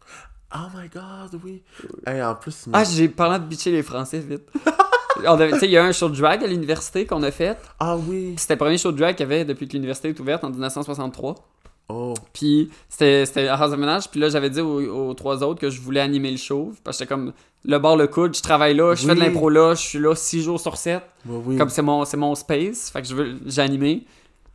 Oh 0.55 0.59
my 0.77 0.89
god, 0.89 1.41
oui. 1.43 1.63
Hey, 2.07 2.23
en 2.23 2.35
plus, 2.35 2.67
Ah, 2.73 2.85
j'ai 2.85 3.09
parlé 3.09 3.39
de 3.39 3.45
bitcher 3.45 3.73
les 3.73 3.83
Français 3.83 4.19
vite. 4.19 4.49
Il 5.19 5.71
y 5.71 5.79
a 5.79 5.83
un 5.85 5.93
show 5.93 6.11
de 6.11 6.17
drag 6.21 6.45
à 6.45 6.47
l'université 6.47 7.07
qu'on 7.07 7.23
a 7.23 7.31
fait. 7.31 7.57
ah 7.81 7.97
oui. 7.97 8.35
C'était 8.37 8.53
le 8.55 8.59
premier 8.59 8.77
show 8.77 8.93
de 8.93 8.99
drag 8.99 9.15
qu'il 9.17 9.25
y 9.25 9.33
avait 9.33 9.47
depuis 9.47 9.67
que 9.67 9.73
l'université 9.73 10.11
est 10.11 10.21
ouverte 10.21 10.45
en 10.45 10.51
1963. 10.51 11.35
Oh. 11.89 12.15
Puis 12.33 12.71
c'était 12.89 13.49
à 13.49 13.55
House 13.55 13.73
of 13.73 13.79
Ménage. 13.79 14.11
Puis 14.11 14.19
là, 14.19 14.29
j'avais 14.29 14.51
dit 14.51 14.61
aux, 14.61 15.09
aux 15.09 15.15
trois 15.15 15.43
autres 15.43 15.61
que 15.61 15.71
je 15.71 15.81
voulais 15.81 16.01
animer 16.01 16.31
le 16.31 16.37
show. 16.37 16.73
Parce 16.83 16.97
que 16.99 17.05
j'étais 17.05 17.15
comme 17.15 17.33
le 17.65 17.79
bar 17.79 17.97
le 17.97 18.07
coude, 18.07 18.37
je 18.37 18.43
travaille 18.43 18.75
là, 18.75 18.95
je 18.95 19.07
fais 19.07 19.15
de 19.15 19.21
l'impro 19.21 19.49
là, 19.49 19.75
je 19.75 19.81
suis 19.81 19.99
là 19.99 20.15
6 20.15 20.43
jours 20.43 20.61
sur 20.61 20.77
7. 20.77 21.03
Oui, 21.27 21.43
oui. 21.47 21.57
Comme 21.57 21.69
c'est 21.69 21.83
mon, 21.83 22.05
mon 22.17 22.35
space. 22.35 22.91
Fait 22.91 23.03
que 23.03 23.09
je 23.09 23.15
veux, 23.15 23.35
j'ai 23.47 23.63
animé. 23.63 24.07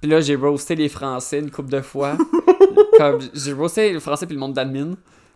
Puis 0.02 0.10
là, 0.10 0.22
j'ai 0.22 0.36
roasté 0.36 0.76
les 0.76 0.90
Français 0.90 1.40
une 1.40 1.52
couple 1.52 1.70
de 1.70 1.82
fois. 1.82 2.18
comme 2.98 3.20
j'ai 3.34 3.54
roasté 3.54 3.94
les 3.94 4.00
Français 4.00 4.26
puis 4.26 4.36
le 4.36 4.40
monde 4.40 4.54
d'admin. 4.54 4.94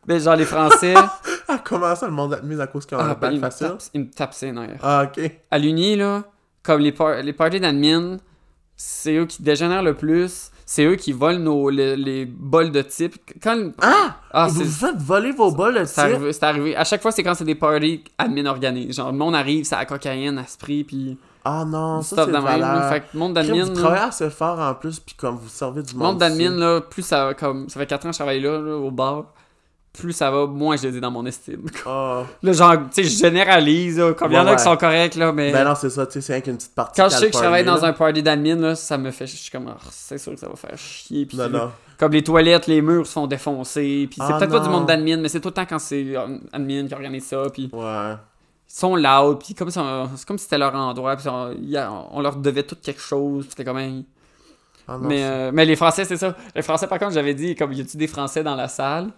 Mais 0.08 0.20
genre 0.20 0.36
les 0.36 0.46
Français. 0.46 0.94
Ah, 1.48 1.62
comment 1.64 1.96
ça, 1.96 2.08
le 2.08 2.12
monde 2.12 2.34
admis 2.34 2.60
à 2.60 2.66
cause 2.66 2.88
qu'on 2.88 2.98
a 2.98 3.04
ah, 3.04 3.12
un 3.12 3.14
ben, 3.14 3.40
facile? 3.40 3.76
ils 3.94 4.02
me 4.02 4.10
tapent 4.10 4.34
ses 4.34 4.52
nerfs. 4.52 4.80
Ah, 4.82 5.06
ok. 5.06 5.32
À 5.52 5.60
l'Uni, 5.60 5.96
là, 5.96 6.24
comme 6.64 6.82
les, 6.82 6.92
par- 6.92 7.22
les 7.22 7.34
parties 7.34 7.60
d'admin, 7.60 8.18
c'est 8.76 9.16
eux 9.16 9.28
qui 9.28 9.44
dégénèrent 9.44 9.84
le 9.84 9.94
plus. 9.94 10.50
C'est 10.68 10.84
eux 10.86 10.96
qui 10.96 11.12
volent 11.12 11.40
nos, 11.40 11.70
les, 11.70 11.96
les 11.96 12.26
bols 12.26 12.72
de 12.72 12.82
type. 12.82 13.16
Quand, 13.42 13.72
Ah! 13.82 14.16
ah, 14.32 14.48
vous 14.50 14.64
faites 14.66 14.98
voler 14.98 15.32
vos 15.32 15.52
bols, 15.52 15.86
c'est 15.86 16.14
type? 16.18 16.32
c'est 16.32 16.44
arrivé. 16.44 16.76
À 16.76 16.84
chaque 16.84 17.02
fois, 17.04 17.12
c'est 17.12 17.22
quand 17.22 17.36
c'est 17.36 17.46
des 17.46 17.54
parties 17.56 18.04
admin 18.18 18.46
organisées. 18.48 18.92
Genre, 18.94 19.12
le 19.12 19.18
monde 19.18 19.36
arrive, 19.36 19.64
c'est 19.66 19.76
à 19.76 19.80
la 19.80 19.86
cocaïne, 19.86 20.40
à 20.40 20.48
Spree, 20.48 20.84
puis 20.84 21.18
Ah 21.44 21.64
non, 21.66 22.02
ça 22.02 22.16
c'est 22.26 22.32
de 22.32 22.36
de 22.36 22.42
valeur. 22.42 22.90
Fait 22.90 23.02
que 23.02 23.06
le 23.14 23.20
monde 23.20 23.34
d'admin, 23.36 23.64
Vous 23.66 23.74
travaillez 23.74 24.02
assez 24.06 24.30
fort 24.32 24.60
en 24.60 24.74
plus, 24.74 25.00
puis 25.00 25.14
comme 25.16 25.36
vous 25.36 25.50
servez 25.50 25.84
du 25.84 25.94
le 25.94 26.00
monde. 26.00 26.08
monde 26.14 26.18
d'admin, 26.18 26.50
là, 26.50 26.82
plus 26.82 27.04
ça 27.06 27.34
comme. 27.36 27.70
Ça 27.70 27.80
fait 27.80 27.86
4 27.86 28.06
ans 28.06 28.10
que 28.10 28.14
je 28.14 28.18
travaille 28.18 28.42
là, 28.42 28.60
là, 28.60 28.76
au 28.76 28.90
bar. 28.90 29.26
Plus 29.98 30.14
ça 30.14 30.30
va, 30.32 30.46
moins 30.46 30.76
je 30.76 30.88
les 30.88 30.98
ai 30.98 31.00
dans 31.00 31.12
mon 31.12 31.26
estime. 31.26 31.66
Ah. 31.88 32.24
Là, 32.42 32.52
genre, 32.52 32.74
tu 32.92 33.04
sais, 33.04 33.04
je 33.04 33.18
généralise, 33.18 34.00
là, 34.00 34.14
comme 34.14 34.32
il 34.32 34.36
y 34.36 34.40
en 34.40 34.48
a 34.48 34.56
qui 34.56 34.64
sont 34.64 34.76
corrects, 34.76 35.16
là, 35.16 35.32
mais. 35.32 35.52
Ben 35.52 35.64
non, 35.64 35.76
c'est 35.76 35.90
ça, 35.90 36.06
tu 36.08 36.14
sais, 36.14 36.22
c'est 36.22 36.34
rien 36.34 36.42
qu'une 36.42 36.58
petite 36.58 36.74
partie. 36.74 37.00
Quand 37.00 37.10
je 37.10 37.16
sais 37.16 37.28
que 37.28 37.34
je 37.34 37.38
travaille 37.40 37.64
dans 37.64 37.86
un 37.86 37.94
party 37.94 38.24
d'admin, 38.24 38.56
là, 38.56 38.76
ça 38.76 38.98
me 38.98 39.12
fait. 39.12 39.28
Je 39.28 39.36
suis 39.36 39.52
comme, 39.52 39.68
Ah, 39.70 39.78
c'est 39.92 40.18
sûr 40.18 40.34
que 40.34 40.40
ça 40.40 40.48
va 40.50 40.56
faire 40.56 40.78
chier. 40.78 41.26
Puis 41.26 41.38
Non, 41.38 41.50
non. 41.50 41.72
Comme 41.98 42.12
les 42.12 42.24
toilettes, 42.24 42.68
les 42.68 42.82
murs 42.82 43.06
défoncer. 43.28 44.08
Puis 44.10 44.20
c'est 44.20 44.34
Ah, 44.34 44.38
peut-être 44.38 44.52
pas 44.52 44.60
du 44.60 44.70
monde 44.70 44.86
d'admin, 44.86 45.18
mais 45.18 45.30
c'est 45.30 45.40
tout 45.40 45.50
le 45.50 45.54
temps 45.54 45.66
quand 45.66 45.80
c'est 45.80 46.16
admin 46.52 46.88
qui 46.88 46.94
organise 46.94 47.26
ça. 47.26 47.44
Puis 47.54 47.70
Ouais. 47.72 48.14
ils 48.68 48.74
sont 48.74 48.96
loud. 48.96 49.40
Puis 49.40 49.54
comme 49.54 49.70
ça, 49.70 50.10
c'est 50.16 50.28
comme 50.28 50.38
si 50.38 50.46
c'était 50.46 50.58
leur 50.58 50.74
endroit. 50.76 51.16
Puis 51.16 51.28
on, 51.30 52.22
leur 52.22 52.36
devait 52.38 52.64
tout 52.64 52.78
quelque 52.82 53.02
chose. 53.02 53.46
C'était 53.50 53.64
comme. 53.64 54.04
Ah 54.88 54.98
non, 54.98 55.08
mais, 55.08 55.24
euh, 55.24 55.52
mais 55.54 55.66
les 55.66 55.76
Français, 55.76 56.06
c'est 56.06 56.18
ça. 56.18 56.36
Les 56.56 56.62
Français, 56.62 56.88
par 56.88 57.00
contre, 57.00 57.14
j'avais 57.14 57.34
dit, 57.34 57.56
comme, 57.56 57.74
y 57.74 57.82
a-tu 57.82 57.98
des 57.98 58.08
Français 58.08 58.44
dans 58.44 58.56
la 58.56 58.68
salle? 58.68 59.10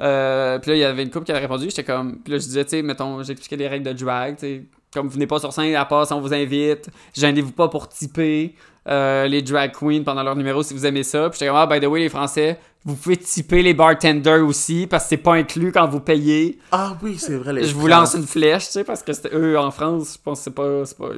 Euh, 0.00 0.58
puis 0.58 0.72
là, 0.72 0.76
il 0.76 0.80
y 0.80 0.84
avait 0.84 1.02
une 1.02 1.10
couple 1.10 1.26
qui 1.26 1.32
avait 1.32 1.40
répondu. 1.40 1.66
J'étais 1.66 1.84
comme. 1.84 2.18
Puis 2.18 2.32
là, 2.32 2.38
je 2.38 2.44
disais, 2.44 2.64
tu 2.64 2.70
sais, 2.70 2.82
mettons, 2.82 3.22
j'expliquais 3.22 3.56
les 3.56 3.68
règles 3.68 3.86
de 3.86 3.92
drag, 3.92 4.36
tu 4.36 4.40
sais. 4.40 4.62
Comme, 4.92 5.08
venez 5.08 5.26
pas 5.26 5.40
sur 5.40 5.52
scène, 5.52 5.74
à 5.74 5.84
part 5.84 6.06
si 6.06 6.12
on 6.12 6.20
vous 6.20 6.32
invite. 6.32 6.88
Gênez-vous 7.16 7.52
pas 7.52 7.68
pour 7.68 7.88
tiper 7.88 8.54
euh, 8.88 9.26
les 9.26 9.42
drag 9.42 9.72
queens 9.72 10.02
pendant 10.04 10.22
leur 10.22 10.36
numéro 10.36 10.62
si 10.62 10.72
vous 10.72 10.86
aimez 10.86 11.02
ça. 11.02 11.28
Puis 11.30 11.38
j'étais 11.38 11.48
comme, 11.48 11.56
ah, 11.56 11.66
by 11.66 11.80
the 11.80 11.88
way, 11.88 12.00
les 12.00 12.08
Français, 12.08 12.58
vous 12.84 12.94
pouvez 12.94 13.16
tiper 13.16 13.62
les 13.62 13.74
bartenders 13.74 14.44
aussi 14.44 14.86
parce 14.86 15.04
que 15.04 15.08
c'est 15.10 15.16
pas 15.16 15.34
inclus 15.34 15.72
quand 15.72 15.88
vous 15.88 16.00
payez. 16.00 16.58
Ah 16.70 16.96
oui, 17.02 17.16
c'est 17.18 17.34
vrai. 17.34 17.54
Les 17.54 17.64
je 17.64 17.74
vous 17.74 17.88
lance 17.88 18.14
une 18.14 18.26
flèche, 18.26 18.66
tu 18.66 18.72
sais, 18.72 18.84
parce 18.84 19.02
que 19.02 19.12
c'était 19.12 19.34
eux 19.34 19.58
en 19.58 19.72
France, 19.72 20.14
je 20.14 20.22
pense 20.22 20.38
que 20.38 20.44
c'est 20.44 20.54
pas. 20.54 20.84
c'est 20.84 20.96
pas 20.96 21.08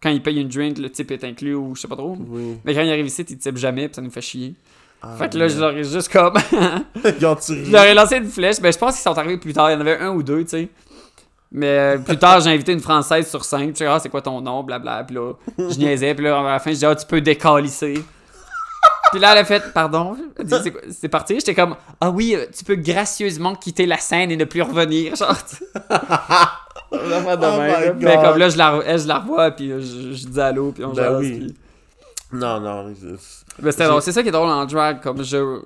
quand 0.00 0.10
ils 0.10 0.22
payent 0.22 0.40
une 0.40 0.48
drink, 0.48 0.78
le 0.78 0.90
type 0.90 1.10
est 1.10 1.24
inclus 1.24 1.54
ou 1.54 1.74
je 1.74 1.82
sais 1.82 1.88
pas 1.88 1.96
trop. 1.96 2.16
Oui. 2.28 2.56
Mais 2.64 2.74
quand 2.74 2.82
ils 2.82 2.90
arrivent 2.90 3.06
ici, 3.06 3.24
ils 3.28 3.38
typent 3.38 3.56
jamais, 3.56 3.88
puis 3.88 3.96
ça 3.96 4.02
nous 4.02 4.10
fait 4.10 4.20
chier. 4.20 4.54
Ah, 5.02 5.14
fait 5.16 5.28
que 5.32 5.38
là, 5.38 5.46
je 5.48 5.58
leur 5.60 5.76
ai 5.76 5.84
juste 5.84 6.12
comme. 6.12 6.34
Je 7.66 7.70
leur 7.72 7.84
ai 7.84 7.94
lancé 7.94 8.16
une 8.16 8.28
flèche. 8.28 8.60
Ben, 8.60 8.72
je 8.72 8.78
pense 8.78 8.94
qu'ils 8.94 9.02
sont 9.02 9.16
arrivés 9.16 9.36
plus 9.38 9.52
tard. 9.52 9.70
Il 9.70 9.74
y 9.74 9.76
en 9.76 9.80
avait 9.80 9.98
un 9.98 10.10
ou 10.10 10.22
deux, 10.22 10.42
tu 10.42 10.50
sais. 10.50 10.68
Mais 11.52 11.66
euh, 11.66 11.98
plus 11.98 12.18
tard, 12.18 12.40
j'ai 12.40 12.50
invité 12.50 12.72
une 12.72 12.80
Française 12.80 13.28
sur. 13.28 13.40
Puis 13.40 13.66
je 13.68 13.72
dis, 13.72 13.84
ah, 13.84 13.98
c'est 14.00 14.08
quoi 14.08 14.20
ton 14.22 14.40
nom, 14.40 14.62
blabla. 14.62 15.04
Puis 15.04 15.14
là, 15.16 15.32
je 15.56 15.78
niaisais. 15.78 16.14
Puis 16.14 16.24
là, 16.24 16.40
à 16.40 16.42
la 16.42 16.58
fin, 16.58 16.72
je 16.72 16.76
dis, 16.78 16.84
ah, 16.86 16.94
tu 16.96 17.06
peux 17.06 17.20
décalisser. 17.20 18.02
Puis 19.12 19.20
là, 19.20 19.32
elle 19.32 19.38
a 19.38 19.44
fait, 19.44 19.72
pardon? 19.72 20.16
C'est 20.90 21.08
parti? 21.08 21.36
J'étais 21.36 21.54
comme, 21.54 21.76
ah 22.00 22.10
oui, 22.10 22.34
euh, 22.36 22.44
tu 22.54 22.64
peux 22.64 22.74
gracieusement 22.74 23.54
quitter 23.54 23.86
la 23.86 23.96
scène 23.96 24.30
et 24.30 24.36
ne 24.36 24.44
plus 24.44 24.60
revenir. 24.62 25.14
Genre, 25.16 25.34
tu 25.44 25.56
de 26.92 26.98
Oh. 27.90 27.94
Mais 28.00 28.16
comme 28.16 28.38
là, 28.38 28.48
je 28.48 28.58
la, 28.58 28.96
je 28.98 29.06
la 29.08 29.18
revois. 29.18 29.50
Puis 29.52 29.68
je, 29.70 30.12
je 30.12 30.26
dis 30.26 30.40
allô. 30.40 30.72
Puis 30.72 30.84
on 30.84 30.92
Ben 30.92 31.04
jase, 31.04 31.20
oui. 31.20 31.38
puis- 31.38 31.54
Non, 32.32 32.60
non. 32.60 32.92
mais 33.62 33.72
drôle. 33.72 34.02
C'est 34.02 34.12
ça 34.12 34.22
qui 34.22 34.28
est 34.28 34.32
drôle 34.32 34.48
en 34.48 34.66
drag. 34.66 35.00
Comme 35.02 35.22
je. 35.22 35.60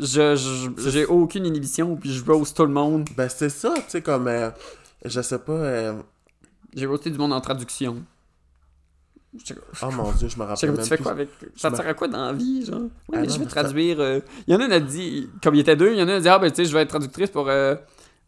Je, 0.00 0.70
j'ai 0.90 1.04
aucune 1.06 1.44
inhibition, 1.44 1.96
puis 1.96 2.12
je 2.12 2.24
rose 2.24 2.54
tout 2.54 2.62
le 2.64 2.72
monde. 2.72 3.08
Ben, 3.16 3.28
c'est 3.28 3.48
ça, 3.48 3.74
tu 3.74 3.82
sais, 3.88 4.00
comme. 4.02 4.28
euh, 4.28 4.50
je 5.04 5.20
sais 5.20 5.38
pas. 5.40 5.52
euh, 5.52 6.00
J'ai 6.74 6.86
roasté 6.86 7.10
du 7.10 7.18
monde 7.18 7.32
en 7.32 7.40
traduction. 7.40 8.02
Oh 9.82 9.90
mon 9.90 10.12
dieu, 10.12 10.28
je 10.28 10.38
me 10.38 10.44
rappelle 10.44 10.70
même 10.70 10.80
tu 10.82 10.88
fais 10.88 10.96
plus. 10.96 11.02
quoi 11.02 11.12
avec. 11.12 11.28
Ça 11.56 11.70
te 11.70 11.76
sert 11.76 11.86
à 11.86 11.94
quoi 11.94 12.08
dans 12.08 12.26
la 12.26 12.32
vie, 12.32 12.64
genre? 12.64 12.80
Oui, 12.82 12.88
Ah 13.12 13.20
mais 13.20 13.26
non, 13.26 13.32
je 13.34 13.38
vais 13.38 13.44
mais 13.44 13.50
traduire. 13.50 14.00
euh, 14.00 14.20
Il 14.46 14.54
y 14.54 14.56
en 14.56 14.60
a 14.60 14.64
une 14.64 14.72
a 14.72 14.80
dit, 14.80 15.28
comme 15.42 15.54
il 15.54 15.58
y 15.58 15.60
était 15.60 15.76
deux, 15.76 15.92
il 15.92 15.98
y 15.98 16.02
en 16.02 16.08
a 16.08 16.12
un 16.12 16.16
a 16.16 16.20
dit, 16.20 16.28
ah 16.28 16.38
ben 16.38 16.48
tu 16.50 16.56
sais, 16.56 16.64
je 16.64 16.72
vais 16.72 16.82
être 16.82 16.88
traductrice 16.88 17.28
pour. 17.30 17.48
euh, 17.50 17.74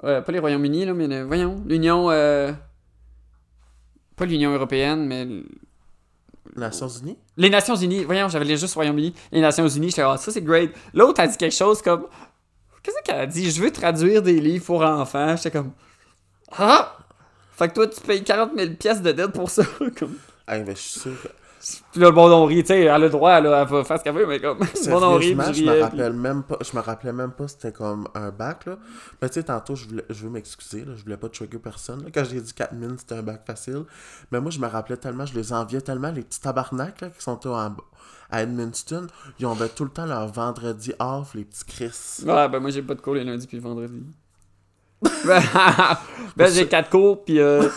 euh, 0.04 0.20
pas 0.20 0.32
les 0.32 0.38
Royaumes-Unis, 0.38 0.84
là, 0.84 0.92
mais 0.92 1.22
voyons, 1.22 1.62
l'Union. 1.66 2.10
euh, 2.10 2.52
Pas 4.16 4.26
l'Union 4.26 4.52
Européenne, 4.52 5.06
mais. 5.06 5.26
Nations 6.58 6.88
Unies? 6.88 7.18
Les 7.36 7.50
Nations 7.50 7.76
Unies. 7.76 8.04
Voyons, 8.04 8.28
j'avais 8.28 8.44
les 8.44 8.56
juste 8.56 8.74
Royaume-Uni. 8.74 9.14
Les 9.32 9.40
Nations 9.40 9.68
Unies, 9.68 9.90
j'étais, 9.90 10.02
ah, 10.02 10.16
ça 10.16 10.32
c'est 10.32 10.42
great. 10.42 10.72
L'autre 10.94 11.20
a 11.20 11.26
dit 11.26 11.36
quelque 11.36 11.54
chose 11.54 11.82
comme. 11.82 12.06
Qu'est-ce 12.82 13.02
qu'elle 13.04 13.20
a 13.20 13.26
dit? 13.26 13.50
Je 13.50 13.60
veux 13.60 13.70
traduire 13.70 14.22
des 14.22 14.40
livres 14.40 14.64
pour 14.64 14.82
enfants. 14.82 15.36
J'étais 15.36 15.50
comme. 15.50 15.72
Ah! 16.56 16.96
Fait 17.56 17.68
que 17.68 17.74
toi, 17.74 17.86
tu 17.88 18.00
payes 18.00 18.22
40 18.22 18.52
000 18.56 18.70
pièces 18.74 19.02
de 19.02 19.10
dette 19.10 19.32
pour 19.32 19.50
ça. 19.50 19.64
comme... 19.98 20.16
Hey, 20.46 20.62
ben, 20.62 20.76
je 20.76 20.80
suis 20.80 21.00
sûr 21.00 21.22
que. 21.22 21.28
Puis 21.92 22.00
là, 22.00 22.08
le 22.08 22.12
bon 22.12 22.30
on 22.30 22.44
rit, 22.44 22.62
tu 22.62 22.68
sais, 22.68 22.80
elle 22.82 22.88
a 22.88 22.98
le 22.98 23.08
droit, 23.10 23.40
là, 23.40 23.62
elle 23.62 23.68
va 23.68 23.84
faire 23.84 23.98
ce 23.98 24.04
qu'elle 24.04 24.14
veut, 24.14 24.26
mais 24.26 24.40
comme. 24.40 24.58
Le 24.60 24.90
bon 24.90 25.02
on 25.02 25.16
rit, 25.16 25.36
je 25.52 25.62
me 25.64 25.80
rappelle 25.80 26.12
même 26.12 26.42
pas, 26.42 26.58
je 26.60 26.76
me 26.76 26.82
rappelais 26.82 27.12
même 27.12 27.32
pas 27.32 27.48
c'était 27.48 27.72
comme 27.72 28.08
un 28.14 28.30
bac, 28.30 28.66
là. 28.66 28.78
Mais 29.20 29.28
tu 29.28 29.34
sais, 29.34 29.42
tantôt, 29.42 29.74
je, 29.74 29.86
voulais, 29.86 30.04
je 30.08 30.24
veux 30.24 30.30
m'excuser, 30.30 30.84
là, 30.84 30.92
je 30.96 31.02
voulais 31.02 31.16
pas 31.16 31.28
trigger 31.28 31.58
personne, 31.58 32.04
là. 32.04 32.10
Quand 32.12 32.24
j'ai 32.24 32.40
dit 32.40 32.52
4 32.52 32.74
000, 32.78 32.92
c'était 32.98 33.16
un 33.16 33.22
bac 33.22 33.42
facile. 33.46 33.84
Mais 34.30 34.40
moi, 34.40 34.50
je 34.50 34.58
me 34.58 34.66
rappelais 34.66 34.96
tellement, 34.96 35.26
je 35.26 35.34
les 35.34 35.52
enviais 35.52 35.80
tellement, 35.80 36.10
les 36.10 36.22
petits 36.22 36.40
tabarnaks, 36.40 37.00
là, 37.00 37.10
qui 37.10 37.22
sont 37.22 37.46
en, 37.48 37.74
à 38.30 38.42
Edmundston. 38.42 39.06
Ils 39.38 39.46
ont 39.46 39.54
ben, 39.54 39.68
tout 39.74 39.84
le 39.84 39.90
temps 39.90 40.06
leur 40.06 40.26
vendredi 40.28 40.92
off, 40.98 41.34
les 41.34 41.44
petits 41.44 41.64
Chris. 41.64 42.24
Ouais, 42.26 42.48
ben 42.48 42.60
moi, 42.60 42.70
j'ai 42.70 42.82
pas 42.82 42.94
de 42.94 43.00
cours 43.00 43.14
les 43.14 43.24
lundis 43.24 43.46
puis 43.46 43.56
le 43.56 43.62
vendredi. 43.62 44.02
ben, 46.36 46.52
j'ai 46.52 46.66
4 46.66 46.90
cours, 46.90 47.24
puis 47.24 47.38
euh, 47.40 47.68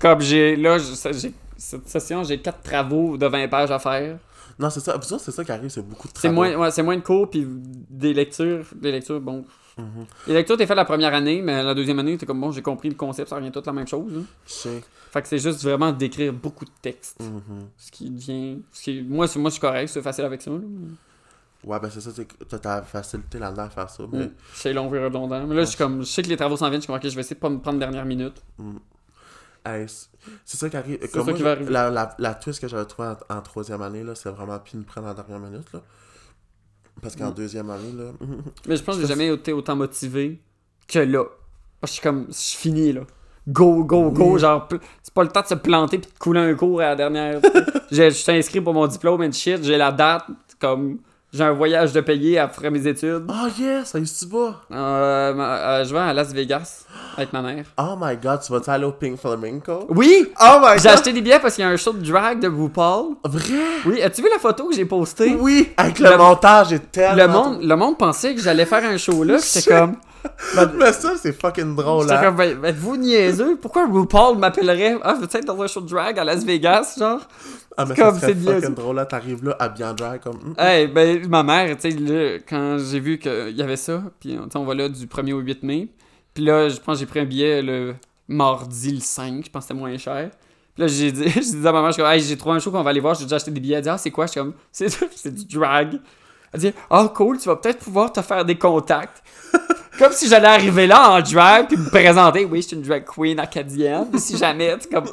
comme 0.00 0.20
j'ai. 0.20 0.56
Là, 0.56 0.78
j'ai- 0.78 1.34
cette 1.62 1.88
session, 1.88 2.22
j'ai 2.24 2.38
4 2.40 2.60
travaux 2.62 3.16
de 3.16 3.26
20 3.26 3.48
pages 3.48 3.70
à 3.70 3.78
faire. 3.78 4.18
Non, 4.58 4.68
c'est 4.70 4.80
ça, 4.80 4.98
c'est 5.00 5.30
ça 5.30 5.44
qui 5.44 5.52
arrive, 5.52 5.70
c'est 5.70 5.82
beaucoup 5.86 6.08
de 6.08 6.12
C'est 6.14 6.28
travail. 6.28 6.54
moins, 6.54 6.64
ouais, 6.66 6.70
c'est 6.70 6.82
moins 6.82 6.96
de 6.96 7.02
cours, 7.02 7.30
puis 7.30 7.46
des 7.48 8.12
lectures. 8.12 8.64
Des 8.74 8.92
lectures, 8.92 9.20
bon. 9.20 9.44
Mhm. 9.78 10.04
Les 10.26 10.34
lectures, 10.34 10.56
t'es 10.58 10.66
fait 10.66 10.74
la 10.74 10.84
première 10.84 11.14
année, 11.14 11.40
mais 11.40 11.62
la 11.62 11.72
deuxième 11.74 11.98
année, 11.98 12.18
t'es 12.18 12.26
comme, 12.26 12.40
bon, 12.40 12.52
j'ai 12.52 12.60
compris 12.62 12.88
le 12.90 12.94
concept, 12.94 13.30
ça 13.30 13.36
revient 13.36 13.50
toute 13.50 13.66
la 13.66 13.72
même 13.72 13.86
chose. 13.88 14.12
là. 14.12 14.20
Je 14.46 14.52
sais. 14.52 14.82
Fait 15.12 15.22
que 15.22 15.28
c'est 15.28 15.38
juste 15.38 15.62
vraiment 15.62 15.92
d'écrire 15.92 16.32
beaucoup 16.32 16.64
de 16.64 16.70
textes. 16.82 17.20
Mhm. 17.22 17.68
Ce 17.78 17.90
qui 17.90 18.10
devient. 18.10 18.58
Ce 18.72 18.82
qui... 18.82 19.02
Moi, 19.02 19.26
c'est- 19.28 19.38
moi, 19.38 19.48
je 19.48 19.52
suis 19.52 19.60
correct, 19.60 19.88
c'est 19.88 20.02
facile 20.02 20.24
avec 20.24 20.42
ça. 20.42 20.50
là. 20.50 20.58
Ouais, 21.64 21.78
ben 21.78 21.88
c'est 21.90 22.00
ça, 22.00 22.10
c'est 22.14 22.26
t'as 22.48 22.58
ta 22.58 22.82
facilité 22.82 23.38
là-dedans 23.38 23.62
à 23.62 23.70
faire 23.70 23.88
ça. 23.88 24.02
Mais... 24.12 24.24
Mm. 24.26 24.30
C'est 24.52 24.72
long 24.72 24.92
et 24.92 24.98
redondant. 25.04 25.46
Mais 25.46 25.54
là, 25.54 25.60
je 25.62 25.68
suis 25.68 25.78
comme. 25.78 26.00
Je 26.00 26.06
sais 26.06 26.20
que 26.22 26.28
les 26.28 26.36
travaux 26.36 26.56
s'en 26.56 26.68
viennent, 26.68 26.80
je 26.80 26.86
suis 26.86 26.86
comme, 26.88 26.96
ok, 26.96 27.08
je 27.08 27.14
vais 27.14 27.20
essayer 27.20 27.36
de 27.36 27.40
pas 27.40 27.48
me 27.50 27.60
prendre 27.60 27.78
dernière 27.78 28.04
minute. 28.04 28.42
Hey, 29.64 29.86
c'est- 29.88 30.56
ça 30.56 30.68
qui 30.68 30.76
arrive. 30.76 30.98
Comme 31.12 31.24
moi, 31.24 31.34
qui 31.34 31.42
va 31.42 31.52
arriver. 31.52 31.70
La, 31.72 31.88
la, 31.90 32.14
la 32.18 32.34
twist 32.34 32.60
que 32.60 32.68
j'avais 32.68 32.84
trouvée 32.84 33.08
en, 33.30 33.36
en 33.36 33.40
troisième 33.42 33.80
année, 33.82 34.02
là, 34.02 34.14
c'est 34.14 34.30
vraiment 34.30 34.58
puis 34.58 34.76
me 34.78 34.82
prendre 34.84 35.08
en 35.08 35.14
dernière 35.14 35.38
minute. 35.38 35.72
Là. 35.72 35.80
Parce 37.00 37.16
qu'en 37.16 37.30
Mm. 37.30 37.34
deuxième 37.34 37.70
année, 37.70 37.92
là. 37.96 38.10
Mais 38.68 38.76
je 38.76 38.82
pense 38.82 38.96
que 38.96 39.02
Je 39.02 39.06
j'ai 39.06 39.12
jamais 39.14 39.28
été 39.32 39.52
autant 39.52 39.76
motivé 39.76 40.40
que 40.88 40.98
là. 40.98 41.24
Je 41.84 41.88
suis 41.92 42.00
comme. 42.02 42.26
Je 42.28 42.56
finis, 42.56 42.92
là. 42.92 43.02
Go, 43.48 43.82
go, 43.84 44.10
go. 44.10 44.34
Oui. 44.34 44.40
Genre, 44.40 44.68
c'est 45.02 45.12
pas 45.14 45.22
le 45.24 45.28
temps 45.30 45.40
de 45.42 45.46
se 45.46 45.54
planter 45.54 45.98
puis 45.98 46.10
de 46.12 46.18
couler 46.18 46.40
un 46.40 46.54
cours 46.54 46.80
à 46.80 46.84
la 46.90 46.96
dernière. 46.96 47.40
j'ai- 47.90 48.10
Je 48.10 48.16
suis 48.16 48.30
inscrit 48.32 48.60
pour 48.60 48.72
mon 48.74 48.86
diplôme 48.86 49.20
and 49.22 49.32
shit. 49.32 49.62
J'ai 49.64 49.76
la 49.78 49.90
date. 49.92 50.24
Comme. 50.60 50.98
J'ai 51.34 51.44
un 51.44 51.52
voyage 51.52 51.94
de 51.94 52.02
payer 52.02 52.38
après 52.38 52.68
mes 52.70 52.86
études. 52.86 53.24
Oh 53.26 53.46
yes, 53.58 53.94
est, 53.94 54.18
tu 54.18 54.26
vas? 54.30 54.60
Euh, 54.70 55.32
euh, 55.34 55.82
je 55.84 55.90
vais 55.94 56.00
à 56.00 56.12
Las 56.12 56.30
Vegas 56.30 56.84
avec 57.16 57.32
ma 57.32 57.40
mère. 57.40 57.64
Oh 57.78 57.94
my 57.98 58.18
god, 58.18 58.40
tu 58.44 58.52
vas-tu 58.52 58.68
aller 58.68 58.84
au 58.84 58.92
Pink 58.92 59.18
Flamingo? 59.18 59.86
Oui! 59.88 60.26
Oh 60.38 60.58
my 60.60 60.78
J'ai 60.78 60.90
acheté 60.90 61.10
des 61.10 61.22
billets 61.22 61.38
parce 61.40 61.54
qu'il 61.54 61.64
y 61.64 61.66
a 61.66 61.70
un 61.70 61.76
show 61.78 61.94
de 61.94 62.04
drag 62.06 62.38
de 62.38 62.48
RuPaul. 62.48 63.14
Vrai? 63.24 63.54
Oui, 63.86 64.02
as-tu 64.02 64.20
vu 64.20 64.28
la 64.30 64.38
photo 64.38 64.68
que 64.68 64.74
j'ai 64.76 64.84
postée? 64.84 65.34
Oui, 65.40 65.70
avec 65.78 66.00
le, 66.00 66.10
Le- 66.10 66.18
montage 66.18 66.74
est 66.74 66.92
tellement. 66.92 67.16
Le 67.16 67.28
monde, 67.28 67.62
le 67.62 67.76
monde 67.76 67.96
pensait 67.96 68.34
que 68.34 68.42
j'allais 68.42 68.66
faire 68.66 68.84
un 68.84 68.98
show 68.98 69.24
là, 69.24 69.38
j'étais 69.38 69.70
comme. 69.70 69.96
Mais 70.78 70.92
ça, 70.92 71.14
c'est 71.16 71.32
fucking 71.32 71.74
drôle, 71.74 72.02
J'étais 72.02 72.14
hein? 72.14 72.22
comme, 72.24 72.36
ben, 72.36 72.64
êtes-vous 72.64 72.96
niaiseux? 72.96 73.56
Pourquoi 73.60 73.86
RuPaul 73.86 74.38
m'appellerait? 74.38 74.98
Ah, 75.02 75.14
veux-tu 75.14 75.36
être 75.38 75.44
dans 75.44 75.60
un 75.60 75.66
show 75.66 75.80
de 75.80 75.88
drag 75.88 76.18
à 76.18 76.24
Las 76.24 76.44
Vegas, 76.44 76.96
genre? 76.98 77.20
Ah, 77.76 77.84
mais 77.84 77.94
comme 77.94 78.14
ça 78.14 78.20
serait 78.20 78.34
niaiseux. 78.34 78.60
fucking 78.60 78.74
drôle, 78.74 78.96
là. 78.96 79.06
T'arrives 79.06 79.44
là, 79.44 79.56
habillé 79.58 79.84
en 79.84 79.94
drag, 79.94 80.20
comme. 80.20 80.36
hum, 80.36 80.54
Hey, 80.58 80.86
ben, 80.86 81.26
ma 81.28 81.42
mère, 81.42 81.76
tu 81.76 81.90
sais, 81.90 81.96
là, 81.96 82.38
quand 82.48 82.76
j'ai 82.78 83.00
vu 83.00 83.18
qu'il 83.18 83.56
y 83.56 83.62
avait 83.62 83.76
ça, 83.76 84.02
puis 84.20 84.38
on 84.54 84.64
va 84.64 84.74
là 84.74 84.88
du 84.88 85.06
1er 85.06 85.32
au 85.32 85.40
8 85.40 85.62
mai, 85.62 85.88
puis 86.34 86.44
là, 86.44 86.68
je 86.68 86.78
pense 86.78 86.96
que 86.96 87.00
j'ai 87.00 87.06
pris 87.06 87.20
un 87.20 87.24
billet 87.24 87.62
le 87.62 87.94
mardi 88.28 88.92
le 88.92 89.00
5, 89.00 89.44
je 89.44 89.50
pense 89.50 89.62
que 89.64 89.68
c'était 89.68 89.80
moins 89.80 89.96
cher. 89.96 90.30
Puis 90.74 90.82
là, 90.82 90.86
j'ai 90.86 91.12
dit, 91.12 91.28
j'ai 91.34 91.60
dit 91.60 91.68
à 91.68 91.72
ma 91.72 91.80
mère, 91.80 91.88
je 91.88 91.94
suis 91.94 92.02
comme, 92.02 92.12
hey, 92.12 92.20
j'ai 92.20 92.36
trouvé 92.36 92.56
un 92.56 92.58
show 92.58 92.70
qu'on 92.70 92.82
va 92.82 92.90
aller 92.90 93.00
voir, 93.00 93.14
j'ai 93.14 93.24
déjà 93.24 93.36
acheté 93.36 93.50
des 93.50 93.60
billets. 93.60 93.76
Elle 93.76 93.82
dit, 93.82 93.88
ah, 93.88 93.98
c'est 93.98 94.10
quoi? 94.10 94.26
Je 94.26 94.32
suis 94.32 94.40
comme, 94.40 94.54
c'est, 94.72 95.34
du 95.34 95.44
drag. 95.44 95.98
Elle 96.52 96.60
dit, 96.60 96.72
ah, 96.90 97.10
cool, 97.14 97.38
tu 97.38 97.48
vas 97.48 97.56
peut-être 97.56 97.78
pouvoir 97.78 98.12
te 98.12 98.22
faire 98.22 98.44
des 98.44 98.56
contacts. 98.56 99.22
Comme 99.98 100.12
si 100.12 100.26
j'allais 100.28 100.48
arriver 100.48 100.86
là 100.86 101.10
en 101.12 101.20
drag 101.20 101.66
puis 101.68 101.76
me 101.76 101.90
présenter. 101.90 102.44
Oui, 102.46 102.62
je 102.62 102.68
suis 102.68 102.76
une 102.76 102.82
drag 102.82 103.04
queen 103.04 103.38
acadienne. 103.38 104.06
Si 104.18 104.36
jamais, 104.38 104.76
tu 104.78 104.88
comme. 104.88 105.04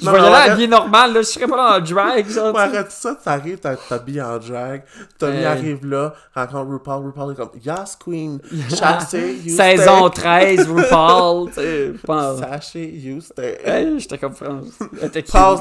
Je 0.00 0.04
vais 0.10 0.16
y 0.16 0.20
aller 0.20 0.50
habillé 0.50 0.68
normal, 0.68 1.14
là. 1.14 1.20
Je 1.22 1.26
serais 1.26 1.46
pas 1.46 1.56
là 1.56 1.78
en 1.78 1.80
drag, 1.80 2.28
genre. 2.28 2.54
Ouais, 2.54 2.60
arrête 2.60 2.90
ça, 2.90 3.16
t'arrives, 3.22 3.58
t'as- 3.58 3.76
t'habilles 3.76 4.20
en 4.22 4.36
drag. 4.38 4.82
Tommy 5.18 5.38
Hey. 5.38 5.44
arrive 5.46 5.86
là, 5.86 6.14
rencontre 6.34 6.70
RuPaul, 6.72 7.06
RuPaul 7.06 7.32
est 7.32 7.36
comme 7.36 7.50
Yes, 7.64 7.96
Queen, 7.96 8.38
sachez, 8.68 9.38
you 9.44 9.56
Saison 9.56 10.10
13, 10.10 10.68
RuPaul. 10.68 11.50
Sachez, 12.38 12.86
you 12.86 13.20
stay. 13.20 13.58
Hey, 13.64 13.98
j'étais 13.98 14.18
comme 14.18 14.34
France. 14.34 14.66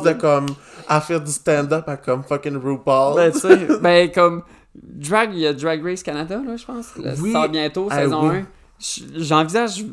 De 0.04 0.14
comme 0.14 0.48
à 0.88 1.02
faire 1.02 1.22
du 1.22 1.32
stand-up 1.32 1.88
à 1.88 1.98
comme 1.98 2.24
fucking 2.24 2.58
RuPaul. 2.58 3.16
Ben, 3.16 3.32
tu 3.32 3.40
sais, 3.40 3.68
ben, 3.82 4.12
comme. 4.12 4.44
Drag, 4.80 5.32
il 5.34 5.40
y 5.40 5.48
a 5.48 5.54
Drag 5.54 5.84
Race 5.84 6.04
Canada, 6.04 6.36
là, 6.46 6.56
je 6.56 6.64
pense. 6.64 6.96
Là, 6.98 7.14
Oui. 7.20 7.32
Ça 7.32 7.40
sort 7.40 7.50
bientôt, 7.50 7.88
Ah, 7.90 7.96
saison 7.96 8.30
oui. 8.30 8.38
1. 8.38 8.46
J'envisage 8.80 9.84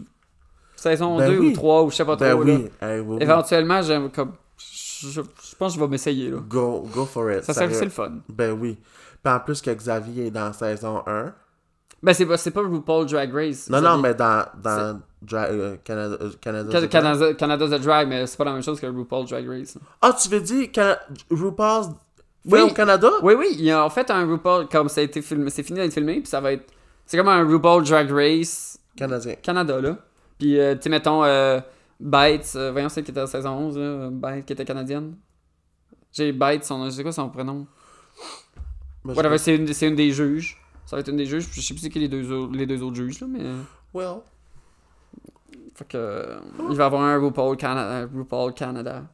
saison 0.77 1.17
Ben 1.19 1.31
2 1.31 1.39
oui. 1.39 1.49
ou 1.49 1.53
3 1.53 1.83
ou 1.85 1.91
je 1.91 1.97
sais 1.97 2.05
pas 2.05 2.17
ben 2.17 2.33
trop. 2.33 2.43
là. 2.45 2.55
oui, 2.55 2.69
hey, 2.83 3.01
oui, 3.01 3.17
oui. 3.17 3.23
Éventuellement, 3.23 3.81
j'aime 3.83 4.11
comme. 4.11 4.33
Je, 4.59 5.21
je 5.21 5.57
pense 5.59 5.73
que 5.75 5.79
je 5.79 5.85
vais 5.85 5.89
m'essayer, 5.91 6.31
là. 6.31 6.39
Go, 6.49 6.87
go 6.95 7.05
for 7.05 7.31
it. 7.33 7.43
Ça 7.45 7.53
serait 7.55 7.67
sérieux. 7.67 7.79
c'est 7.79 7.85
le 7.87 7.91
fun. 7.91 8.13
Ben 8.29 8.53
oui. 8.53 8.79
Puis 9.23 9.33
en 9.33 9.41
plus 9.41 9.61
que 9.61 9.71
Xavier 9.71 10.27
est 10.27 10.31
dans 10.31 10.53
saison 10.53 11.03
1. 11.07 11.33
Ben, 12.03 12.13
c'est 12.13 12.27
pas, 12.27 12.37
c'est 12.37 12.51
pas 12.51 12.61
RuPaul 12.61 13.07
Drag 13.07 13.33
Race. 13.33 13.69
Non, 13.71 13.81
ça 13.81 13.97
non, 13.97 13.99
mais 13.99 14.15
dans, 14.15 14.45
dans 14.63 15.01
Dra- 15.23 15.47
euh, 15.47 15.77
Canada. 15.83 16.19
euh, 16.21 17.33
Canada's 17.35 17.73
a 17.73 17.79
Drag, 17.79 18.09
mais 18.09 18.27
c'est 18.27 18.37
pas 18.37 18.45
la 18.45 18.53
même 18.53 18.63
chose 18.63 18.79
que 18.79 18.87
RuPaul 18.87 19.25
Drag 19.27 19.49
Race. 19.49 19.79
Ah, 20.03 20.13
tu 20.13 20.29
veux 20.29 20.41
dire 20.41 20.71
Cana- 20.71 20.99
RuPaul's 21.31 21.89
Oui. 22.45 22.61
au 22.61 22.69
Canada? 22.75 23.09
Oui, 23.23 23.33
oui, 23.39 23.47
il 23.53 23.63
y 23.65 23.71
a 23.71 23.83
en 23.83 23.89
fait 23.89 24.11
un 24.11 24.27
RuPaul, 24.27 24.69
comme 24.69 24.91
ça 24.91 25.01
a 25.01 25.05
été 25.05 25.23
filmé, 25.23 25.49
c'est 25.49 25.63
fini 25.63 25.79
d'être 25.81 25.95
filmé, 25.95 26.17
puis 26.21 26.27
ça 26.27 26.43
va 26.43 26.53
être. 26.53 26.71
C'est 27.07 27.17
comme 27.17 27.29
un 27.29 27.45
RuPaul 27.47 27.85
Drag 27.85 28.11
Race 28.11 28.79
Canadien. 28.97 29.35
Canada, 29.37 29.81
là. 29.81 29.99
Puis, 30.39 30.59
euh, 30.59 30.75
tu 30.75 30.83
sais, 30.83 30.89
mettons, 30.91 31.25
euh, 31.25 31.61
Bites, 32.01 32.53
euh, 32.57 32.73
voyons 32.73 32.89
celle 32.89 33.05
qui 33.05 33.11
était 33.11 33.21
à 33.21 33.27
saison 33.27 33.51
11, 33.51 33.79
là, 33.79 34.11
Bites, 34.11 34.47
qui 34.47 34.53
était 34.53 34.65
canadienne. 34.65 35.17
J'ai 36.13 36.33
Bites, 36.33 36.65
son, 36.65 36.85
je 36.87 36.91
sais 36.91 37.03
quoi 37.03 37.13
son 37.13 37.29
prénom. 37.29 37.67
Ben, 39.05 39.15
Whatever, 39.15 39.39
c'est 39.39 39.57
une, 39.57 39.73
c'est 39.73 39.89
une 39.89 39.97
des 39.97 40.11
juges. 40.13 40.61
Ça 40.87 40.97
va 40.97 41.01
être 41.01 41.09
une 41.09 41.17
des 41.17 41.27
juges. 41.27 41.49
Je 41.53 41.61
sais 41.61 41.75
plus 41.75 41.81
c'est 41.81 41.91
qui 41.91 41.99
les 41.99 42.09
deux, 42.09 42.49
les 42.53 42.67
deux 42.67 42.83
autres 42.83 42.97
juges, 42.97 43.21
là, 43.21 43.27
mais. 43.29 43.41
Well. 43.93 44.21
Fait 45.75 45.85
que. 45.87 45.97
euh, 45.97 46.41
Il 46.71 46.77
va 46.77 46.85
y 46.85 46.87
avoir 46.87 47.03
un 47.03 47.19
RuPaul 47.19 47.57
Canada. 47.57 48.09
RuPaul 48.15 48.55
Canada. 48.55 49.05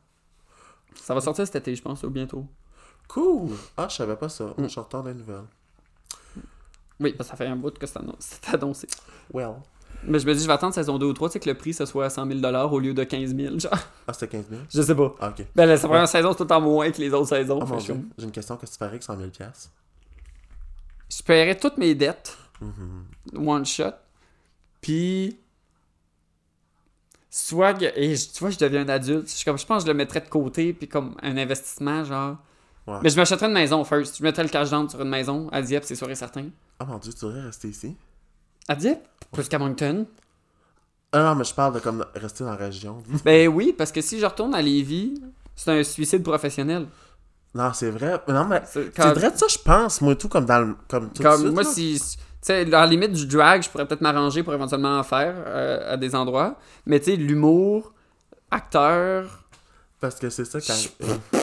Ça 0.95 1.15
va 1.15 1.21
sortir 1.21 1.47
cet 1.47 1.57
été, 1.57 1.75
je 1.75 1.83
pense, 1.83 2.03
ou 2.03 2.11
bientôt. 2.11 2.45
Cool. 3.09 3.51
Ah, 3.77 3.87
je 3.89 3.97
savais 3.97 4.17
pas 4.17 4.29
ça. 4.29 4.53
Mm. 4.57 4.69
Je 4.69 4.81
retourne 4.81 5.09
les 5.09 5.15
nouvelles. 5.15 5.47
Oui, 7.01 7.13
parce 7.15 7.29
que 7.31 7.37
ça 7.37 7.37
fait 7.37 7.47
un 7.51 7.57
bout 7.57 7.77
que 7.79 7.87
c'est 7.87 7.99
annon- 7.99 8.15
c'est 8.19 8.55
annoncé. 8.55 8.87
Well. 9.33 9.55
Mais 10.05 10.19
je 10.19 10.27
me 10.27 10.35
dis, 10.35 10.41
je 10.43 10.47
vais 10.47 10.53
attendre 10.55 10.73
saison 10.75 10.97
2 10.99 11.07
ou 11.07 11.13
3, 11.13 11.29
tu 11.29 11.33
sais, 11.35 11.41
que 11.41 11.49
le 11.51 11.57
prix, 11.57 11.75
ce 11.75 11.85
soit 11.85 12.07
à 12.07 12.11
100 12.11 12.27
000 12.41 12.55
au 12.73 12.79
lieu 12.79 12.95
de 12.95 13.05
15 13.05 13.35
000, 13.37 13.59
genre. 13.59 13.73
Ah, 14.07 14.13
c'était 14.15 14.29
15 14.29 14.47
000? 14.49 14.63
Je 14.73 14.81
sais 14.83 14.95
pas. 14.95 15.15
Ah, 15.21 15.29
ok. 15.29 15.45
Ben, 15.55 15.67
la 15.67 15.77
première 15.79 16.09
saison, 16.09 16.31
c'est 16.33 16.39
tout 16.39 16.43
le 16.45 16.49
temps 16.49 16.61
moins 16.61 16.91
que 16.91 16.99
les 17.01 17.13
autres 17.13 17.29
saisons. 17.29 17.59
Oh 17.63 17.79
je-. 17.79 17.93
J'ai 18.17 18.25
une 18.25 18.31
question. 18.33 18.57
Qu'est-ce 18.57 18.73
que 18.73 18.77
tu 18.77 18.79
ferais 18.79 18.89
avec 18.91 19.03
100 19.03 19.17
000 19.19 19.29
piastres? 19.31 19.71
Je 21.15 21.23
paierais 21.23 21.59
toutes 21.59 21.77
mes 21.77 21.95
dettes, 21.95 22.39
Mhm. 22.63 23.47
one 23.49 23.67
shot. 23.67 23.93
Puis. 24.81 25.39
Soit. 27.29 27.81
Et 27.97 28.15
tu 28.17 28.41
vois, 28.41 28.51
je 28.51 28.59
deviens 28.59 28.83
un 28.83 28.89
adulte. 28.89 29.31
Je, 29.39 29.45
comme, 29.45 29.59
je 29.59 29.67
pense 29.67 29.83
que 29.85 29.87
je 29.89 29.93
le 29.93 29.97
mettrais 29.97 30.21
de 30.21 30.29
côté, 30.29 30.73
puis 30.73 30.89
comme 30.89 31.15
un 31.23 31.37
investissement, 31.37 32.05
genre. 32.05 32.39
Ouais. 32.91 32.99
Mais 33.03 33.11
je 33.11 33.17
m'achèterais 33.17 33.47
une 33.47 33.53
maison 33.53 33.85
first. 33.85 34.19
Je 34.19 34.23
mettrais 34.23 34.43
le 34.43 34.49
cash 34.49 34.71
down 34.71 34.89
sur 34.89 35.01
une 35.01 35.09
maison 35.09 35.49
à 35.53 35.63
Dieppe, 35.63 35.85
c'est 35.85 35.95
sûr 35.95 36.11
et 36.11 36.15
certain. 36.15 36.47
Oh 36.81 36.85
mon 36.87 36.99
dieu, 36.99 37.13
tu 37.13 37.25
devrais 37.25 37.43
rester 37.43 37.69
ici? 37.69 37.97
À 38.69 38.75
Dieppe? 38.75 39.07
Plus 39.33 39.49
qu'à 39.49 39.59
Moncton 39.59 40.07
Ah 41.13 41.23
non, 41.23 41.35
mais 41.37 41.45
je 41.45 41.55
parle 41.55 41.75
de 41.75 41.81
comme 41.81 42.05
rester 42.15 42.45
dans 42.45 42.51
la 42.51 42.57
région. 42.57 43.03
Ben 43.25 43.49
oui, 43.49 43.75
parce 43.77 43.93
que 43.93 44.01
si 44.01 44.19
je 44.19 44.27
retourne 44.27 44.55
à 44.55 44.63
Lévis, 44.63 45.21
c'est 45.55 45.71
un 45.79 45.83
suicide 45.85 46.23
professionnel. 46.23 46.87
non, 47.55 47.73
c'est 47.73 47.91
vrai. 47.91 48.21
Non, 48.29 48.45
mais 48.47 48.63
C'est 48.67 48.97
vrai 48.99 49.31
de 49.31 49.37
ça, 49.37 49.47
je 49.49 49.59
pense. 49.59 50.01
Moi, 50.01 50.15
tout 50.17 50.29
comme 50.29 50.47
dans 50.47 50.61
le. 50.61 50.77
Comme 50.89 51.11
tout 51.13 51.23
de 51.23 51.29
Comme 51.29 51.41
suite, 51.41 51.53
moi, 51.53 51.63
là. 51.63 51.69
si. 51.69 52.01
Tu 52.43 52.47
sais, 52.47 52.61
à 52.63 52.65
la 52.65 52.87
limite 52.87 53.13
du 53.13 53.27
drag, 53.27 53.63
je 53.63 53.69
pourrais 53.69 53.87
peut-être 53.87 54.01
m'arranger 54.01 54.43
pour 54.43 54.55
éventuellement 54.55 54.99
en 54.99 55.03
faire 55.03 55.35
euh, 55.47 55.93
à 55.93 55.97
des 55.99 56.15
endroits. 56.15 56.57
Mais 56.87 56.99
tu 56.99 57.11
sais, 57.11 57.17
l'humour, 57.17 57.93
acteur, 58.51 59.45
Parce 60.01 60.15
que 60.17 60.31
c'est 60.31 60.47
ça 60.47 60.59
quand. 60.61 61.37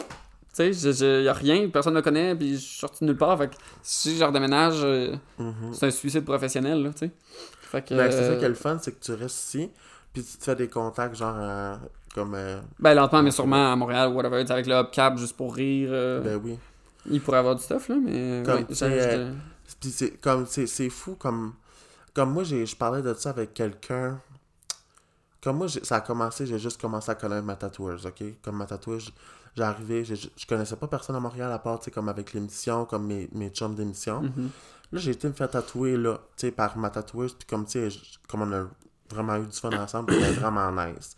Euh, 0.59 0.67
tu 0.69 0.73
sais, 0.73 0.91
je- 0.93 0.97
je- 0.97 1.23
y 1.23 1.27
a 1.27 1.33
rien, 1.33 1.69
personne 1.69 1.93
ne 1.93 1.99
me 1.99 2.03
connaît, 2.03 2.35
puis 2.35 2.53
je 2.55 2.59
suis 2.59 2.79
sorti 2.79 3.03
de 3.03 3.09
nulle 3.09 3.17
part. 3.17 3.37
Fait 3.37 3.47
que 3.49 3.55
si 3.81 4.17
je 4.17 4.23
redéménage, 4.23 4.79
euh, 4.83 5.15
mhm. 5.39 5.73
c'est 5.73 5.87
un 5.87 5.91
suicide 5.91 6.25
professionnel, 6.25 6.83
là, 6.83 6.89
tu 6.91 6.99
sais. 6.99 7.11
Fait 7.61 7.85
que. 7.87 7.93
Mais 7.93 8.11
c'est 8.11 8.23
ça 8.23 8.31
euh, 8.31 8.39
qui 8.39 8.45
est 8.45 8.49
le 8.49 8.55
fun, 8.55 8.77
c'est 8.81 8.91
que 8.97 9.03
tu 9.03 9.13
restes 9.13 9.37
ici, 9.45 9.69
puis 10.13 10.23
tu 10.23 10.37
te 10.37 10.43
fais 10.43 10.55
des 10.55 10.67
contacts, 10.69 11.15
genre, 11.15 11.35
euh, 11.37 11.75
comme. 12.15 12.33
euh, 12.35 12.59
Ben 12.79 12.93
lentement, 12.93 13.21
mais 13.23 13.31
sûrement 13.31 13.71
à 13.73 13.75
Montréal, 13.75 14.09
whatever, 14.09 14.43
avec 14.49 14.65
le 14.67 14.75
hubcap, 14.75 15.17
juste 15.17 15.35
pour 15.35 15.53
rire. 15.55 15.89
euh, 15.91 16.21
ben 16.21 16.41
oui. 16.43 16.57
Il 17.09 17.21
pourrait 17.21 17.37
avoir 17.37 17.55
du 17.55 17.63
stuff, 17.63 17.89
là, 17.89 17.95
mais. 18.03 18.43
Comme, 18.45 18.59
ouais, 18.61 18.65
euh, 18.81 19.31
Puis 19.79 19.91
c'est 19.91 20.11
comme 20.21 20.45
c'est 20.45 20.65
c'est 20.67 20.89
fou 20.89 21.15
comme 21.15 21.53
comme 22.13 22.31
moi 22.31 22.43
j'ai 22.43 22.65
je 22.65 22.75
parlais 22.75 23.01
de 23.01 23.13
ça 23.13 23.29
avec 23.29 23.53
quelqu'un 23.53 24.19
comme 25.41 25.57
moi 25.57 25.67
ça 25.69 25.97
a 25.97 26.01
commencé 26.01 26.45
j'ai 26.45 26.57
juste 26.57 26.79
commencé 26.81 27.11
à 27.11 27.15
connaître 27.15 27.45
ma 27.45 27.55
tatoueuse 27.55 28.05
ok? 28.05 28.23
Comme 28.41 28.57
ma 28.57 28.65
tatoueuse 28.65 29.11
j'ai 29.57 29.63
arrivé 29.63 30.05
j'ai- 30.05 30.15
je 30.15 30.45
connaissais 30.47 30.75
pas 30.77 30.87
personne 30.87 31.15
à 31.15 31.19
Montréal 31.19 31.51
à 31.51 31.59
part 31.59 31.79
tu 31.79 31.85
sais 31.85 31.91
comme 31.91 32.07
avec 32.07 32.31
l'émission 32.33 32.85
comme 32.85 33.05
mes 33.07 33.27
mes 33.33 33.49
chums 33.49 33.75
d'émission 33.75 34.21
Mhm. 34.21 34.49
là 34.93 34.99
j'ai 34.99 35.11
été 35.11 35.27
me 35.27 35.33
faire 35.33 35.49
tatouer 35.49 35.97
là 35.97 36.19
tu 36.37 36.45
sais 36.47 36.51
par 36.51 36.77
ma 36.77 36.89
tatoueuse 36.89 37.33
puis 37.33 37.47
comme 37.47 37.65
tu 37.65 37.71
sais 37.73 37.89
je- 37.89 37.99
comme 38.29 38.43
on 38.43 38.53
a 38.53 38.65
vraiment 39.09 39.35
eu 39.37 39.47
du 39.47 39.57
fun 39.57 39.71
ensemble 39.71 40.07
puis 40.15 40.31
vraiment 40.33 40.71
nice 40.71 41.15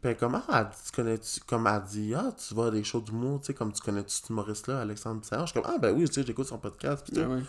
puis 0.00 0.14
comme 0.16 0.40
ah 0.48 0.70
tu 0.86 0.92
connais 0.92 1.18
tu 1.18 1.40
comme 1.40 1.66
elle 1.66 1.82
dit 1.82 2.14
ah 2.14 2.30
tu 2.36 2.54
vas 2.54 2.66
à 2.66 2.70
des 2.70 2.84
shows 2.84 3.00
d'humour 3.00 3.40
tu 3.40 3.46
sais 3.46 3.54
comme 3.54 3.72
tu 3.72 3.82
connais 3.82 4.04
tu 4.04 4.14
cet 4.14 4.30
humoriste 4.30 4.68
là 4.68 4.80
Alexandre 4.80 5.20
Bissard 5.20 5.46
je 5.46 5.52
suis 5.52 5.60
comme 5.60 5.70
ah 5.74 5.78
ben 5.78 5.94
oui 5.96 6.06
tu 6.08 6.14
sais 6.14 6.24
j'écoute 6.26 6.46
son 6.46 6.58
podcast 6.58 7.04
puis. 7.10 7.20
Ouais, 7.20 7.26
ouais. 7.26 7.42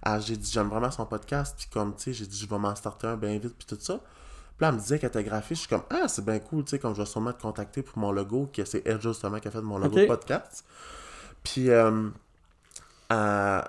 Ah, 0.00 0.20
j'ai 0.20 0.36
dit, 0.36 0.48
j'aime 0.48 0.68
vraiment 0.68 0.92
son 0.92 1.04
podcast, 1.06 1.56
puis 1.58 1.66
comme, 1.72 1.92
tu 1.96 2.02
sais, 2.04 2.12
j'ai 2.12 2.24
dit, 2.24 2.38
je 2.38 2.46
vais 2.48 2.56
m'en 2.56 2.72
starter 2.76 3.08
un 3.08 3.16
bien 3.16 3.36
vite, 3.36 3.56
puis 3.58 3.66
tout 3.66 3.76
ça. 3.80 3.98
Puis 4.58 4.64
là, 4.64 4.70
elle 4.70 4.74
me 4.74 4.80
disait 4.80 4.98
qu'elle 4.98 5.10
était 5.10 5.22
graphiste, 5.22 5.62
je 5.62 5.68
suis 5.68 5.76
comme, 5.76 5.84
ah, 5.88 6.08
c'est 6.08 6.24
bien 6.24 6.40
cool, 6.40 6.64
tu 6.64 6.70
sais, 6.70 6.78
comme 6.80 6.92
je 6.92 7.00
vais 7.00 7.06
sûrement 7.06 7.32
te 7.32 7.40
contacter 7.40 7.80
pour 7.80 7.96
mon 7.96 8.10
logo, 8.10 8.50
que 8.52 8.64
c'est 8.64 8.82
elle 8.84 9.00
justement 9.00 9.38
qui 9.38 9.46
a 9.46 9.52
fait 9.52 9.62
mon 9.62 9.78
logo 9.78 9.96
de 9.96 10.06
podcast. 10.06 10.64
Puis, 11.44 11.70
euh, 11.70 12.10
elle, 13.08 13.62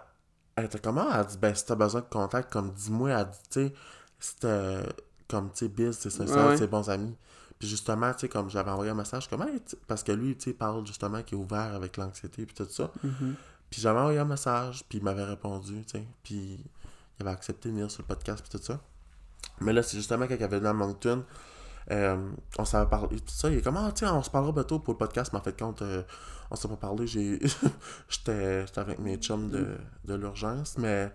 elle 0.55 0.65
était 0.65 0.79
comme, 0.79 0.97
ah, 0.97 1.17
elle 1.19 1.27
dit, 1.27 1.37
ben, 1.37 1.53
si 1.53 1.63
t'as 1.63 1.75
besoin 1.75 2.01
de 2.01 2.07
contact, 2.09 2.51
comme, 2.51 2.71
dis-moi, 2.71 3.11
elle 3.11 3.25
dit, 3.25 3.37
tu 3.51 3.75
sais, 4.19 4.35
euh, 4.45 4.83
comme, 5.27 5.51
tu 5.51 5.59
sais, 5.59 5.67
Biz, 5.67 5.95
c'est 5.99 6.09
ça, 6.09 6.23
Ouais, 6.23 6.57
c'est 6.57 6.67
bons 6.67 6.89
amis. 6.89 7.15
Puis 7.59 7.67
justement, 7.67 8.11
tu 8.13 8.21
sais, 8.21 8.29
comme 8.29 8.49
j'avais 8.49 8.71
envoyé 8.71 8.89
un 8.89 8.95
message, 8.95 9.29
comme, 9.29 9.43
hey, 9.43 9.61
parce 9.85 10.01
que 10.01 10.11
lui, 10.11 10.35
tu 10.35 10.45
sais, 10.45 10.53
parle 10.53 10.87
justement 10.87 11.21
qu'il 11.21 11.37
est 11.37 11.41
ouvert 11.41 11.75
avec 11.75 11.97
l'anxiété, 11.97 12.47
puis 12.47 12.55
tout 12.55 12.67
ça. 12.67 12.89
Mhm. 13.03 13.35
Puis 13.69 13.79
j'avais 13.79 13.99
envoyé 13.99 14.17
un 14.17 14.25
message, 14.25 14.83
puis 14.89 14.97
il 14.97 15.03
m'avait 15.03 15.23
répondu, 15.23 15.83
tu 15.85 15.99
sais. 15.99 16.07
Puis 16.23 16.65
il 17.19 17.21
avait 17.21 17.35
accepté 17.35 17.69
de 17.69 17.75
venir 17.75 17.91
sur 17.91 18.01
le 18.01 18.07
podcast, 18.07 18.41
puis 18.41 18.57
tout 18.57 18.65
ça. 18.65 18.79
Mais 19.61 19.73
là, 19.73 19.83
c'est 19.83 19.97
justement 19.97 20.25
quand 20.27 20.47
venu 20.49 20.67
à 20.67 20.73
Moncton, 20.73 21.23
euh, 21.91 22.29
on 22.57 22.65
s'avait 22.65 22.89
parlé, 22.89 23.19
tout 23.19 23.33
ça. 23.33 23.49
Il 23.49 23.57
est 23.57 23.61
comme, 23.61 23.77
ah, 23.77 23.91
tiens, 23.93 24.13
on 24.13 24.23
se 24.23 24.29
parlera 24.29 24.51
bientôt 24.51 24.79
pour 24.79 24.93
le 24.93 24.97
podcast, 24.97 25.31
mais 25.33 25.39
en 25.39 25.41
fait, 25.43 25.57
compte, 25.59 25.81
euh, 25.81 26.03
on 26.51 26.55
s'est 26.55 26.67
pas 26.67 26.75
parlé. 26.77 27.07
J'ai... 27.07 27.39
j'étais, 28.09 28.65
j'étais 28.65 28.79
avec 28.79 28.99
mes 28.99 29.17
chums 29.17 29.49
de, 29.49 29.65
de 30.05 30.13
l'urgence, 30.15 30.77
mais 30.77 31.11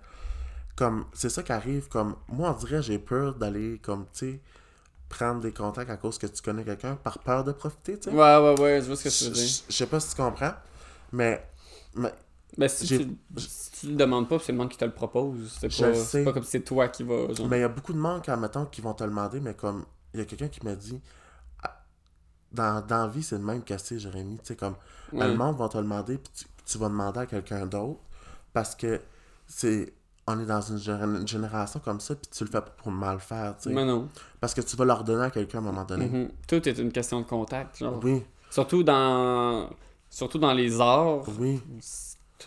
comme, 0.77 1.05
c'est 1.13 1.29
ça 1.31 1.43
qui 1.43 1.53
arrive, 1.53 1.89
comme, 1.89 2.17
moi, 2.29 2.51
on 2.57 2.59
dirait, 2.65 2.83
j'ai 2.83 2.99
peur 2.99 3.35
d'aller, 3.37 3.79
comme, 3.83 4.07
tu 4.13 4.33
sais, 4.33 4.41
prendre 5.09 5.41
des 5.41 5.53
contacts 5.53 5.91
à 5.91 5.97
cause 5.97 6.19
que 6.19 6.27
tu 6.27 6.43
connais 6.43 6.65
quelqu'un, 6.65 6.97
par 6.97 7.21
peur 7.21 7.45
de 7.45 7.53
profiter, 7.53 7.97
tu 7.99 8.11
sais. 8.11 8.17
Ouais, 8.17 8.17
ouais, 8.39 8.61
ouais, 8.61 8.81
je 8.81 8.87
vois 8.87 8.97
ce 8.97 9.05
que 9.05 9.09
tu 9.11 9.25
veux 9.25 9.31
dire. 9.31 9.47
je- 9.47 9.63
je 9.73 9.77
sais 9.77 9.87
pas 9.87 10.01
si 10.01 10.11
tu 10.11 10.21
comprends, 10.21 10.55
mais, 11.13 11.47
mais 11.95 12.13
Ben, 12.57 12.69
si 12.69 12.87
tu, 12.87 13.17
si 13.37 13.71
tu 13.81 13.87
le 13.89 13.97
demandes 13.97 14.29
pas, 14.29 14.39
c'est 14.39 14.53
le 14.53 14.59
monde 14.59 14.69
qui 14.69 14.77
te 14.79 14.85
le 14.85 14.93
propose. 14.93 15.57
C'est 15.61 15.69
pas, 15.81 15.95
c'est 15.95 16.25
pas 16.25 16.33
comme 16.33 16.45
si 16.45 16.51
c'est 16.51 16.61
toi 16.65 16.89
qui 16.89 17.03
va. 17.03 17.33
Genre. 17.33 17.49
Mais 17.49 17.59
il 17.59 17.63
y 17.63 17.65
a 17.65 17.69
beaucoup 17.69 17.93
de 17.93 17.99
monde, 17.99 18.23
quand, 18.25 18.37
mettons, 18.37 18.67
qui 18.67 18.81
vont 18.81 18.95
te 18.95 19.03
le 19.05 19.11
demander, 19.11 19.41
mais 19.41 19.55
comme, 19.55 19.85
il 20.13 20.21
y 20.21 20.23
a 20.23 20.27
quelqu'un 20.27 20.49
qui 20.49 20.65
m'a 20.65 20.75
dit, 20.77 21.01
Ah, 21.63 21.83
dans, 22.53 22.87
dans 22.87 22.99
la 23.03 23.09
vie, 23.09 23.23
c'est 23.23 23.37
le 23.39 23.45
même 23.45 23.63
cassé, 23.63 23.99
Jérémy, 23.99 24.37
tu 24.39 24.45
sais, 24.47 24.57
comme, 24.57 24.77
Ouais. 25.13 25.27
le 25.29 25.35
monde 25.37 25.57
va 25.57 25.69
te 25.69 25.77
le 25.77 25.83
demander, 25.83 26.17
puis 26.19 26.33
tu, 26.37 26.45
tu 26.65 26.79
vas 26.79 26.89
demander 26.89 27.21
à 27.21 27.27
quelqu'un 27.27 27.67
d'autre, 27.67 28.01
parce 28.53 28.75
que 28.77 29.01
c'est, 29.47 29.93
on 30.27 30.39
est 30.41 30.47
dans 30.47 30.61
une, 30.61 30.79
géné- 30.79 31.21
une 31.21 31.29
génération 31.29 31.81
comme 31.81 32.01
ça, 32.01 32.15
puis 32.15 32.31
tu 32.31 32.45
le 32.45 32.51
fais 32.51 32.61
pas 32.61 32.71
pour 32.71 32.91
mal 32.93 33.19
faire, 33.21 33.57
tu 33.57 33.65
sais, 33.69 33.75
Mais 33.75 33.85
non. 33.85 34.09
parce 34.41 34.55
que 34.55 34.61
tu 34.61 34.77
vas 34.77 34.85
leur 34.85 35.03
donner 35.05 35.25
à 35.25 35.31
quelqu'un 35.31 35.59
à 35.59 35.61
un 35.61 35.65
moment 35.65 35.85
donné. 35.85 36.07
Mhm. 36.07 36.31
Tout 36.49 36.69
est 36.69 36.79
une 36.79 36.93
question 36.93 37.21
de 37.21 37.27
contact. 37.27 37.79
Genre. 37.79 37.99
Oui, 38.03 38.23
Surtout 38.51 38.83
dans. 38.85 39.69
Surtout 40.09 40.39
dans 40.39 40.53
les 40.55 40.81
arts, 40.81 41.25
oui. 41.41 41.61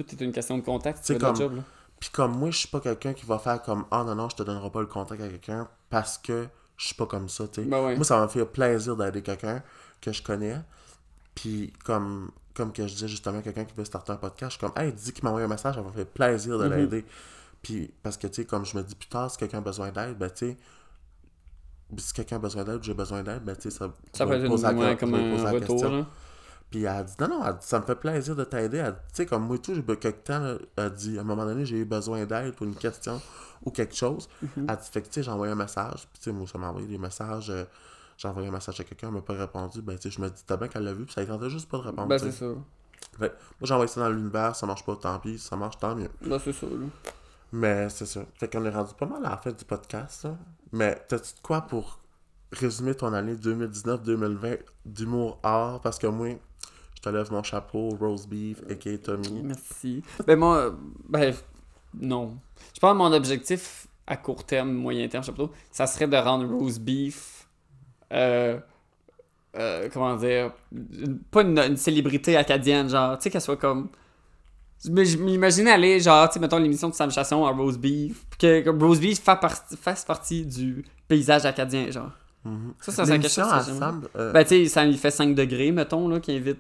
Tout 0.04 0.16
est 0.16 0.22
une 0.24 0.32
question 0.32 0.58
de 0.58 0.64
contact. 0.64 1.00
C'est 1.04 1.18
comme- 1.20 1.36
job. 1.36 1.62
Puis 2.00 2.10
comme 2.12 2.38
moi, 2.38 2.52
je 2.52 2.58
suis 2.60 2.68
pas 2.68 2.80
quelqu'un 2.80 3.14
qui 3.14 3.26
va 3.26 3.40
faire 3.40 3.62
comme, 3.64 3.86
ah 3.90 4.04
non, 4.04 4.14
non, 4.16 4.30
je 4.30 4.36
te 4.36 4.44
donnerai 4.44 4.70
pas 4.70 4.82
le 4.82 4.86
contact 4.88 5.20
à 5.22 5.28
quelqu'un, 5.28 5.68
parce 5.90 6.18
que 6.20 6.48
je 6.78 6.86
suis 6.86 6.96
pas 6.96 7.08
comme 7.08 7.28
ça, 7.28 7.48
tu 7.48 7.64
sais. 7.64 7.68
Ben 7.68 7.84
ouais. 7.84 7.96
Moi, 7.96 8.06
ça 8.06 8.20
m'a 8.20 8.28
fait 8.28 8.46
plaisir 8.46 8.96
d'aider 8.96 9.24
quelqu'un 9.24 9.64
que 10.00 10.12
je 10.12 10.22
connais. 10.22 10.58
Puis, 11.34 11.74
comme, 11.84 12.30
comme 12.54 12.72
que 12.72 12.86
je 12.88 12.94
disais 12.94 13.08
justement, 13.08 13.42
quelqu'un 13.42 13.66
qui 13.66 13.74
veut 13.76 13.86
starter 13.86 14.12
un 14.12 14.18
podcast, 14.18 14.52
je 14.54 14.58
suis 14.58 14.60
comme, 14.74 14.84
hey, 14.84 14.94
dis 14.94 15.12
qu'il 15.12 15.24
m'a 15.24 15.32
envoyé 15.32 15.46
un 15.46 15.50
message, 15.50 15.74
ça 15.76 15.82
m'a 15.82 15.92
fait 15.92 16.06
plaisir 16.06 16.60
de 16.60 16.68
Mhm. 16.68 16.74
l'aider. 16.76 17.06
Puis, 17.64 17.92
parce 18.04 18.16
que, 18.18 18.28
tu 18.28 18.36
sais, 18.36 18.46
comme 18.46 18.64
je 18.66 18.78
me 18.78 18.84
dis 18.84 18.94
plus 18.94 19.10
tard, 19.10 19.32
si 19.32 19.38
quelqu'un 19.38 19.58
a 19.58 19.62
besoin 19.62 19.90
d'aide, 19.92 20.18
ben, 20.20 20.30
tu 20.30 20.50
sais, 20.50 20.58
si 21.98 22.14
quelqu'un 22.14 22.36
a 22.36 22.40
besoin 22.40 22.64
d'aide, 22.64 22.84
j'ai 22.84 22.94
besoin 22.94 23.24
d'aide, 23.24 23.44
ben, 23.44 23.56
tu 23.56 23.64
sais, 23.64 23.72
ça, 23.72 23.88
peut 23.90 24.34
être 24.34 24.46
une, 24.46 24.80
ouais, 24.80 24.98
comme 24.98 25.16
un 25.16 25.52
retour. 25.52 25.84
Là. 25.84 26.06
Puis 26.70 26.82
elle 26.82 26.88
a 26.88 27.04
dit, 27.04 27.14
non, 27.20 27.28
non, 27.30 27.46
elle 27.46 27.54
dit, 27.54 27.66
ça 27.66 27.80
me 27.80 27.86
fait 27.86 27.96
plaisir 27.96 28.36
de 28.36 28.44
t'aider. 28.44 28.78
Elle 28.78 28.92
dit, 28.94 29.00
Tu 29.10 29.16
sais, 29.16 29.26
comme 29.26 29.46
moi 29.46 29.56
et 29.56 29.60
tout, 29.60 29.74
j'ai 29.74 29.84
quelque 29.84 30.24
temps, 30.26 30.40
là, 30.40 30.58
elle 30.76 30.84
a 30.84 30.90
dit, 30.90 31.18
à 31.18 31.22
un 31.22 31.24
moment 31.24 31.46
donné, 31.46 31.66
j'ai 31.66 31.78
eu 31.78 31.86
besoin 31.86 32.26
d'aide 32.26 32.56
pour 32.56 32.66
une 32.66 32.76
question 32.76 33.22
ou 33.64 33.72
quelque 33.72 33.96
chose. 33.96 34.28
Mhm. 34.42 34.68
Elle 34.70 34.76
dit, 34.78 34.90
fait 34.92 35.02
que, 35.02 35.08
tu 35.08 35.14
sais, 35.14 35.24
j'ai 35.24 35.32
envoyé 35.32 35.54
un 35.54 35.56
message. 35.56 36.08
Puis, 36.12 36.20
tu 36.20 36.24
sais, 36.26 36.32
moi, 36.32 36.46
ça 36.48 36.58
m'a 36.58 36.70
envoyé 36.70 36.88
des 36.88 36.98
messages. 36.98 37.50
euh, 37.50 37.64
j'ai 38.18 38.28
envoyé 38.28 38.48
un 38.48 38.52
message 38.52 38.80
à 38.80 38.84
quelqu'un, 38.84 39.08
elle 39.10 39.14
m'a 39.14 39.22
pas 39.22 39.34
répondu. 39.34 39.82
Ben, 39.82 39.96
tu 39.96 40.10
sais, 40.10 40.16
je 40.16 40.22
me 40.22 40.30
dis, 40.30 40.44
t'as 40.46 40.58
bien 40.58 40.68
qu'elle 40.68 40.84
l'a 40.84 40.94
vu, 40.94 41.06
puis 41.06 41.14
ça 41.14 41.26
tentait 41.26 41.50
juste 41.50 41.70
pas 41.70 41.78
de 41.78 41.84
répondre. 41.84 42.08
Ben, 42.08 42.18
c'est 42.18 42.32
ça. 42.32 42.46
Fait, 43.18 43.30
moi, 43.30 43.36
j'ai 43.62 43.74
envoyé 43.74 43.88
ça 43.92 44.02
dans 44.02 44.10
l'univers, 44.10 44.56
ça 44.56 44.66
marche 44.66 44.84
pas, 44.84 44.96
tant 44.96 45.20
pis. 45.20 45.38
Ça 45.38 45.56
marche, 45.56 45.78
tant 45.78 45.96
mieux. 45.96 46.10
Ben, 46.22 46.40
c'est 46.40 46.54
ça, 46.54 46.66
là. 46.66 46.86
Mais 47.52 47.90
c'est 47.90 48.06
ça. 48.06 48.22
Fait 48.36 48.52
qu'on 48.52 48.66
est 48.66 48.70
rendu 48.70 48.94
pas 48.96 49.06
mal 49.06 49.26
à 49.26 49.30
la 49.30 49.38
fin 49.38 49.52
du 49.52 49.64
podcast, 49.64 50.24
là. 50.24 50.36
Mais, 50.72 51.02
t'as-tu 51.08 51.36
de 51.36 51.40
quoi 51.42 51.62
pour 51.62 52.00
résumer 52.52 52.96
ton 52.96 53.14
année 53.14 53.36
2019-2020 53.36 54.60
d'humour 54.86 55.40
art? 55.44 55.80
Parce 55.82 55.98
que 56.00 56.08
moi, 56.08 56.30
je 56.98 57.02
te 57.02 57.10
lève 57.10 57.32
mon 57.32 57.44
chapeau, 57.44 57.90
Rose 58.00 58.28
Beef, 58.28 58.62
a.k.a. 58.70 58.98
Tommy. 58.98 59.44
Merci. 59.44 60.02
Ben, 60.26 60.36
moi, 60.38 60.58
euh, 60.58 60.72
ben, 61.08 61.32
non. 62.00 62.36
Je 62.74 62.80
pense 62.80 62.92
que 62.94 62.98
mon 62.98 63.14
objectif 63.14 63.88
à 64.08 64.18
court 64.18 64.44
terme, 64.44 64.72
moyen 64.74 65.08
terme, 65.08 65.24
je 65.24 65.28
sais 65.28 65.32
pas 65.32 65.44
trop, 65.44 65.54
ça 65.72 65.86
serait 65.86 66.08
de 66.08 66.18
rendre 66.18 66.48
Rose 66.48 66.80
Beef. 66.80 67.48
Euh, 68.12 68.58
euh, 69.58 69.90
comment 69.94 70.16
dire. 70.16 70.52
une- 70.72 71.20
pas 71.20 71.42
une, 71.44 71.60
une 71.60 71.78
célébrité 71.78 72.36
acadienne, 72.36 72.90
genre, 72.90 73.18
tu 73.18 73.24
sais, 73.24 73.30
qu'elle 73.30 73.42
soit 73.42 73.58
comme. 73.58 73.90
Mais 74.90 75.06
je 75.06 75.18
m'imaginais 75.18 75.72
aller, 75.72 76.00
genre, 76.00 76.28
tu 76.30 76.34
sais, 76.36 76.40
mettons 76.40 76.58
l'émission 76.58 76.90
de 76.90 76.94
Sam 76.96 77.12
Chasson 77.12 77.46
à 77.46 77.52
Rose 77.52 77.78
Beef, 77.78 78.26
que, 78.40 78.62
que 78.62 78.70
Rose 78.70 79.00
Beef 79.00 79.20
fa- 79.22 79.36
par- 79.36 79.56
fasse 79.82 80.04
partie 80.06 80.46
du 80.46 80.84
paysage 81.08 81.46
acadien, 81.46 81.90
genre. 81.92 82.12
Mhm. 82.46 82.74
Ça, 82.80 82.92
ça 82.92 83.06
serait 83.06 83.20
quelque 83.20 83.32
chose 83.32 83.44
que 83.52 83.66
j'aimerais. 83.66 83.86
ensemble, 83.88 84.10
euh, 84.16 84.32
Ben, 84.32 84.44
tu 84.44 84.50
sais, 84.50 84.66
ça 84.68 84.86
il 84.86 84.98
fait 84.98 85.12
5 85.12 85.36
degrés, 85.36 85.72
mettons, 85.72 86.08
là, 86.08 86.20
qu'il 86.20 86.36
invite. 86.38 86.60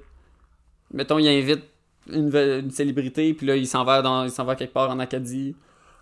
Mettons, 0.93 1.17
il 1.19 1.27
invite 1.27 1.63
une, 2.11 2.33
une 2.35 2.71
célébrité, 2.71 3.33
puis 3.33 3.45
là, 3.47 3.55
il 3.55 3.67
s'en 3.67 3.83
va, 3.83 4.01
dans, 4.01 4.23
il 4.23 4.31
s'en 4.31 4.45
va 4.45 4.55
quelque 4.55 4.73
part 4.73 4.89
en 4.89 4.99
Acadie. 4.99 5.55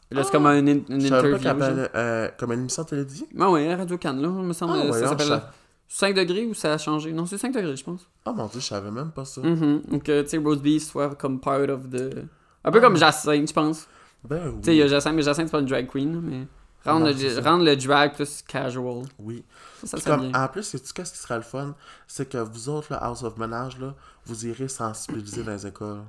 Puis 0.09 0.17
là, 0.17 0.23
c'est 0.23 0.29
Ah! 0.29 0.31
comme 0.33 0.45
une, 0.47 0.83
une 0.89 1.01
savais 1.01 1.31
pas 1.31 1.37
interview. 1.37 1.83
euh, 1.95 2.29
comme 2.37 2.51
une 2.51 2.59
émission 2.61 2.83
télévision. 2.83 3.25
Ah 3.39 3.49
ouais, 3.49 3.73
Radio 3.73 3.97
Cannes, 3.97 4.21
là, 4.21 4.27
me 4.29 4.53
semble. 4.53 4.73
Ah, 4.77 4.93
ça 4.93 5.07
s'appelle 5.07 5.25
je 5.25 5.31
savais- 5.31 5.43
5 5.87 6.15
degrés 6.15 6.45
ou 6.45 6.53
ça 6.53 6.73
a 6.73 6.77
changé? 6.77 7.11
Non, 7.11 7.25
c'est 7.25 7.37
5 7.37 7.53
degrés, 7.53 7.75
je 7.75 7.83
pense. 7.83 8.07
Oh 8.25 8.33
mon 8.33 8.45
dieu, 8.47 8.59
je 8.59 8.65
savais 8.65 8.91
même 8.91 9.11
pas 9.11 9.25
ça. 9.25 9.41
Mhm. 9.41 9.81
Donc, 9.89 10.07
euh, 10.09 10.23
tu 10.23 10.29
sais, 10.29 10.37
Rose 10.37 10.61
Beef 10.61 10.83
soit 10.83 11.15
comme 11.15 11.39
part 11.39 11.61
of 11.69 11.89
the. 11.89 12.23
Un 12.63 12.71
peu 12.71 12.77
Ah. 12.79 12.81
comme 12.81 12.97
Jacinthe, 12.97 13.47
je 13.49 13.53
pense. 13.53 13.87
Ben 14.23 14.47
oui. 14.47 14.53
Tu 14.61 14.65
sais, 14.65 14.75
il 14.75 14.79
y 14.79 14.81
a 14.83 14.87
Jacinthe, 14.87 15.15
mais 15.15 15.21
Jacinthe, 15.21 15.47
c'est 15.47 15.51
pas 15.51 15.59
une 15.59 15.65
drag 15.67 15.87
queen, 15.87 16.19
mais. 16.21 16.47
Rendre, 16.85 17.07
Non, 17.07 17.15
le, 17.15 17.39
rendre 17.41 17.63
le 17.65 17.75
drag 17.75 18.13
plus 18.13 18.43
casual. 18.43 19.03
Oui. 19.17 19.43
Ça, 19.83 19.97
comme, 19.99 20.29
bien. 20.31 20.43
en 20.43 20.47
plus, 20.47 20.63
sais-tu 20.63 20.93
qu'est-ce 20.93 21.11
qui 21.13 21.19
serait 21.19 21.35
le 21.37 21.41
fun? 21.41 21.75
C'est 22.07 22.29
que 22.29 22.37
vous 22.37 22.69
autres, 22.69 22.91
là, 22.91 22.97
House 22.97 23.23
of 23.23 23.37
Ménage, 23.37 23.77
là, 23.79 23.93
vous 24.25 24.45
irez 24.47 24.67
sensibiliser 24.67 25.43
dans 25.43 25.51
les 25.51 25.67
écoles. 25.67 26.01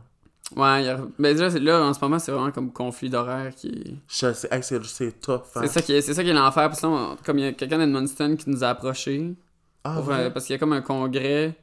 Ouais, 0.54 0.88
a... 0.88 1.00
mais 1.18 1.32
déjà, 1.34 1.50
c'est- 1.50 1.58
là, 1.58 1.82
en 1.82 1.92
ce 1.92 2.00
moment, 2.00 2.18
c'est 2.20 2.30
vraiment 2.30 2.52
comme 2.52 2.72
conflit 2.72 3.10
d'horaire 3.10 3.52
qui. 3.54 3.98
Je 4.08 4.32
sais, 4.32 4.48
hey, 4.52 4.62
c'est, 4.62 4.82
c'est 4.84 5.20
tough. 5.20 5.40
hein. 5.56 5.62
C'est 5.62 5.66
ça 5.68 5.82
qui 5.82 5.92
est, 5.92 6.00
c'est 6.00 6.14
ça 6.14 6.22
qui 6.22 6.30
est 6.30 6.34
l'enfer. 6.34 6.68
Parce 6.68 6.80
que 6.80 6.86
là, 6.86 7.16
comme 7.24 7.38
il 7.38 7.44
y 7.44 7.48
a 7.48 7.52
quelqu'un 7.52 7.78
d'Edmundston 7.78 8.36
qui 8.36 8.48
nous 8.50 8.62
a 8.62 8.68
approchés, 8.68 9.34
Ah, 9.82 9.94
pour, 9.96 10.08
ouais. 10.08 10.14
euh, 10.26 10.30
parce 10.30 10.46
qu'il 10.46 10.54
y 10.54 10.56
a 10.56 10.58
comme 10.60 10.72
un 10.72 10.82
congrès, 10.82 11.56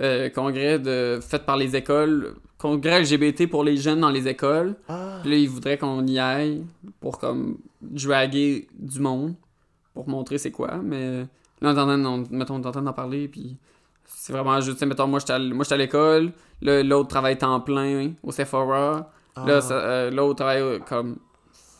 euh, 0.00 0.30
congrès 0.30 0.78
de, 0.78 1.18
fait 1.20 1.44
par 1.44 1.56
les 1.56 1.74
écoles, 1.74 2.36
congrès 2.58 3.00
LGBT 3.02 3.48
pour 3.48 3.64
les 3.64 3.76
jeunes 3.76 4.00
dans 4.00 4.10
les 4.10 4.28
écoles. 4.28 4.76
Ah, 4.88 5.18
Puis 5.22 5.30
là, 5.32 5.36
ils 5.36 5.48
voudraient 5.50 5.76
qu'on 5.78 6.06
y 6.06 6.18
aille 6.20 6.64
pour 7.00 7.18
comme 7.18 7.58
draguer 7.82 8.68
du 8.78 9.00
monde, 9.00 9.34
pour 9.94 10.08
montrer 10.08 10.38
c'est 10.38 10.50
quoi. 10.50 10.76
Mais 10.78 11.22
là, 11.22 11.26
on 11.62 11.66
est 11.76 11.78
en 11.78 11.86
train 11.86 11.98
d'en- 11.98 12.24
mettons, 12.30 12.56
on 12.56 12.62
est 12.62 12.66
en 12.66 12.72
train 12.72 12.82
d'en 12.82 12.92
parler, 12.92 13.28
puis 13.28 13.56
c'est 14.06 14.32
vraiment 14.32 14.60
juste, 14.60 14.76
tu 14.76 14.80
sais, 14.80 14.86
mettons, 14.86 15.06
moi, 15.06 15.18
j'étais 15.18 15.32
à, 15.32 15.76
l'école, 15.76 16.32
là, 16.62 16.82
l'autre 16.82 17.08
travaille 17.08 17.38
temps 17.38 17.60
plein 17.60 18.12
au 18.22 18.32
Sephora. 18.32 19.10
ah. 19.36 19.44
Là, 19.46 19.60
ça, 19.60 19.74
euh, 19.74 20.10
l'autre 20.10 20.36
travaille 20.36 20.60
euh, 20.62 20.78
comme. 20.80 21.18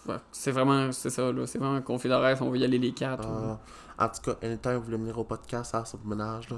ouais, 0.08 0.16
c'est 0.32 0.52
vraiment. 0.52 0.92
C'est 0.92 1.10
ça, 1.10 1.32
là. 1.32 1.46
C'est 1.46 1.58
vraiment 1.58 1.76
un 1.76 1.80
conflit 1.82 2.08
d'horaire 2.08 2.36
si 2.36 2.42
on 2.42 2.50
veut 2.50 2.58
y 2.58 2.64
aller 2.64 2.78
les 2.78 2.92
quatre. 2.92 3.26
Ah. 3.28 3.58
En 3.98 4.08
tout 4.08 4.22
cas, 4.30 4.46
anytime 4.46 4.76
vous 4.76 4.84
voulez 4.84 4.96
venir 4.96 5.18
au 5.18 5.24
podcast 5.24 5.74
House 5.74 5.94
of 5.94 6.04
Ménage, 6.04 6.48
là. 6.50 6.56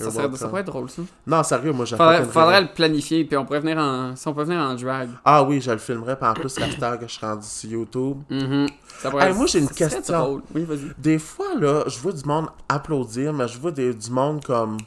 Ah, 0.00 0.04
ça, 0.04 0.10
serait, 0.10 0.36
ça 0.36 0.48
pourrait 0.48 0.60
être 0.62 0.66
drôle, 0.66 0.90
ça. 0.90 1.02
Non, 1.26 1.42
sérieux, 1.42 1.72
moi, 1.72 1.84
j'ai 1.84 1.96
Faudrait, 1.96 2.24
faudrait 2.24 2.60
le 2.62 2.68
planifier, 2.68 3.24
puis 3.24 3.36
on 3.36 3.44
pourrait 3.44 3.60
venir 3.60 3.78
en. 3.78 4.14
Si 4.16 4.26
on 4.28 4.34
peut 4.34 4.42
venir 4.44 4.60
en 4.60 4.74
drag. 4.74 5.08
Ah 5.24 5.42
oui, 5.42 5.60
je 5.60 5.70
le 5.70 5.78
filmerai, 5.78 6.16
puis 6.16 6.26
en 6.28 6.34
plus, 6.34 6.58
la 6.58 6.70
star 6.70 6.98
que 6.98 7.06
je 7.06 7.12
suis 7.12 7.24
rendu 7.26 7.46
sur 7.46 7.70
YouTube. 7.70 8.18
Mhm. 8.30 8.66
Ça 9.02 9.10
pourrait 9.10 9.24
Hey, 9.24 9.30
être- 9.30 9.36
moi, 9.36 9.46
j'ai 9.46 9.58
une 9.60 9.68
ça 9.68 9.74
question. 9.74 10.18
drôle. 10.18 10.42
Oui. 10.54 10.66
Des 10.98 11.18
fois, 11.18 11.46
là, 11.58 11.84
je 11.86 11.98
vois 11.98 12.12
du 12.12 12.24
monde 12.24 12.46
applaudir, 12.68 13.32
mais 13.32 13.48
je 13.48 13.58
vois 13.58 13.70
des, 13.72 13.92
du 13.94 14.10
monde 14.10 14.44
comme 14.44 14.78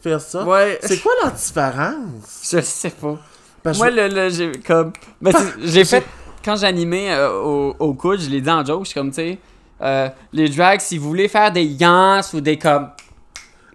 faire 0.00 0.20
ça. 0.20 0.44
Ouais. 0.44 0.78
C'est 0.82 0.98
quoi 1.00 1.12
la 1.24 1.30
différence? 1.30 2.48
Je 2.52 2.60
sais 2.60 2.90
pas. 2.90 3.16
Parce 3.62 3.78
que 3.78 3.82
Moi, 3.84 3.90
je- 3.90 3.96
le, 3.96 4.14
le- 4.14 4.28
j'ai 4.30 4.52
comme. 4.60 4.92
Ben, 5.20 5.32
c'est- 5.32 5.66
j'ai 5.66 5.84
fait. 5.84 6.04
Quand 6.44 6.54
j'animais 6.56 7.10
euh, 7.12 7.40
au, 7.42 7.74
au 7.80 7.94
coude, 7.94 8.20
je 8.20 8.30
l'ai 8.30 8.40
dit 8.40 8.50
en 8.50 8.64
joke, 8.64 8.84
je 8.84 8.90
suis 8.90 9.00
comme, 9.00 9.08
tu 9.10 9.16
sais, 9.16 9.38
euh, 9.82 10.08
les 10.32 10.48
drags, 10.48 10.78
si 10.80 10.96
vous 10.96 11.08
voulez 11.08 11.26
faire 11.26 11.50
des 11.50 11.64
yans 11.64 12.20
ou 12.34 12.40
des 12.40 12.56
comme. 12.56 12.88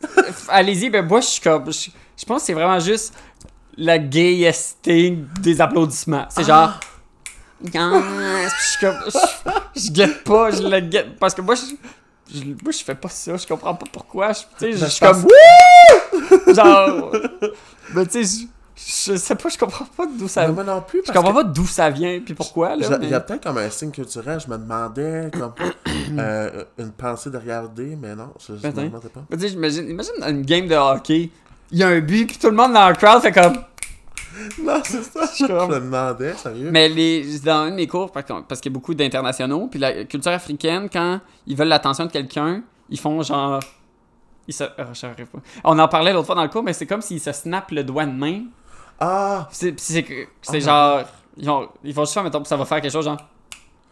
Allez-y, 0.50 0.90
ben 0.90 1.06
moi, 1.06 1.22
je 1.22 1.28
suis 1.28 1.42
comme. 1.42 1.72
Je, 1.72 1.90
je 2.18 2.26
pense 2.26 2.42
que 2.42 2.46
c'est 2.48 2.54
vraiment 2.54 2.80
juste 2.80 3.14
la 3.78 3.98
gayesté 3.98 5.18
des 5.42 5.62
applaudissements. 5.62 6.26
C'est 6.30 6.44
genre. 6.46 6.80
Yans. 7.74 8.02
Puis 8.02 8.50
Je 8.60 8.68
suis 8.68 8.80
comme. 8.86 8.98
Je, 9.76 9.82
je 9.88 9.92
guette 9.92 10.24
pas, 10.24 10.52
je 10.52 10.62
le 10.64 10.80
guette. 10.82 11.18
Parce 11.20 11.34
que 11.34 11.42
moi, 11.42 11.56
je. 11.56 11.62
je- 12.34 12.44
moi, 12.46 12.72
je 12.72 12.84
fais 12.84 12.96
pas 12.96 13.10
ça, 13.10 13.38
je 13.38 13.46
comprends 13.48 13.76
pas 13.76 13.86
pourquoi. 13.92 14.34
Je, 14.34 14.40
tu 14.40 14.48
sais, 14.60 14.72
je 14.74 14.80
Ben, 14.80 14.90
suis 14.90 15.06
je 15.06 15.12
comme. 15.12 15.26
Wouh! 16.48 16.54
Genre. 16.56 17.12
Ben, 17.94 18.08
tu 18.08 18.26
sais, 18.26 18.48
je, 18.76 19.12
je 19.14 19.18
sais 19.18 19.36
pas, 19.36 19.50
je 19.50 19.58
comprends 19.58 19.86
pas 19.86 20.06
d'où 20.18 20.28
ça 20.28 20.48
moi 20.48 20.64
non 20.64 20.82
plus, 20.82 21.02
je 21.06 21.12
parce 21.12 21.18
comprends 21.18 21.34
que 21.42 21.44
pas 21.48 21.52
d'où 21.52 21.66
ça 21.66 21.90
vient 21.90 22.20
puis 22.24 22.34
pourquoi 22.34 22.76
là. 22.76 22.98
il 23.02 23.10
y 23.10 23.14
a 23.14 23.20
peut-être 23.20 23.44
comme 23.44 23.58
un 23.58 23.70
signe 23.70 23.92
culturel, 23.92 24.40
je 24.40 24.50
me 24.50 24.58
demandais 24.58 25.30
comme 25.38 25.54
euh, 26.20 26.64
une 26.78 26.92
pensée 26.92 27.30
derrière 27.30 27.68
D, 27.70 27.98
mais 28.02 28.16
non, 28.16 28.30
je, 28.40 28.48
je 28.56 28.62
me 28.62 28.66
Attends. 28.68 28.84
demandais 28.84 29.10
pas. 29.10 29.24
Mais 29.30 29.38
tu 29.38 29.44
sais, 29.44 29.50
j'imagine, 29.50 29.90
imagine 29.90 30.14
une 30.28 30.42
game 30.44 30.68
de 30.68 30.76
hockey, 30.76 31.30
il 31.72 31.78
y 31.78 31.84
a 31.84 31.88
un 31.90 32.00
but 32.00 32.28
puis 32.28 32.38
tout 32.38 32.50
le 32.50 32.56
monde 32.56 32.74
dans 32.74 32.90
le 32.90 32.96
crowd 32.96 33.22
fait 33.22 33.32
comme. 33.32 33.54
Non, 34.64 34.82
c'est 34.84 35.04
ça, 35.04 35.22
je 35.38 35.46
comme- 35.46 35.70
me 35.70 35.76
demandais, 35.80 36.34
sérieux. 36.34 36.70
Mais 36.72 36.88
les 36.90 37.40
dans 37.42 37.64
un 37.64 37.70
de 37.72 37.76
mes 37.76 37.86
cours 37.86 38.12
parce 38.12 38.26
qu'il 38.62 38.72
y 38.72 38.74
a 38.74 38.74
beaucoup 38.74 38.94
d'internationaux 38.94 39.68
puis 39.68 39.78
la 39.80 40.06
culture 40.06 40.32
africaine 40.32 40.88
quand 40.92 41.20
ils 41.46 41.56
veulent 41.56 41.68
l'attention 41.68 42.06
de 42.06 42.12
quelqu'un, 42.12 42.64
ils 42.90 43.00
font 43.00 43.22
genre. 43.22 43.60
Ils 44.48 44.54
se... 44.54 44.64
ah, 44.64 44.88
j'arrive 44.94 45.28
pas. 45.28 45.40
On 45.66 45.78
en 45.78 45.88
parlait 45.88 46.14
l'autre 46.14 46.26
fois 46.28 46.36
dans 46.36 46.44
le 46.44 46.50
cours, 46.50 46.64
mais 46.64 46.74
c'est 46.74 46.88
comme 46.88 47.02
s'ils 47.02 47.20
se 47.20 47.32
snappent 47.34 47.72
le 47.72 47.84
doigt 47.84 48.06
de 48.06 48.12
main. 48.14 48.44
Ah, 49.04 49.48
C'est 49.52 49.76
Ah, 50.48 50.60
genre. 50.60 51.02
Ils 51.38 51.46
vont, 51.48 51.70
ils 51.84 51.94
vont 51.94 52.04
juste 52.04 52.14
faire, 52.14 52.24
mettons, 52.24 52.44
ça 52.44 52.56
va 52.56 52.66
faire 52.66 52.82
quelque 52.82 52.92
chose 52.92 53.06
genre. 53.06 53.18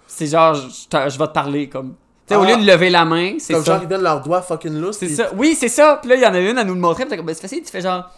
C'est 0.05 0.27
genre, 0.27 0.53
je, 0.53 0.61
je 1.09 1.17
vais 1.17 1.27
te 1.27 1.31
parler 1.33 1.67
comme. 1.69 1.95
Tu 2.27 2.33
sais, 2.33 2.35
au 2.35 2.43
Ah. 2.43 2.47
lieu 2.47 2.57
de 2.57 2.65
lever 2.69 2.89
la 2.91 3.05
main, 3.05 3.37
c'est 3.39 3.53
comme 3.53 3.63
ça. 3.63 3.73
genre 3.73 3.83
ils 3.83 3.87
donnent 3.87 4.03
leur 4.03 4.21
doigt 4.21 4.41
fucking 4.41 4.79
loose. 4.79 4.97
C'est 4.97 5.07
puis- 5.07 5.15
ça. 5.15 5.29
Oui, 5.35 5.55
c'est 5.55 5.69
ça. 5.69 5.97
Puis 6.01 6.09
là, 6.09 6.15
il 6.15 6.21
y 6.21 6.25
en 6.27 6.33
a 6.33 6.39
une 6.39 6.57
à 6.57 6.63
nous 6.63 6.75
le 6.75 6.79
montrer. 6.79 7.05
Puis 7.05 7.17
comme, 7.17 7.25
ben, 7.25 7.33
c'est 7.33 7.41
facile. 7.41 7.63
Tu 7.63 7.71
fais 7.71 7.81
genre. 7.81 8.09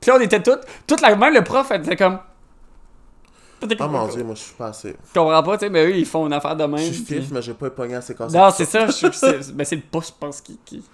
Puis 0.00 0.10
là, 0.10 0.16
on 0.18 0.20
était 0.20 0.42
toutes. 0.42 0.62
Toute 0.86 1.00
la 1.02 1.14
même, 1.14 1.32
le 1.34 1.44
prof, 1.44 1.68
elle 1.70 1.82
était 1.82 1.96
comme. 1.96 2.18
Oh 3.62 3.66
comme, 3.78 3.92
mon 3.92 4.06
dieu, 4.08 4.22
moi 4.24 4.34
je 4.34 4.42
suis 4.42 4.54
pas 4.54 4.66
assez. 4.68 4.94
Je 5.08 5.18
comprends 5.18 5.42
pas, 5.42 5.56
tu 5.56 5.64
sais, 5.64 5.70
mais 5.70 5.86
eux, 5.86 5.96
ils 5.96 6.04
font 6.04 6.26
une 6.26 6.32
affaire 6.34 6.54
de 6.56 6.64
même. 6.64 6.76
Je 6.78 6.92
suis 6.92 7.04
fif, 7.04 7.30
mais 7.30 7.40
j'ai 7.40 7.54
pas 7.54 7.68
épogné 7.68 7.94
assez 7.94 8.14
cassé. 8.14 8.36
Non, 8.36 8.50
c'est 8.50 8.66
ça. 8.66 8.86
je- 8.88 9.10
c'est 9.12 9.52
ben, 9.56 9.64
c'est 9.64 9.76
le 9.76 9.82
pouce, 9.90 10.08
je 10.08 10.12
pense, 10.20 10.40
qui. 10.42 10.58
qui... 10.66 10.84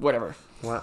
Whatever. 0.00 0.30
Ouais. 0.64 0.78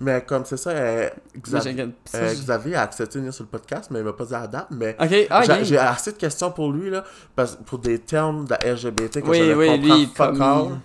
Mais 0.00 0.22
comme 0.24 0.44
c'est 0.44 0.56
ça, 0.56 0.70
euh, 0.70 1.08
Moi, 1.50 1.60
Xavier, 1.60 1.88
euh, 2.14 2.32
Xavier 2.34 2.74
a 2.76 2.82
accepté 2.82 3.14
de 3.14 3.20
venir 3.20 3.34
sur 3.34 3.44
le 3.44 3.48
podcast, 3.50 3.90
mais 3.90 3.98
il 4.00 4.04
m'a 4.04 4.12
pas 4.12 4.24
dit 4.24 4.34
à 4.34 4.40
la 4.40 4.46
date. 4.46 4.68
Mais 4.70 4.96
ah, 4.98 5.06
j'ai 5.62 5.78
assez 5.78 6.12
de 6.12 6.16
questions 6.16 6.50
pour 6.52 6.72
lui, 6.72 6.90
là, 6.90 7.04
parce, 7.34 7.56
pour 7.56 7.78
des 7.78 7.98
termes 7.98 8.44
de 8.46 8.50
la 8.50 8.74
LGBT 8.74 9.20
que 9.22 9.28
Oui, 9.28 9.38
je 9.38 9.42
ne 9.44 9.54
oui, 9.54 9.66
comprends 9.68 9.96
lui, 9.96 10.06
fuck 10.14 10.36
comme 10.38 10.80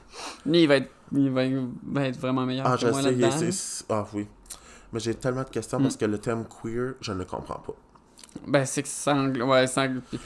lui, 0.46 0.62
il 0.64 0.68
va 0.68 0.76
être, 0.78 0.90
il 1.12 1.30
va, 1.32 1.44
être 1.46 2.20
vraiment 2.20 2.46
meilleur 2.46 2.66
Ah, 2.68 2.76
que 2.76 2.82
je 2.82 2.88
moi 2.88 3.02
sais, 3.02 3.12
là-dedans. 3.12 3.32
c'est- 3.52 3.86
Ah 3.90 4.06
oui. 4.14 4.28
Mais 4.92 5.00
j'ai 5.00 5.16
tellement 5.16 5.44
de 5.44 5.50
questions 5.50 5.80
Mm. 5.80 5.84
parce 5.84 5.98
que 5.98 6.06
le 6.06 6.18
terme 6.20 6.46
queer, 6.46 6.94
je 7.02 7.12
ne 7.14 7.20
le 7.20 7.26
comprends 7.26 7.60
pas. 7.60 7.74
Ben, 8.48 8.66
c'est 8.66 8.82
que 8.82 8.88
ça 8.88 9.14
englobe, 9.14 9.48
ouais, 9.50 9.68
ça 9.68 9.86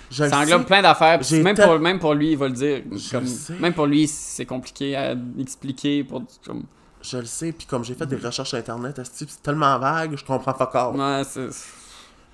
ça 0.09 0.39
englobe 0.39 0.63
plein 0.65 0.81
d'affaires. 0.81 1.19
Même, 1.31 1.55
tel- 1.55 1.65
pour, 1.67 1.79
même 1.79 1.99
pour 1.99 2.13
lui, 2.13 2.31
il 2.31 2.37
va 2.37 2.47
le 2.47 2.53
dire. 2.53 2.83
Comme- 3.11 3.25
même 3.59 3.73
pour 3.73 3.85
lui, 3.85 4.07
c'est 4.07 4.45
compliqué 4.45 4.95
à 4.95 5.13
expliquer. 5.37 6.05
Pour, 6.05 6.23
comme, 6.45 6.63
Je 7.09 7.17
le 7.17 7.25
sais, 7.25 7.51
puis 7.51 7.65
comme 7.65 7.83
j'ai 7.83 7.93
fait 7.93 8.05
des 8.05 8.17
recherches 8.17 8.49
sur 8.49 8.57
internet, 8.57 8.99
c'est 9.13 9.41
tellement 9.41 9.77
vague, 9.79 10.17
je 10.17 10.25
comprends 10.25 10.53
fuck 10.53 10.75
all. 10.75 10.95
ouais, 10.95 11.23
c'est. 11.23 11.47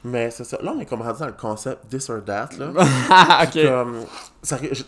Mais 0.06 0.30
c'est 0.32 0.44
ça. 0.44 0.58
Là, 0.62 0.74
on 0.76 0.80
est 0.82 0.86
comme 0.86 1.02
rendu 1.02 1.20
dans 1.20 1.28
le 1.28 1.32
concept 1.32 1.88
this 1.90 2.10
or 2.10 2.22
that, 2.26 2.50
là. 2.60 2.72
Ah, 3.10 3.46
ok. 3.46 3.64
Comme, 3.64 4.06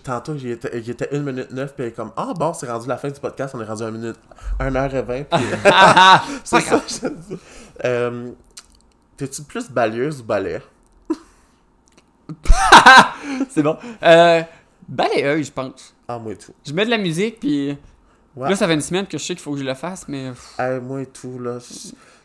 tantôt, 0.04 0.36
il 0.36 0.52
était, 0.52 0.78
il 0.78 0.90
était 0.90 1.16
1 1.16 1.20
minute 1.20 1.52
9, 1.52 1.74
puis 1.74 1.86
il 1.86 1.88
est 1.88 1.92
comme, 1.94 2.12
ah 2.18 2.34
bon, 2.36 2.54
c'est 2.54 2.70
rendu 2.70 2.88
la 2.88 2.98
fin 2.98 3.10
du 3.10 3.20
podcast, 3.20 3.56
on 3.56 3.62
est 3.62 3.66
rendu 3.66 3.84
à 3.84 3.86
1 3.88 3.92
minute, 3.92 4.18
1 4.60 4.76
heure 4.76 4.94
et 4.94 5.02
20, 5.02 5.24
puis 5.24 5.28
c'est 6.44 6.60
ça, 6.60 6.82
je 6.88 7.08
dis. 7.08 7.38
Euh, 7.86 8.32
T'es-tu 9.16 9.44
plus 9.44 9.70
balieuse 9.70 10.20
ou 10.20 10.24
balai? 10.26 10.62
c'est 13.50 13.64
bon. 13.64 13.78
Euh, 14.04 14.42
balayeuse, 14.88 15.46
je 15.48 15.52
pense. 15.54 15.96
Ah, 16.08 16.20
moi 16.20 16.34
et 16.34 16.38
tout. 16.38 16.54
Je 16.66 16.74
mets 16.74 16.86
de 16.86 16.90
la 16.90 16.98
musique, 16.98 17.40
puis. 17.40 17.78
Ouais. 18.36 18.50
Là, 18.50 18.56
ça 18.56 18.68
fait 18.68 18.74
une 18.74 18.82
semaine 18.82 19.08
que 19.08 19.18
je 19.18 19.24
sais 19.24 19.34
qu'il 19.34 19.42
faut 19.44 19.54
que 19.54 19.60
je 19.60 19.64
le 19.64 19.74
fasse, 19.76 20.08
mais. 20.08 20.32
Hey, 20.60 20.80
moi 20.82 21.02
et 21.02 21.06
tout, 21.06 21.40
là. 21.40 21.58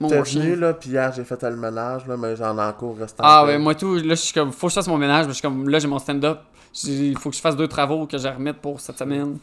T'es 0.09 0.19
venu, 0.41 0.57
là, 0.57 0.73
puis 0.75 0.91
hier, 0.91 1.13
j'ai 1.15 1.25
fait 1.25 1.43
le 1.43 1.57
ménage, 1.57 2.07
là, 2.07 2.17
mais 2.17 2.35
j'en 2.35 2.57
ai 2.59 2.63
encore 2.63 2.97
restant. 2.99 3.23
Ah 3.27 3.45
ouais, 3.45 3.59
moi 3.59 3.75
tout, 3.75 3.95
là 3.97 4.03
je 4.11 4.15
suis 4.15 4.33
comme, 4.33 4.51
faut 4.53 4.67
que 4.67 4.71
je 4.71 4.75
fasse 4.77 4.89
mon 4.89 4.97
ménage, 4.99 5.27
mais 5.27 5.31
je 5.33 5.35
suis 5.35 5.43
comme, 5.43 5.69
là 5.69 5.79
j'ai 5.79 5.89
mon 5.89 5.99
stand-up, 5.99 6.39
il 6.85 7.17
faut 7.19 7.29
que 7.31 7.37
je 7.37 7.41
fasse 7.41 7.55
deux 7.55 7.69
travaux 7.69 8.07
que 8.07 8.17
je 8.17 8.27
remette 8.27 8.57
pour 8.57 8.81
cette 8.81 8.97
semaine. 8.99 9.37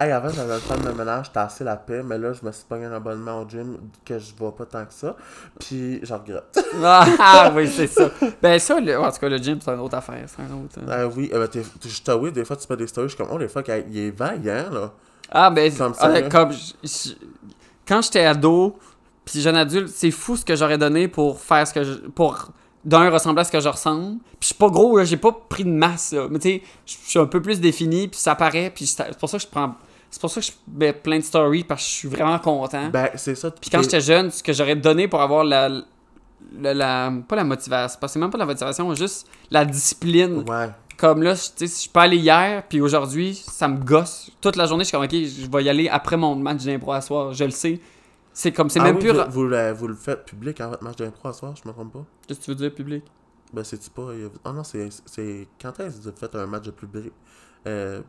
Hey, 0.00 0.10
avant, 0.10 0.28
j'avais 0.30 0.54
le 0.56 0.60
temps 0.60 0.76
de 0.76 0.90
ménage, 0.98 1.26
j'étais 1.26 1.38
assez 1.38 1.62
la 1.62 1.76
paix, 1.76 2.02
mais 2.02 2.18
là, 2.18 2.32
je 2.32 2.44
me 2.44 2.50
suis 2.50 2.64
pogné 2.68 2.86
un 2.86 2.92
abonnement 2.94 3.40
au 3.42 3.48
gym 3.48 3.76
que 4.04 4.18
je 4.18 4.34
vois 4.36 4.56
pas 4.56 4.64
tant 4.66 4.84
que 4.84 4.92
ça, 4.92 5.14
puis 5.60 6.00
j'en 6.02 6.18
regrette. 6.18 6.58
Ah, 6.82 7.52
oui, 7.54 7.68
c'est 7.68 7.86
ça. 7.86 8.10
Ben 8.42 8.58
ça, 8.58 8.80
le- 8.80 8.98
en 8.98 9.12
tout 9.12 9.18
cas, 9.20 9.28
le 9.28 9.36
gym, 9.38 9.60
c'est 9.64 9.70
une 9.70 9.78
autre 9.80 9.94
affaire, 9.96 10.24
c'est 10.26 10.42
un 10.42 10.46
autre... 10.56 10.80
Ah 10.90 11.06
oui, 11.06 11.30
euh, 11.32 11.46
t'es- 11.46 11.62
je 11.88 12.02
t'avoue, 12.02 12.30
des 12.32 12.44
fois, 12.44 12.56
tu 12.56 12.66
fais 12.66 12.76
des 12.76 12.88
stories, 12.88 13.08
je 13.10 13.14
suis 13.14 13.22
comme, 13.24 13.32
oh, 13.32 13.38
les 13.38 13.46
fois, 13.48 13.62
il 13.88 13.96
est 13.98 14.10
vaillant, 14.10 14.70
là. 14.72 14.90
Ah 15.32 15.50
ben, 15.50 15.72
Comme 15.74 15.94
ça, 15.94 16.08
là. 16.08 16.28
comme, 16.28 16.52
je- 16.52 16.72
je- 16.88 17.14
quand 17.88 18.02
j'étais 18.02 18.24
ado, 18.24 18.76
puis 19.24 19.40
jeune 19.40 19.56
adulte, 19.56 19.88
c'est 19.88 20.10
fou 20.10 20.36
ce 20.36 20.44
que 20.44 20.54
j'aurais 20.56 20.78
donné 20.78 21.08
pour 21.08 21.40
faire 21.40 21.66
ce 21.66 21.72
que 21.72 21.82
je... 21.84 21.92
pour, 21.94 22.48
d'un, 22.84 23.08
ressembler 23.10 23.40
à 23.40 23.44
ce 23.44 23.52
que 23.52 23.60
je 23.60 23.68
ressemble. 23.68 24.18
Puis 24.18 24.38
je 24.40 24.46
suis 24.46 24.54
pas 24.56 24.68
gros, 24.68 24.96
là, 24.98 25.04
j'ai 25.04 25.16
pas 25.16 25.32
pris 25.48 25.64
de 25.64 25.70
masse, 25.70 26.12
là. 26.12 26.26
Mais 26.30 26.38
tu 26.38 26.48
sais, 26.48 26.62
je 26.86 26.94
suis 27.08 27.18
un 27.18 27.26
peu 27.26 27.40
plus 27.40 27.60
défini, 27.60 28.08
puis 28.08 28.18
ça 28.20 28.34
paraît, 28.34 28.70
puis 28.74 28.86
c'est 28.86 29.16
pour 29.18 29.28
ça 29.28 29.38
que 29.38 29.42
je 29.44 29.48
prends... 29.48 29.74
C'est 30.10 30.20
pour 30.20 30.30
ça 30.30 30.40
que 30.42 30.46
je 30.46 30.52
mets 30.76 30.92
plein 30.92 31.18
de 31.18 31.24
stories, 31.24 31.64
parce 31.64 31.82
que 31.82 31.88
je 31.88 31.94
suis 31.94 32.08
vraiment 32.08 32.38
content. 32.38 32.90
Ben, 32.90 33.08
c'est 33.14 33.34
ça. 33.34 33.50
Puis 33.50 33.70
quand 33.70 33.80
j'étais 33.82 34.00
jeune, 34.02 34.30
ce 34.30 34.42
que 34.42 34.52
j'aurais 34.52 34.76
donné 34.76 35.08
pour 35.08 35.22
avoir 35.22 35.42
la, 35.42 35.70
la, 36.60 36.74
la- 36.74 37.12
Pas 37.26 37.36
la 37.36 37.44
motivation, 37.44 37.96
parce 37.98 38.12
que 38.12 38.14
c'est 38.14 38.18
même 38.18 38.30
pas 38.30 38.36
la 38.38 38.44
motivation, 38.46 38.92
juste 38.94 39.26
la 39.50 39.64
discipline. 39.64 40.44
Ouais. 40.46 40.68
Comme 40.98 41.22
là, 41.22 41.34
tu 41.34 41.66
si 41.66 41.86
je 41.86 41.90
peux 41.90 42.00
aller 42.00 42.16
hier, 42.18 42.62
puis 42.68 42.80
aujourd'hui, 42.80 43.34
ça 43.34 43.66
me 43.68 43.78
gosse. 43.78 44.30
Toute 44.40 44.56
la 44.56 44.66
journée, 44.66 44.84
je 44.84 44.88
suis 44.88 44.96
comme, 44.96 45.04
ok, 45.04 45.10
je 45.12 45.50
vais 45.50 45.64
y 45.64 45.68
aller 45.68 45.88
après 45.88 46.16
mon 46.16 46.36
match 46.36 46.64
d'impro 46.64 46.92
à 46.92 47.00
soir, 47.00 47.32
je 47.32 47.44
le 47.44 47.50
sais. 47.50 47.80
C'est 48.32 48.52
comme, 48.52 48.70
c'est 48.70 48.80
Ah 48.80 48.84
même 48.84 48.96
oui, 48.96 49.02
plus. 49.02 49.12
vous, 49.12 49.30
vous 49.30 49.44
le, 49.44 49.72
vous 49.72 49.88
le 49.88 49.94
faites 49.94 50.24
public 50.24 50.60
en 50.60 50.68
votre 50.70 50.82
match 50.84 50.96
d'impro 50.96 51.28
à 51.28 51.32
soir, 51.32 51.54
je 51.56 51.68
me 51.68 51.72
trompe 51.74 51.92
pas? 51.92 52.04
Qu'est-ce 52.26 52.38
que 52.40 52.44
tu 52.44 52.50
veux 52.52 52.56
dire, 52.56 52.74
public? 52.74 53.04
Ben, 53.52 53.62
c'est-tu 53.64 53.90
pas. 53.90 54.08
Ah 54.44 54.52
non, 54.52 54.64
c'est. 54.64 54.88
Quand 55.60 55.78
est-ce 55.80 55.98
que 55.98 56.08
vous 56.10 56.16
faites 56.16 56.34
un 56.36 56.46
match 56.46 56.64
de 56.64 56.70
public? 56.70 57.12
Euh, 57.66 58.00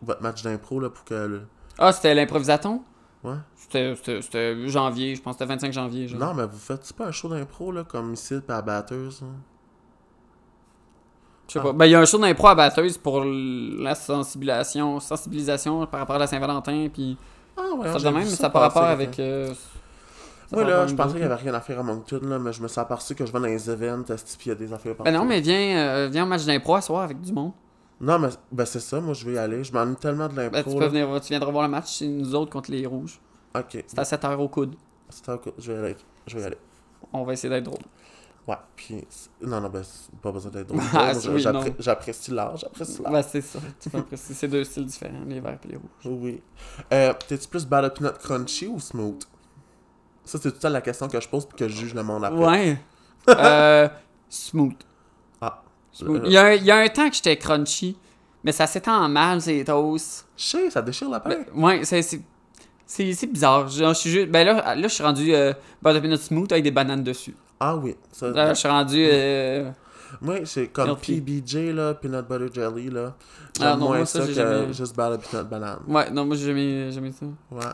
votre 0.00 0.22
match 0.22 0.42
d'impro, 0.42 0.78
là, 0.80 0.90
pour 0.90 1.04
que. 1.04 1.14
le- 1.14 1.42
Ah, 1.78 1.92
c'était 1.92 2.14
l'improvisaton? 2.14 2.82
Ouais? 3.24 3.34
C'était- 3.56 4.68
janvier, 4.68 5.16
je 5.16 5.20
pense 5.22 5.34
que 5.34 5.38
c'était 5.40 5.52
25 5.52 5.72
janvier. 5.72 6.06
Genre. 6.06 6.20
Non, 6.20 6.34
mais 6.34 6.46
vous 6.46 6.56
faites. 6.58 6.84
C'est 6.84 6.94
pas 6.96 7.06
un 7.06 7.10
show 7.12 7.28
d'impro, 7.28 7.72
là, 7.72 7.82
comme 7.82 8.12
ici, 8.14 8.34
à 8.48 8.62
Batteuse, 8.62 9.22
hein? 9.24 9.34
Je 11.48 11.54
sais 11.54 11.58
Ah. 11.60 11.62
pas. 11.62 11.72
Ben, 11.72 11.86
il 11.86 11.90
y 11.92 11.94
a 11.94 12.00
un 12.00 12.04
show 12.04 12.18
d'impro 12.18 12.48
à 12.48 12.54
batteuse 12.54 12.98
pour 12.98 13.24
la 13.24 13.94
sensibilisation, 13.94 15.00
sensibilisation 15.00 15.86
par 15.86 16.00
rapport 16.00 16.16
à 16.16 16.20
la 16.20 16.26
Saint-Valentin, 16.26 16.88
puis 16.92 17.16
Ah 17.56 17.74
ouais, 17.76 17.90
ça 17.92 17.98
de 17.98 18.04
même, 18.04 18.14
mais 18.24 18.24
ça 18.26 18.50
par 18.50 18.62
rapport 18.62 18.84
avec. 18.84 19.18
euh, 19.18 19.52
Moi, 20.52 20.64
là, 20.64 20.86
je 20.86 20.94
pensais 20.94 21.10
qu'il 21.12 21.18
n'y 21.20 21.24
avait 21.24 21.34
rien 21.42 21.54
à 21.54 21.60
faire 21.60 21.80
à 21.80 21.82
Moncton, 21.82 22.20
là, 22.22 22.38
mais 22.38 22.52
je 22.52 22.62
me 22.62 22.68
suis 22.68 22.80
aperçu 22.80 23.14
que 23.14 23.26
je 23.26 23.32
vais 23.32 23.40
dans 23.40 23.46
les 23.46 23.68
events, 23.70 24.04
puis 24.04 24.16
il 24.46 24.48
y 24.48 24.52
a 24.52 24.54
des 24.54 24.72
affaires 24.72 24.94
partout. 24.94 25.10
Ben 25.10 25.18
non, 25.18 25.24
mais 25.24 25.40
viens, 25.40 25.78
euh, 25.78 26.08
viens 26.10 26.24
au 26.24 26.26
match 26.26 26.44
d'impro 26.44 26.74
à 26.76 26.80
soir 26.80 27.02
avec 27.02 27.20
du 27.20 27.32
monde. 27.32 27.52
Non, 28.00 28.18
mais 28.18 28.28
ben, 28.52 28.64
c'est 28.64 28.78
ça, 28.80 29.00
moi, 29.00 29.12
je 29.14 29.26
vais 29.26 29.32
y 29.32 29.38
aller. 29.38 29.64
Je 29.64 29.72
m'ennuie 29.72 29.96
tellement 29.96 30.28
de 30.28 30.34
Ben, 30.34 30.50
l'impro. 30.52 30.70
tu, 30.70 30.76
peux 30.76 30.82
là. 30.84 30.88
venir, 30.88 31.20
tu 31.20 31.28
viendras 31.30 31.50
voir 31.50 31.64
le 31.64 31.70
match, 31.70 31.86
c'est 31.98 32.06
nous 32.06 32.34
autres 32.34 32.50
contre 32.52 32.70
les 32.70 32.86
rouges. 32.86 33.18
Ok. 33.56 33.82
C'est 33.86 33.98
à 33.98 34.02
7h 34.04 34.36
au 34.36 34.48
coude. 34.48 34.76
C'est 35.08 35.28
ok, 35.30 35.52
je 35.58 35.72
vais 35.72 35.78
y 35.78 35.84
aller. 35.84 35.96
Je 36.26 36.36
vais 36.36 36.42
y 36.42 36.46
aller. 36.46 36.58
On 37.12 37.24
va 37.24 37.32
essayer 37.32 37.48
d'être 37.52 37.64
drôle. 37.64 37.78
Ouais, 38.48 38.56
puis. 38.74 39.06
Non, 39.42 39.60
non, 39.60 39.68
ben, 39.68 39.82
c'est 39.84 40.10
pas 40.20 40.32
besoin 40.32 40.50
d'être 40.50 40.68
drôle. 40.68 40.80
Ah, 40.94 41.12
oui. 41.28 41.44
J'apprécie 41.78 42.30
l'art, 42.30 42.56
j'apprécie 42.56 43.02
l'art. 43.02 43.12
Ben, 43.12 43.22
c'est 43.22 43.42
ça. 43.42 43.58
Tu 43.78 43.90
peux 43.90 43.98
apprécier. 43.98 44.34
C'est 44.34 44.48
deux 44.48 44.64
styles 44.64 44.86
différents, 44.86 45.22
les 45.26 45.38
verts 45.40 45.58
et 45.64 45.68
les 45.68 45.76
rouges. 45.76 45.90
Oui. 46.20 46.40
Euh, 46.92 47.12
T'es-tu 47.28 47.46
plus 47.46 47.66
Battle 47.66 47.92
Peanut 47.94 48.16
Crunchy 48.18 48.66
ou 48.66 48.80
Smooth? 48.80 49.22
Ça, 50.24 50.38
c'est 50.42 50.50
tout 50.50 50.58
temps 50.58 50.70
la 50.70 50.80
question 50.80 51.08
que 51.08 51.20
je 51.20 51.28
pose 51.28 51.46
puis 51.46 51.56
que 51.58 51.68
je 51.68 51.76
juge 51.76 51.94
le 51.94 52.02
monde 52.02 52.24
après. 52.24 52.38
Ouais. 52.46 52.78
euh, 53.28 53.88
smooth. 54.30 54.74
Ah. 55.40 55.62
Smooth. 55.92 56.22
Euh, 56.22 56.26
Il, 56.26 56.32
y 56.32 56.36
a 56.38 56.44
un, 56.46 56.52
il 56.54 56.64
y 56.64 56.70
a 56.70 56.76
un 56.78 56.88
temps 56.88 57.08
que 57.10 57.16
j'étais 57.16 57.36
crunchy, 57.36 57.96
mais 58.44 58.52
ça 58.52 58.66
s'étend 58.66 58.94
en 59.04 59.08
mal, 59.10 59.40
ces 59.42 59.62
toasts. 59.64 60.26
Je 60.38 60.42
sais, 60.44 60.70
ça 60.70 60.80
déchire 60.82 61.10
la 61.10 61.20
paix. 61.20 61.44
Ben, 61.54 61.62
ouais, 61.62 61.84
c'est. 61.84 62.00
c'est- 62.02 62.22
C'est 62.86 63.12
c'est 63.12 63.26
bizarre. 63.26 63.68
Je 63.68 63.92
suis 63.92 64.08
juste- 64.10 64.30
Ben 64.30 64.46
là, 64.46 64.74
là, 64.74 64.88
je 64.88 64.94
suis 64.94 65.04
rendu 65.04 65.34
euh, 65.34 65.52
butter 65.82 66.00
peanut 66.00 66.16
smooth 66.18 66.50
avec 66.50 66.64
des 66.64 66.70
bananes 66.70 67.04
dessus. 67.04 67.34
Ah 67.60 67.76
oui. 67.76 67.96
Ça, 68.12 68.30
Là, 68.30 68.54
je 68.54 68.58
suis 68.58 68.68
rendu. 68.68 69.06
euh, 69.10 69.70
Moi, 70.20 70.36
c'est 70.44 70.68
comme 70.68 70.88
Healthy. 70.90 71.20
PBJ, 71.20 71.74
là, 71.74 71.94
Peanut 71.94 72.26
Butter 72.28 72.48
Jelly, 72.54 72.88
là. 72.90 73.14
Ah 73.60 73.76
non, 73.76 73.86
moins 73.86 73.96
moi, 73.98 74.06
ça, 74.06 74.20
ça, 74.20 74.26
que 74.26 74.32
jamais- 74.32 74.72
juste 74.72 74.96
Battle 74.96 75.18
Peanut 75.30 75.48
Banane. 75.48 75.78
Ouais, 75.88 76.10
non, 76.10 76.24
moi 76.24 76.36
j'ai 76.36 76.46
jamais, 76.46 76.90
jamais 76.92 77.12
ça. 77.12 77.26
Ouais. 77.50 77.64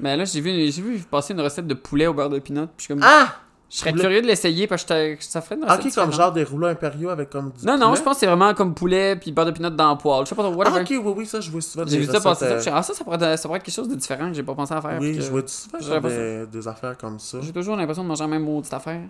Mais 0.00 0.16
là, 0.16 0.24
j'ai 0.24 0.40
vu, 0.40 0.50
j'ai 0.70 0.82
vu 0.82 0.98
passer 1.00 1.34
une 1.34 1.40
recette 1.42 1.66
de 1.66 1.74
poulet 1.74 2.06
au 2.06 2.14
beurre 2.14 2.30
de 2.30 2.38
peanut. 2.38 2.66
Puis 2.68 2.74
je 2.78 2.82
suis 2.84 2.94
comme. 2.94 3.02
Ah! 3.04 3.34
Je 3.70 3.76
serais 3.78 3.90
poulet. 3.92 4.02
curieux 4.02 4.22
de 4.22 4.26
l'essayer 4.26 4.66
parce 4.66 4.84
que 4.84 5.16
ça 5.20 5.40
ferait 5.40 5.54
une 5.54 5.64
recette. 5.64 5.86
Ok, 5.86 5.94
comme 5.94 6.12
genre 6.12 6.32
des 6.32 6.42
rouleaux 6.44 6.66
impériaux 6.66 7.08
avec 7.10 7.30
comme 7.30 7.52
du 7.52 7.64
Non, 7.64 7.78
non, 7.78 7.94
je 7.94 8.02
pense 8.02 8.14
que 8.14 8.20
c'est 8.20 8.26
vraiment 8.26 8.52
comme 8.52 8.74
poulet 8.74 9.14
puis 9.16 9.30
beurre 9.32 9.46
de 9.46 9.52
peanut 9.52 9.74
dans 9.76 9.92
le 9.92 9.96
poêle. 9.98 10.24
Je 10.24 10.30
sais 10.30 10.34
pas 10.34 10.42
trop, 10.42 10.62
Ah, 10.64 10.80
ok, 10.80 10.86
oui, 10.90 11.12
oui, 11.18 11.26
ça, 11.26 11.40
je 11.40 11.50
vois 11.50 11.60
souvent 11.60 11.84
J'ai 11.86 11.98
des 11.98 12.04
vu 12.06 12.12
ça 12.12 12.20
passer 12.20 12.44
euh, 12.46 12.60
Ah, 12.72 12.82
ça, 12.82 12.92
ça 12.94 13.04
pourrait, 13.04 13.16
être- 13.16 13.38
ça 13.38 13.48
pourrait 13.48 13.58
être 13.58 13.64
quelque 13.64 13.74
chose 13.74 13.88
de 13.88 13.94
différent 13.94 14.28
que 14.28 14.34
j'ai 14.34 14.42
pas 14.42 14.54
pensé 14.54 14.74
à 14.74 14.80
faire. 14.82 14.98
Oui, 15.00 15.16
je 15.20 15.30
vois 15.30 15.42
souvent 15.46 15.78
genre 15.80 16.00
des, 16.00 16.46
des 16.46 16.68
affaires 16.68 16.98
comme 16.98 17.18
ça. 17.18 17.38
J'ai 17.40 17.52
toujours 17.52 17.76
l'impression 17.76 18.02
de 18.02 18.08
manger 18.08 18.24
la 18.24 18.28
même 18.28 18.42
maudite 18.44 18.74
affaire. 18.74 19.02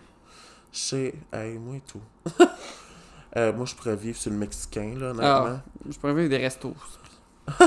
Sais, 0.72 1.14
hey, 1.32 1.58
moi 1.58 1.76
et 1.76 1.82
tout. 1.90 2.00
Euh, 3.36 3.52
moi, 3.52 3.64
je 3.64 3.76
pourrais 3.76 3.94
vivre 3.94 4.18
sur 4.18 4.32
le 4.32 4.36
mexicain, 4.36 4.92
là, 4.98 5.12
Ah. 5.22 5.40
honnêtement. 5.42 5.60
Je 5.88 5.98
pourrais 6.00 6.14
vivre 6.14 6.28
des 6.28 6.38
restos. 6.38 6.74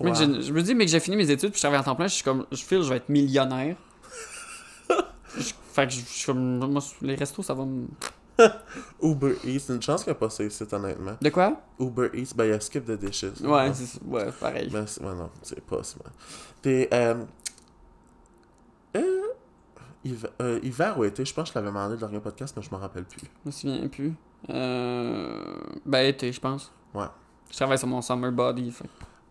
Wow. 0.00 0.14
j'ai- 0.14 0.40
je 0.42 0.50
me 0.52 0.62
dis, 0.62 0.74
mais 0.74 0.86
que 0.86 0.90
j'ai 0.90 1.00
fini 1.00 1.14
mes 1.16 1.30
études 1.30 1.50
puis 1.50 1.58
je 1.58 1.62
travaille 1.62 1.78
en 1.78 1.82
temps 1.82 1.94
plein, 1.94 2.06
je 2.06 2.14
suis 2.14 2.24
comme, 2.24 2.46
je 2.50 2.56
file, 2.62 2.82
je 2.82 2.88
vais 2.88 2.96
être 2.96 3.08
millionnaire. 3.10 3.76
Fait 5.72 5.86
que 5.86 5.92
je 5.92 6.00
je 6.06 6.32
moi, 6.32 6.82
les 7.02 7.14
restos, 7.14 7.42
ça 7.42 7.54
va 7.54 7.64
me. 7.64 7.86
Uber 9.02 9.34
Eats, 9.44 9.70
une 9.72 9.80
chance 9.80 10.04
qu'il 10.04 10.12
n'y 10.12 10.16
a 10.16 10.20
pas 10.20 10.28
ça 10.30 10.44
ici, 10.44 10.62
honnêtement. 10.70 11.16
De 11.20 11.30
quoi? 11.30 11.58
Uber 11.80 12.10
Eats, 12.12 12.34
ben, 12.36 12.44
il 12.44 12.50
y 12.50 12.52
a 12.52 12.60
Skip 12.60 12.84
the 12.84 12.92
Dishes. 12.92 13.40
Ouais, 13.42 13.72
c'est 13.72 14.02
ouais, 14.02 14.30
pareil. 14.38 14.68
Ben, 14.70 14.84
ouais, 15.00 15.14
non, 15.14 15.30
c'est 15.42 15.60
pas 15.64 15.82
ça. 15.82 15.96
T'es, 16.60 16.88
euh... 16.92 17.24
euh, 18.96 19.22
hiver, 20.04 20.30
euh, 20.42 20.60
hiver 20.62 20.98
ou 20.98 21.04
été, 21.04 21.24
je 21.24 21.32
pense 21.32 21.48
que 21.48 21.54
je 21.54 21.58
l'avais 21.58 21.68
demandé 21.68 21.96
dans 21.96 22.06
le 22.06 22.12
dernier 22.12 22.20
podcast, 22.20 22.54
mais 22.56 22.62
je 22.62 22.70
m'en 22.70 22.78
rappelle 22.78 23.04
plus. 23.04 23.22
Je 23.22 23.46
me 23.46 23.50
souviens 23.50 23.88
plus. 23.88 24.14
Euh... 24.50 25.56
Ben, 25.86 26.06
été, 26.06 26.30
je 26.32 26.40
pense. 26.40 26.70
Ouais. 26.94 27.06
Je 27.50 27.56
travaille 27.56 27.78
sur 27.78 27.88
mon 27.88 28.02
summer 28.02 28.32
body. 28.32 28.70
fait- 28.70 28.84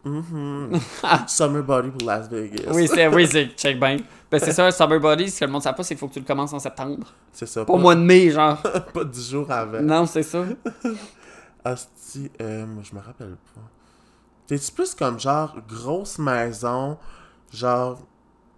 Mhm. 0.05 0.79
Summer 1.27 1.63
Body 1.63 1.89
pour 1.89 2.07
Las 2.07 2.29
Vegas. 2.29 2.71
Oui, 2.73 2.87
c'est 2.87 3.07
oui, 3.07 3.27
c'est 3.27 3.47
check 3.57 3.79
bien. 3.79 3.97
Ben, 4.31 4.39
c'est 4.39 4.51
ça, 4.51 4.71
summer 4.71 4.99
body, 4.99 5.29
ce 5.29 5.39
que 5.39 5.45
le 5.45 5.51
monde 5.51 5.61
ne 5.61 5.63
sait 5.63 5.73
pas, 5.73 5.83
c'est 5.83 5.95
qu'il 5.95 5.99
faut 5.99 6.07
que 6.07 6.13
tu 6.13 6.19
le 6.19 6.25
commences 6.25 6.51
en 6.53 6.59
septembre. 6.59 7.07
C'est 7.31 7.45
ça. 7.47 7.63
Pas 7.65 7.73
au 7.73 7.77
mois 7.77 7.95
de 7.95 8.01
mai, 8.01 8.29
genre. 8.31 8.61
pas 8.93 9.03
10 9.03 9.29
jours 9.31 9.49
avant. 9.51 9.81
Non, 9.81 10.05
c'est 10.05 10.23
ça. 10.23 10.43
Asti, 11.63 12.29
euh, 12.41 12.65
je 12.83 12.95
me 12.95 13.01
rappelle 13.01 13.37
pas. 13.55 13.61
T'es-tu 14.47 14.71
plus 14.71 14.93
comme 14.93 15.19
genre 15.19 15.55
grosse 15.67 16.19
maison, 16.19 16.97
genre 17.51 17.99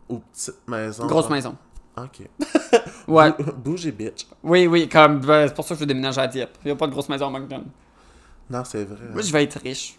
ou 0.10 0.19
petite 0.19 0.68
maison? 0.68 1.06
Grosse 1.07 1.24
genre- 1.26 1.32
maison. 1.32 1.56
Ok. 1.98 2.28
Ouais. 3.07 3.32
Bou- 3.32 3.52
Bougie 3.72 3.91
bitch. 3.91 4.26
Oui, 4.44 4.68
oui, 4.68 4.90
comme. 4.90 5.19
ben, 5.22 5.48
c'est 5.48 5.53
pour 5.53 5.64
ça 5.64 5.69
que 5.69 5.76
je 5.76 5.80
veux 5.82 5.86
déménager 5.88 6.19
à 6.22 6.28
Dieppe. 6.28 6.57
Il 6.64 6.68
n'y 6.68 6.72
a 6.72 6.76
pas 6.76 6.88
de 6.88 6.91
grosse 6.91 7.07
maison 7.10 7.28
à 7.28 7.40
Moncton. 7.40 7.64
Non, 8.49 8.64
c'est 8.64 8.86
vrai. 8.86 8.98
Moi, 9.11 9.22
je 9.22 9.32
vais 9.32 9.44
être 9.44 9.60
riche. 9.60 9.98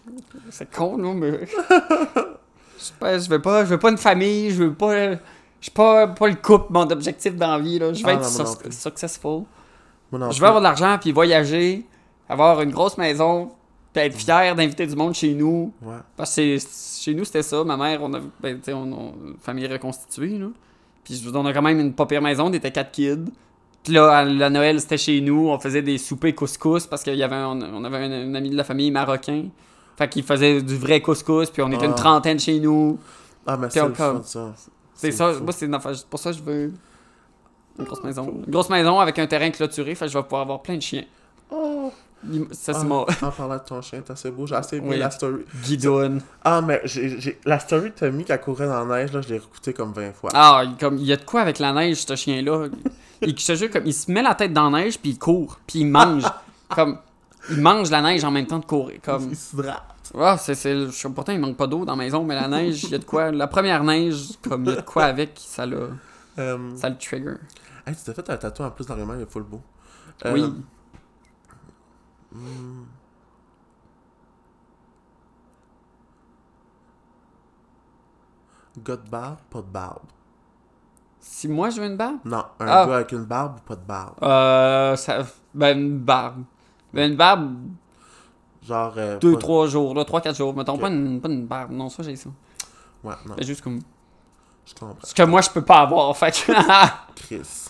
C'est 0.51 0.71
con, 0.71 0.97
non, 0.97 1.15
mais. 1.15 1.41
je 1.69 2.85
sais 2.85 2.93
pas, 2.99 3.19
je 3.19 3.29
veux 3.29 3.43
pas, 3.43 3.65
je 3.65 3.71
veux 3.71 3.79
pas 3.79 3.91
une 3.91 3.99
famille, 3.99 4.51
je 4.51 4.65
veux 4.65 4.75
pas. 4.75 5.13
Je 5.13 5.19
suis 5.61 5.73
pas, 5.73 6.07
pas 6.07 6.29
le 6.29 6.37
couple, 6.37 6.67
mon 6.71 6.89
objectif 6.91 7.35
dans 7.35 7.57
la 7.57 7.59
vie, 7.59 7.79
là. 7.79 7.93
Je 7.93 8.03
veux 8.03 8.09
Ah, 8.09 8.15
être 8.15 8.39
non, 8.39 8.45
non 8.45 8.71
successful. 8.71 9.43
Non 10.13 10.31
je 10.31 10.41
veux 10.41 10.47
avoir 10.47 10.61
de 10.61 10.65
l'argent, 10.65 10.97
puis 11.01 11.13
voyager, 11.13 11.85
avoir 12.29 12.63
une 12.63 12.71
grosse 12.71 12.97
maison, 12.97 13.51
puis 13.93 14.03
être 14.05 14.17
fier 14.17 14.55
d'inviter 14.55 14.87
du 14.87 14.97
monde 14.97 15.15
chez 15.15 15.35
nous. 15.35 15.73
Ouais. 15.83 15.97
Parce 16.17 16.35
que 16.37 16.57
chez 17.01 17.15
nous, 17.15 17.25
c'était 17.25 17.43
ça. 17.43 17.65
Ma 17.65 17.77
mère, 17.77 18.03
on 18.03 18.15
a, 18.15 18.21
ben, 18.41 18.61
on, 18.69 19.15
une 19.27 19.37
famille 19.41 19.67
reconstituée, 19.67 20.39
là. 20.39 20.47
Puis 21.05 21.23
on 21.35 21.47
a 21.47 21.53
quand 21.53 21.63
même 21.63 21.81
une 21.81 21.95
pas 21.95 22.07
pire 22.07 22.23
maison, 22.23 22.47
on 22.47 22.53
était 22.53 22.71
quatre 22.71 22.93
kids. 22.93 23.25
Là, 23.89 24.11
à 24.19 24.25
la 24.25 24.51
Noël, 24.51 24.81
c'était 24.81 24.99
chez 24.99 25.21
nous. 25.21 25.49
On 25.49 25.59
faisait 25.59 25.81
des 25.83 25.97
soupers 25.99 26.35
couscous 26.35 26.87
parce 26.87 27.03
qu'il 27.03 27.15
y 27.15 27.23
avait 27.23 27.37
un- 27.37 27.59
on 27.73 27.85
avait 27.85 27.97
un, 27.99 28.13
un 28.31 28.35
ami 28.35 28.51
de 28.51 28.57
la 28.57 28.65
famille 28.65 28.91
marocain. 28.91 29.45
Fait 29.97 30.09
qu'il 30.09 30.23
faisait 30.25 30.61
du 30.63 30.77
vrai 30.77 31.01
couscous, 31.01 31.51
puis 31.51 31.63
on 31.63 31.69
était 31.73 31.85
Ah. 31.87 31.89
une 31.89 31.95
trentaine 31.95 32.39
chez 32.39 32.61
nous. 32.61 32.99
Ah, 33.47 33.57
mais 33.57 33.71
c'est 33.71 33.81
comme- 33.97 34.23
ça. 34.25 34.53
C'est 34.95 35.13
ça, 35.13 35.33
moi, 35.41 35.53
c'est 35.53 35.69
pour 36.11 36.19
ça 36.19 36.33
que 36.33 36.37
je 36.39 36.43
veux 36.43 36.73
une 37.79 37.85
grosse 37.85 38.03
maison. 38.05 38.43
Une 38.47 38.51
grosse 38.53 38.69
maison 38.69 38.99
avec 39.01 39.19
un 39.21 39.27
terrain 39.27 39.51
clôturé, 39.51 39.95
fait 39.95 40.07
que 40.07 40.13
je 40.13 40.19
vais 40.19 40.23
pouvoir 40.25 40.43
avoir 40.43 40.61
plein 40.61 40.77
de 40.77 40.83
chiens. 40.83 41.05
Oh! 41.51 41.91
Ça, 42.51 42.73
c'est 42.75 42.81
Ah, 42.81 42.85
mon 42.85 43.03
En 43.23 43.31
parlant 43.31 43.55
de 43.55 43.61
ton 43.65 43.81
chien, 43.81 44.03
t'as 44.05 44.15
assez 44.15 44.31
beau, 44.33 44.45
j'ai 44.47 44.57
assez 44.57 44.77
aimé 44.79 44.89
Oui. 44.91 44.99
la 44.99 45.09
story. 45.11 45.45
guidoune. 45.65 46.21
Ah, 46.45 46.61
mais 46.61 46.81
j'ai, 46.85 47.39
la 47.45 47.61
story 47.61 47.91
de 47.91 47.95
Tommy 47.95 48.25
qui 48.25 48.33
a 48.33 48.39
couru 48.39 48.67
dans 48.67 48.85
la 48.85 48.99
neige, 48.99 49.13
là, 49.13 49.21
je 49.21 49.29
l'ai 49.29 49.39
réécoutée 49.39 49.73
comme 49.73 49.93
20 49.93 50.13
fois. 50.13 50.31
Ah, 50.35 50.65
comme, 50.81 50.99
il 50.99 51.05
y 51.07 51.13
a 51.13 51.17
de 51.17 51.25
quoi 51.25 51.41
avec 51.43 51.61
la 51.61 51.73
neige, 51.73 51.99
ce 52.05 52.17
chien-là? 52.17 52.67
Jure, 53.23 53.71
comme, 53.71 53.87
il 53.87 53.95
se 53.95 54.11
met 54.11 54.23
la 54.23 54.35
tête 54.35 54.53
dans 54.53 54.71
la 54.71 54.81
neige, 54.81 54.99
puis 54.99 55.11
il 55.11 55.19
court, 55.19 55.59
puis 55.67 55.81
il 55.81 55.87
mange. 55.87 56.25
comme, 56.69 56.99
il 57.51 57.61
mange 57.61 57.91
la 57.91 58.03
neige 58.03 58.25
en 58.25 58.31
même 58.31 58.47
temps 58.47 58.59
de 58.59 58.65
courir. 58.65 59.01
Comme, 59.03 59.29
Il 59.31 59.37
s'hydrate. 59.37 59.85
C'est, 60.39 60.55
c'est, 60.55 60.87
je 60.87 60.91
sais- 60.91 61.09
pourtant, 61.11 61.33
il 61.33 61.39
manque 61.41 61.57
pas 61.57 61.67
d'eau 61.67 61.85
dans 61.85 61.93
la 61.97 61.99
maison, 62.05 62.25
mais 62.25 62.35
la 62.35 62.49
neige, 62.49 62.85
il 62.85 62.91
y 62.91 62.95
a 62.95 62.99
de 62.99 63.05
quoi. 63.05 63.31
La 63.31 63.47
première 63.47 63.85
neige, 63.85 64.31
comme, 64.43 64.65
il 64.65 64.71
y 64.71 64.73
a 64.73 64.77
de 64.77 64.81
quoi 64.83 65.05
avec, 65.05 65.33
ça, 65.37 65.67
l'a, 65.67 65.89
Euh, 66.39 66.77
ça 66.77 66.89
le 66.89 66.97
trigger. 66.99 67.35
hey, 67.87 67.95
tu 67.97 68.03
t'es 68.05 68.15
fait 68.15 68.31
un 68.31 68.37
tatou 68.37 68.63
en 68.63 68.71
plus 68.71 68.87
dans 68.87 68.95
les 68.97 69.05
mains, 69.05 69.17
il 69.17 69.23
est 69.23 69.31
full 69.31 69.43
beau. 69.43 69.61
Euh, 70.27 70.33
Oui. 70.33 70.53
de 78.77 78.97
barbe, 79.11 79.39
pas 79.51 79.61
de 79.63 79.67
barbe. 79.67 80.07
Si 81.31 81.47
moi, 81.47 81.69
je 81.69 81.79
veux 81.81 81.87
une 81.87 81.97
barbe, 81.99 82.17
Non, 82.25 82.39
un 82.59 82.67
Ah. 82.67 82.87
gars 82.87 82.95
avec 82.97 83.13
une 83.13 83.25
barbe 83.27 83.57
ou 83.59 83.61
pas 83.69 83.77
de 83.77 83.85
barbe? 83.87 84.15
euh, 84.23 84.97
ça, 84.97 85.19
ben, 85.55 85.79
une 85.79 85.99
barbe. 85.99 86.43
Ben, 86.93 87.11
une 87.11 87.17
barbe, 87.19 87.55
Genre. 88.67 88.95
euh, 88.97 89.19
deux, 89.19 89.35
pas- 89.35 89.39
trois 89.39 89.67
jours, 89.67 89.95
là, 89.95 90.05
trois, 90.07 90.23
quatre 90.23 90.37
jours. 90.37 90.57
Mettons, 90.57 90.75
Ok. 90.75 90.81
pas, 90.81 90.89
une, 90.89 91.21
pas 91.21 91.29
une 91.29 91.47
barbe. 91.47 91.71
Non, 91.73 91.91
ça, 91.91 92.03
j'ai 92.03 92.17
ça. 92.17 92.31
Ouais, 93.05 93.15
non, 93.27 93.35
C'est 93.39 93.45
juste 93.47 93.61
comme. 93.61 93.79
je 94.65 94.73
comprends. 94.75 94.97
Ce 95.07 95.15
que 95.15 95.23
moi, 95.25 95.43
je 95.43 95.51
peux 95.51 95.63
pas 95.63 95.81
avoir, 95.81 96.17
fait 96.17 96.31
que- 96.33 96.53
Chris. 97.15 97.67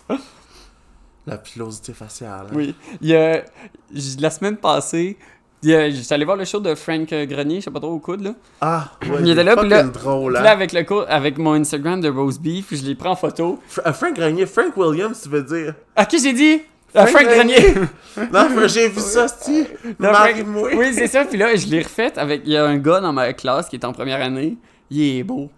La 1.26 1.36
pilosité 1.36 1.92
faciale. 1.92 2.46
hein. 2.46 2.54
Oui. 2.54 2.74
Il 3.00 3.08
y 3.08 3.16
a, 3.16 3.42
la 4.20 4.30
semaine 4.30 4.56
passée, 4.56 5.18
j'étais 5.62 6.12
allé 6.14 6.24
voir 6.24 6.36
le 6.36 6.44
show 6.44 6.60
de 6.60 6.74
Frank 6.74 7.12
euh, 7.12 7.26
Grenier, 7.26 7.56
je 7.60 7.64
sais 7.64 7.70
pas 7.70 7.80
trop 7.80 7.92
au 7.92 7.98
coude, 7.98 8.22
là. 8.22 8.30
Ah, 8.60 8.90
ouais, 9.02 9.18
Il 9.22 9.30
était 9.30 9.44
là, 9.44 9.56
puis 9.56 9.68
là- 9.68 9.82
drôle, 9.84 10.36
hein. 10.36 10.42
là, 10.42 10.50
avec, 10.50 10.72
le 10.72 10.82
co- 10.84 11.04
avec 11.08 11.38
mon 11.38 11.54
Instagram 11.54 12.00
de 12.00 12.08
Rose 12.08 12.38
Beef, 12.38 12.66
je 12.74 12.84
l'ai 12.84 12.94
pris 12.94 13.08
en 13.08 13.16
photo. 13.16 13.58
Fr- 13.70 13.80
euh, 13.86 13.92
Frank 13.92 14.14
Grenier, 14.14 14.46
Frank 14.46 14.76
Williams, 14.76 15.20
tu 15.22 15.28
veux 15.28 15.42
dire? 15.42 15.74
À 15.96 16.04
qui 16.06 16.18
j'ai 16.22 16.32
dit? 16.32 16.62
À 16.94 17.06
Frank 17.06 17.22
Frank 17.24 17.34
Grenier 17.34 17.74
non, 18.32 18.48
j'ai 18.66 18.88
vu 18.88 19.00
ça, 19.00 19.26
Marie-moi. 19.98 20.70
Oui, 20.74 20.92
c'est 20.94 21.06
ça. 21.06 21.24
Puis 21.24 21.36
là, 21.38 21.54
je 21.54 21.66
l'ai 21.66 21.82
refait 21.82 22.16
avec. 22.18 22.42
Il 22.46 22.52
y 22.52 22.56
a 22.56 22.64
un 22.64 22.78
gars 22.78 23.00
dans 23.00 23.12
ma 23.12 23.32
classe 23.32 23.68
qui 23.68 23.76
est 23.76 23.84
en 23.84 23.92
première 23.92 24.22
année. 24.22 24.56
Il 24.90 25.18
est 25.18 25.22
beau. 25.22 25.50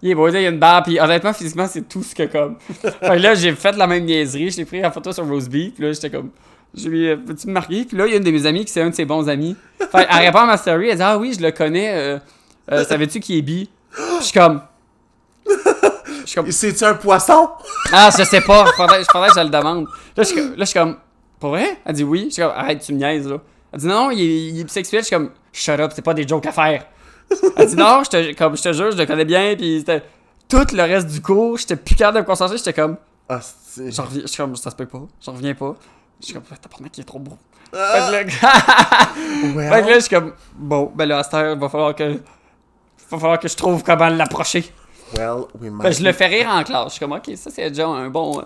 Il 0.00 0.10
est 0.10 0.14
beau, 0.14 0.28
il 0.28 0.40
y 0.40 0.46
a 0.46 0.48
une 0.48 0.58
barre, 0.60 0.84
puis 0.84 0.98
honnêtement, 1.00 1.32
physiquement, 1.32 1.66
c'est 1.66 1.86
tout 1.88 2.02
ce 2.04 2.14
que 2.14 2.22
comme. 2.22 2.56
fait 2.80 2.92
que 3.00 3.14
là, 3.16 3.34
j'ai 3.34 3.52
fait 3.52 3.76
la 3.76 3.86
même 3.88 4.04
niaiserie, 4.04 4.50
j'ai 4.50 4.64
pris 4.64 4.80
la 4.80 4.92
photo 4.92 5.12
sur 5.12 5.26
Rosebeef, 5.26 5.74
puis 5.74 5.82
là, 5.84 5.92
j'étais 5.92 6.08
comme. 6.08 6.30
Je 6.76 6.88
lui 6.88 7.06
ai 7.06 7.16
peux-tu 7.16 7.46
me 7.48 7.52
marquer? 7.52 7.84
Puis 7.84 7.96
là, 7.96 8.06
il 8.06 8.10
y 8.10 8.14
a 8.14 8.18
une 8.18 8.24
de 8.24 8.30
mes 8.30 8.46
amies 8.46 8.64
qui 8.64 8.72
c'est 8.72 8.82
un 8.82 8.90
de 8.90 8.94
ses 8.94 9.04
bons 9.04 9.28
amis. 9.28 9.56
Fait 9.90 10.06
elle 10.10 10.26
répond 10.26 10.38
à 10.40 10.46
ma 10.46 10.56
story, 10.56 10.88
elle 10.88 10.96
dit 10.96 11.02
Ah 11.02 11.18
oui, 11.18 11.34
je 11.36 11.42
le 11.42 11.50
connais, 11.50 11.94
euh, 11.94 12.18
euh, 12.72 12.84
savais-tu 12.88 13.20
qui 13.20 13.38
est 13.38 13.42
bi? 13.42 13.68
Puis 13.90 14.02
je 14.20 14.24
suis 14.24 14.38
comme. 14.38 14.60
Je 15.46 16.26
suis 16.26 16.34
comme. 16.34 16.50
C'est-tu 16.52 16.84
un 16.84 16.94
poisson? 16.94 17.48
Ah, 17.92 18.10
je 18.16 18.22
sais 18.24 18.40
pas, 18.42 18.66
faudrait, 18.76 19.02
faudrait 19.10 19.28
que 19.28 19.34
je 19.36 19.40
le 19.40 19.48
demande. 19.50 19.84
Là, 20.16 20.22
je 20.22 20.24
suis 20.24 20.36
comme- 20.36 20.50
là, 20.50 20.56
je 20.60 20.64
suis 20.64 20.78
comme. 20.78 20.96
Pour 21.40 21.50
vrai? 21.50 21.78
Elle 21.84 21.94
dit 21.94 22.04
oui. 22.04 22.26
Je 22.28 22.34
suis 22.34 22.42
comme 22.42 22.52
Arrête, 22.54 22.82
tu 22.84 22.92
me 22.92 22.98
niaises, 22.98 23.28
là. 23.28 23.38
Elle 23.72 23.80
dit 23.80 23.86
non, 23.86 24.10
il 24.10 24.20
est, 24.20 24.46
il 24.48 24.60
est 24.60 24.64
bisexuel. 24.64 25.02
Je 25.02 25.06
suis 25.06 25.16
comme 25.16 25.30
Shut 25.52 25.80
up, 25.80 25.92
c'est 25.94 26.02
pas 26.02 26.14
des 26.14 26.26
jokes 26.28 26.46
à 26.46 26.52
faire. 26.52 26.86
Elle 27.56 27.66
dit 27.66 27.76
non, 27.76 28.02
je 28.04 28.10
te, 28.10 28.34
comme, 28.34 28.56
je 28.56 28.62
te 28.62 28.72
jure, 28.72 28.90
je 28.92 28.96
le 28.98 29.06
connais 29.06 29.24
bien, 29.24 29.54
puis 29.56 29.78
c'était. 29.80 30.02
Tout 30.48 30.64
le 30.72 30.82
reste 30.82 31.08
du 31.08 31.20
cours, 31.20 31.58
j'étais 31.58 31.76
plus 31.76 31.94
capable 31.94 32.16
de 32.16 32.22
me 32.22 32.26
concentrer, 32.26 32.56
j'étais 32.56 32.72
comme. 32.72 32.96
Ah, 33.28 33.40
c'est... 33.42 33.90
Je 33.90 34.26
suis 34.26 34.36
comme, 34.38 34.56
ça 34.56 34.70
se 34.70 34.76
peut 34.76 34.86
pas, 34.86 35.02
j'en 35.20 35.32
reviens 35.32 35.54
pas. 35.54 35.74
Je 36.20 36.26
suis 36.26 36.34
comme, 36.34 36.42
t'as 36.42 36.56
pas 36.56 36.88
qui 36.90 37.00
est 37.00 37.04
trop 37.04 37.18
beau. 37.18 37.36
Ah, 37.72 38.08
Fait 38.10 38.24
que 38.24 38.30
là, 38.42 38.54
well, 39.54 39.72
fait 39.72 39.82
que 39.82 39.88
là, 39.88 39.94
je 39.94 40.00
suis 40.00 40.14
comme, 40.14 40.32
bon, 40.54 40.92
ben 40.94 41.06
là, 41.06 41.18
à 41.18 41.22
cette 41.22 41.34
heure, 41.34 41.54
il 41.54 41.60
va 41.60 41.68
falloir 41.68 41.94
que. 41.94 42.12
va 43.10 43.18
falloir 43.18 43.38
que 43.38 43.48
je 43.48 43.56
trouve 43.56 43.82
comment 43.82 44.08
l'approcher. 44.08 44.72
well, 45.16 45.44
we 45.60 45.70
might 45.70 45.92
je 45.92 46.02
le 46.02 46.12
fais 46.12 46.26
rire 46.26 46.48
en 46.48 46.64
classe. 46.64 46.86
Je 46.86 46.90
suis 46.92 47.00
comme, 47.00 47.12
ok, 47.12 47.30
ça 47.36 47.50
c'est 47.50 47.68
déjà 47.68 47.86
un 47.86 48.08
bon. 48.08 48.40
euh. 48.40 48.44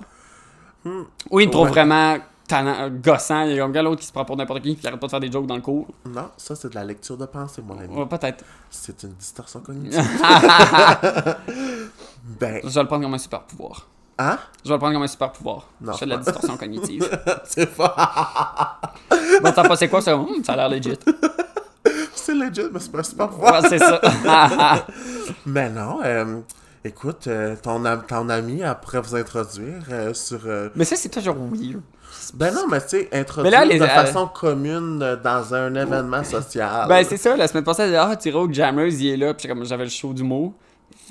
Hmm. 0.85 1.05
Oui, 1.31 1.45
il 1.45 1.47
me 1.47 1.53
trouve 1.53 1.69
vraiment 1.69 2.19
euh, 2.53 2.91
gossant. 2.91 3.43
Il 3.43 3.53
y 3.55 3.61
a 3.61 3.63
comme 3.63 3.73
gars 3.73 3.83
l'autre 3.83 4.01
qui 4.01 4.07
se 4.07 4.13
prend 4.13 4.25
pour 4.25 4.37
n'importe 4.37 4.63
qui, 4.63 4.77
qui 4.77 4.87
arrête 4.87 5.01
pas 5.01 5.07
de 5.07 5.11
faire 5.11 5.21
des 5.21 5.31
jokes 5.31 5.47
dans 5.47 5.55
le 5.57 5.63
cours. 5.63 5.87
Non, 6.05 6.31
ça, 6.37 6.55
c'est 6.55 6.69
de 6.69 6.75
la 6.75 6.85
lecture 6.85 7.17
de 7.17 7.27
pensée, 7.27 7.63
mon 7.63 7.79
ami. 7.79 7.95
Ouais, 7.95 8.07
peut-être. 8.07 8.45
C'est 8.71 9.03
une 9.05 9.15
distorsion 9.15 9.61
cognitive. 9.61 9.99
ben, 12.41 12.61
Je 12.65 12.69
vais 12.69 12.81
le 12.81 12.87
prendre 12.87 13.03
comme 13.03 13.15
un 13.15 13.19
super 13.19 13.43
pouvoir. 13.43 13.87
Hein? 14.19 14.39
Je 14.65 14.69
vais 14.69 14.75
le 14.75 14.79
prendre 14.79 14.95
comme 14.95 15.03
un 15.03 15.07
super 15.09 15.33
pouvoir. 15.33 15.69
Non, 15.81 15.93
je 15.93 15.99
fais 15.99 16.05
de 16.07 16.11
la 16.11 16.17
distorsion 16.19 16.57
cognitive. 16.57 17.09
c'est 17.45 17.75
pas... 17.75 18.79
bon, 19.43 19.53
quoi? 19.89 20.01
Ça, 20.03 20.17
Hum, 20.17 20.43
ça 20.45 20.53
a 20.53 20.57
l'air 20.57 20.69
legit. 20.69 20.99
c'est 22.15 22.35
legit, 22.35 22.69
mais 22.73 22.81
c'est 22.81 22.93
pas 22.93 23.03
super 23.03 23.29
pouvoir. 23.29 23.63
Ouais, 23.63 23.69
c'est 23.69 23.79
ça. 23.79 24.01
Mais 25.47 25.71
non, 25.71 26.01
euh, 26.05 26.41
écoute, 26.85 27.27
euh, 27.27 27.57
ton, 27.61 27.85
am- 27.85 28.05
ton 28.07 28.29
ami, 28.29 28.63
pourrait 28.83 29.01
vous 29.01 29.17
introduire 29.17 29.83
euh, 29.91 30.15
sur... 30.15 30.41
Mais 30.75 30.85
ça, 30.85 30.97
c'est 30.97 31.09
toujours 31.09 31.37
weird. 31.37 31.81
Ben 32.35 32.55
non, 32.55 32.67
mais 32.71 32.81
tu 32.83 32.89
sais, 32.91 33.09
introduire 33.13 33.45
Mais 33.45 33.51
là, 33.51 33.65
les- 33.65 33.79
de 33.81 33.87
façon 33.87 34.27
commune 34.29 34.99
dans 35.25 35.55
un 35.55 35.75
événement 35.75 36.23
social. 36.23 36.87
Ben, 36.87 37.05
c'est 37.09 37.17
ça, 37.17 37.37
la 37.37 37.49
semaine 37.49 37.65
passée, 37.65 37.83
elle 37.83 37.91
dit 37.91 37.97
Ah, 37.97 38.15
tu 38.17 38.31
au 38.33 38.53
Jammers, 38.53 38.93
il 38.93 39.07
est 39.09 39.17
là. 39.17 39.35
Puis 39.35 39.49
comme 39.49 39.65
j'avais 39.65 39.85
le 39.85 39.91
show 39.91 40.13
d'humour. 40.13 40.53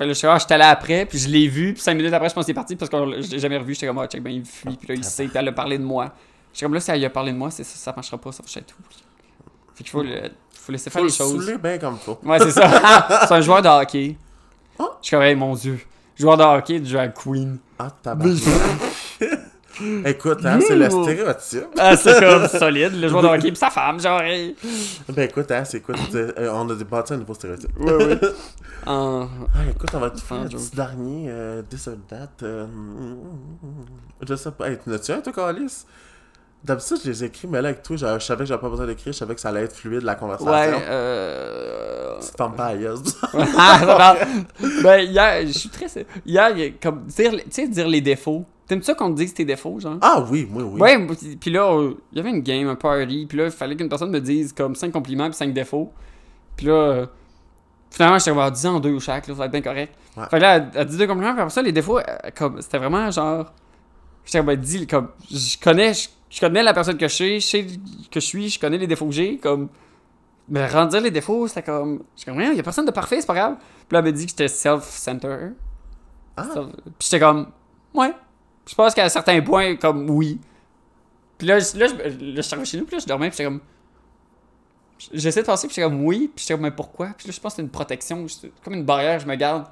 Fait 0.02 0.08
le 0.08 0.14
show, 0.14 0.26
ah, 0.28 0.38
j'étais 0.38 0.54
allé 0.54 0.64
après, 0.64 1.06
puis 1.06 1.16
je 1.18 1.28
l'ai 1.28 1.46
vu, 1.46 1.74
puis 1.74 1.82
cinq 1.82 1.94
minutes 1.94 2.12
après, 2.12 2.28
je 2.28 2.34
pense 2.34 2.44
qu'il 2.44 2.52
est 2.52 2.54
parti 2.54 2.74
parce 2.76 2.90
que 2.90 2.96
je 3.22 3.30
l'ai 3.30 3.38
jamais 3.38 3.56
revu. 3.56 3.74
J'étais 3.74 3.86
comme, 3.86 3.98
ah, 3.98 4.06
check, 4.08 4.22
ben 4.22 4.30
il 4.32 4.44
fuit, 4.44 4.76
puis 4.76 4.88
là, 4.88 4.94
il 4.96 5.04
sait, 5.04 5.26
puis 5.26 5.38
elle 5.38 5.48
a 5.48 5.52
parlé 5.52 5.78
de 5.78 5.84
moi. 5.84 6.12
J'étais 6.52 6.66
comme 6.66 6.74
là, 6.74 6.80
si 6.80 6.90
elle 6.90 7.04
a 7.04 7.10
parlé 7.10 7.32
de 7.32 7.36
moi, 7.36 7.50
c'est 7.50 7.62
ça, 7.64 7.76
ça 7.76 7.92
marchera 7.94 8.18
pas, 8.18 8.32
ça 8.32 8.42
va 8.42 8.48
être 8.60 8.66
tout. 8.66 8.74
Fait 9.74 9.84
qu'il 9.84 9.90
faut, 9.90 10.02
le- 10.02 10.30
faut 10.54 10.72
laisser 10.72 10.90
Faut 10.90 10.94
faire 10.94 11.02
le 11.02 11.08
les 11.08 11.14
choses. 11.14 11.44
saouler 11.46 11.58
bien 11.58 11.78
comme 11.78 11.96
faut. 11.98 12.18
Ouais, 12.24 12.38
c'est 12.40 12.50
ça. 12.50 13.24
c'est 13.28 13.34
un 13.34 13.40
joueur 13.40 13.62
de 13.62 13.68
hockey. 13.68 14.16
Oh. 14.78 14.90
Je 15.00 15.06
suis 15.06 15.16
comme, 15.16 15.22
hey, 15.24 15.34
mon 15.36 15.54
dieu. 15.54 15.78
Joueur 16.18 16.36
de 16.36 16.42
hockey, 16.42 16.80
de 16.80 16.90
drag 16.92 17.12
queen. 17.14 17.58
Ah, 17.78 17.88
tabarnak. 18.02 18.38
Écoute, 20.04 20.38
hein, 20.44 20.58
c'est 20.66 20.76
le 20.76 20.88
stéréotype. 20.90 21.66
Ah, 21.78 21.96
c'est 21.96 22.18
comme 22.20 22.46
solide, 22.48 23.00
le 23.00 23.08
joueur 23.08 23.22
de 23.22 23.28
hockey, 23.28 23.48
puis 23.48 23.56
sa 23.56 23.70
femme, 23.70 24.00
genre. 24.00 24.20
Ben 24.20 25.28
écoute, 25.28 25.50
hein, 25.50 25.64
c'est 25.64 25.78
écoute, 25.78 25.96
euh, 26.14 26.50
on 26.52 26.68
a 26.68 26.74
bâti 26.84 27.12
un 27.14 27.16
nouveau 27.18 27.34
stéréotype. 27.34 27.70
Ouais, 27.78 27.92
ouais. 27.94 28.18
En- 28.86 29.28
Ah, 29.54 29.58
écoute, 29.70 29.90
on 29.94 29.98
va 29.98 30.10
te 30.10 30.20
faire 30.20 30.38
Sans 30.38 30.44
un 30.44 30.48
petit 30.48 30.76
dernier 30.76 31.26
euh, 31.28 31.62
or 31.86 31.94
that. 32.08 32.28
euh, 32.44 32.66
je 34.28 34.34
sais 34.34 34.50
pas. 34.50 34.68
Hey, 34.70 34.78
n'as-tu 34.86 35.12
un, 35.12 35.20
toi, 35.20 35.32
Calis? 35.32 35.84
D'habitude, 36.64 36.98
je 37.04 37.10
les 37.10 37.24
écris, 37.24 37.48
mais 37.48 37.60
là, 37.60 37.70
avec 37.70 37.82
toi, 37.82 37.96
je, 37.96 38.06
je 38.06 38.24
savais 38.24 38.44
que 38.44 38.48
j'avais 38.48 38.60
pas 38.60 38.68
besoin 38.68 38.86
d'écrire, 38.86 39.12
je 39.12 39.18
savais 39.18 39.34
que 39.34 39.40
ça 39.40 39.48
allait 39.48 39.62
être 39.64 39.74
fluide, 39.74 40.02
la 40.04 40.14
conversation. 40.14 40.52
Ouais, 40.52 40.84
euh. 40.88 42.14
Tu 42.20 42.30
te 42.30 42.36
fermes 42.36 42.54
pas 42.54 42.66
à. 42.66 42.74
Ah, 43.58 44.16
ben, 44.84 44.98
hier, 45.00 45.44
je 45.46 45.52
suis 45.58 45.68
très. 45.68 45.86
Hier, 46.24 46.50
il 46.50 46.58
y 46.58 46.66
a 46.66 46.70
comme. 46.80 47.02
Dire, 47.06 47.32
tu 47.32 47.40
sais, 47.50 47.66
dire 47.66 47.88
les 47.88 48.00
défauts. 48.00 48.44
T'aimes 48.72 48.82
ça 48.82 48.94
qu'on 48.94 49.10
te 49.12 49.16
dise 49.18 49.34
tes 49.34 49.44
défauts, 49.44 49.78
genre? 49.78 49.98
ah 50.00 50.24
oui, 50.30 50.48
oui, 50.50 50.62
oui. 50.62 50.80
Ouais, 50.80 51.06
puis- 51.38 51.50
là, 51.50 51.70
euh, 51.74 51.92
il 52.10 52.16
y 52.16 52.20
avait 52.22 52.30
une 52.30 52.40
game, 52.40 52.68
un 52.68 52.74
party, 52.74 53.26
puis 53.28 53.36
là, 53.36 53.44
il 53.44 53.50
fallait 53.50 53.76
qu'une 53.76 53.90
personne 53.90 54.10
me 54.10 54.18
dise 54.18 54.54
comme 54.54 54.74
5 54.74 54.90
compliments 54.90 55.26
puis 55.28 55.34
5 55.36 55.52
défauts. 55.52 55.92
Puis 56.56 56.68
là, 56.68 56.72
euh, 56.72 57.06
finalement, 57.90 58.18
j'étais 58.18 58.30
avoir 58.30 58.50
10 58.50 58.66
en 58.66 58.80
deux 58.80 58.98
chaque, 58.98 59.26
là, 59.26 59.34
ça 59.34 59.38
va 59.40 59.44
être 59.44 59.52
bien 59.52 59.60
correct. 59.60 59.94
Ouais. 60.16 60.24
Fait 60.30 60.36
que 60.38 60.42
là, 60.42 60.56
elle, 60.56 60.70
elle 60.74 60.86
dit 60.86 60.96
deux 60.96 61.06
compliments, 61.06 61.32
puis 61.32 61.42
après 61.42 61.52
ça, 61.52 61.60
les 61.60 61.72
défauts, 61.72 61.98
euh, 61.98 62.02
comme, 62.34 62.62
c'était 62.62 62.78
vraiment 62.78 63.10
genre. 63.10 63.52
J'étais 64.24 64.38
comme, 64.38 64.48
elle 64.48 64.60
dit, 64.60 64.86
comme, 64.86 65.08
je 65.30 65.58
connais, 65.62 65.92
je, 65.92 66.08
je 66.30 66.40
connais 66.40 66.62
la 66.62 66.72
personne 66.72 66.96
que 66.96 67.08
je 67.08 67.14
suis, 67.14 67.40
je 67.40 67.46
sais 67.46 67.66
que 68.10 68.20
je 68.20 68.20
suis, 68.20 68.48
je 68.48 68.58
connais 68.58 68.78
les 68.78 68.86
défauts 68.86 69.04
que 69.06 69.12
j'ai, 69.12 69.36
comme. 69.36 69.68
Mais 70.48 70.66
rendre 70.66 70.96
les 70.98 71.10
défauts, 71.10 71.46
c'était 71.46 71.62
comme. 71.64 72.04
J'étais 72.16 72.30
comme, 72.30 72.40
il 72.40 72.54
y 72.56 72.60
a 72.60 72.62
personne 72.62 72.86
de 72.86 72.90
parfait, 72.90 73.20
c'est 73.20 73.26
pas 73.26 73.34
grave. 73.34 73.56
Puis 73.56 73.92
là, 73.92 73.98
elle 73.98 74.04
m'a 74.06 74.12
dit 74.12 74.24
que 74.24 74.30
j'étais 74.30 74.48
self-centered. 74.48 75.52
Ah. 76.38 76.44
Self- 76.54 76.72
Puis 76.84 76.94
j'étais 77.10 77.20
comme, 77.20 77.48
ouais. 77.92 78.14
Je 78.66 78.74
pense 78.74 78.94
qu'à 78.94 79.08
certains 79.08 79.40
points, 79.42 79.76
comme, 79.76 80.08
oui. 80.10 80.38
Puis 81.38 81.46
là, 81.48 81.58
je- 81.58 81.76
là, 81.76 81.86
je, 81.88 81.94
là, 81.94 82.08
je 82.36 82.40
suis 82.42 82.54
arrivé 82.54 82.66
chez 82.66 82.78
nous, 82.78 82.84
puis 82.84 82.94
là, 82.96 83.00
je 83.02 83.06
dormais, 83.06 83.28
puis 83.28 83.36
j'étais 83.38 83.44
comme. 83.50 83.60
J'essaie 85.12 85.40
de 85.42 85.46
penser, 85.46 85.66
puis 85.66 85.74
j'étais 85.74 85.88
comme, 85.88 86.04
oui. 86.04 86.30
Puis 86.34 86.42
j'étais 86.44 86.54
comme, 86.54 86.62
mais 86.62 86.70
pourquoi? 86.70 87.08
Puis 87.18 87.26
là, 87.28 87.32
je 87.34 87.40
pense 87.40 87.52
que 87.52 87.56
c'est 87.56 87.62
une 87.62 87.70
protection, 87.70 88.24
comme 88.64 88.74
une 88.74 88.84
barrière, 88.84 89.18
je 89.18 89.26
me 89.26 89.34
garde 89.34 89.64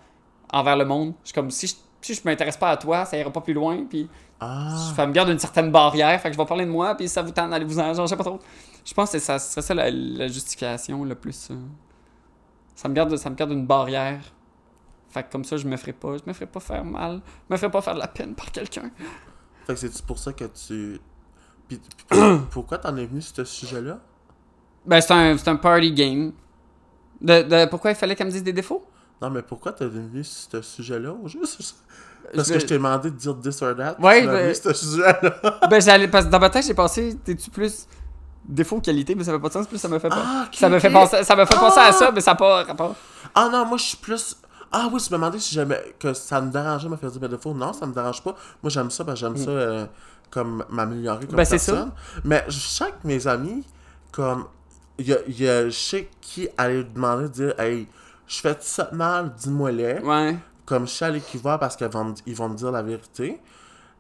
envers 0.53 0.77
le 0.77 0.85
monde. 0.85 1.15
Je 1.23 1.29
suis 1.29 1.35
comme, 1.35 1.51
si 1.51 1.69
je, 1.69 1.75
si 2.01 2.15
je 2.15 2.21
m'intéresse 2.25 2.57
pas 2.57 2.71
à 2.71 2.77
toi, 2.77 3.05
ça 3.05 3.17
ira 3.17 3.31
pas 3.31 3.41
plus 3.41 3.53
loin, 3.55 3.85
puis 3.89 4.09
Ah, 4.41 4.75
ça 4.97 5.07
me 5.07 5.13
garde 5.13 5.29
une 5.29 5.39
certaine 5.39 5.71
barrière, 5.71 6.21
fait 6.21 6.31
que 6.31 6.35
je 6.35 6.39
vais 6.41 6.47
parler 6.47 6.65
de 6.65 6.71
moi, 6.71 6.95
puis 6.97 7.09
ça 7.09 7.23
vous 7.23 7.31
tente 7.31 7.51
d'aller 7.51 7.65
vous 7.65 7.79
en 7.79 7.95
genre, 7.95 8.07
je 8.07 8.11
sais 8.11 8.17
pas 8.17 8.25
trop. 8.25 8.41
Je 8.85 8.93
pense 8.95 9.13
que 9.13 9.19
ça 9.21 9.39
serait 9.39 9.63
ça 9.63 9.75
la, 9.75 9.91
la 9.91 10.27
justification 10.27 11.05
le 11.05 11.15
plus. 11.15 11.49
euh, 11.51 11.55
Ça 12.75 12.89
me 12.89 12.95
garde, 12.95 13.15
ça 13.17 13.31
me 13.31 13.35
garde 13.37 13.53
une 13.53 13.67
barrière. 13.67 14.21
Fait 15.11 15.25
que 15.25 15.33
comme 15.33 15.45
ça, 15.45 15.57
je 15.57 15.67
me 15.67 15.77
ferai 15.77 15.93
pas, 15.93 16.17
je 16.17 16.23
me 16.27 16.33
ferai 16.33 16.47
pas 16.47 16.61
faire 16.61 16.85
mal, 16.85 17.21
je 17.49 17.53
me 17.55 17.59
ferai 17.59 17.71
pas 17.71 17.81
faire 17.83 17.95
de 17.95 17.99
la 18.01 18.07
peine 18.09 18.35
par 18.35 18.51
quelqu'un. 18.53 18.91
fait 19.67 19.75
que 19.75 19.81
c'est 19.81 20.03
pour 20.07 20.19
ça 20.19 20.33
que 20.33 20.45
tu. 20.45 21.01
Puis, 21.69 21.81
puis 22.09 22.19
pourquoi 22.51 22.79
t'en 22.79 22.97
es 22.97 23.07
venu 23.07 23.21
sur 23.21 23.35
ce 23.37 23.45
sujet-là? 23.45 23.99
Ben, 24.87 25.01
c'est 25.01 25.13
un, 25.13 25.37
un 25.45 25.57
party 25.57 25.93
game. 25.93 26.33
De, 27.21 27.43
de- 27.43 27.69
pourquoi 27.69 27.91
il 27.91 27.97
fallait 27.97 28.15
qu'elle 28.17 28.29
me 28.29 28.33
dise 28.33 28.43
des 28.43 28.53
défauts? 28.53 28.87
Non, 29.21 29.29
mais 29.31 29.43
pourquoi 29.43 29.73
t'es 29.73 29.87
venu 29.87 30.25
sur 30.25 30.51
ce 30.51 30.63
sujet-là? 30.63 31.13
Au 31.13 31.29
juste? 31.29 31.75
Parce 32.35 32.49
que 32.51 32.59
je 32.59 32.67
t'ai 32.67 32.75
demandé 32.75 33.11
de 33.11 33.17
dire 33.17 33.39
this 33.41 33.61
or 33.63 33.75
that. 33.77 33.97
Ouais, 34.01 34.25
ben- 34.27 34.55
ce 34.55 34.73
sujet-là. 34.73 35.61
Ben, 35.71 35.81
j'allais, 35.83 36.09
parce 36.09 36.25
que 36.27 36.31
dans 36.31 36.39
ma 36.39 36.49
tête, 36.51 36.65
j'ai 36.67 36.75
pensé, 36.75 37.17
t'es-tu 37.25 37.51
plus 37.51 37.87
défaut 38.45 38.81
qualité, 38.81 39.15
mais 39.15 39.25
ça 39.25 39.33
fait 39.33 39.39
pas 39.39 39.49
de 39.49 39.53
sens, 39.53 39.67
plus 39.67 39.79
ça 39.79 39.89
me 39.89 39.99
fait 39.99 40.09
pas. 40.09 40.23
Ah, 40.25 40.49
ça 40.53 40.69
me 40.69 40.79
fait 40.79 40.91
penser, 40.91 41.23
ça 41.25 41.37
me 41.37 41.45
fait 41.45 41.55
penser 41.57 41.79
à 41.79 41.89
Ah! 41.89 41.93
ça, 41.93 42.11
mais 42.13 42.21
ça 42.21 42.31
n'a 42.33 42.37
pas 42.37 42.65
rapport. 42.65 42.95
Ah 43.35 43.49
non, 43.53 43.67
moi 43.67 43.77
je 43.77 43.85
suis 43.85 43.97
plus. 43.99 44.37
Ah 44.73 44.89
oui, 44.93 45.01
tu 45.01 45.11
me 45.13 45.17
demandais 45.19 45.39
si 45.39 45.55
j'aimais 45.55 45.95
que 45.99 46.13
ça 46.15 46.41
me 46.41 46.51
dérangeait 46.51 46.87
de 46.87 46.93
me 46.93 46.97
faire 46.97 47.11
dire 47.11 47.21
mes 47.21 47.29
défauts. 47.29 47.53
Non, 47.55 47.73
ça 47.73 47.87
me 47.87 47.93
dérange 47.93 48.23
pas. 48.23 48.37
Moi 48.63 48.71
j'aime 48.71 48.91
ça, 48.91 49.05
que 49.05 49.15
j'aime 49.17 49.37
ça 49.37 49.51
euh, 49.51 49.87
comme 50.31 50.65
m'améliorer 50.71 51.27
comme 51.27 51.35
Mm. 51.35 51.37
Ben, 51.37 51.45
ça. 51.45 51.51
personne. 51.51 51.93
Mais 52.25 52.45
je 52.49 52.59
sais 52.59 52.91
que 52.91 53.07
mes 53.07 53.27
amis, 53.27 53.65
comme. 54.13 54.45
Y 54.99 55.13
a, 55.15 55.19
y 55.29 55.49
a- 55.49 55.65
je 55.71 55.71
sais 55.79 56.11
qui 56.21 56.49
allait 56.59 56.85
demander 56.85 57.25
de 57.25 57.29
dire 57.29 57.55
Hey, 57.61 57.89
je 58.27 58.39
fais 58.41 58.57
ça 58.61 58.85
de 58.93 58.97
mal, 58.97 59.33
dis-moi-les. 59.35 60.01
Ouais. 60.01 60.37
Comme 60.67 60.87
je 60.87 60.93
sais 60.93 61.07
à 61.07 61.11
l'équivoque 61.11 61.59
parce 61.59 61.75
qu'ils 61.75 61.89
vont, 61.89 62.05
me- 62.05 62.15
ils 62.27 62.35
vont 62.37 62.49
me 62.49 62.55
dire 62.57 62.71
la 62.71 62.83
vérité. 62.83 63.41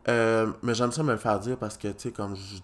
Euh, 0.09 0.47
mais 0.62 0.74
j'aime 0.74 0.92
ça 0.92 1.02
me 1.02 1.12
le 1.12 1.18
faire 1.18 1.38
dire 1.40 1.56
parce 1.56 1.76
que, 1.76 1.88
tu 1.88 1.94
sais, 1.98 2.10
comme 2.12 2.36
je. 2.36 2.56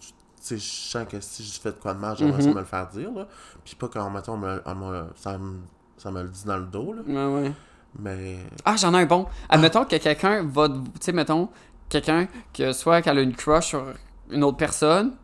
Je 0.49 0.59
sens 0.59 1.05
que 1.11 1.19
si 1.21 1.43
je 1.43 1.59
fais 1.61 1.73
de 1.73 1.77
quoi 1.77 1.93
de 1.93 1.99
mal, 1.99 2.17
j'aimerais 2.17 2.41
ça 2.41 2.47
Mhm. 2.51 2.55
me 2.55 2.61
le 2.61 2.67
faire 2.67 2.87
dire, 2.91 3.11
là. 3.11 3.27
Puis 3.65 3.75
pas 3.75 3.89
quand, 3.89 4.09
mettons, 4.11 4.35
on 4.35 4.37
me- 4.37 4.63
on 4.65 4.75
me- 4.77 5.05
ça, 5.17 5.37
me, 5.39 5.57
ça 5.97 6.13
me 6.13 6.23
le 6.23 6.29
dit 6.29 6.45
dans 6.45 6.59
le 6.59 6.67
dos, 6.67 6.93
là. 6.93 7.03
Ouais, 7.05 7.35
ouais. 7.43 7.53
Mais. 7.99 8.39
Ah, 8.65 8.77
j'en 8.77 8.95
ai 8.95 9.03
un 9.03 9.07
bon. 9.07 9.27
Admettons 9.49 9.85
que 9.85 9.97
quelqu'un 9.97 10.43
va. 10.45 10.69
Tu 10.69 10.75
sais, 11.01 11.13
mettons, 11.13 11.49
quelqu'un 11.89 12.29
que 12.53 12.73
soit 12.73 13.03
qu'elle 13.03 13.19
a 13.19 13.23
une 13.23 13.35
crush 13.35 13.67
sur 13.69 13.85
une 14.31 14.45
autre 14.45 14.57
personne, 14.57 15.15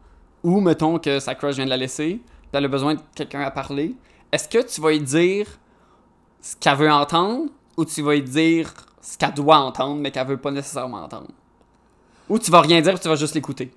ou 0.42 0.60
mettons 0.60 0.98
que 0.98 1.18
sa 1.20 1.34
crush 1.34 1.56
vient 1.56 1.64
de 1.64 1.70
la 1.70 1.76
laisser, 1.76 2.20
elle 2.52 2.64
a 2.64 2.68
besoin 2.68 2.94
de 2.94 3.00
quelqu'un 3.14 3.40
à 3.40 3.50
parler. 3.50 3.94
Est-ce 4.30 4.48
que 4.48 4.58
tu 4.62 4.80
vas 4.80 4.90
lui 4.90 5.00
dire 5.00 5.46
ce 6.40 6.56
qu'elle 6.56 6.76
veut 6.76 6.90
entendre, 6.90 7.50
ou 7.76 7.84
tu 7.84 8.02
vas 8.02 8.14
lui 8.14 8.22
dire 8.22 8.72
ce 9.00 9.18
qu'elle 9.18 9.34
doit 9.34 9.58
entendre, 9.58 10.00
mais 10.00 10.10
qu'elle 10.10 10.26
veut 10.26 10.36
pas 10.36 10.50
nécessairement 10.50 11.04
entendre? 11.04 11.28
Ou 12.28 12.38
tu 12.38 12.50
vas 12.50 12.60
rien 12.60 12.80
dire, 12.80 12.98
tu 12.98 13.08
vas 13.08 13.16
juste 13.16 13.34
l'écouter? 13.34 13.72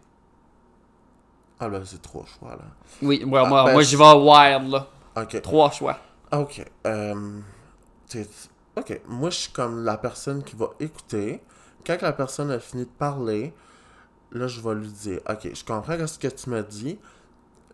Ah, 1.60 1.68
là, 1.68 1.80
c'est 1.86 2.02
trois 2.02 2.26
choix, 2.26 2.52
là. 2.52 2.66
Oui, 3.02 3.24
ouais, 3.24 3.42
Ah, 3.44 3.50
moi, 3.50 3.66
ben, 3.66 3.74
moi 3.74 3.82
j'y 3.82 3.96
vais 3.96 4.12
wild, 4.14 4.70
là. 4.72 4.88
Ok. 5.16 5.42
Trois 5.42 5.72
choix. 5.72 5.98
Ok. 6.32 6.64
Euh, 6.86 7.40
ok. 8.78 9.02
Moi, 9.08 9.30
je 9.30 9.36
suis 9.38 9.52
comme 9.52 9.84
la 9.84 9.98
personne 9.98 10.44
qui 10.44 10.56
va 10.56 10.72
écouter. 10.80 11.42
Quand 11.86 12.02
la 12.02 12.14
personne 12.14 12.52
a 12.52 12.60
fini 12.60 12.86
de 12.86 12.90
parler, 12.90 13.54
là, 14.32 14.48
je 14.48 14.62
vais 14.62 14.76
lui 14.76 14.90
dire 14.90 15.22
Ok, 15.30 15.50
je 15.54 15.66
comprends 15.66 16.08
ce 16.08 16.20
que 16.20 16.28
tu 16.30 16.50
m'as 16.50 16.64
dit, 16.64 17.00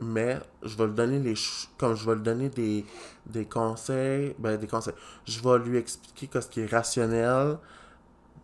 mais 0.01 0.39
je 0.63 0.77
vais 0.77 0.87
lui 0.87 0.93
donner 0.95 1.19
les 1.19 1.35
comme 1.77 1.95
je 1.95 2.05
vais 2.09 2.15
lui 2.15 2.23
donner 2.23 2.49
des, 2.49 2.85
des 3.27 3.45
conseils, 3.45 4.35
ben 4.39 4.57
des 4.57 4.67
conseils. 4.67 4.95
Je 5.27 5.41
vais 5.41 5.59
lui 5.59 5.77
expliquer 5.77 6.27
que 6.27 6.41
ce 6.41 6.47
qui 6.49 6.61
est 6.61 6.67
rationnel, 6.71 7.57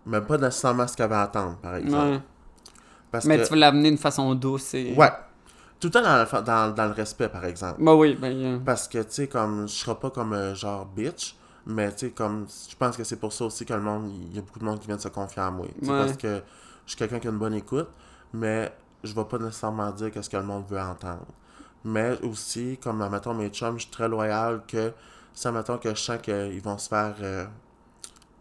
mais 0.05 0.21
pas 0.21 0.37
nécessairement 0.37 0.87
ce 0.87 0.97
qu'elle 0.97 1.09
va 1.09 1.23
attendre, 1.23 1.57
par 1.57 1.75
exemple. 1.77 2.13
Ouais. 2.13 2.21
Parce 3.11 3.27
Mais 3.27 3.37
que, 3.37 3.47
tu 3.47 3.53
veux 3.53 3.59
l'amener 3.59 3.89
d'une 3.89 3.97
façon 3.97 4.33
douce 4.35 4.73
et. 4.73 4.93
ouais, 4.95 5.11
tout 5.79 5.87
le 5.87 5.91
temps 5.91 6.01
dans, 6.03 6.17
le- 6.23 6.41
dans, 6.43 6.75
dans 6.75 6.85
le 6.87 6.91
respect, 6.93 7.29
par 7.29 7.45
exemple. 7.45 7.81
Bah 7.81 7.95
oui, 7.95 8.15
ben. 8.15 8.33
euh, 8.45 8.59
Parce 8.65 8.87
que, 8.87 8.99
tu 8.99 9.11
sais, 9.11 9.27
comme, 9.27 9.67
je 9.67 9.73
serai 9.73 9.95
pas 9.99 10.11
comme 10.11 10.33
euh, 10.33 10.55
genre 10.55 10.85
bitch, 10.85 11.35
mais 11.67 11.91
tu 11.91 12.07
sais, 12.07 12.11
comme, 12.11 12.47
je 12.69 12.75
pense 12.77 12.95
que 12.95 13.03
c'est 13.03 13.17
pour 13.17 13.33
ça 13.33 13.43
aussi 13.43 13.65
que 13.65 13.73
le 13.73 13.81
monde, 13.81 14.09
il 14.09 14.35
y 14.35 14.39
a 14.39 14.41
beaucoup 14.41 14.59
de 14.59 14.63
monde 14.63 14.79
qui 14.79 14.87
vient 14.87 14.95
de 14.95 15.01
se 15.01 15.09
confier 15.09 15.41
à 15.41 15.51
moi. 15.51 15.65
Ouais. 15.65 15.87
Parce 15.87 16.15
que 16.15 16.41
je 16.85 16.91
suis 16.91 16.97
quelqu'un 16.97 17.19
qui 17.19 17.27
a 17.27 17.29
une 17.29 17.37
bonne 17.37 17.55
écoute, 17.55 17.89
mais 18.33 18.73
je 19.03 19.13
vais 19.13 19.25
pas 19.25 19.37
nécessairement 19.37 19.91
dire 19.91 20.09
qu'est-ce 20.09 20.29
que 20.29 20.37
le 20.37 20.43
monde 20.43 20.63
veut 20.69 20.79
entendre. 20.79 21.25
Mais 21.83 22.17
aussi, 22.23 22.77
comme, 22.81 23.05
mettons, 23.09 23.33
mes 23.33 23.49
chums, 23.49 23.75
je 23.75 23.81
suis 23.81 23.91
très 23.91 24.07
loyal 24.07 24.61
que, 24.65 24.93
si, 25.33 25.47
mettons, 25.49 25.77
que 25.77 25.89
je 25.89 26.01
sens 26.01 26.21
qu'ils 26.21 26.61
vont 26.61 26.77
se 26.77 26.87
faire 26.87 27.15
euh, 27.21 27.45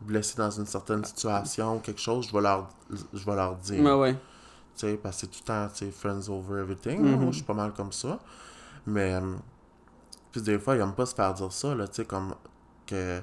blesser 0.00 0.36
dans 0.36 0.50
une 0.50 0.66
certaine 0.66 1.04
situation 1.04 1.76
ou 1.76 1.78
quelque 1.80 2.00
chose, 2.00 2.28
je 2.28 2.32
vais 2.32 2.42
leur, 2.42 2.68
je 3.12 3.24
vais 3.26 3.34
leur 3.34 3.56
dire. 3.56 3.82
Ouais, 3.82 3.94
ouais. 3.94 4.12
Tu 4.12 4.86
sais, 4.86 4.96
parce 4.96 5.16
que 5.16 5.20
c'est 5.22 5.26
tout 5.26 5.40
le 5.40 5.46
temps, 5.46 5.68
tu 5.74 5.84
sais, 5.84 5.90
friends 5.90 6.28
over 6.28 6.60
everything. 6.60 7.00
Mhm. 7.00 7.10
là. 7.10 7.16
Moi, 7.16 7.30
je 7.32 7.36
suis 7.36 7.44
pas 7.44 7.54
mal 7.54 7.72
comme 7.72 7.90
ça. 7.90 8.20
Mais, 8.86 9.14
euh, 9.14 9.34
puis 10.30 10.42
des 10.42 10.60
fois, 10.60 10.76
ils 10.76 10.80
aiment 10.80 10.94
pas 10.94 11.06
se 11.06 11.14
faire 11.14 11.34
dire 11.34 11.52
ça, 11.52 11.74
là, 11.74 11.88
tu 11.88 11.96
sais, 11.96 12.04
comme 12.04 12.32
que, 12.86 13.20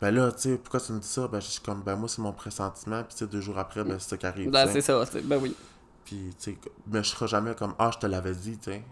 ben 0.00 0.10
là, 0.12 0.32
tu 0.32 0.42
sais, 0.42 0.58
pourquoi 0.58 0.80
tu 0.80 0.92
me 0.92 1.00
dis 1.00 1.08
ça? 1.08 1.28
Ben, 1.28 1.40
je 1.40 1.46
suis 1.46 1.60
comme, 1.60 1.82
ben 1.82 1.96
moi, 1.96 2.08
c'est 2.08 2.22
mon 2.22 2.32
pressentiment, 2.32 3.02
puis 3.04 3.14
tu 3.14 3.18
sais, 3.18 3.26
deux 3.26 3.40
jours 3.40 3.58
après, 3.58 3.84
ben, 3.84 3.98
c'est 3.98 4.10
ça 4.10 4.16
qui 4.16 4.26
arrive. 4.26 4.50
Ben, 4.50 4.66
c'est 4.68 4.80
ça, 4.82 5.04
ben 5.24 5.38
oui. 5.42 5.56
Puis, 6.04 6.30
tu 6.38 6.52
sais, 6.52 6.58
mais 6.86 7.02
je 7.02 7.10
serai 7.10 7.26
jamais 7.28 7.54
comme, 7.54 7.74
ah, 7.78 7.90
je 7.92 7.98
te 7.98 8.06
l'avais 8.06 8.34
dit, 8.34 8.58
tu 8.58 8.70
sais. 8.72 8.82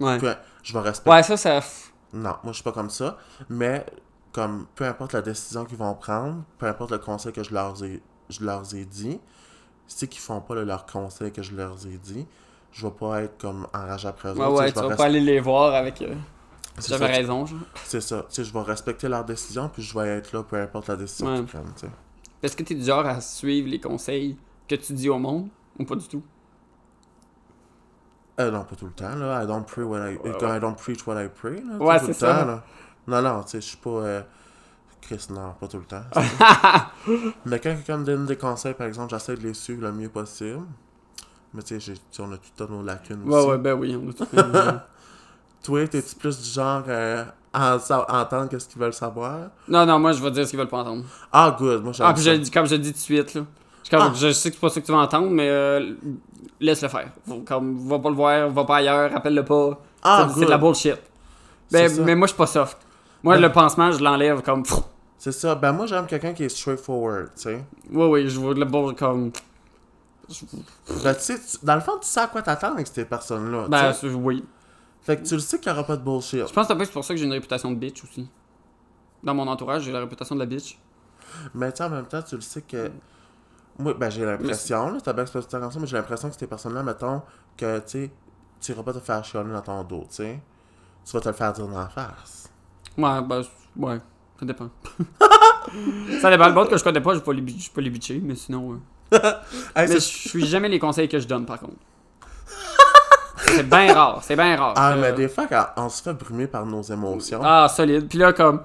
Ouais. 0.00 0.18
Je 0.62 0.72
vais 0.72 0.80
respecter. 0.80 1.10
Ouais, 1.10 1.22
ça, 1.22 1.36
ça. 1.36 1.60
Non, 2.12 2.36
moi, 2.42 2.52
je 2.52 2.52
suis 2.54 2.64
pas 2.64 2.72
comme 2.72 2.90
ça. 2.90 3.18
Mais, 3.48 3.84
comme, 4.32 4.66
peu 4.74 4.84
importe 4.84 5.12
la 5.12 5.22
décision 5.22 5.64
qu'ils 5.64 5.76
vont 5.78 5.94
prendre, 5.94 6.42
peu 6.58 6.66
importe 6.66 6.90
le 6.92 6.98
conseil 6.98 7.32
que 7.32 7.42
je 7.42 7.52
leur 7.52 7.82
ai, 7.84 8.00
je 8.28 8.44
leur 8.44 8.62
ai 8.74 8.84
dit, 8.84 9.20
si 9.86 10.08
qu'ils 10.08 10.20
font 10.20 10.40
pas 10.40 10.54
le- 10.54 10.64
leur 10.64 10.86
conseil 10.86 11.32
que 11.32 11.42
je 11.42 11.54
leur 11.54 11.74
ai 11.86 11.98
dit, 11.98 12.26
je 12.72 12.86
vais 12.86 12.92
pas 12.92 13.22
être 13.22 13.38
comme 13.38 13.66
enragé 13.74 14.08
après 14.08 14.30
eux. 14.30 14.38
Ouais, 14.38 14.46
autres, 14.46 14.60
ouais, 14.60 14.72
tu 14.72 14.78
vas 14.80 14.90
pas 14.96 15.04
aller 15.04 15.20
les 15.20 15.40
voir 15.40 15.74
avec. 15.74 16.02
euh, 16.02 16.14
J'avais 16.86 17.06
raison, 17.06 17.46
genre. 17.46 17.58
C'est 17.84 18.00
ça. 18.00 18.26
Tu 18.28 18.36
sais, 18.36 18.44
je 18.44 18.52
vais 18.52 18.60
respecter 18.62 19.08
leur 19.08 19.24
décision, 19.24 19.68
puis 19.68 19.82
je 19.82 19.98
vais 19.98 20.08
être 20.18 20.32
là, 20.32 20.42
peu 20.42 20.56
importe 20.60 20.88
la 20.88 20.96
décision 20.96 21.26
Ouais. 21.28 21.36
qu'ils 21.38 21.46
prennent, 21.46 21.72
tu 21.74 21.86
sais. 21.86 21.92
Est-ce 22.42 22.56
que 22.56 22.62
t'es 22.62 22.74
du 22.74 22.84
genre 22.84 23.04
à 23.06 23.20
suivre 23.20 23.68
les 23.68 23.80
conseils 23.80 24.36
que 24.68 24.74
tu 24.76 24.92
dis 24.92 25.08
au 25.08 25.18
monde 25.18 25.48
ou 25.78 25.84
pas 25.84 25.96
du 25.96 26.06
tout? 26.06 26.22
Euh, 28.40 28.50
non, 28.52 28.62
pas 28.64 28.76
tout 28.76 28.86
le 28.86 28.92
temps, 28.92 29.16
là. 29.16 29.42
I 29.42 29.46
don't 29.46 29.64
pray 29.64 29.84
what 29.84 29.98
I... 30.10 30.14
I 30.14 30.60
don't 30.60 30.76
preach 30.76 31.04
what 31.06 31.20
I 31.22 31.28
pray, 31.28 31.60
là. 31.62 31.76
Ouais, 31.78 31.98
c'est 31.98 32.08
le 32.08 32.12
ça. 32.12 32.40
temps, 32.40 32.46
là. 32.46 32.64
Non, 33.08 33.22
non, 33.22 33.42
tu 33.42 33.50
sais, 33.50 33.60
je 33.60 33.66
suis 33.66 33.76
pas... 33.78 33.90
euh, 33.90 34.22
Chris, 35.00 35.26
non, 35.30 35.54
pas 35.58 35.66
tout 35.66 35.78
le 35.78 35.84
temps. 35.84 36.02
Mais 37.46 37.58
quand 37.58 37.70
quelqu'un 37.74 37.98
me 37.98 38.04
donne 38.04 38.26
des 38.26 38.36
conseils, 38.36 38.74
par 38.74 38.86
exemple, 38.86 39.10
j'essaie 39.10 39.36
de 39.36 39.42
les 39.42 39.54
suivre 39.54 39.82
le 39.82 39.92
mieux 39.92 40.08
possible. 40.08 40.66
Mais 41.54 41.62
tu 41.62 41.80
sais, 41.80 41.94
on 42.20 42.30
a 42.32 42.36
tout 42.36 42.42
le 42.58 42.66
temps 42.66 42.72
nos 42.72 42.82
lacunes 42.82 43.22
Ouais, 43.24 43.36
aussi. 43.38 43.48
ouais, 43.48 43.58
ben 43.58 43.72
oui, 43.74 43.96
on 44.00 44.10
a 44.10 44.12
tout 44.12 44.24
fait. 44.30 44.36
Toi, 45.62 45.86
t'es-tu 45.88 46.14
plus 46.14 46.38
du 46.40 46.48
genre 46.50 46.82
euh, 46.88 47.24
à 47.52 47.74
en 47.76 47.78
sa- 47.78 48.06
entendre 48.10 48.48
qu'est-ce 48.48 48.68
qu'ils 48.68 48.80
veulent 48.80 48.92
savoir? 48.92 49.48
Non, 49.68 49.84
non, 49.84 49.98
moi, 49.98 50.12
je 50.12 50.22
vais 50.22 50.30
dire 50.30 50.44
ce 50.44 50.50
qu'ils 50.50 50.58
veulent 50.58 50.68
pas 50.68 50.78
entendre. 50.78 51.04
Ah, 51.32 51.54
good, 51.58 51.82
moi 51.82 51.92
Ah, 52.00 52.12
puis 52.14 52.22
je 52.22 52.44
ça. 52.44 52.50
comme 52.52 52.66
je 52.66 52.76
dis 52.76 52.92
tout 52.92 52.98
de 52.98 53.02
suite, 53.02 53.34
là. 53.34 53.42
Comme, 53.90 54.02
Ah. 54.02 54.12
je 54.14 54.32
sais 54.32 54.50
que 54.50 54.56
c'est 54.56 54.60
pas 54.60 54.68
ça 54.68 54.80
que 54.80 54.86
tu 54.86 54.92
vas 54.92 54.98
entendre, 54.98 55.30
mais 55.30 55.48
euh, 55.48 55.94
laisse 56.60 56.82
le 56.82 56.88
faire. 56.88 57.08
Comme, 57.46 57.88
va 57.88 57.98
pas 57.98 58.10
le 58.10 58.14
voir, 58.16 58.50
va 58.50 58.64
pas 58.64 58.76
ailleurs, 58.76 59.10
rappelle-le 59.12 59.44
pas. 59.44 59.80
Ah, 60.02 60.28
C'est- 60.32 60.44
de 60.44 60.50
la 60.50 60.58
bullshit. 60.58 60.96
Ben, 61.72 61.90
mais 62.04 62.14
moi, 62.14 62.26
je 62.26 62.32
suis 62.32 62.38
pas 62.38 62.46
soft. 62.46 62.78
Moi, 63.22 63.34
Ben- 63.34 63.42
le 63.42 63.52
pansement, 63.52 63.90
je 63.92 64.02
l'enlève 64.02 64.42
comme. 64.42 64.62
C'est 65.18 65.32
ça. 65.32 65.54
Ben 65.56 65.72
moi, 65.72 65.86
j'aime 65.86 66.06
quelqu'un 66.06 66.32
qui 66.32 66.44
est 66.44 66.48
straightforward, 66.48 67.30
tu 67.34 67.42
sais. 67.42 67.64
Ouais, 67.90 68.06
ouais, 68.06 68.28
je 68.28 68.38
vois 68.38 68.54
le 68.54 68.64
bon 68.64 68.94
comme. 68.94 69.32
Ben, 71.02 71.14
tu 71.14 71.20
sais, 71.20 71.38
dans 71.62 71.74
le 71.74 71.80
fond, 71.80 71.92
tu 72.00 72.06
sais 72.06 72.20
à 72.20 72.26
quoi 72.26 72.42
t'attendre 72.42 72.74
avec 72.74 72.86
ces 72.86 73.04
personnes-là, 73.04 73.66
Ben, 73.68 73.92
oui. 74.14 74.44
Fait 75.08 75.16
que 75.16 75.26
tu 75.26 75.32
le 75.32 75.40
sais 75.40 75.58
qu'il 75.58 75.70
y 75.72 75.74
aura 75.74 75.84
pas 75.84 75.96
de 75.96 76.02
bullshit. 76.02 76.46
Je 76.46 76.52
pense 76.52 76.68
que 76.68 76.84
c'est 76.84 76.92
pour 76.92 77.02
ça 77.02 77.14
que 77.14 77.18
j'ai 77.18 77.24
une 77.24 77.32
réputation 77.32 77.70
de 77.70 77.76
bitch 77.76 78.04
aussi. 78.04 78.28
Dans 79.22 79.34
mon 79.34 79.48
entourage, 79.48 79.82
j'ai 79.84 79.90
la 79.90 80.00
réputation 80.00 80.34
de 80.34 80.40
la 80.40 80.44
bitch. 80.44 80.78
Mais 81.54 81.72
tu 81.72 81.82
en 81.82 81.88
même 81.88 82.04
temps, 82.04 82.20
tu 82.20 82.34
le 82.34 82.42
sais 82.42 82.60
que. 82.60 82.90
Moi, 83.78 83.94
ben 83.94 84.10
j'ai 84.10 84.26
l'impression, 84.26 84.90
là, 84.90 85.00
t'as 85.02 85.14
bien 85.14 85.22
expliqué 85.22 85.46
ça 85.48 85.58
comme 85.60 85.72
ça, 85.72 85.80
mais 85.80 85.86
j'ai 85.86 85.96
l'impression 85.96 86.28
que 86.28 86.36
ces 86.36 86.46
personnes-là, 86.46 86.82
mettons, 86.82 87.22
que, 87.56 87.78
tu 87.78 87.84
sais, 87.86 88.10
tu 88.60 88.72
iras 88.72 88.82
pas 88.82 88.92
te 88.92 88.98
faire 88.98 89.24
chialer 89.24 89.50
dans 89.50 89.62
ton 89.62 89.82
dos, 89.82 90.00
tu 90.10 90.16
sais. 90.16 90.42
Tu 91.06 91.12
vas 91.12 91.20
te 91.20 91.28
le 91.30 91.34
faire 91.34 91.54
dire 91.54 91.66
dans 91.68 91.78
la 91.78 91.88
face. 91.88 92.50
Ouais, 92.98 93.22
ben, 93.22 93.42
ouais, 93.78 93.98
ça 94.38 94.44
dépend. 94.44 94.68
ça 96.20 96.30
dépend. 96.30 96.48
Le 96.48 96.52
bon 96.54 96.66
que 96.66 96.76
je 96.76 96.84
connais 96.84 97.00
pas, 97.00 97.14
je 97.14 97.20
peux 97.20 97.32
les, 97.32 97.40
bi- 97.40 97.58
je 97.58 97.70
peux 97.70 97.80
les 97.80 97.88
bitcher, 97.90 98.20
mais 98.22 98.34
sinon. 98.34 98.74
euh. 99.12 99.18
Hey, 99.74 99.88
Mais 99.88 99.94
je 99.94 99.98
suis 100.00 100.44
jamais 100.44 100.68
les 100.68 100.78
conseils 100.78 101.08
que 101.08 101.18
je 101.18 101.26
donne, 101.26 101.46
par 101.46 101.60
contre. 101.60 101.76
C'est 103.46 103.68
bien 103.68 103.92
rare, 103.94 104.20
c'est 104.22 104.36
bien 104.36 104.56
rare. 104.56 104.74
Ah, 104.76 104.94
mais 104.96 105.12
des 105.12 105.28
fois, 105.28 105.46
quand 105.46 105.66
on 105.76 105.88
se 105.88 106.02
fait 106.02 106.14
brumer 106.14 106.46
par 106.46 106.66
nos 106.66 106.82
émotions. 106.82 107.40
Ah, 107.42 107.68
solide. 107.68 108.08
Puis 108.08 108.18
là, 108.18 108.32
comme, 108.32 108.60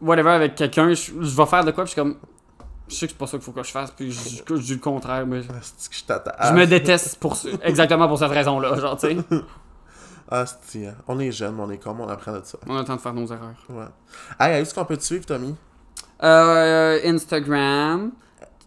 whatever, 0.00 0.30
avec 0.30 0.54
quelqu'un, 0.54 0.92
je, 0.94 1.12
je 1.20 1.36
vais 1.36 1.46
faire 1.46 1.64
de 1.64 1.70
quoi, 1.70 1.84
puis 1.84 1.90
je 1.94 2.00
suis 2.00 2.00
comme. 2.00 2.16
Je 2.88 2.94
sais 2.94 3.06
que 3.06 3.12
c'est 3.12 3.18
pas 3.18 3.26
ça 3.26 3.32
qu'il 3.36 3.44
faut 3.44 3.50
que 3.52 3.64
je 3.64 3.70
fasse, 3.72 3.90
puis 3.90 4.12
je, 4.12 4.20
je, 4.46 4.56
je 4.56 4.62
dis 4.62 4.74
le 4.74 4.80
contraire, 4.80 5.26
mais. 5.26 5.40
Asti 5.58 5.88
que 5.88 5.94
je. 5.96 6.48
Je 6.48 6.52
me 6.52 6.66
déteste 6.66 7.18
pour 7.18 7.36
exactement 7.62 8.06
pour 8.08 8.18
cette 8.18 8.30
raison-là, 8.30 8.76
genre, 8.76 8.96
tu 8.96 9.08
sais. 9.08 9.16
Asti, 10.30 10.86
hein. 10.86 10.94
On 11.06 11.18
est 11.20 11.30
jeunes, 11.30 11.58
on 11.58 11.70
est 11.70 11.78
comme, 11.78 12.00
on 12.00 12.08
apprend 12.08 12.32
de 12.32 12.40
ça. 12.44 12.58
On 12.66 12.76
a 12.76 12.80
le 12.80 12.84
temps 12.84 12.96
de 12.96 13.00
faire 13.00 13.14
nos 13.14 13.26
erreurs. 13.26 13.54
Ouais. 13.68 13.84
Hey, 14.40 14.60
est-ce 14.60 14.74
qu'on 14.74 14.84
peut 14.84 14.96
te 14.96 15.02
suivre, 15.04 15.24
Tommy? 15.26 15.54
Euh, 16.22 16.98
Instagram, 17.04 18.10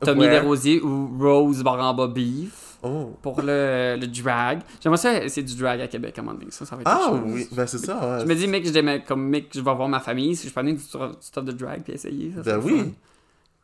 Tommy 0.01 0.21
Ouais. 0.21 0.29
Desrosiers 0.29 0.81
ou 0.81 1.17
Rose 1.19 1.63
Baramba 1.63 2.07
Beef 2.07 2.68
Oh. 2.81 3.13
pour 3.21 3.41
le, 3.41 3.97
le 3.99 4.07
drag. 4.07 4.59
J'aimerais 4.81 4.97
ça, 4.97 5.27
c'est 5.27 5.43
du 5.43 5.55
drag 5.55 5.81
à 5.81 5.87
Québec, 5.87 6.17
à 6.17 6.21
un 6.21 6.23
moment 6.25 6.37
donné. 6.37 6.51
Ça, 6.51 6.65
ça 6.65 6.75
va 6.75 6.81
être 6.81 6.87
Ah 6.89 7.07
chose. 7.09 7.19
oui, 7.25 7.47
ben 7.51 7.67
c'est 7.67 7.77
ça, 7.79 7.95
ouais. 7.97 8.21
Je 8.21 8.25
me 8.25 8.35
dis, 8.35 8.47
mec, 8.47 8.65
je 8.65 8.97
comme 9.05 9.27
mec, 9.27 9.47
je 9.53 9.59
vais 9.59 9.73
voir 9.75 9.87
ma 9.89 9.99
famille, 9.99 10.35
si 10.35 10.47
je 10.47 10.53
peux 10.53 10.59
amener 10.61 10.73
du, 10.75 10.83
stuff 10.83 11.43
de 11.43 11.51
drag 11.51 11.81
puis 11.83 11.93
essayer. 11.93 12.31
Ça, 12.35 12.41
Ben 12.43 12.61
oui. 12.63 12.79
fun. 12.79 12.85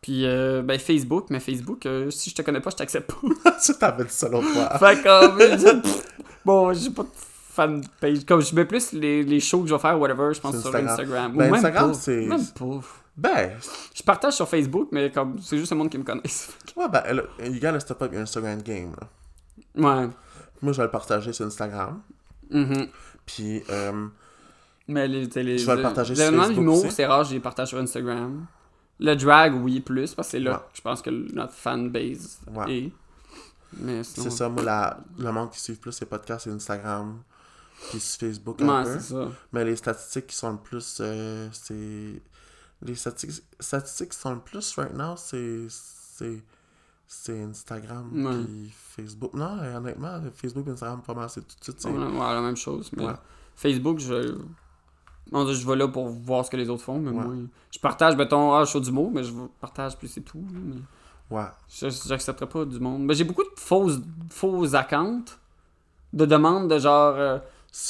Puis, 0.01 0.25
euh, 0.25 0.61
ben, 0.61 0.77
Facebook, 0.77 1.27
mais 1.29 1.39
Facebook, 1.39 1.85
euh, 1.85 2.11
si 2.11 2.29
je 2.29 2.35
te 2.35 2.41
connais 2.43 2.59
pas, 2.59 2.69
je 2.69 2.75
t'accepte 2.75 3.11
pas. 3.11 3.51
tu 3.65 3.73
t'avais 3.73 4.05
ça 4.09 4.29
l'autre 4.29 4.47
fois. 4.49 4.77
fait 4.79 5.01
comme, 5.01 5.39
je 5.39 5.81
bon, 6.43 6.73
j'ai 6.73 6.89
pas 6.91 7.03
de 7.03 7.09
fan 7.15 7.81
page. 7.99 8.25
Comme 8.25 8.41
je 8.41 8.53
mets 8.53 8.65
plus 8.65 8.91
les, 8.93 9.23
les 9.23 9.39
shows 9.39 9.61
que 9.63 9.69
je 9.69 9.73
vais 9.73 9.79
faire, 9.79 9.99
whatever, 9.99 10.33
je 10.33 10.41
pense 10.41 10.59
Sur 10.59 10.75
Instagram. 10.75 10.89
Instagram. 10.89 11.33
Ben, 11.35 11.53
Instagram, 11.55 11.93
c'est- 11.93 12.25
Même 12.27 12.45
pas. 12.59 12.81
Ben, 13.17 13.57
Je 13.93 14.03
partage 14.03 14.33
sur 14.33 14.47
Facebook, 14.47 14.89
mais 14.91 15.11
comme, 15.11 15.39
c'est 15.39 15.57
juste 15.57 15.71
le 15.71 15.77
monde 15.77 15.89
qui 15.89 15.97
me 15.97 16.03
connaisse. 16.03 16.53
ouais, 16.75 16.89
ben, 16.89 17.01
là, 17.13 17.23
you 17.45 17.53
gotta 17.61 17.79
step 17.79 18.01
up 18.01 18.11
your 18.11 18.21
Instagram 18.21 18.61
game, 18.61 18.93
là. 18.99 19.07
Ouais. 19.75 20.09
Moi, 20.61 20.73
je 20.73 20.77
vais 20.77 20.83
le 20.83 20.91
partager 20.91 21.31
sur 21.33 21.45
Instagram. 21.45 22.01
Mhm. 22.49 22.87
Puis, 23.25 23.63
euh, 23.69 24.07
Mais 24.87 25.07
les, 25.07 25.25
les, 25.27 25.57
Je 25.57 25.65
vais 25.65 25.75
le 25.77 25.81
partager 25.81 26.13
les 26.13 26.19
sur 26.21 26.25
événements 26.33 26.47
Facebook 26.75 26.91
c'est 26.91 27.05
rare, 27.05 27.23
je 27.23 27.33
les 27.33 27.39
partage 27.39 27.69
sur 27.69 27.77
Instagram. 27.79 28.45
Le 28.99 29.15
drag, 29.15 29.55
oui, 29.63 29.79
plus, 29.81 30.13
parce 30.13 30.27
que 30.27 30.31
c'est 30.33 30.39
là 30.39 30.51
Ouais. 30.51 30.57
que 30.71 30.77
je 30.77 30.81
pense 30.81 31.01
que 31.01 31.09
notre 31.09 31.53
fanbase 31.53 32.39
Ouais. 32.53 32.71
est. 32.77 32.91
Mais 33.77 34.03
sinon... 34.03 34.23
c'est 34.25 34.29
ça, 34.37 34.47
moi, 34.49 34.63
la, 34.63 34.97
le 35.17 35.31
monde 35.31 35.51
qui 35.51 35.59
suit 35.59 35.73
plus 35.75 35.91
ces 35.91 36.05
podcasts, 36.05 36.45
c'est 36.45 36.51
Instagram. 36.51 37.21
Puis 37.89 37.99
sur 37.99 38.19
Facebook 38.19 38.61
un 38.61 38.67
Ouais, 38.69 38.83
peu. 38.83 38.99
c'est 38.99 39.13
ça. 39.13 39.27
Mais 39.51 39.65
les 39.65 39.75
statistiques 39.75 40.27
qui 40.27 40.35
sont 40.35 40.51
le 40.51 40.57
plus. 40.57 40.97
euh, 41.01 41.49
c'est. 41.51 42.21
Les 42.85 42.95
statistiques, 42.95 43.43
statistiques 43.59 44.09
qui 44.09 44.17
sont 44.17 44.33
le 44.33 44.39
plus 44.39 44.75
right 44.77 44.93
now, 44.93 45.15
c'est. 45.17 45.67
C'est. 45.69 46.41
Instagram 47.29 48.09
Ouais. 48.25 48.43
puis 48.43 48.73
Facebook. 48.73 49.33
Non, 49.33 49.57
euh, 49.61 49.77
honnêtement, 49.77 50.19
Facebook 50.33 50.65
et 50.67 50.71
Instagram, 50.71 51.01
pas 51.01 51.13
mal, 51.13 51.29
c'est 51.29 51.41
tout 51.41 51.55
de 51.59 51.63
suite. 51.63 51.85
Ouais, 51.85 51.91
ouais, 52.03 52.33
la 52.33 52.41
même 52.41 52.55
chose. 52.57 52.89
Mais. 52.97 53.05
Facebook, 53.55 53.99
je... 53.99 54.37
Non, 55.31 55.45
je 55.47 55.67
vais 55.67 55.75
là 55.75 55.87
pour 55.87 56.07
voir 56.09 56.43
ce 56.45 56.51
que 56.51 56.57
les 56.57 56.69
autres 56.69 56.83
font, 56.83 56.99
mais 56.99 57.11
moi... 57.11 57.25
Je 57.71 57.79
partage, 57.79 58.15
mettons, 58.15 58.53
ah, 58.53 58.63
je 58.65 58.69
suis 58.71 58.81
du 58.81 58.91
mot, 58.91 59.09
mais 59.13 59.23
je 59.23 59.31
partage, 59.61 59.97
puis 59.97 60.07
c'est 60.07 60.21
tout. 60.21 60.43
mais 60.51 60.75
Ouais. 61.29 61.45
je- 61.69 61.89
J'accepterai 61.89 62.47
pas 62.49 62.65
du 62.65 62.79
monde. 62.79 63.03
Mais 63.05 63.13
j'ai 63.13 63.23
beaucoup 63.23 63.43
de 63.43 63.49
fausses, 63.59 63.99
fausses 64.29 64.73
accounts 64.73 65.23
de 66.13 66.25
demandes 66.25 66.69
de 66.69 66.77
genre... 66.79 67.15
euh, 67.15 67.39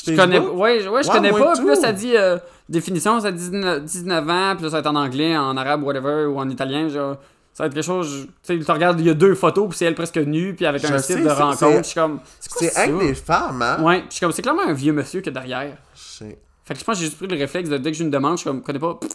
Je 0.07 0.15
connais, 0.15 0.39
ouais, 0.39 0.87
ouais, 0.87 1.03
je 1.03 1.07
connais 1.09 1.31
pas. 1.31 1.53
Puis 1.53 1.65
là, 1.67 1.75
ça 1.75 1.91
dit 1.93 2.15
euh, 2.17 2.37
définition, 2.67 3.19
ça 3.19 3.31
dit 3.31 3.49
19, 3.51 3.83
19 3.83 4.29
ans, 4.29 4.53
puis 4.55 4.63
là, 4.63 4.69
ça 4.69 4.75
va 4.77 4.79
être 4.79 4.87
en 4.87 4.95
anglais, 4.95 5.37
en 5.37 5.55
arabe, 5.57 5.83
whatever, 5.83 6.25
ou 6.25 6.39
en 6.39 6.49
italien. 6.49 6.87
Genre, 6.89 7.17
ça 7.53 7.63
va 7.63 7.67
être 7.67 7.73
quelque 7.73 7.83
chose. 7.85 8.27
Tu 8.43 8.57
sais, 8.57 8.65
tu 8.65 8.71
regardes, 8.71 8.99
il 8.99 9.05
y 9.05 9.09
a 9.09 9.13
deux 9.13 9.35
photos, 9.35 9.69
puis 9.69 9.77
c'est 9.77 9.85
elle 9.85 9.95
presque 9.95 10.17
nue, 10.17 10.55
puis 10.55 10.65
avec 10.65 10.81
Je 10.85 10.91
un 10.93 10.97
sais, 10.97 11.13
site 11.15 11.23
de 11.23 11.29
rencontre. 11.29 11.57
c'est- 11.57 11.77
Je 11.77 11.83
suis 11.83 11.95
comme. 11.95 12.19
C'est 12.39 12.75
avec 12.75 12.97
des 12.97 13.13
femmes, 13.15 13.61
hein? 13.61 13.81
Ouais, 13.83 13.99
puis 13.99 14.07
je 14.09 14.15
suis 14.15 14.25
comme, 14.25 14.31
c'est 14.31 14.41
clairement 14.41 14.63
un 14.67 14.73
vieux 14.73 14.93
monsieur 14.93 15.21
que 15.21 15.29
derrière. 15.29 15.77
Je 15.95 16.01
sais. 16.01 16.39
Fait 16.65 16.73
que 16.73 16.79
je 16.79 16.83
pense 16.83 16.95
que 16.95 16.99
j'ai 17.01 17.05
juste 17.05 17.17
pris 17.17 17.27
le 17.27 17.37
réflexe 17.37 17.69
de 17.69 17.77
dès 17.77 17.91
que 17.91 17.97
j'ai 17.97 18.03
une 18.03 18.09
demande, 18.09 18.33
je 18.37 18.41
suis 18.41 18.49
comme, 18.49 18.63
connais 18.63 18.79
pas. 18.79 18.95
pff, 18.95 19.11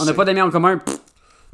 On 0.00 0.04
n'a 0.06 0.14
pas 0.14 0.24
d'amis 0.24 0.40
en 0.40 0.50
commun. 0.50 0.78
pff. 0.78 0.96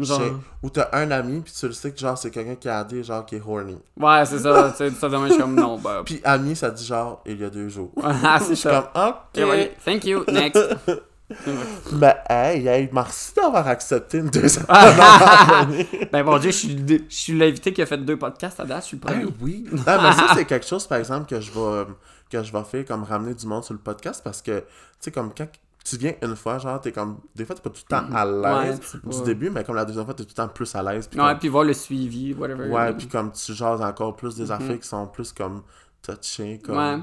Genre. 0.04 0.20
Ou 0.62 0.70
t'as 0.70 0.88
un 0.92 1.10
ami, 1.10 1.40
puis 1.40 1.52
tu 1.52 1.66
le 1.66 1.72
sais 1.72 1.90
que 1.92 1.98
genre 1.98 2.16
c'est 2.18 2.30
quelqu'un 2.30 2.54
qui 2.56 2.68
a 2.68 2.78
AD, 2.80 3.02
genre 3.02 3.24
qui 3.26 3.36
est 3.36 3.42
horny. 3.46 3.78
Ouais, 3.98 4.24
c'est 4.26 4.38
ça. 4.38 4.70
Tu 4.70 4.76
sais, 4.78 4.90
ça 4.90 5.08
demain, 5.08 5.26
je 5.28 5.32
suis 5.32 5.40
comme 5.42 5.54
non, 5.54 5.78
bah. 5.78 6.02
Puis 6.04 6.20
ami, 6.24 6.54
ça 6.56 6.70
dit 6.70 6.84
genre 6.84 7.22
il 7.26 7.40
y 7.40 7.44
a 7.44 7.50
deux 7.50 7.68
jours. 7.68 7.92
Ah, 8.02 8.38
c'est 8.40 8.50
Je 8.50 8.54
suis 8.54 8.68
ça. 8.68 8.90
comme 8.94 9.44
ok. 9.44 9.70
Thank 9.84 10.04
you. 10.04 10.24
Next. 10.30 10.60
Ben 11.92 12.14
hey, 12.28 12.66
hey, 12.68 12.90
merci 12.92 13.32
d'avoir 13.34 13.66
accepté 13.66 14.18
une 14.18 14.28
deuxième 14.28 14.66
ben 16.12 16.22
bon 16.24 16.36
Dieu, 16.38 16.50
je 16.50 16.56
suis, 16.56 16.74
le- 16.74 17.04
je 17.08 17.14
suis 17.14 17.32
l'invité 17.38 17.72
qui 17.72 17.80
a 17.80 17.86
fait 17.86 17.96
deux 17.96 18.18
podcasts 18.18 18.60
à 18.60 18.64
date, 18.66 18.82
je 18.82 18.88
suis 18.88 18.96
le 18.98 19.02
Ah 19.06 19.12
premier. 19.12 19.26
oui. 19.40 19.64
Non, 19.72 19.78
mais 20.02 20.12
ça, 20.12 20.26
c'est 20.34 20.44
quelque 20.44 20.66
chose, 20.66 20.86
par 20.86 20.98
exemple, 20.98 21.26
que 21.26 21.40
je 21.40 21.50
vais, 21.50 21.86
que 22.30 22.42
je 22.42 22.52
vais 22.52 22.64
faire 22.64 22.84
comme 22.84 23.04
ramener 23.04 23.32
du 23.34 23.46
monde 23.46 23.64
sur 23.64 23.72
le 23.72 23.80
podcast 23.80 24.20
parce 24.22 24.42
que, 24.42 24.58
tu 24.60 24.64
sais, 25.00 25.10
comme 25.10 25.30
quand 25.36 25.48
tu 25.84 25.96
viens 25.96 26.12
une 26.22 26.36
fois, 26.36 26.58
genre, 26.58 26.80
t'es 26.80 26.92
comme. 26.92 27.18
Des 27.34 27.44
fois, 27.44 27.54
t'es 27.56 27.62
pas 27.62 27.70
tout 27.70 27.82
le 27.88 27.96
temps 27.96 28.14
à 28.14 28.24
l'aise 28.24 28.80
Ouais, 28.94 29.00
du 29.10 29.18
pas- 29.18 29.24
début, 29.24 29.50
mais 29.50 29.64
comme 29.64 29.74
la 29.76 29.84
deuxième 29.84 30.04
fois, 30.04 30.14
t'es 30.14 30.22
tout 30.24 30.30
le 30.30 30.34
temps 30.34 30.48
plus 30.48 30.74
à 30.74 30.82
l'aise. 30.82 31.08
Ouais, 31.12 31.18
comme- 31.18 31.38
puis 31.38 31.48
voir 31.48 31.64
le 31.64 31.72
suivi, 31.74 32.34
whatever. 32.34 32.68
ouais, 32.68 32.92
puis 32.94 33.06
comme 33.08 33.32
tu 33.32 33.52
jases 33.54 33.80
encore 33.82 34.14
plus 34.16 34.34
des 34.36 34.50
affaires 34.50 34.78
qui 34.78 34.86
sont 34.86 35.06
plus 35.06 35.32
comme 35.32 35.62
touchées. 36.02 36.60
Comme... 36.64 36.76
Ouais. 36.76 36.98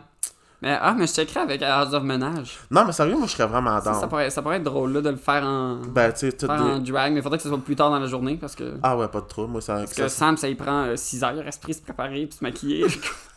Mais, 0.62 0.78
ah, 0.82 0.94
mais 0.98 1.08
je 1.08 1.14
checkerais 1.14 1.40
avec 1.40 1.62
House 1.62 1.94
of 1.94 2.04
Ménage. 2.04 2.60
Non, 2.70 2.84
mais 2.86 2.92
sérieux, 2.92 3.16
moi, 3.16 3.28
je 3.28 3.32
serais 3.32 3.48
vraiment 3.48 3.80
Ça, 3.80 3.92
down. 3.92 4.02
ça, 4.02 4.08
pourrait, 4.10 4.30
ça 4.30 4.42
pourrait 4.42 4.58
être 4.58 4.64
drôle 4.64 4.92
là, 4.92 5.00
de 5.00 5.10
le 5.10 5.16
faire 5.16 5.42
en, 5.46 5.78
Ben, 5.88 6.12
tu 6.12 6.30
sais, 6.32 6.50
en 6.52 6.80
drag, 6.80 7.14
mais 7.14 7.22
faudrait 7.22 7.38
que 7.38 7.44
ce 7.44 7.48
soit 7.50 7.58
plus 7.60 7.78
tard 7.78 7.90
dans 7.90 8.00
la 8.00 8.08
journée 8.08 8.36
parce 8.36 8.56
que. 8.58 8.74
Ah 8.84 8.98
ouais, 8.98 9.08
pas 9.08 9.22
de 9.22 9.26
trouble. 9.28 9.54
Moi, 9.54 9.62
ça. 9.62 9.76
Parce 9.76 9.94
ça- 9.94 10.04
que 10.04 10.08
Sam, 10.10 10.36
ça 10.36 10.50
y 10.50 10.56
prend 10.56 10.94
6 10.98 11.24
heures, 11.24 11.48
esprit 11.48 11.74
se 11.76 11.82
préparer 11.82 12.26
puis 12.28 12.38
se 12.40 12.44
maquiller. 12.44 12.86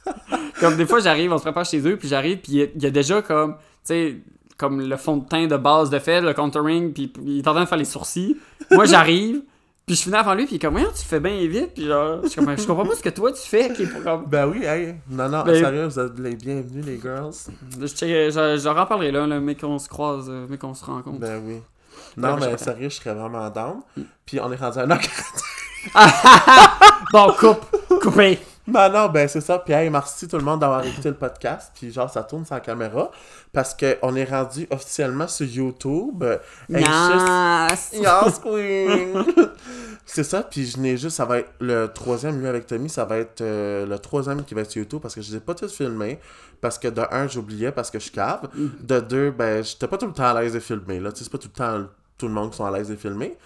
comme 0.61 0.77
des 0.77 0.85
fois, 0.87 0.99
j'arrive, 0.99 1.33
on 1.33 1.39
se 1.39 1.43
prépare 1.45 1.65
chez 1.65 1.87
eux, 1.87 1.97
puis 1.97 2.09
j'arrive, 2.09 2.39
puis 2.39 2.53
il 2.55 2.73
y 2.81 2.85
y, 2.85 2.87
a 2.87 2.91
déjà 2.91 3.23
comme, 3.23 3.55
tu 3.55 3.61
sais, 3.85 4.17
comme 4.63 4.81
le 4.81 4.97
fond 4.97 5.17
de 5.17 5.29
teint 5.29 5.49
de 5.49 5.57
base 5.57 5.91
de 5.91 5.99
fait, 5.99 6.21
le 6.21 6.35
contouring, 6.35 6.93
puis 6.93 7.13
il 7.25 7.39
est 7.41 7.49
en 7.49 7.53
train 7.53 7.65
de 7.65 7.69
faire 7.69 7.79
les 7.79 7.85
sourcils. 7.85 8.37
Moi, 8.71 8.85
j'arrive, 8.85 9.43
puis 9.87 9.97
je 9.97 10.03
finis 10.03 10.15
avant 10.15 10.35
lui, 10.35 10.45
puis 10.47 10.55
il 10.55 10.57
est 10.57 10.61
comme, 10.61 10.77
ouais, 10.77 10.87
tu 10.97 11.05
fais 11.05 11.19
bien 11.19 11.37
vite, 11.49 11.73
puis 11.75 11.87
genre, 11.87 12.21
je, 12.23 12.67
comprends 12.67 12.87
pas 12.87 12.95
ce 12.95 13.03
que 13.03 13.09
toi 13.09 13.33
tu 13.33 13.43
fais, 13.43 13.73
qui 13.73 13.83
est 13.83 13.87
pour 13.87 14.05
comme. 14.05 14.27
Ben 14.27 14.47
oui, 14.47 14.65
hey. 14.65 14.95
Non, 15.11 15.29
non, 15.29 15.43
Ben- 15.43 15.57
sérieux, 15.57 15.87
vous 15.87 15.99
êtes 15.99 16.17
les 16.21 16.37
bienvenus, 16.37 16.87
les 16.87 17.01
girls. 17.01 17.33
Je, 17.81 17.87
je, 17.87 18.59
je 18.61 18.65
leur 18.65 18.79
en 18.79 18.87
parlerai 18.87 19.11
là, 19.11 19.27
là, 19.27 19.41
mais 19.41 19.57
qu'on 19.57 19.81
se 19.81 19.89
croise, 19.89 20.27
euh, 20.31 20.47
mais 20.49 20.59
qu'on 20.59 20.75
se 20.75 20.85
rencontre. 20.85 21.19
Ben 21.19 21.43
oui. 21.45 21.57
Non, 22.17 22.37
mais 22.37 22.57
sérieux, 22.57 22.89
je 22.89 22.95
serais 22.95 23.15
vraiment 23.15 23.51
down. 23.51 23.81
Puis 24.25 24.39
on 24.39 24.53
est 24.53 24.57
rendu 24.57 24.79
à 24.79 24.83
un 24.83 24.99
Bon, 27.13 27.33
coupe, 27.33 27.67
coupé. 28.01 28.39
Non, 28.73 28.91
non, 28.91 29.09
ben 29.09 29.29
c'est 29.29 29.41
ça. 29.41 29.59
Puis 29.59 29.73
hey, 29.75 29.91
merci 29.91 30.27
tout 30.29 30.37
le 30.39 30.45
monde 30.45 30.61
d'avoir 30.61 30.85
écouté 30.85 31.09
le 31.09 31.15
podcast. 31.17 31.71
Puis 31.75 31.93
genre, 31.93 32.11
ça 32.11 32.23
tourne 32.23 32.45
sans 32.45 32.61
caméra. 32.61 33.11
Parce 33.53 33.75
qu'on 33.75 34.15
est 34.17 34.25
rendu 34.25 34.67
officiellement 34.71 35.29
sur 35.29 35.47
YouTube. 35.47 36.23
euh, 36.23 36.39
Anxious- 36.71 37.71
Yes. 37.71 37.93
Yes, 37.93 38.39
queen! 38.39 39.25
c'est 40.07 40.25
ça, 40.25 40.43
puis 40.43 40.67
je 40.67 40.79
n'ai 40.79 40.97
juste, 40.97 41.17
ça 41.17 41.25
va 41.27 41.39
être 41.41 41.51
le 41.61 41.87
troisième, 41.89 42.41
lui 42.41 42.49
avec 42.49 42.67
Tommy, 42.67 42.89
ça 42.89 43.05
va 43.05 43.19
être 43.19 43.41
euh, 43.43 43.87
le 43.87 43.99
troisième 43.99 44.45
qui 44.45 44.55
va 44.55 44.63
être 44.63 44.71
sur 44.71 44.81
YouTube 44.81 45.01
parce 45.03 45.15
que 45.15 45.21
je 45.21 45.31
les 45.31 45.37
ai 45.37 45.41
pas 45.41 45.55
tous 45.55 45.73
filmés. 45.75 46.19
Parce 46.61 46.79
que 46.79 46.89
de 46.89 47.03
un, 47.11 47.27
j'oubliais 47.29 47.73
parce 47.73 47.91
que 47.91 47.99
je 47.99 48.11
cave. 48.11 48.49
De 48.81 49.01
deux, 49.01 49.31
ben, 49.33 49.63
j'étais 49.65 49.89
pas 49.89 49.99
tout 49.99 50.07
le 50.07 50.13
temps 50.13 50.35
à 50.35 50.41
l'aise 50.41 50.53
de 50.55 50.61
filmer. 50.61 51.01
Là, 51.01 51.11
tu 51.13 51.19
sais, 51.19 51.25
c'est 51.25 51.31
pas 51.33 51.39
tout 51.39 51.49
le 51.53 51.59
temps 51.59 51.87
tout 52.19 52.29
le 52.29 52.35
monde 52.35 52.51
qui 52.53 52.57
sont 52.59 52.65
à 52.65 52.71
l'aise 52.71 52.89
de 52.89 52.95
filmer. 52.97 53.37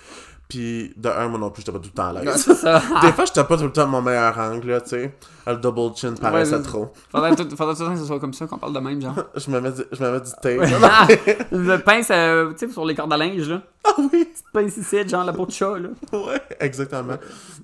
Puis 0.48 0.92
de 0.96 1.08
un, 1.08 1.26
moi 1.26 1.40
non 1.40 1.50
plus, 1.50 1.62
j'étais 1.62 1.72
pas 1.72 1.78
tout 1.80 1.90
le 1.92 1.96
temps 1.96 2.08
à 2.08 2.12
l'aise. 2.12 2.46
Des 3.02 3.12
fois, 3.12 3.24
j'étais 3.24 3.42
pas 3.42 3.56
tout 3.56 3.64
le 3.64 3.72
temps 3.72 3.86
mon 3.88 4.00
meilleur 4.00 4.38
angle, 4.38 4.68
là, 4.68 4.80
tu 4.80 4.90
sais. 4.90 5.14
Le 5.44 5.56
double 5.56 5.96
chin 5.96 6.14
paraissait 6.14 6.56
Ouais, 6.56 6.62
trop. 6.62 6.92
Faudrait 7.10 7.34
tout, 7.34 7.48
faudrait 7.56 7.74
tout 7.74 7.82
le 7.82 7.86
temps 7.88 7.94
que 7.94 8.00
ce 8.00 8.06
soit 8.06 8.20
comme 8.20 8.32
ça, 8.32 8.46
qu'on 8.46 8.58
parle 8.58 8.72
de 8.72 8.78
même, 8.78 9.02
genre. 9.02 9.14
Je 9.34 9.50
me 9.50 9.60
mets 9.60 9.72
du, 9.72 9.82
je 9.90 10.02
me 10.04 10.12
mets 10.12 10.20
du 10.20 10.30
tape. 10.30 11.48
Le 11.50 11.76
pince, 11.78 12.08
euh, 12.12 12.52
tu 12.52 12.66
sais, 12.66 12.72
sur 12.72 12.84
les 12.84 12.94
cordes 12.94 13.12
à 13.12 13.16
linge, 13.16 13.48
là. 13.48 13.60
Ah 13.84 13.94
oui! 13.98 14.24
Petite 14.24 14.44
pince 14.52 14.76
ici, 14.76 15.08
genre 15.08 15.24
la 15.24 15.32
peau 15.32 15.46
de 15.46 15.50
chat, 15.52 15.78
là. 15.78 15.88
Ouais, 16.12 16.40
exactement. 16.60 17.16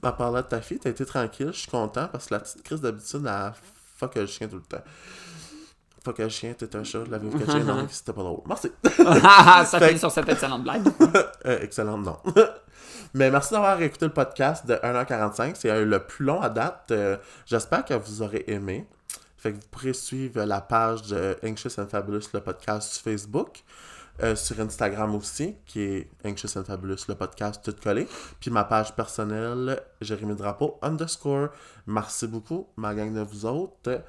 En 0.03 0.13
parlant 0.13 0.39
de 0.39 0.47
ta 0.47 0.61
fille, 0.61 0.79
t'as 0.81 0.91
été 0.91 1.07
tranquille, 1.07 1.51
je 1.53 1.59
suis 1.59 1.71
content 1.71 2.09
parce 2.11 2.27
que 2.27 2.35
la 2.35 2.41
petite 2.41 2.63
crise 2.65 2.81
d'habitude, 2.81 3.23
elle 3.27 3.53
fuck 3.97 4.15
le 4.17 4.27
chien 4.27 4.49
tout 4.49 4.57
le 4.57 4.63
temps. 4.63 4.83
Fuck 6.05 6.19
le 6.19 6.29
chien, 6.29 6.53
t'es 6.55 6.75
un 6.75 6.83
chat, 6.85 7.05
la 7.09 7.19
vie 7.19 7.31
que 7.31 7.45
chien, 7.45 7.61
non, 7.61 7.87
c'était 7.89 8.13
pas 8.13 8.23
drôle. 8.23 8.41
Merci. 8.47 8.73
ça 8.97 9.79
Fait- 9.79 9.89
finit 9.89 9.99
sur 10.01 10.11
cette 10.11 10.29
excellente 10.29 10.63
blague. 10.65 10.83
Euh, 11.47 11.59
excellent, 11.61 11.99
non. 11.99 12.19
Mais 13.15 13.31
merci 13.31 13.53
d'avoir 13.53 13.81
écouté 13.83 14.07
le 14.07 14.13
podcast 14.13 14.65
de 14.67 14.75
1h45. 14.75 15.55
C'est 15.57 15.71
euh, 15.71 15.85
le 15.85 16.01
plus 16.01 16.25
long 16.25 16.41
à 16.41 16.49
date. 16.49 16.89
Euh, 16.93 17.17
J'espère 17.47 17.85
que 17.85 17.95
vous 17.95 18.23
aurez 18.23 18.45
aimé. 18.47 18.87
Fait 19.37 19.51
que 19.53 19.57
vous 19.57 19.69
pourrez 19.71 19.93
suivre 19.93 20.45
la 20.45 20.61
page 20.61 21.03
de 21.03 21.37
Anxious 21.45 21.81
and 21.81 21.89
Fabulous, 21.89 22.29
le 22.33 22.41
podcast 22.41 22.93
sur 22.93 23.03
Facebook. 23.03 23.63
Euh, 24.23 24.37
sur 24.37 24.61
Instagram 24.61 25.15
aussi, 25.15 25.57
qui 25.67 25.81
est 25.83 26.11
Anxious 26.25 26.57
and 26.59 26.65
Fabulous, 26.65 26.99
le 27.09 27.15
podcast 27.15 27.61
tout 27.65 27.75
collé. 27.83 28.07
Puis 28.41 28.51
ma 28.51 28.65
page 28.65 28.95
personnelle, 28.95 29.81
Jérémy 30.01 30.37
Drapeau, 30.37 30.79
underscore. 30.83 31.49
Merci 31.87 32.27
beaucoup, 32.29 32.69
ma 32.77 32.95
gang 32.95 33.13
de 33.13 33.21
vous 33.23 33.47
autres. 33.47 34.03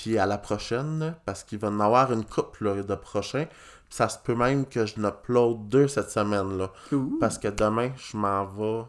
Puis 0.00 0.16
à 0.16 0.24
la 0.24 0.38
prochaine, 0.38 1.14
parce 1.26 1.44
qu'il 1.44 1.58
va 1.58 1.68
en 1.68 1.78
avoir 1.78 2.10
une 2.10 2.24
couple 2.24 2.64
là, 2.64 2.82
de 2.82 2.94
prochains. 2.94 3.44
Puis 3.44 3.96
ça 3.96 4.08
se 4.08 4.18
peut 4.18 4.34
même 4.34 4.64
que 4.64 4.86
je 4.86 4.98
n'upload 4.98 5.68
deux 5.68 5.88
cette 5.88 6.10
semaine. 6.10 6.56
là. 6.56 6.72
Ouh. 6.92 7.18
Parce 7.20 7.36
que 7.36 7.48
demain, 7.48 7.90
je 7.98 8.16
m'en 8.16 8.46
vais 8.46 8.84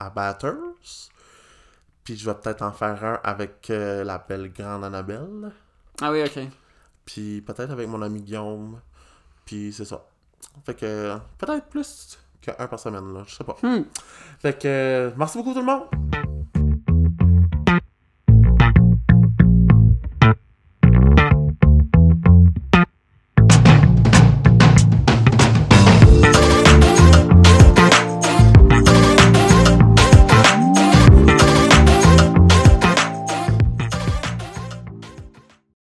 à 0.00 0.10
Batters. 0.10 0.56
Puis 2.02 2.16
je 2.16 2.28
vais 2.28 2.34
peut-être 2.34 2.62
en 2.62 2.72
faire 2.72 3.04
un 3.04 3.20
avec 3.22 3.70
euh, 3.70 4.02
la 4.02 4.18
belle 4.18 4.52
grande 4.52 4.82
Annabelle. 4.82 5.52
Ah 6.02 6.10
oui, 6.10 6.24
ok. 6.24 6.40
Puis 7.04 7.42
peut-être 7.42 7.70
avec 7.70 7.86
mon 7.88 8.02
ami 8.02 8.22
Guillaume. 8.22 8.80
Puis 9.44 9.72
c'est 9.72 9.84
ça. 9.84 10.04
Fait 10.64 10.74
que 10.74 11.16
peut-être 11.38 11.66
plus 11.66 12.18
qu'un 12.40 12.66
par 12.66 12.80
semaine, 12.80 13.14
là. 13.14 13.22
Je 13.24 13.36
sais 13.36 13.44
pas. 13.44 13.56
Hmm. 13.62 13.84
Fait 14.40 14.60
que 14.60 15.12
merci 15.16 15.38
beaucoup 15.38 15.52
tout 15.52 15.60
le 15.60 15.66
monde. 15.66 16.35